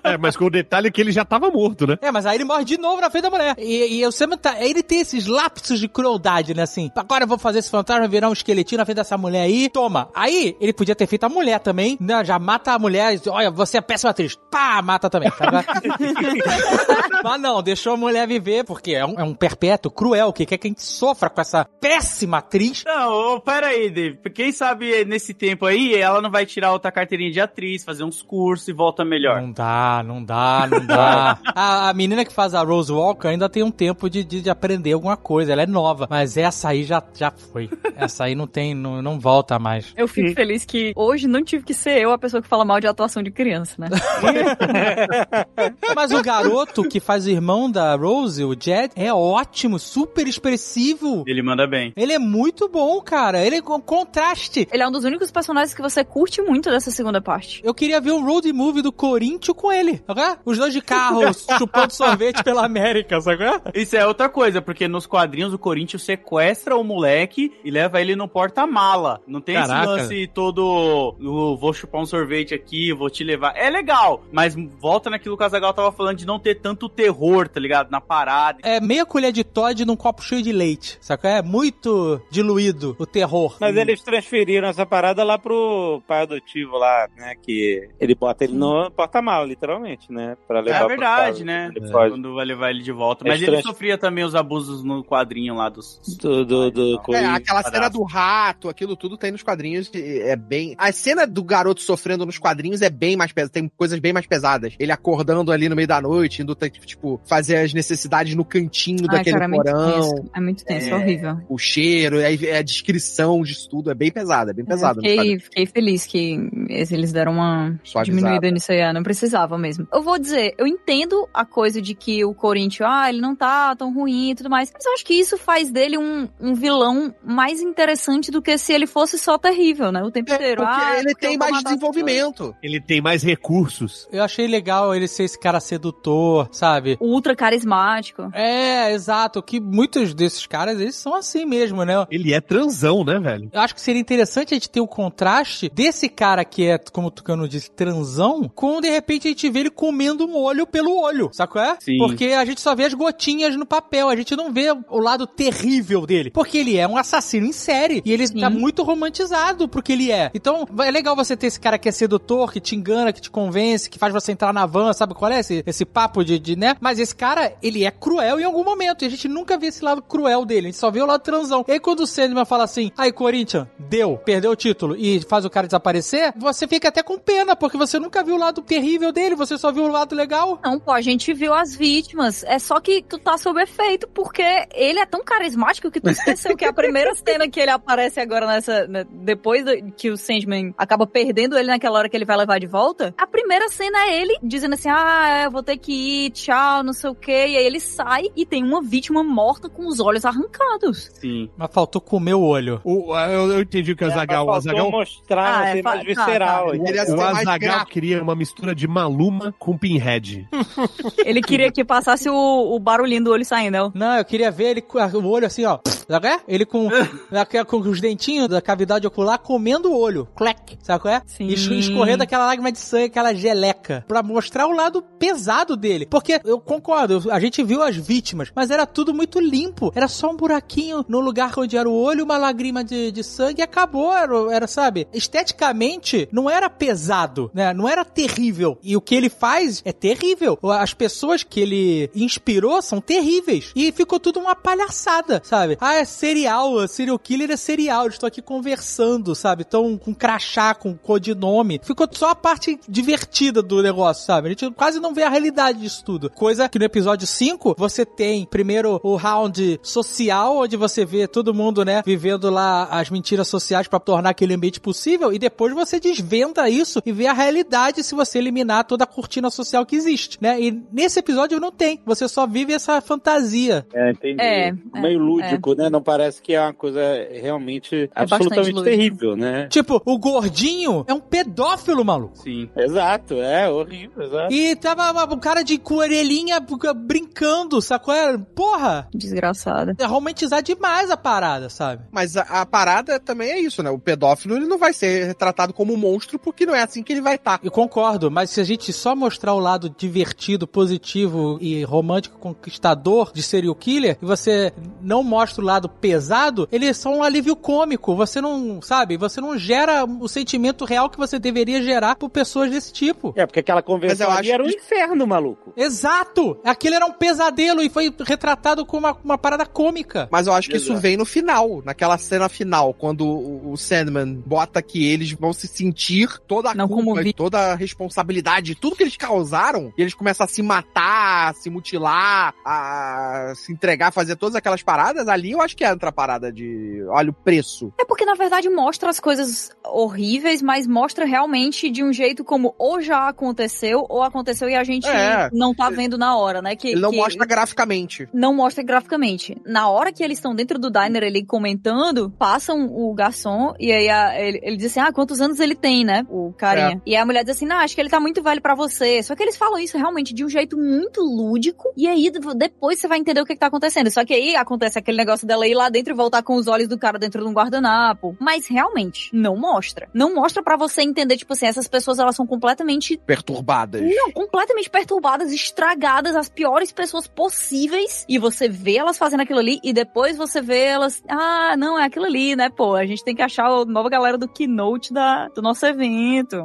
[0.03, 1.97] É, mas com o detalhe que ele já tava morto, né?
[2.01, 3.55] É, mas aí ele morre de novo na frente da mulher.
[3.57, 6.91] E, e eu sempre tá, ele tem esses lapsos de crueldade, né, assim.
[6.95, 10.09] Agora eu vou fazer esse fantasma virar um esqueletinho na frente dessa mulher aí, toma.
[10.13, 13.27] Aí, ele podia ter feito a mulher também, né, já mata a mulher, e diz,
[13.27, 14.37] olha, você é péssima atriz.
[14.51, 15.65] Pá, mata também, sabe?
[17.23, 20.57] mas não, deixou a mulher viver, porque é um, é um perpétuo cruel, que quer
[20.57, 22.83] que a gente sofra com essa péssima atriz.
[22.85, 24.17] Não, pera aí, Dave.
[24.33, 28.21] Quem sabe nesse tempo aí, ela não vai tirar outra carteirinha de atriz, fazer uns
[28.21, 29.41] cursos e volta melhor.
[29.41, 31.39] Não dá, não dá, não dá.
[31.55, 34.49] a, a menina que faz a Rose Walker ainda tem um tempo de, de, de
[34.49, 37.69] aprender alguma coisa, ela é nova, mas essa aí já, já foi.
[37.95, 39.93] Essa aí não tem, não, não volta mais.
[39.95, 42.79] Eu fico feliz que hoje não tive que ser eu a pessoa que fala mal
[42.79, 43.89] de atuação de criança, né?
[45.95, 51.23] Mas o garoto que faz o irmão da Rose, o Jed, é ótimo, super expressivo.
[51.27, 51.93] Ele manda bem.
[51.95, 53.45] Ele é muito bom, cara.
[53.45, 54.67] Ele é um contraste.
[54.71, 57.61] Ele é um dos únicos personagens que você curte muito dessa segunda parte.
[57.61, 60.39] Eu queria ver um road movie do Corinthians com ele, sabe?
[60.45, 61.21] Os dois de carro
[61.57, 63.43] chupando sorvete pela América, sabe?
[63.73, 68.15] Isso é outra coisa, porque nos quadrinhos o Corinthians sequestra o moleque e leva ele
[68.15, 69.21] no porta-mala.
[69.27, 69.81] Não tem Caraca.
[69.81, 73.53] esse lance todo, eu vou chupar um sorvete aqui, vou te levar.
[73.57, 77.49] É legal, mas volta naquilo que o Casagal tava falando de não ter tanto terror,
[77.49, 77.91] tá ligado?
[77.91, 78.59] Na parada.
[78.63, 81.27] É meia colher de Todd num copo cheio de leite, sabe?
[81.27, 83.57] É muito diluído o terror.
[83.59, 87.33] Mas eles transferiram essa parada lá pro pai adotivo lá, né?
[87.41, 90.37] Que ele bota ele no porta-mal, literalmente, né?
[90.47, 91.71] Pra levar É verdade, né?
[91.75, 92.11] Ele pode.
[92.11, 93.23] Quando vai levar ele de volta.
[93.23, 95.99] Eles Mas ele trans- sofria também os abusos no quadrinho lá dos.
[96.21, 97.35] Do, do, do É, Corinthians.
[97.35, 99.89] aquela cena do rato, aquilo tudo tem nos quadrinhos.
[99.93, 100.75] É bem.
[100.77, 103.53] A cena do garoto sofrendo nos quadrinhos é bem mais pesada.
[103.53, 104.73] Tem coisas bem mais pesadas.
[104.79, 109.17] Ele acordando ali no meio da noite, indo, tipo, fazer as necessidades no cantinho Ai,
[109.17, 109.91] daquele cara, é muito porão.
[109.91, 110.29] tenso.
[110.35, 111.37] É muito tenso, é horrível.
[111.49, 113.89] O cheiro, é a descrição disso tudo.
[113.91, 116.37] É bem pesado, é bem nos fiquei, fiquei feliz que
[116.69, 118.03] eles deram uma Suavizada.
[118.05, 118.81] diminuída nisso aí.
[118.81, 119.87] ah, Não precisava mesmo.
[119.91, 123.75] Eu vou dizer, eu entendo a coisa de que o Corinthians, ah, ele não tá
[123.75, 124.71] tão ruim e tudo mais.
[124.73, 128.73] Mas eu acho que isso faz dele um, um vilão mais interessante do que se
[128.73, 130.03] ele fosse só terrível, né?
[130.03, 130.63] O tempo inteiro.
[130.63, 132.55] Porque ah, ele tem mais desenvolvimento.
[132.61, 134.07] Ele tem mais recursos.
[134.11, 136.97] Eu achei legal ele ser esse cara sedutor, sabe?
[136.99, 138.29] Ultra carismático.
[138.33, 139.41] É, exato.
[139.41, 142.05] Que muitos desses caras, eles são assim mesmo, né?
[142.09, 143.49] Ele é transão, né, velho?
[143.51, 147.09] Eu acho que seria interessante a gente ter o contraste desse cara que é, como
[147.09, 150.99] o Tucano disse, transão, com de repente a gente vê ele comendo um olho pelo
[150.99, 151.61] olho, sacou?
[151.61, 151.77] É?
[151.79, 151.99] Sim.
[151.99, 155.27] Porque a gente só vê as gotinhas no papel, a gente não vê o lado
[155.27, 156.31] terrível dele.
[156.31, 158.01] Porque ele é um assassino em série.
[158.03, 158.39] E ele Sim.
[158.39, 160.31] tá muito romantizado pro que ele é.
[160.33, 163.29] Então, é legal você ter esse cara que é sedutor, que te engana, que te
[163.29, 165.41] convence, que faz você entrar na van, sabe qual é?
[165.41, 166.75] Esse, esse papo de, de, né?
[166.81, 169.03] Mas esse cara, ele é cruel em algum momento.
[169.03, 170.69] E a gente nunca vê esse lado cruel dele.
[170.69, 171.63] A gente só vê o lado transão.
[171.67, 175.45] E aí quando o Sandman fala assim, aí Corinthians, deu, perdeu o título e faz
[175.45, 179.11] o cara desaparecer, você fica até com pena, porque você nunca viu o lado terrível
[179.11, 180.59] dele, você só viu o lado legal.
[180.63, 182.43] Não, pô, a gente viu as vítimas.
[182.43, 184.43] É só que tu tá sob efeito, porque
[184.73, 188.47] ele é tão carismático que tu esqueceu que a primeira cena que ele aparece agora
[188.47, 188.87] nessa.
[188.87, 192.59] né, depois do- que o Sandman acaba perdendo ele naquela hora que ele vai levar
[192.59, 195.91] de volta, a primeira cena é ele dizendo assim: ah, eu vou ter que
[196.27, 197.31] ir, tchau, não sei o quê.
[197.47, 201.09] E aí ele sai e tem uma vítima morta com os olhos arrancados.
[201.13, 201.49] Sim.
[201.57, 202.81] Mas faltou comer o olho.
[202.83, 204.45] O, eu, eu entendi o que o Azagal.
[204.47, 206.63] O Azagal, mostrar, Ah, né, é, mais tá, visceral.
[206.63, 206.67] tá.
[206.69, 206.76] entendeu?
[206.85, 210.47] Queria ser o mais Azagal queria uma mistura de Maluma com Pinhead.
[211.25, 213.91] Ele queria que passasse o, o barulhinho do olho saindo.
[213.95, 215.79] Não, eu queria ver ele com o olho assim, ó.
[216.07, 216.39] Sabe qual é?
[216.47, 216.89] Ele com,
[217.31, 220.27] aquela- com os dentinhos da cavidade ocular comendo o olho.
[220.35, 220.77] Clec.
[220.81, 221.21] Sabe qual é?
[221.25, 221.47] Sim.
[221.47, 224.05] E es- escorrendo aquela lágrima de sangue, aquela geleca.
[224.07, 226.05] Pra mostrar o lado pesado dele.
[226.05, 229.91] Porque eu concordo, a gente viu as vítimas, mas era tudo muito limpo.
[229.95, 233.59] Era só um buraquinho no lugar onde era o olho, uma lágrima de, de sangue
[233.61, 234.13] e acabou.
[234.15, 235.07] Era, era, sabe?
[235.13, 237.73] Esteticamente, não era pesado, né?
[237.73, 238.77] Não era terrível.
[238.83, 240.57] E o que ele faz é terrível.
[240.63, 243.71] As pessoas que ele inspirou são terríveis.
[243.75, 245.77] E ficou tudo uma palhaçada, sabe?
[245.79, 248.07] Ah, é serial, é serial killer é serial.
[248.07, 249.63] Estou aqui conversando, sabe?
[249.67, 251.79] Então, com crachá, com codinome.
[251.83, 254.47] Ficou só a parte divertida do negócio, sabe?
[254.47, 256.29] A gente quase não vê a realidade disso tudo.
[256.29, 261.53] Coisa que no episódio 5, você tem primeiro o round social, onde você vê todo
[261.53, 265.99] mundo, né, vivendo lá as mentiras sociais pra tornar aquele ambiente possível, e depois você
[265.99, 269.95] desvenda entenda isso e vê a realidade se você eliminar toda a cortina social que
[269.95, 270.59] existe, né?
[270.59, 272.01] E nesse episódio não tem.
[272.05, 273.85] Você só vive essa fantasia.
[273.93, 274.41] É, entendi.
[274.41, 275.89] É, Meio lúdico, né?
[275.89, 276.99] Não parece que é uma coisa
[277.31, 278.83] realmente absolutamente lúdico.
[278.83, 279.67] terrível, né?
[279.67, 282.37] Tipo, o gordinho é um pedófilo, maluco.
[282.39, 282.69] Sim.
[282.75, 284.53] Exato, é horrível, exato.
[284.53, 286.59] E tava uma- um cara de coelhinha
[287.07, 288.13] brincando, sacou?
[288.13, 289.07] É, Porra!
[289.13, 289.95] Desgraçada.
[289.99, 292.03] É romantizar demais a parada, sabe?
[292.11, 293.89] Mas a, a parada também é isso, né?
[293.89, 297.13] O pedófilo ele não vai ser tratado como um monstro porque não é assim que
[297.13, 297.59] ele vai estar.
[297.63, 303.31] Eu concordo, mas se a gente só mostrar o lado divertido, positivo e romântico conquistador
[303.33, 307.55] de serial killer, e você não mostra o lado pesado, ele é só um alívio
[307.55, 308.15] cômico.
[308.15, 312.71] Você não, sabe, você não gera o sentimento real que você deveria gerar por pessoas
[312.71, 313.33] desse tipo.
[313.35, 315.73] É, porque aquela convenção ali acho era um inferno, maluco.
[315.75, 316.59] Exato!
[316.63, 320.27] Aquilo era um pesadelo e foi retratado como uma, uma parada cômica.
[320.31, 321.01] Mas eu acho que isso Exato.
[321.01, 325.67] vem no final, naquela cena final, quando o, o Sandman bota que eles vão se
[325.67, 330.13] sentir toda a Não culpa, e toda a responsabilidade, tudo que eles causaram, e eles
[330.13, 335.51] começam a se matar, a se mutilar, a se entregar, fazer todas aquelas paradas, ali
[335.51, 337.91] eu acho que entra a parada de, olha o preço.
[337.99, 342.73] É porque, na verdade, mostra as coisas horríveis, mas mostra realmente de um jeito como
[342.77, 345.49] ou já aconteceu, ou aconteceu e a gente É.
[345.53, 346.75] não tá vendo na hora, né?
[346.75, 348.27] Que, Ele não que- mostra graficamente.
[348.33, 349.55] não mostra graficamente.
[349.65, 354.09] Na hora que eles estão dentro do diner ali comentando, passam o garçom e aí
[354.09, 356.16] a- ele, ele diz assim: Ah, quantos anos ele tem, né?
[356.29, 357.01] O carinha.
[357.05, 359.21] E a mulher diz assim: Não, acho que ele tá muito velho pra você.
[359.23, 361.91] Só que eles falam isso realmente de um jeito muito lúdico.
[361.95, 364.09] E aí depois você vai entender o que, que tá acontecendo.
[364.09, 366.87] Só que aí acontece aquele negócio dela ir lá dentro e voltar com os olhos
[366.87, 368.35] do cara dentro de um guardanapo.
[368.39, 370.09] Mas realmente, não mostra.
[370.13, 374.01] Não mostra pra você entender, tipo assim, essas pessoas elas são completamente Perturbadas.
[374.01, 378.25] não, completamente perturbadas, estragadas, as piores pessoas possíveis.
[378.27, 381.23] E você vê elas fazendo aquilo ali e depois você vê elas.
[381.27, 382.95] Ah, não, é aquilo ali, né, pô?
[382.95, 386.06] A gente tem que achar a nova galera do keynote da, do nosso evento.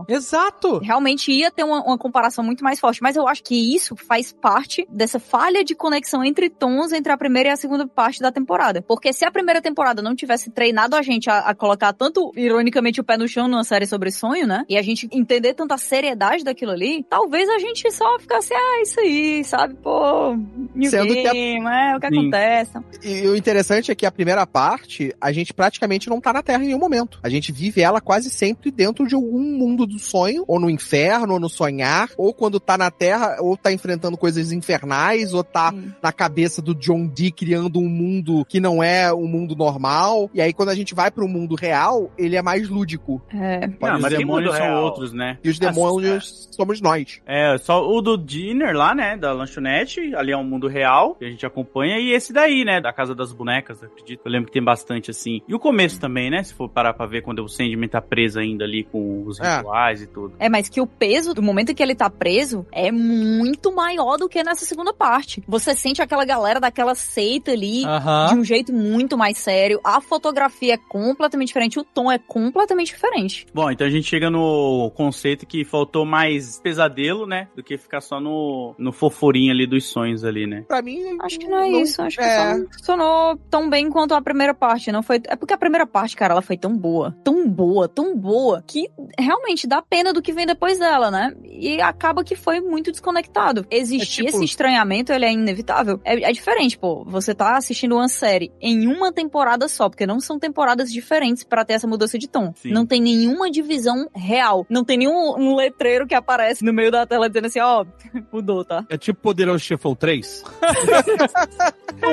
[0.08, 0.78] Exato!
[0.78, 4.32] Realmente ia ter uma, uma comparação muito mais forte, mas eu acho que isso faz
[4.32, 8.30] parte dessa falha de conexão entre tons entre a primeira e a segunda parte da
[8.32, 8.82] temporada.
[8.82, 13.00] Porque se a primeira temporada não tivesse treinado a gente a, a colocar tanto, ironicamente,
[13.00, 14.64] o pé no chão numa série sobre sonho, né?
[14.68, 19.00] E a gente entender tanta seriedade daquilo ali, talvez a gente só ficasse, ah, isso
[19.00, 19.74] aí, sabe?
[19.74, 20.34] Pô,
[20.74, 22.18] new Sendo que a- game, é o que Sim.
[22.18, 22.72] acontece.
[23.02, 26.62] E o interessante é que a primeira parte, a gente praticamente não tá na Terra
[26.62, 27.18] em nenhum momento.
[27.22, 31.34] A gente vive ela quase sempre dentro de algum mundo do sonho, ou no inferno,
[31.34, 35.70] ou no sonhar, ou quando tá na Terra, ou tá enfrentando coisas infernais, ou tá
[35.70, 35.92] Sim.
[36.02, 40.30] na cabeça do John Dee criando um mundo que não é um mundo normal.
[40.34, 43.22] E aí quando a gente vai pro mundo real, ele é mais lúdico.
[43.32, 43.66] É.
[43.66, 44.82] Não, mas os demônios são real?
[44.82, 45.38] outros, né?
[45.42, 47.20] E os demônios somos nós.
[47.26, 51.24] É, só o do dinner lá, né, da lanchonete, ali é um mundo real, que
[51.24, 54.20] a gente acompanha, e esse daí, né, da Casa das Bonecas, acredito.
[54.24, 55.40] Eu lembro que tem bastante, assim.
[55.48, 58.38] E o começo também, né, se for parar pra ver, quando o Sandman tá preso
[58.38, 59.56] ainda ali com os É.
[59.58, 60.34] rituais e tudo.
[60.38, 64.16] É, mas que o peso do momento em que ele tá preso é muito maior
[64.16, 65.42] do que nessa segunda parte.
[65.46, 69.80] Você sente aquela galera daquela seita ali de um jeito muito mais sério.
[69.84, 73.46] A fotografia é completamente diferente, o tom é completamente diferente.
[73.52, 78.00] Bom, então a gente chega no conceito que faltou mais pesadelo, né, do que ficar
[78.00, 80.64] só no, no foforinho ali dos sonhos ali, né.
[80.68, 82.00] Pra mim, Acho que não é isso.
[82.02, 82.54] Acho que é.
[82.54, 84.90] só funcionou tão bem quanto a primeira parte.
[84.92, 85.20] Não foi.
[85.28, 88.88] É porque a primeira parte, cara, ela foi tão boa, tão boa, tão boa, que
[89.18, 91.32] realmente dá pena do que vem depois dela, né?
[91.44, 93.66] E acaba que foi muito desconectado.
[93.70, 96.00] Existir É tipo- esse estranhamento, ele é inevitável.
[96.04, 97.04] É, é diferente, pô.
[97.04, 101.64] Você tá assistindo uma série em uma temporada só, porque não são temporadas diferentes pra
[101.64, 102.52] ter essa mudança de tom.
[102.56, 102.70] Sim.
[102.72, 104.66] Não tem nenhuma divisão real.
[104.68, 107.84] Não tem nenhum um letreiro que aparece no meio da tela dizendo assim, ó,
[108.32, 108.84] mudou, tá?
[108.88, 110.42] É tipo Poderoso Chefão 3.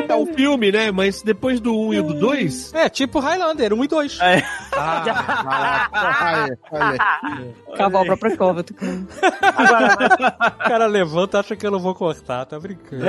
[0.07, 0.91] é um filme, né?
[0.91, 2.73] Mas depois do 1 e do 2.
[2.73, 4.19] É, tipo Highlander, 1 e 2.
[4.21, 4.43] É.
[4.73, 6.78] Ah, olha, olha.
[7.77, 8.63] Cavar a própria cova.
[8.63, 13.03] tu- O cara levanta acha que eu não vou cortar, tá brincando.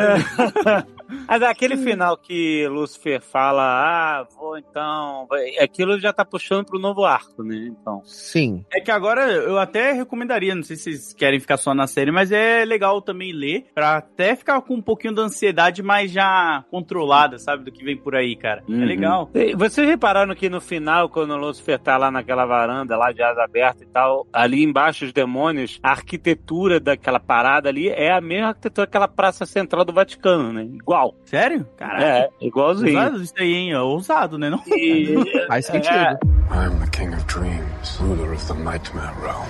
[1.26, 5.26] Mas aquele final que Lúcifer fala, ah, vou então.
[5.60, 7.68] Aquilo já tá puxando pro novo arco, né?
[7.70, 8.02] Então.
[8.04, 8.64] Sim.
[8.72, 12.10] É que agora eu até recomendaria, não sei se vocês querem ficar só na série,
[12.12, 16.64] mas é legal também ler, pra até ficar com um pouquinho da ansiedade mais já
[16.70, 18.62] controlada, sabe, do que vem por aí, cara.
[18.68, 18.84] É Uhum.
[18.84, 19.30] legal.
[19.34, 23.22] E Vocês repararam que no final, quando o Lúcifer tá lá naquela varanda, lá de
[23.22, 28.20] asa aberta e tal, ali embaixo os demônios, a arquitetura daquela parada ali é a
[28.20, 30.64] mesma arquitetura daquela praça central do Vaticano, né?
[30.64, 31.14] Igual.
[31.24, 31.66] Sério?
[31.76, 32.04] Caraca.
[32.04, 32.96] É, igualzinho.
[32.98, 33.72] Ousado isso aí, hein?
[33.72, 34.50] É ousado, né?
[34.50, 34.62] Não?
[34.66, 35.14] E-
[35.46, 35.94] Faz sentido.
[35.94, 36.18] É.
[36.52, 39.46] I'm the king of dreams, ruler of the nightmare realm.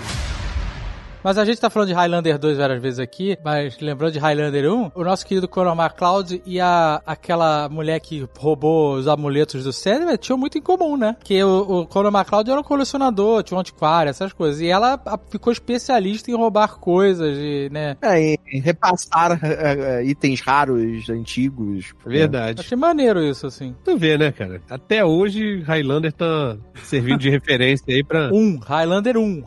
[1.22, 4.72] Mas a gente tá falando de Highlander 2 várias vezes aqui, mas lembrando de Highlander
[4.72, 9.72] 1, o nosso querido Conor McCloud e a, aquela mulher que roubou os amuletos do
[9.72, 11.16] Sandman tinham muito em comum, né?
[11.22, 14.62] Que o, o Conor McCloud era um colecionador, tinha um antiquário, essas coisas.
[14.62, 14.98] E ela
[15.28, 17.96] ficou especialista em roubar coisas, e, né?
[18.00, 18.18] É,
[18.50, 21.92] em repassar é, itens raros, antigos.
[22.04, 22.60] Verdade.
[22.60, 23.74] Achei maneiro isso, assim.
[23.84, 24.62] Tu vê, né, cara?
[24.70, 28.30] Até hoje, Highlander tá servindo de referência aí pra.
[28.32, 29.42] Um, Highlander 1.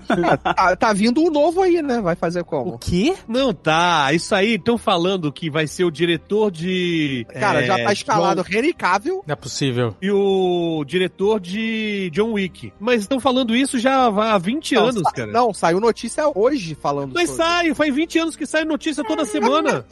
[0.42, 2.00] tá, tá vindo um novo aí, né?
[2.00, 2.74] Vai fazer como?
[2.74, 3.14] O quê?
[3.26, 4.12] Não tá.
[4.12, 7.26] Isso aí, estão falando que vai ser o diretor de.
[7.32, 9.22] Cara, é, já tá escalado John- Henry Cavill.
[9.26, 9.96] Não é possível.
[10.00, 12.72] E o diretor de John Wick.
[12.78, 15.32] Mas estão falando isso já há 20 Não, anos, sa- cara.
[15.32, 17.44] Não, saiu notícia hoje falando Mas sobre.
[17.44, 19.84] sai, faz 20 anos que sai notícia toda semana.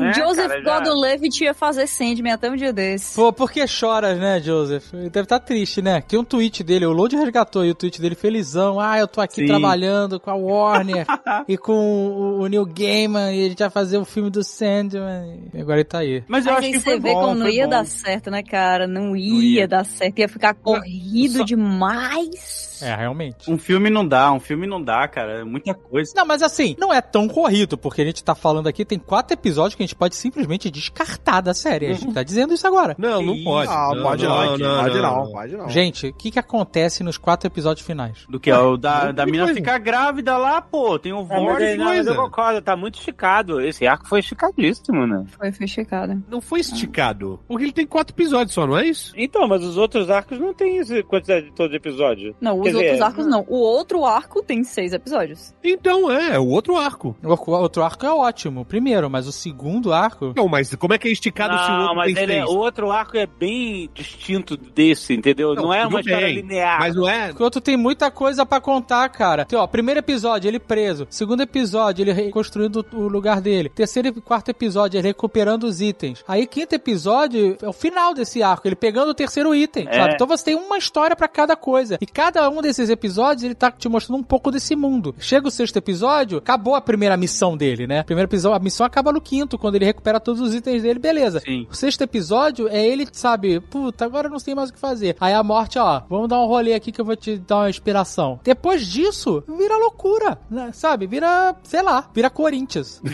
[0.00, 3.14] É, Joseph cara, já- Gordon-Levitt ia fazer Sandman até um dia desse.
[3.14, 4.92] Pô, por que choras, né, Joseph?
[4.94, 6.00] Ele deve estar triste, né?
[6.00, 8.78] Tem um tweet dele, o Load resgatou aí o tweet dele felizão.
[8.80, 9.46] Ah, eu tô aqui Sim.
[9.46, 11.06] trabalhando com a Warner
[11.48, 15.44] e com o, o Neil Gaiman e a gente vai fazer o filme do Sandman.
[15.54, 16.22] E agora ele tá aí.
[16.28, 17.70] Mas eu Mas acho que você foi vê bom, como não ia bom.
[17.70, 18.86] dar certo, né, cara?
[18.86, 19.68] Não ia, ia.
[19.68, 20.18] dar certo.
[20.18, 22.71] Ia ficar corrido Só- demais.
[22.82, 23.50] É, realmente.
[23.50, 25.40] Um filme não dá, um filme não dá, cara.
[25.40, 26.12] É muita coisa.
[26.16, 29.34] Não, mas assim, não é tão corrido, porque a gente tá falando aqui, tem quatro
[29.34, 31.86] episódios que a gente pode simplesmente descartar da série.
[31.86, 32.94] A gente tá dizendo isso agora.
[32.98, 33.70] Não, não Ih, pode.
[33.70, 35.32] Não, pode não, pode não, pode não, não.
[35.32, 35.68] pode não.
[35.68, 38.24] Gente, o que que acontece nos quatro episódios finais?
[38.28, 38.50] Do que?
[38.50, 40.98] é o da, não da mina ficar grávida lá, pô.
[40.98, 41.70] Tem o Ah, mas, Vortex.
[41.72, 42.20] aí, não, mas eu coisa.
[42.30, 43.60] concordo, tá muito esticado.
[43.60, 45.24] Esse arco foi esticadíssimo, né?
[45.38, 46.22] Foi fechado.
[46.28, 47.40] Não foi esticado.
[47.48, 49.12] Porque ele tem quatro episódios só, não é isso?
[49.16, 52.34] Então, mas os outros arcos não tem essa quantidade de todo de episódio.
[52.40, 53.44] Não, os Quer outros dizer, arcos não.
[53.48, 55.54] O outro arco tem seis episódios.
[55.62, 57.16] Então é, é o outro arco.
[57.22, 60.32] O outro arco é ótimo, o primeiro, mas o segundo arco.
[60.36, 62.36] Não, mas como é que é esticado se o Não, outro mas tem ele é-
[62.44, 62.50] seis?
[62.50, 65.54] o outro arco é bem distinto desse, entendeu?
[65.54, 66.78] Não, é tudo uma história bem, linear.
[66.80, 67.32] Mas não é.
[67.38, 69.44] O outro tem muita coisa pra contar, cara.
[69.44, 71.06] Tem, ó, primeiro episódio, ele preso.
[71.10, 73.68] Segundo episódio, ele reconstruindo o lugar dele.
[73.68, 76.24] Terceiro e quarto episódio, ele recuperando os itens.
[76.26, 79.94] Aí, quinto episódio, é o final desse arco, ele pegando o terceiro item, É.
[80.00, 80.14] sabe?
[80.14, 81.98] Então você tem uma história pra cada coisa.
[82.00, 85.14] E cada um desses episódios, ele tá te mostrando um pouco desse mundo.
[85.18, 88.02] Chega o sexto episódio, acabou a primeira missão dele, né?
[88.02, 91.40] Primeiro episódio, a missão acaba no quinto, quando ele recupera todos os itens dele, beleza.
[91.40, 91.66] Sim.
[91.70, 95.16] O sexto episódio é ele, sabe, puta, agora eu não sei mais o que fazer.
[95.20, 97.70] Aí a morte, ó, vamos dar um rolê aqui que eu vou te dar uma
[97.70, 98.40] inspiração.
[98.44, 100.70] Depois disso, vira loucura, né?
[100.72, 101.06] sabe?
[101.06, 103.00] Vira, sei lá, vira Corinthians.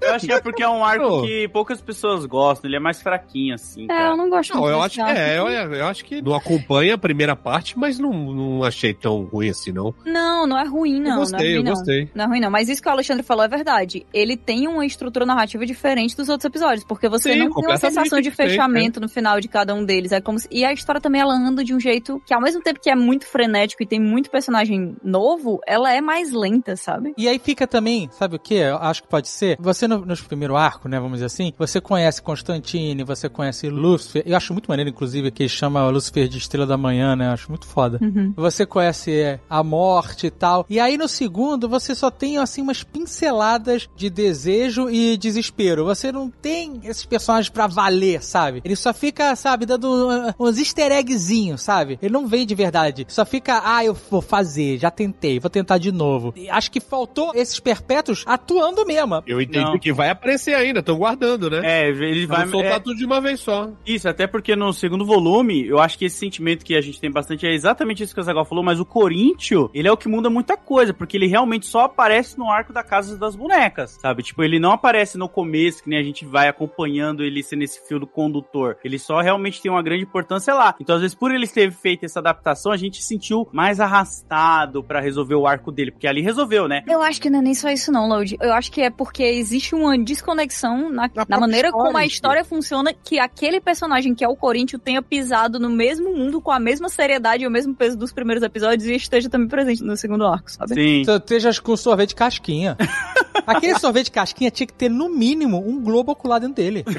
[0.00, 2.68] Eu acho que é porque é um arco que poucas pessoas gostam.
[2.68, 3.84] Ele é mais fraquinho, assim.
[3.84, 4.10] É, cara.
[4.10, 6.98] eu não gosto Não, muito eu acho é, eu, eu acho que não acompanha a
[6.98, 9.94] primeira parte, mas não, não achei tão ruim assim, não.
[10.04, 11.00] Não, não é ruim, não.
[11.00, 11.72] eu não é gostei, ruim, eu não.
[11.72, 12.10] gostei.
[12.14, 12.50] Não é ruim, não.
[12.50, 14.06] Mas isso que o Alexandre falou é verdade.
[14.12, 17.76] Ele tem uma estrutura narrativa diferente dos outros episódios, porque você Sim, não tem uma
[17.76, 20.12] sensação de diferente, fechamento no final de cada um deles.
[20.12, 20.48] É como se...
[20.50, 22.94] E a história também, ela anda de um jeito que, ao mesmo tempo que é
[22.94, 27.14] muito frenético e tem muito personagem novo, ela é mais lenta, sabe?
[27.16, 28.54] E aí fica também, sabe o que?
[28.54, 29.56] Eu acho que pode ser.
[29.60, 34.22] Você no, nos primeiro arco, né, vamos dizer assim, você conhece Constantine, você conhece Lúcifer.
[34.26, 37.28] Eu acho muito maneiro, inclusive, que ele chama Lúcifer de Estrela da Manhã, né?
[37.28, 37.98] Eu acho muito foda.
[38.00, 38.15] Uhum.
[38.36, 40.66] Você conhece é, a morte e tal.
[40.68, 45.84] E aí no segundo, você só tem, assim, umas pinceladas de desejo e desespero.
[45.84, 48.60] Você não tem esses personagens pra valer, sabe?
[48.64, 51.98] Ele só fica, sabe, dando uh, uns easter eggzinhos, sabe?
[52.02, 53.06] Ele não vem de verdade.
[53.08, 56.32] Só fica, ah, eu vou fazer, já tentei, vou tentar de novo.
[56.36, 59.22] E acho que faltou esses perpétuos atuando mesmo.
[59.26, 59.78] Eu entendi Não.
[59.78, 61.60] que vai aparecer ainda, estão guardando, né?
[61.64, 62.48] É, ele Vai vai.
[62.48, 63.70] soltar é, tudo de uma vez só.
[63.86, 67.10] Isso, até porque no segundo volume, eu acho que esse sentimento que a gente tem
[67.10, 70.08] bastante é exatamente isso que o Zagal falou, mas o Corinthians, ele é o que
[70.08, 74.22] muda muita coisa, porque ele realmente só aparece no arco da Casa das Bonecas, sabe?
[74.22, 77.86] Tipo, ele não aparece no começo, que nem a gente vai acompanhando ele sendo esse
[77.86, 78.78] fio do condutor.
[78.84, 80.74] Ele só realmente tem uma grande importância lá.
[80.80, 84.82] Então, às vezes, por ele ter feito essa adaptação, a gente se sentiu mais arrastado
[84.82, 86.82] pra resolver o arco dele, porque ali resolveu, né?
[86.86, 88.36] Eu acho que não é nem só isso não, Load.
[88.40, 92.02] Eu acho que é porque existe uma desconexão na, na própria maneira história, como a
[92.02, 92.12] gente.
[92.12, 96.50] história funciona, que aquele personagem que é o Corinthians tenha pisado no mesmo mundo com
[96.50, 99.96] a mesma seriedade e o mesmo peso dos primeiros episódios e esteja também presente no
[99.96, 100.74] segundo arco, sabe?
[100.74, 101.02] Sim.
[101.02, 102.76] Esteja com sorvete casquinha.
[103.46, 106.84] Aquele sorvete casquinha tinha que ter, no mínimo, um globo ocular dentro dele.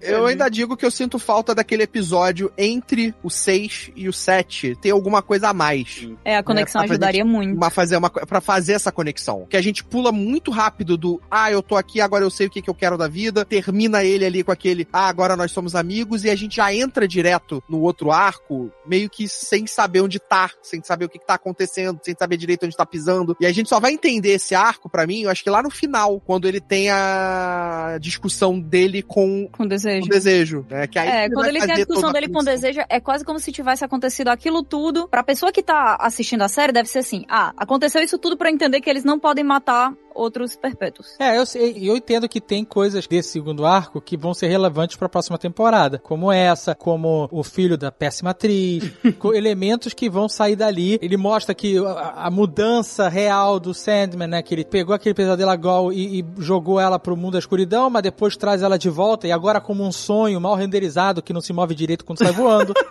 [0.00, 4.76] Eu ainda digo que eu sinto falta daquele episódio entre o 6 e o 7.
[4.80, 6.08] Ter alguma coisa a mais.
[6.24, 7.56] É, a conexão É, pra ajudaria muito.
[7.56, 9.46] Uma fazer uma, pra fazer essa conexão.
[9.48, 12.50] Que a gente pula muito rápido do ah, eu tô aqui, agora eu sei o
[12.50, 13.44] que, que eu quero da vida.
[13.44, 16.24] Termina ele ali com aquele ah, agora nós somos amigos.
[16.24, 20.18] E a gente já entra direto no outro arco, meio meio que sem saber onde
[20.18, 23.36] tá, sem saber o que, que tá acontecendo, sem saber direito onde tá pisando.
[23.40, 25.70] E a gente só vai entender esse arco, pra mim, eu acho que lá no
[25.70, 30.00] final, quando ele tem a discussão dele com, Com desejo.
[30.00, 30.66] com o desejo.
[30.68, 30.86] Né?
[30.86, 33.00] Que aí É, quando vai ele tem a discussão toda a dele com desejo, é
[33.00, 35.08] quase como se tivesse acontecido aquilo tudo.
[35.08, 38.50] Pra pessoa que tá assistindo a série, deve ser assim: ah, aconteceu isso tudo pra
[38.50, 41.14] entender que eles não podem matar outros perpétuos.
[41.18, 44.96] É, eu, sei, eu entendo que tem coisas desse segundo arco que vão ser relevantes
[44.96, 45.98] pra próxima temporada.
[46.00, 48.87] Como essa, como o filho da péssima atriz,
[49.34, 50.98] elementos que vão sair dali.
[51.02, 54.42] Ele mostra que a, a mudança real do Sandman, né?
[54.42, 58.02] Que ele pegou aquele pesadelo Gol e, e jogou ela pro mundo da escuridão, mas
[58.02, 61.52] depois traz ela de volta e agora como um sonho mal renderizado que não se
[61.52, 62.74] move direito quando sai voando.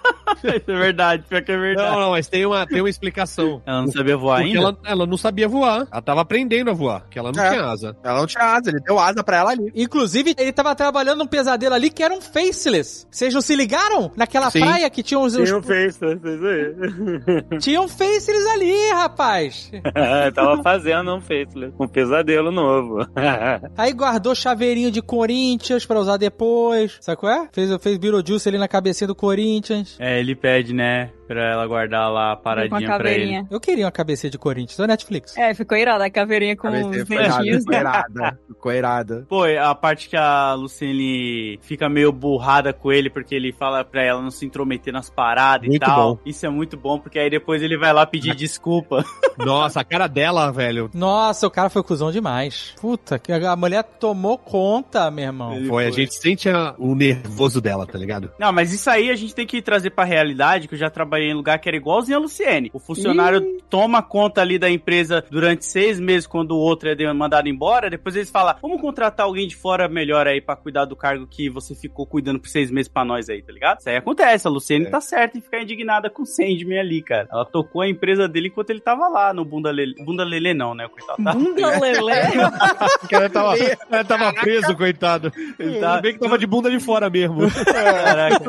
[0.44, 1.92] Isso é verdade, pior que é verdade.
[1.92, 3.60] Não, não, mas tem uma, tem uma explicação.
[3.66, 4.60] Ela não sabia voar Porque ainda?
[4.70, 5.88] ela, ela não sabia voar.
[5.92, 7.50] Ela tava aprendendo a voar, porque ela não É.
[7.52, 7.98] tinha asa.
[8.04, 9.72] Ela não tinha asa, ele deu asa pra ela ali.
[9.76, 13.08] Inclusive, ele tava trabalhando num pesadelo ali que era um faceless.
[13.10, 14.12] Vocês não se ligaram?
[14.16, 14.60] Naquela Sim.
[14.60, 15.34] praia que tinha uns.
[15.34, 17.60] Sim, uns- não isso aí.
[17.60, 19.72] Tinha um faceless ali, rapaz.
[20.34, 23.08] Tava fazendo um facelift, um pesadelo novo.
[23.78, 26.98] Aí guardou chaveirinho de Corinthians pra usar depois.
[27.02, 27.50] Sabe qual é?
[27.52, 29.98] Fez, fez Beetlejuice ali na cabecinha do Corinthians.
[30.00, 33.46] É, ele pede, né, pra ela guardar lá a paradinha pra ele.
[33.50, 35.36] Eu queria uma cabecinha de Corinthians da Netflix.
[35.38, 37.58] É, ficou irada a caveirinha com Cabeça os foi dentinhos.
[37.64, 38.40] ficou irada.
[38.48, 39.26] Ficou irada.
[39.30, 44.04] Pô, a parte que a Luciene fica meio burrada com ele porque ele fala pra
[44.04, 46.16] ela não se intrometer nas paradas e Muito tal.
[46.16, 46.22] bom.
[46.26, 49.04] Isso é muito bom, porque aí depois ele vai lá pedir desculpa.
[49.38, 50.90] Nossa, a cara dela, velho.
[50.94, 52.74] Nossa, o cara foi cuzão demais.
[52.80, 55.54] Puta, que a mulher tomou conta, meu irmão.
[55.54, 56.02] Ele Foi, a foi.
[56.02, 56.48] gente sente
[56.78, 58.32] o nervoso dela, tá ligado?
[58.40, 61.17] Não, mas isso aí a gente tem que trazer pra realidade, que eu já trabalhei
[61.26, 62.70] em lugar que era igualzinho a Luciene.
[62.74, 67.12] O funcionário toma conta ali da empresa durante seis meses, quando o outro é de-
[67.14, 70.96] mandado embora, depois eles falam, vamos contratar alguém de fora melhor aí pra cuidar do
[70.96, 73.80] cargo que você ficou cuidando por seis meses pra nós aí, tá ligado?
[73.80, 74.90] Isso aí acontece, a Luciene É.
[74.90, 77.28] tá certa em ficar indignada com o Sandman ali, cara.
[77.32, 79.96] Ela tocou a empresa dele enquanto ele tava lá no Bunda Lelê.
[80.04, 81.24] Bunda Lelê não, né, coitado.
[81.24, 82.22] Tá- Bunda lelê.
[83.04, 83.58] O cara tava,
[83.90, 85.32] cara tava preso, coitado.
[85.60, 87.42] Ele tá- bem que tava de bunda de fora mesmo.
[87.66, 88.44] Caraca.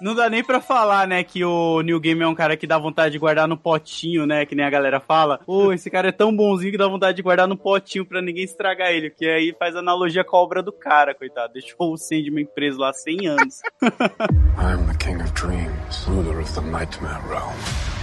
[0.00, 1.50] Não dá nem pra falar, né, que o
[1.82, 4.64] New Game é um cara que dá vontade de guardar no potinho, né, que nem
[4.64, 5.38] a galera fala.
[5.44, 8.44] Pô, esse cara é tão bonzinho que dá vontade de guardar no potinho pra ninguém
[8.44, 11.52] estragar ele, que aí faz analogia com a obra do cara, coitado.
[11.52, 13.60] Deixou o Sandman preso lá 100 anos.
[14.58, 17.95] I'm the king of dreams, ruler of the nightmare realm.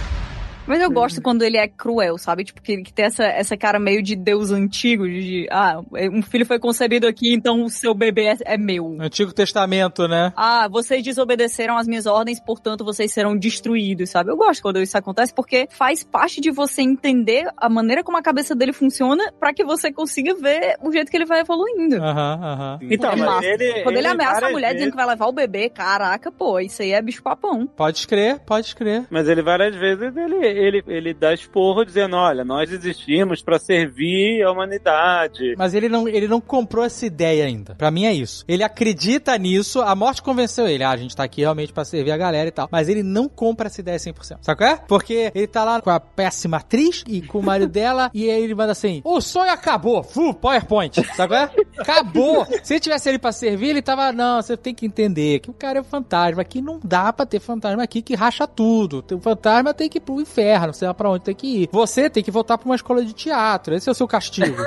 [0.66, 2.44] Mas eu gosto quando ele é cruel, sabe?
[2.44, 5.80] Tipo, que, que tem essa, essa cara meio de deus antigo, de, ah,
[6.12, 8.96] um filho foi concebido aqui, então o seu bebê é, é meu.
[9.00, 10.32] Antigo Testamento, né?
[10.36, 14.30] Ah, vocês desobedeceram as minhas ordens, portanto vocês serão destruídos, sabe?
[14.30, 18.22] Eu gosto quando isso acontece porque faz parte de você entender a maneira como a
[18.22, 21.96] cabeça dele funciona pra que você consiga ver o jeito que ele vai evoluindo.
[21.96, 22.78] Aham, aham.
[22.90, 23.10] Então,
[23.42, 26.30] É ele, Quando ele, ameaça a mulher vezes- dizendo que vai levar o bebê, caraca,
[26.32, 27.66] pô, isso aí é bicho papão.
[27.66, 29.04] Pode escrever, pode escrever.
[29.10, 34.42] Mas ele várias vezes ele, ele, ele dá esporro dizendo, olha, nós existimos pra servir
[34.42, 35.54] a humanidade.
[35.56, 37.74] Mas ele não, ele não comprou essa ideia ainda.
[37.74, 38.44] Pra mim é isso.
[38.46, 40.84] Ele acredita nisso, a morte convenceu ele.
[40.84, 42.68] Ah, a gente tá aqui realmente pra servir a galera e tal.
[42.70, 44.38] Mas ele não compra essa ideia 100%.
[44.40, 44.76] Sabe qual é?
[44.76, 48.42] Porque ele tá lá com a péssima atriz e com o marido dela e aí
[48.42, 50.02] ele manda assim, o sonho acabou.
[50.02, 50.94] Fu, PowerPoint.
[51.14, 51.50] Sabe qual é?
[51.78, 52.46] Acabou.
[52.62, 55.54] Se ele tivesse ele pra servir, ele tava, não, você tem que entender que o
[55.54, 56.42] cara é fantasma.
[56.42, 59.04] Aqui não dá pra ter fantasma aqui que racha tudo.
[59.12, 60.34] O fantasma tem que ir pro inferno,
[60.72, 61.68] sei lá pra onde tem que ir.
[61.72, 63.74] Você tem que voltar pra uma escola de teatro.
[63.74, 64.56] Esse é o seu castigo.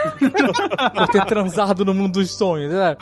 [0.94, 2.98] por ter transado no mundo dos sonhos, né?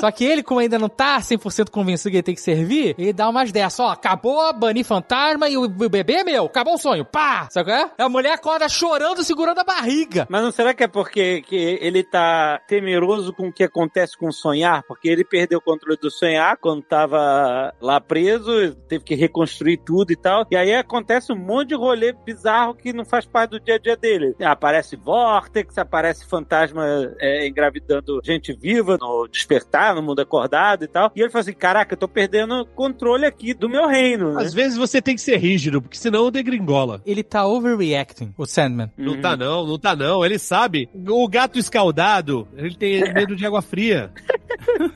[0.00, 3.12] Só que ele, como ainda não tá 100% convencido que ele tem que servir, ele
[3.12, 6.78] dá umas dessas, ó, acabou, bani fantasma e o, o bebê é meu, acabou o
[6.78, 7.48] sonho, pá!
[7.50, 7.90] Sabe qual é?
[7.98, 10.26] A mulher acorda chorando, segurando a barriga.
[10.28, 14.28] Mas não será que é porque que ele tá temeroso com o que acontece com
[14.28, 14.82] o sonhar?
[14.86, 20.12] Porque ele perdeu o controle do sonhar quando tava lá preso, teve que reconstruir tudo
[20.12, 20.46] e tal.
[20.50, 23.78] E aí acontece um monte de rolê bizarro que não faz parte do dia a
[23.78, 24.34] dia dele.
[24.40, 26.84] Aparece vórtex, aparece fantasma
[27.18, 31.10] é, engravidando gente viva no despertar, no mundo acordado e tal.
[31.14, 34.34] E ele fala assim: caraca, eu tô perdendo o controle aqui do meu reino.
[34.34, 34.42] Né?
[34.42, 37.02] Às vezes você tem que ser rígido, porque senão degringola.
[37.04, 38.90] Ele tá overreacting, o Sandman.
[38.96, 40.24] Não tá não, não tá não.
[40.24, 40.88] Ele sabe.
[41.08, 44.10] O gato escaldado, ele tem medo de água fria.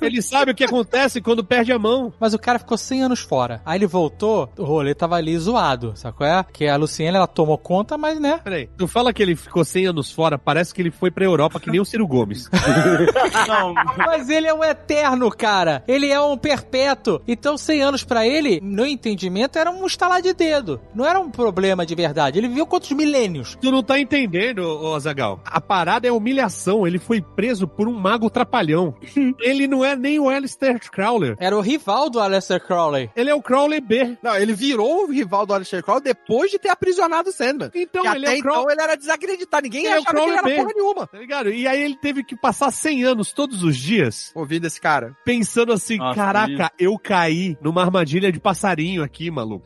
[0.00, 2.12] Ele sabe o que acontece quando perde a mão.
[2.18, 3.60] Mas o cara ficou 100 anos fora.
[3.64, 6.44] Aí ele voltou, o rolê tava ali zoado, sabe qual é?
[6.52, 8.40] Que a Luciene, ela tomou conta, mas né?
[8.42, 11.60] Peraí, tu fala que ele ficou 100 anos fora, parece que ele foi pra Europa
[11.60, 12.48] que nem o Ciro Gomes.
[13.48, 15.82] Não, Mas ele é um eterno, cara.
[15.86, 17.20] Ele é um perpétuo.
[17.26, 20.80] Então, 100 anos pra ele, no entendimento, era um estalar de dedo.
[20.94, 22.38] Não era um problema de verdade.
[22.38, 23.56] Ele viveu quantos milênios?
[23.60, 24.62] tu não tá entendendo,
[24.94, 25.40] Azagal.
[25.44, 26.86] A parada é humilhação.
[26.86, 28.94] Ele foi preso por um mago trapalhão.
[29.42, 31.36] ele não é nem o Alistair Crowler.
[31.38, 33.10] Era o rival do Aleister Crowley.
[33.16, 34.16] Ele é o Crowley B.
[34.22, 37.70] Não, ele virou o rival do Aleister Crowley depois de ter aprisionado o Sandman.
[37.74, 39.62] Então, ele até é o Crow- então ele era desacreditado.
[39.64, 40.62] Ninguém Ele é o achava que ele era Crowley B.
[40.62, 41.06] porra nenhuma.
[41.06, 41.50] Tá ligado?
[41.50, 45.16] E aí ele teve que passar 100 anos todos os dias Ouvindo esse cara.
[45.24, 49.64] pensando assim, Nossa, caraca, eu caí numa armadilha de passarinho aqui, maluco.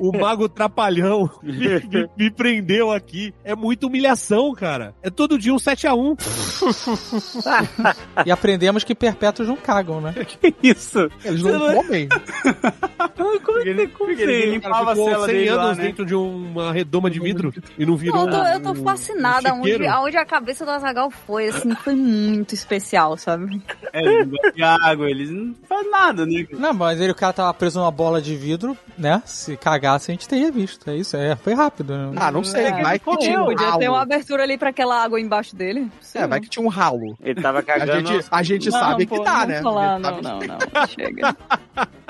[0.00, 3.32] o mago trapalhão me, me- me prendeu aqui.
[3.44, 4.94] É muita humilhação, cara.
[5.02, 6.16] É todo dia um 7x1.
[8.26, 10.14] E aprendemos que perpétuos não cagam, né?
[10.38, 11.10] Que isso?
[11.24, 12.08] Eles não comem.
[13.16, 15.74] Como é que ele, como Porque ele ele limpava a cela 100 dele anos lá,
[15.74, 15.82] né?
[15.82, 19.48] dentro de uma redoma de vidro e não virou Não, eu tô, eu tô fascinada
[19.52, 19.92] um aonde, chiqueiro.
[19.92, 23.60] aonde a cabeça do Azagal foi, assim, foi muito especial, sabe?
[23.92, 26.46] É, bebem água, eles não fazem nada, né?
[26.52, 29.22] Não, mas ele, o cara tava preso numa bola de vidro, né?
[29.24, 30.88] Se cagasse, a gente teria visto.
[30.88, 31.34] É isso, é.
[31.36, 31.96] Foi rápido.
[31.96, 32.12] né?
[32.16, 32.64] Ah, não sei.
[32.66, 34.12] É, vai que tinha um Podia ter uma ralo.
[34.12, 35.88] abertura ali pra aquela água embaixo dele.
[36.14, 36.26] É, lá.
[36.28, 37.16] vai que tinha um ralo.
[37.22, 38.06] Ele tava A cagando.
[38.08, 39.60] gente, a gente Não, sabe pô, que tá, não né?
[39.60, 41.36] vamos Falar, A não, não, não, Chega.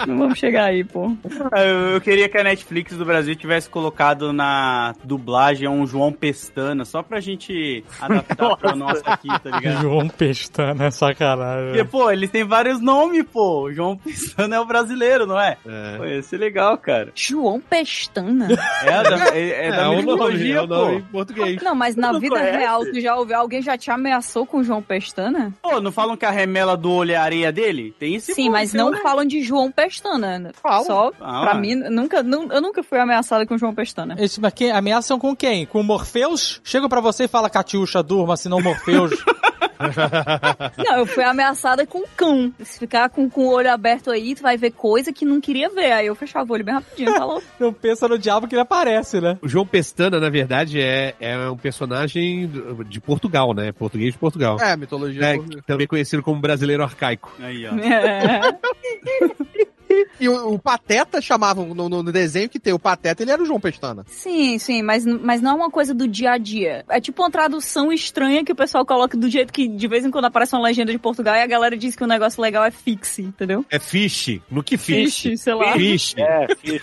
[0.06, 1.12] não vamos chegar aí, pô.
[1.56, 6.84] Eu, eu queria que a Netflix do Brasil tivesse colocado na dublagem um João Pestana,
[6.84, 9.82] só pra gente adaptar pra nossa aqui, tá ligado?
[9.82, 11.68] João Pestana, é sacanagem.
[11.72, 13.64] Porque, pô, eles têm vários nomes, pô.
[13.64, 15.56] O João Pestana é o brasileiro, não é?
[15.96, 17.10] Pô, ia ser legal, cara.
[17.14, 18.48] João Pestana?
[18.82, 21.62] É da, é, é da É o nome, mitologia, é o nome em português.
[21.62, 22.56] Não, mas na não vida conhece?
[22.58, 23.36] real, tu já ouviu?
[23.36, 25.52] Alguém já te ameaçou com João Pestana?
[25.62, 27.94] Pô, não falam que a remela do olho é a areia dele?
[27.98, 30.52] Tem esse Sim, mas não falam de João Pestana.
[30.62, 30.84] Falam.
[30.84, 31.60] Só, Ah, pra ué.
[31.60, 34.16] mim, nunca, nu- eu nunca fui ameaçada com João Pestana.
[34.18, 35.66] Esse, mas quem, ameaçam com quem?
[35.66, 36.60] Com o Morpheus?
[36.64, 39.10] Chega pra você e fala, Catiuxa, durma, senão Morpheus.
[40.76, 42.52] Não, eu fui ameaçada com cão.
[42.60, 45.68] Se ficar com, com o olho aberto aí, tu vai ver coisa que não queria
[45.68, 45.92] ver.
[45.92, 47.42] Aí eu fechava o olho bem rapidinho, falou.
[47.58, 49.38] não pensa no diabo que ele aparece, né?
[49.42, 52.50] O João Pestana, na verdade, é, é um personagem
[52.88, 53.72] de Portugal, né?
[53.72, 54.58] Português de Portugal.
[54.60, 55.24] É, mitologia.
[55.24, 57.32] É, também conhecido como brasileiro arcaico.
[57.40, 57.74] Aí, ó.
[57.74, 58.58] É.
[60.20, 63.46] E o, o Pateta chamavam no, no desenho que tem o Pateta, ele era o
[63.46, 64.04] João Pestana.
[64.08, 66.84] Sim, sim, mas, mas não é uma coisa do dia a dia.
[66.88, 70.10] É tipo uma tradução estranha que o pessoal coloca do jeito que de vez em
[70.10, 72.70] quando aparece uma legenda de Portugal e a galera diz que o negócio legal é
[72.70, 73.64] fixe, entendeu?
[73.70, 74.40] É fish.
[74.50, 75.22] No que fish?
[75.22, 75.72] Fish, sei lá.
[75.72, 76.14] Fish.
[76.18, 76.80] É, fiz.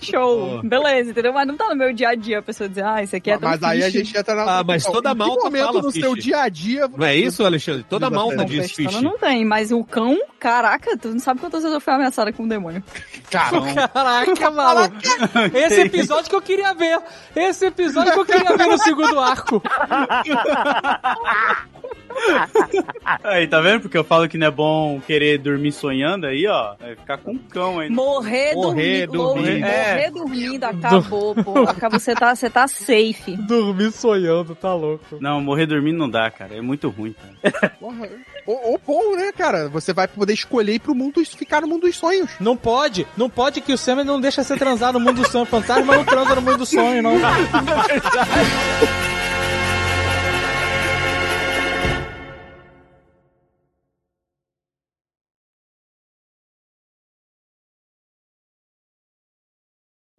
[0.02, 0.62] Show.
[0.62, 1.32] Beleza, entendeu?
[1.32, 3.38] Mas não tá no meu dia a dia a pessoa dizer, ah, isso aqui é
[3.38, 3.92] tão Mas aí a fish.
[3.92, 4.58] gente entra na.
[4.58, 6.02] Ah, mas toda malta momento fala no fish.
[6.02, 6.88] seu dia a dia.
[6.88, 7.84] Não é isso, Alexandre?
[7.88, 9.00] Toda Não, diz fish.
[9.00, 12.39] não tem, mas o cão, caraca, tu não sabe quantas vezes eu fui ameaçada com
[12.42, 12.82] um demônio.
[13.30, 14.96] Cara, Caraca, maluco.
[15.54, 17.00] Esse episódio que eu queria ver.
[17.34, 19.62] Esse episódio que eu queria ver no segundo arco.
[23.24, 23.82] Aí, tá vendo?
[23.82, 26.74] Porque eu falo que não é bom querer dormir sonhando aí, ó.
[26.78, 27.90] Vai ficar com um cão aí.
[27.90, 29.18] Morrer, Morrer dormindo.
[29.18, 29.60] Morrer, dormindo.
[29.60, 31.58] morrer dormindo, acabou, pô.
[31.62, 33.36] Acabou, Você tá, você tá safe.
[33.46, 35.18] Dormir sonhando, tá louco.
[35.20, 36.56] Não, morrer dormindo não dá, cara.
[36.56, 37.72] É muito ruim, cara.
[38.46, 39.68] Ou, ou bom, né, cara?
[39.68, 42.30] Você vai poder escolher ir pro mundo, ficar no mundo dos sonhos.
[42.40, 45.44] Não pode, não pode que o Sam não deixa você transar no mundo do sonho.
[45.44, 47.12] Fantasma não transa no mundo do sonho, não.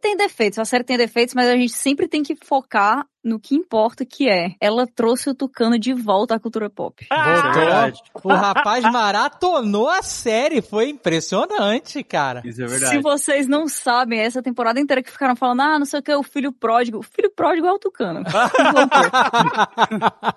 [0.01, 3.55] Tem defeitos, a série tem defeitos, mas a gente sempre tem que focar no que
[3.55, 7.05] importa, que é ela trouxe o Tucano de volta à cultura pop.
[7.09, 8.31] Voltou.
[8.31, 10.61] O rapaz maratonou a série.
[10.61, 12.41] Foi impressionante, cara.
[12.45, 13.01] Isso é Se verdade.
[13.01, 16.23] vocês não sabem, essa temporada inteira que ficaram falando, ah, não sei o que, o
[16.23, 16.99] filho pródigo.
[16.99, 18.23] O filho pródigo é o Tucano.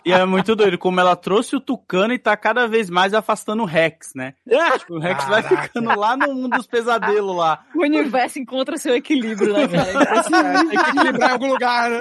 [0.05, 3.63] E é muito doido, como ela trouxe o Tucano e tá cada vez mais afastando
[3.63, 4.35] o Rex, né?
[4.79, 7.65] Tipo, o Rex vai ficando lá no mundo dos pesadelos lá.
[7.75, 10.23] o universo encontra seu equilíbrio, né, cara?
[10.69, 12.01] Tem que equilibrar em algum lugar, né?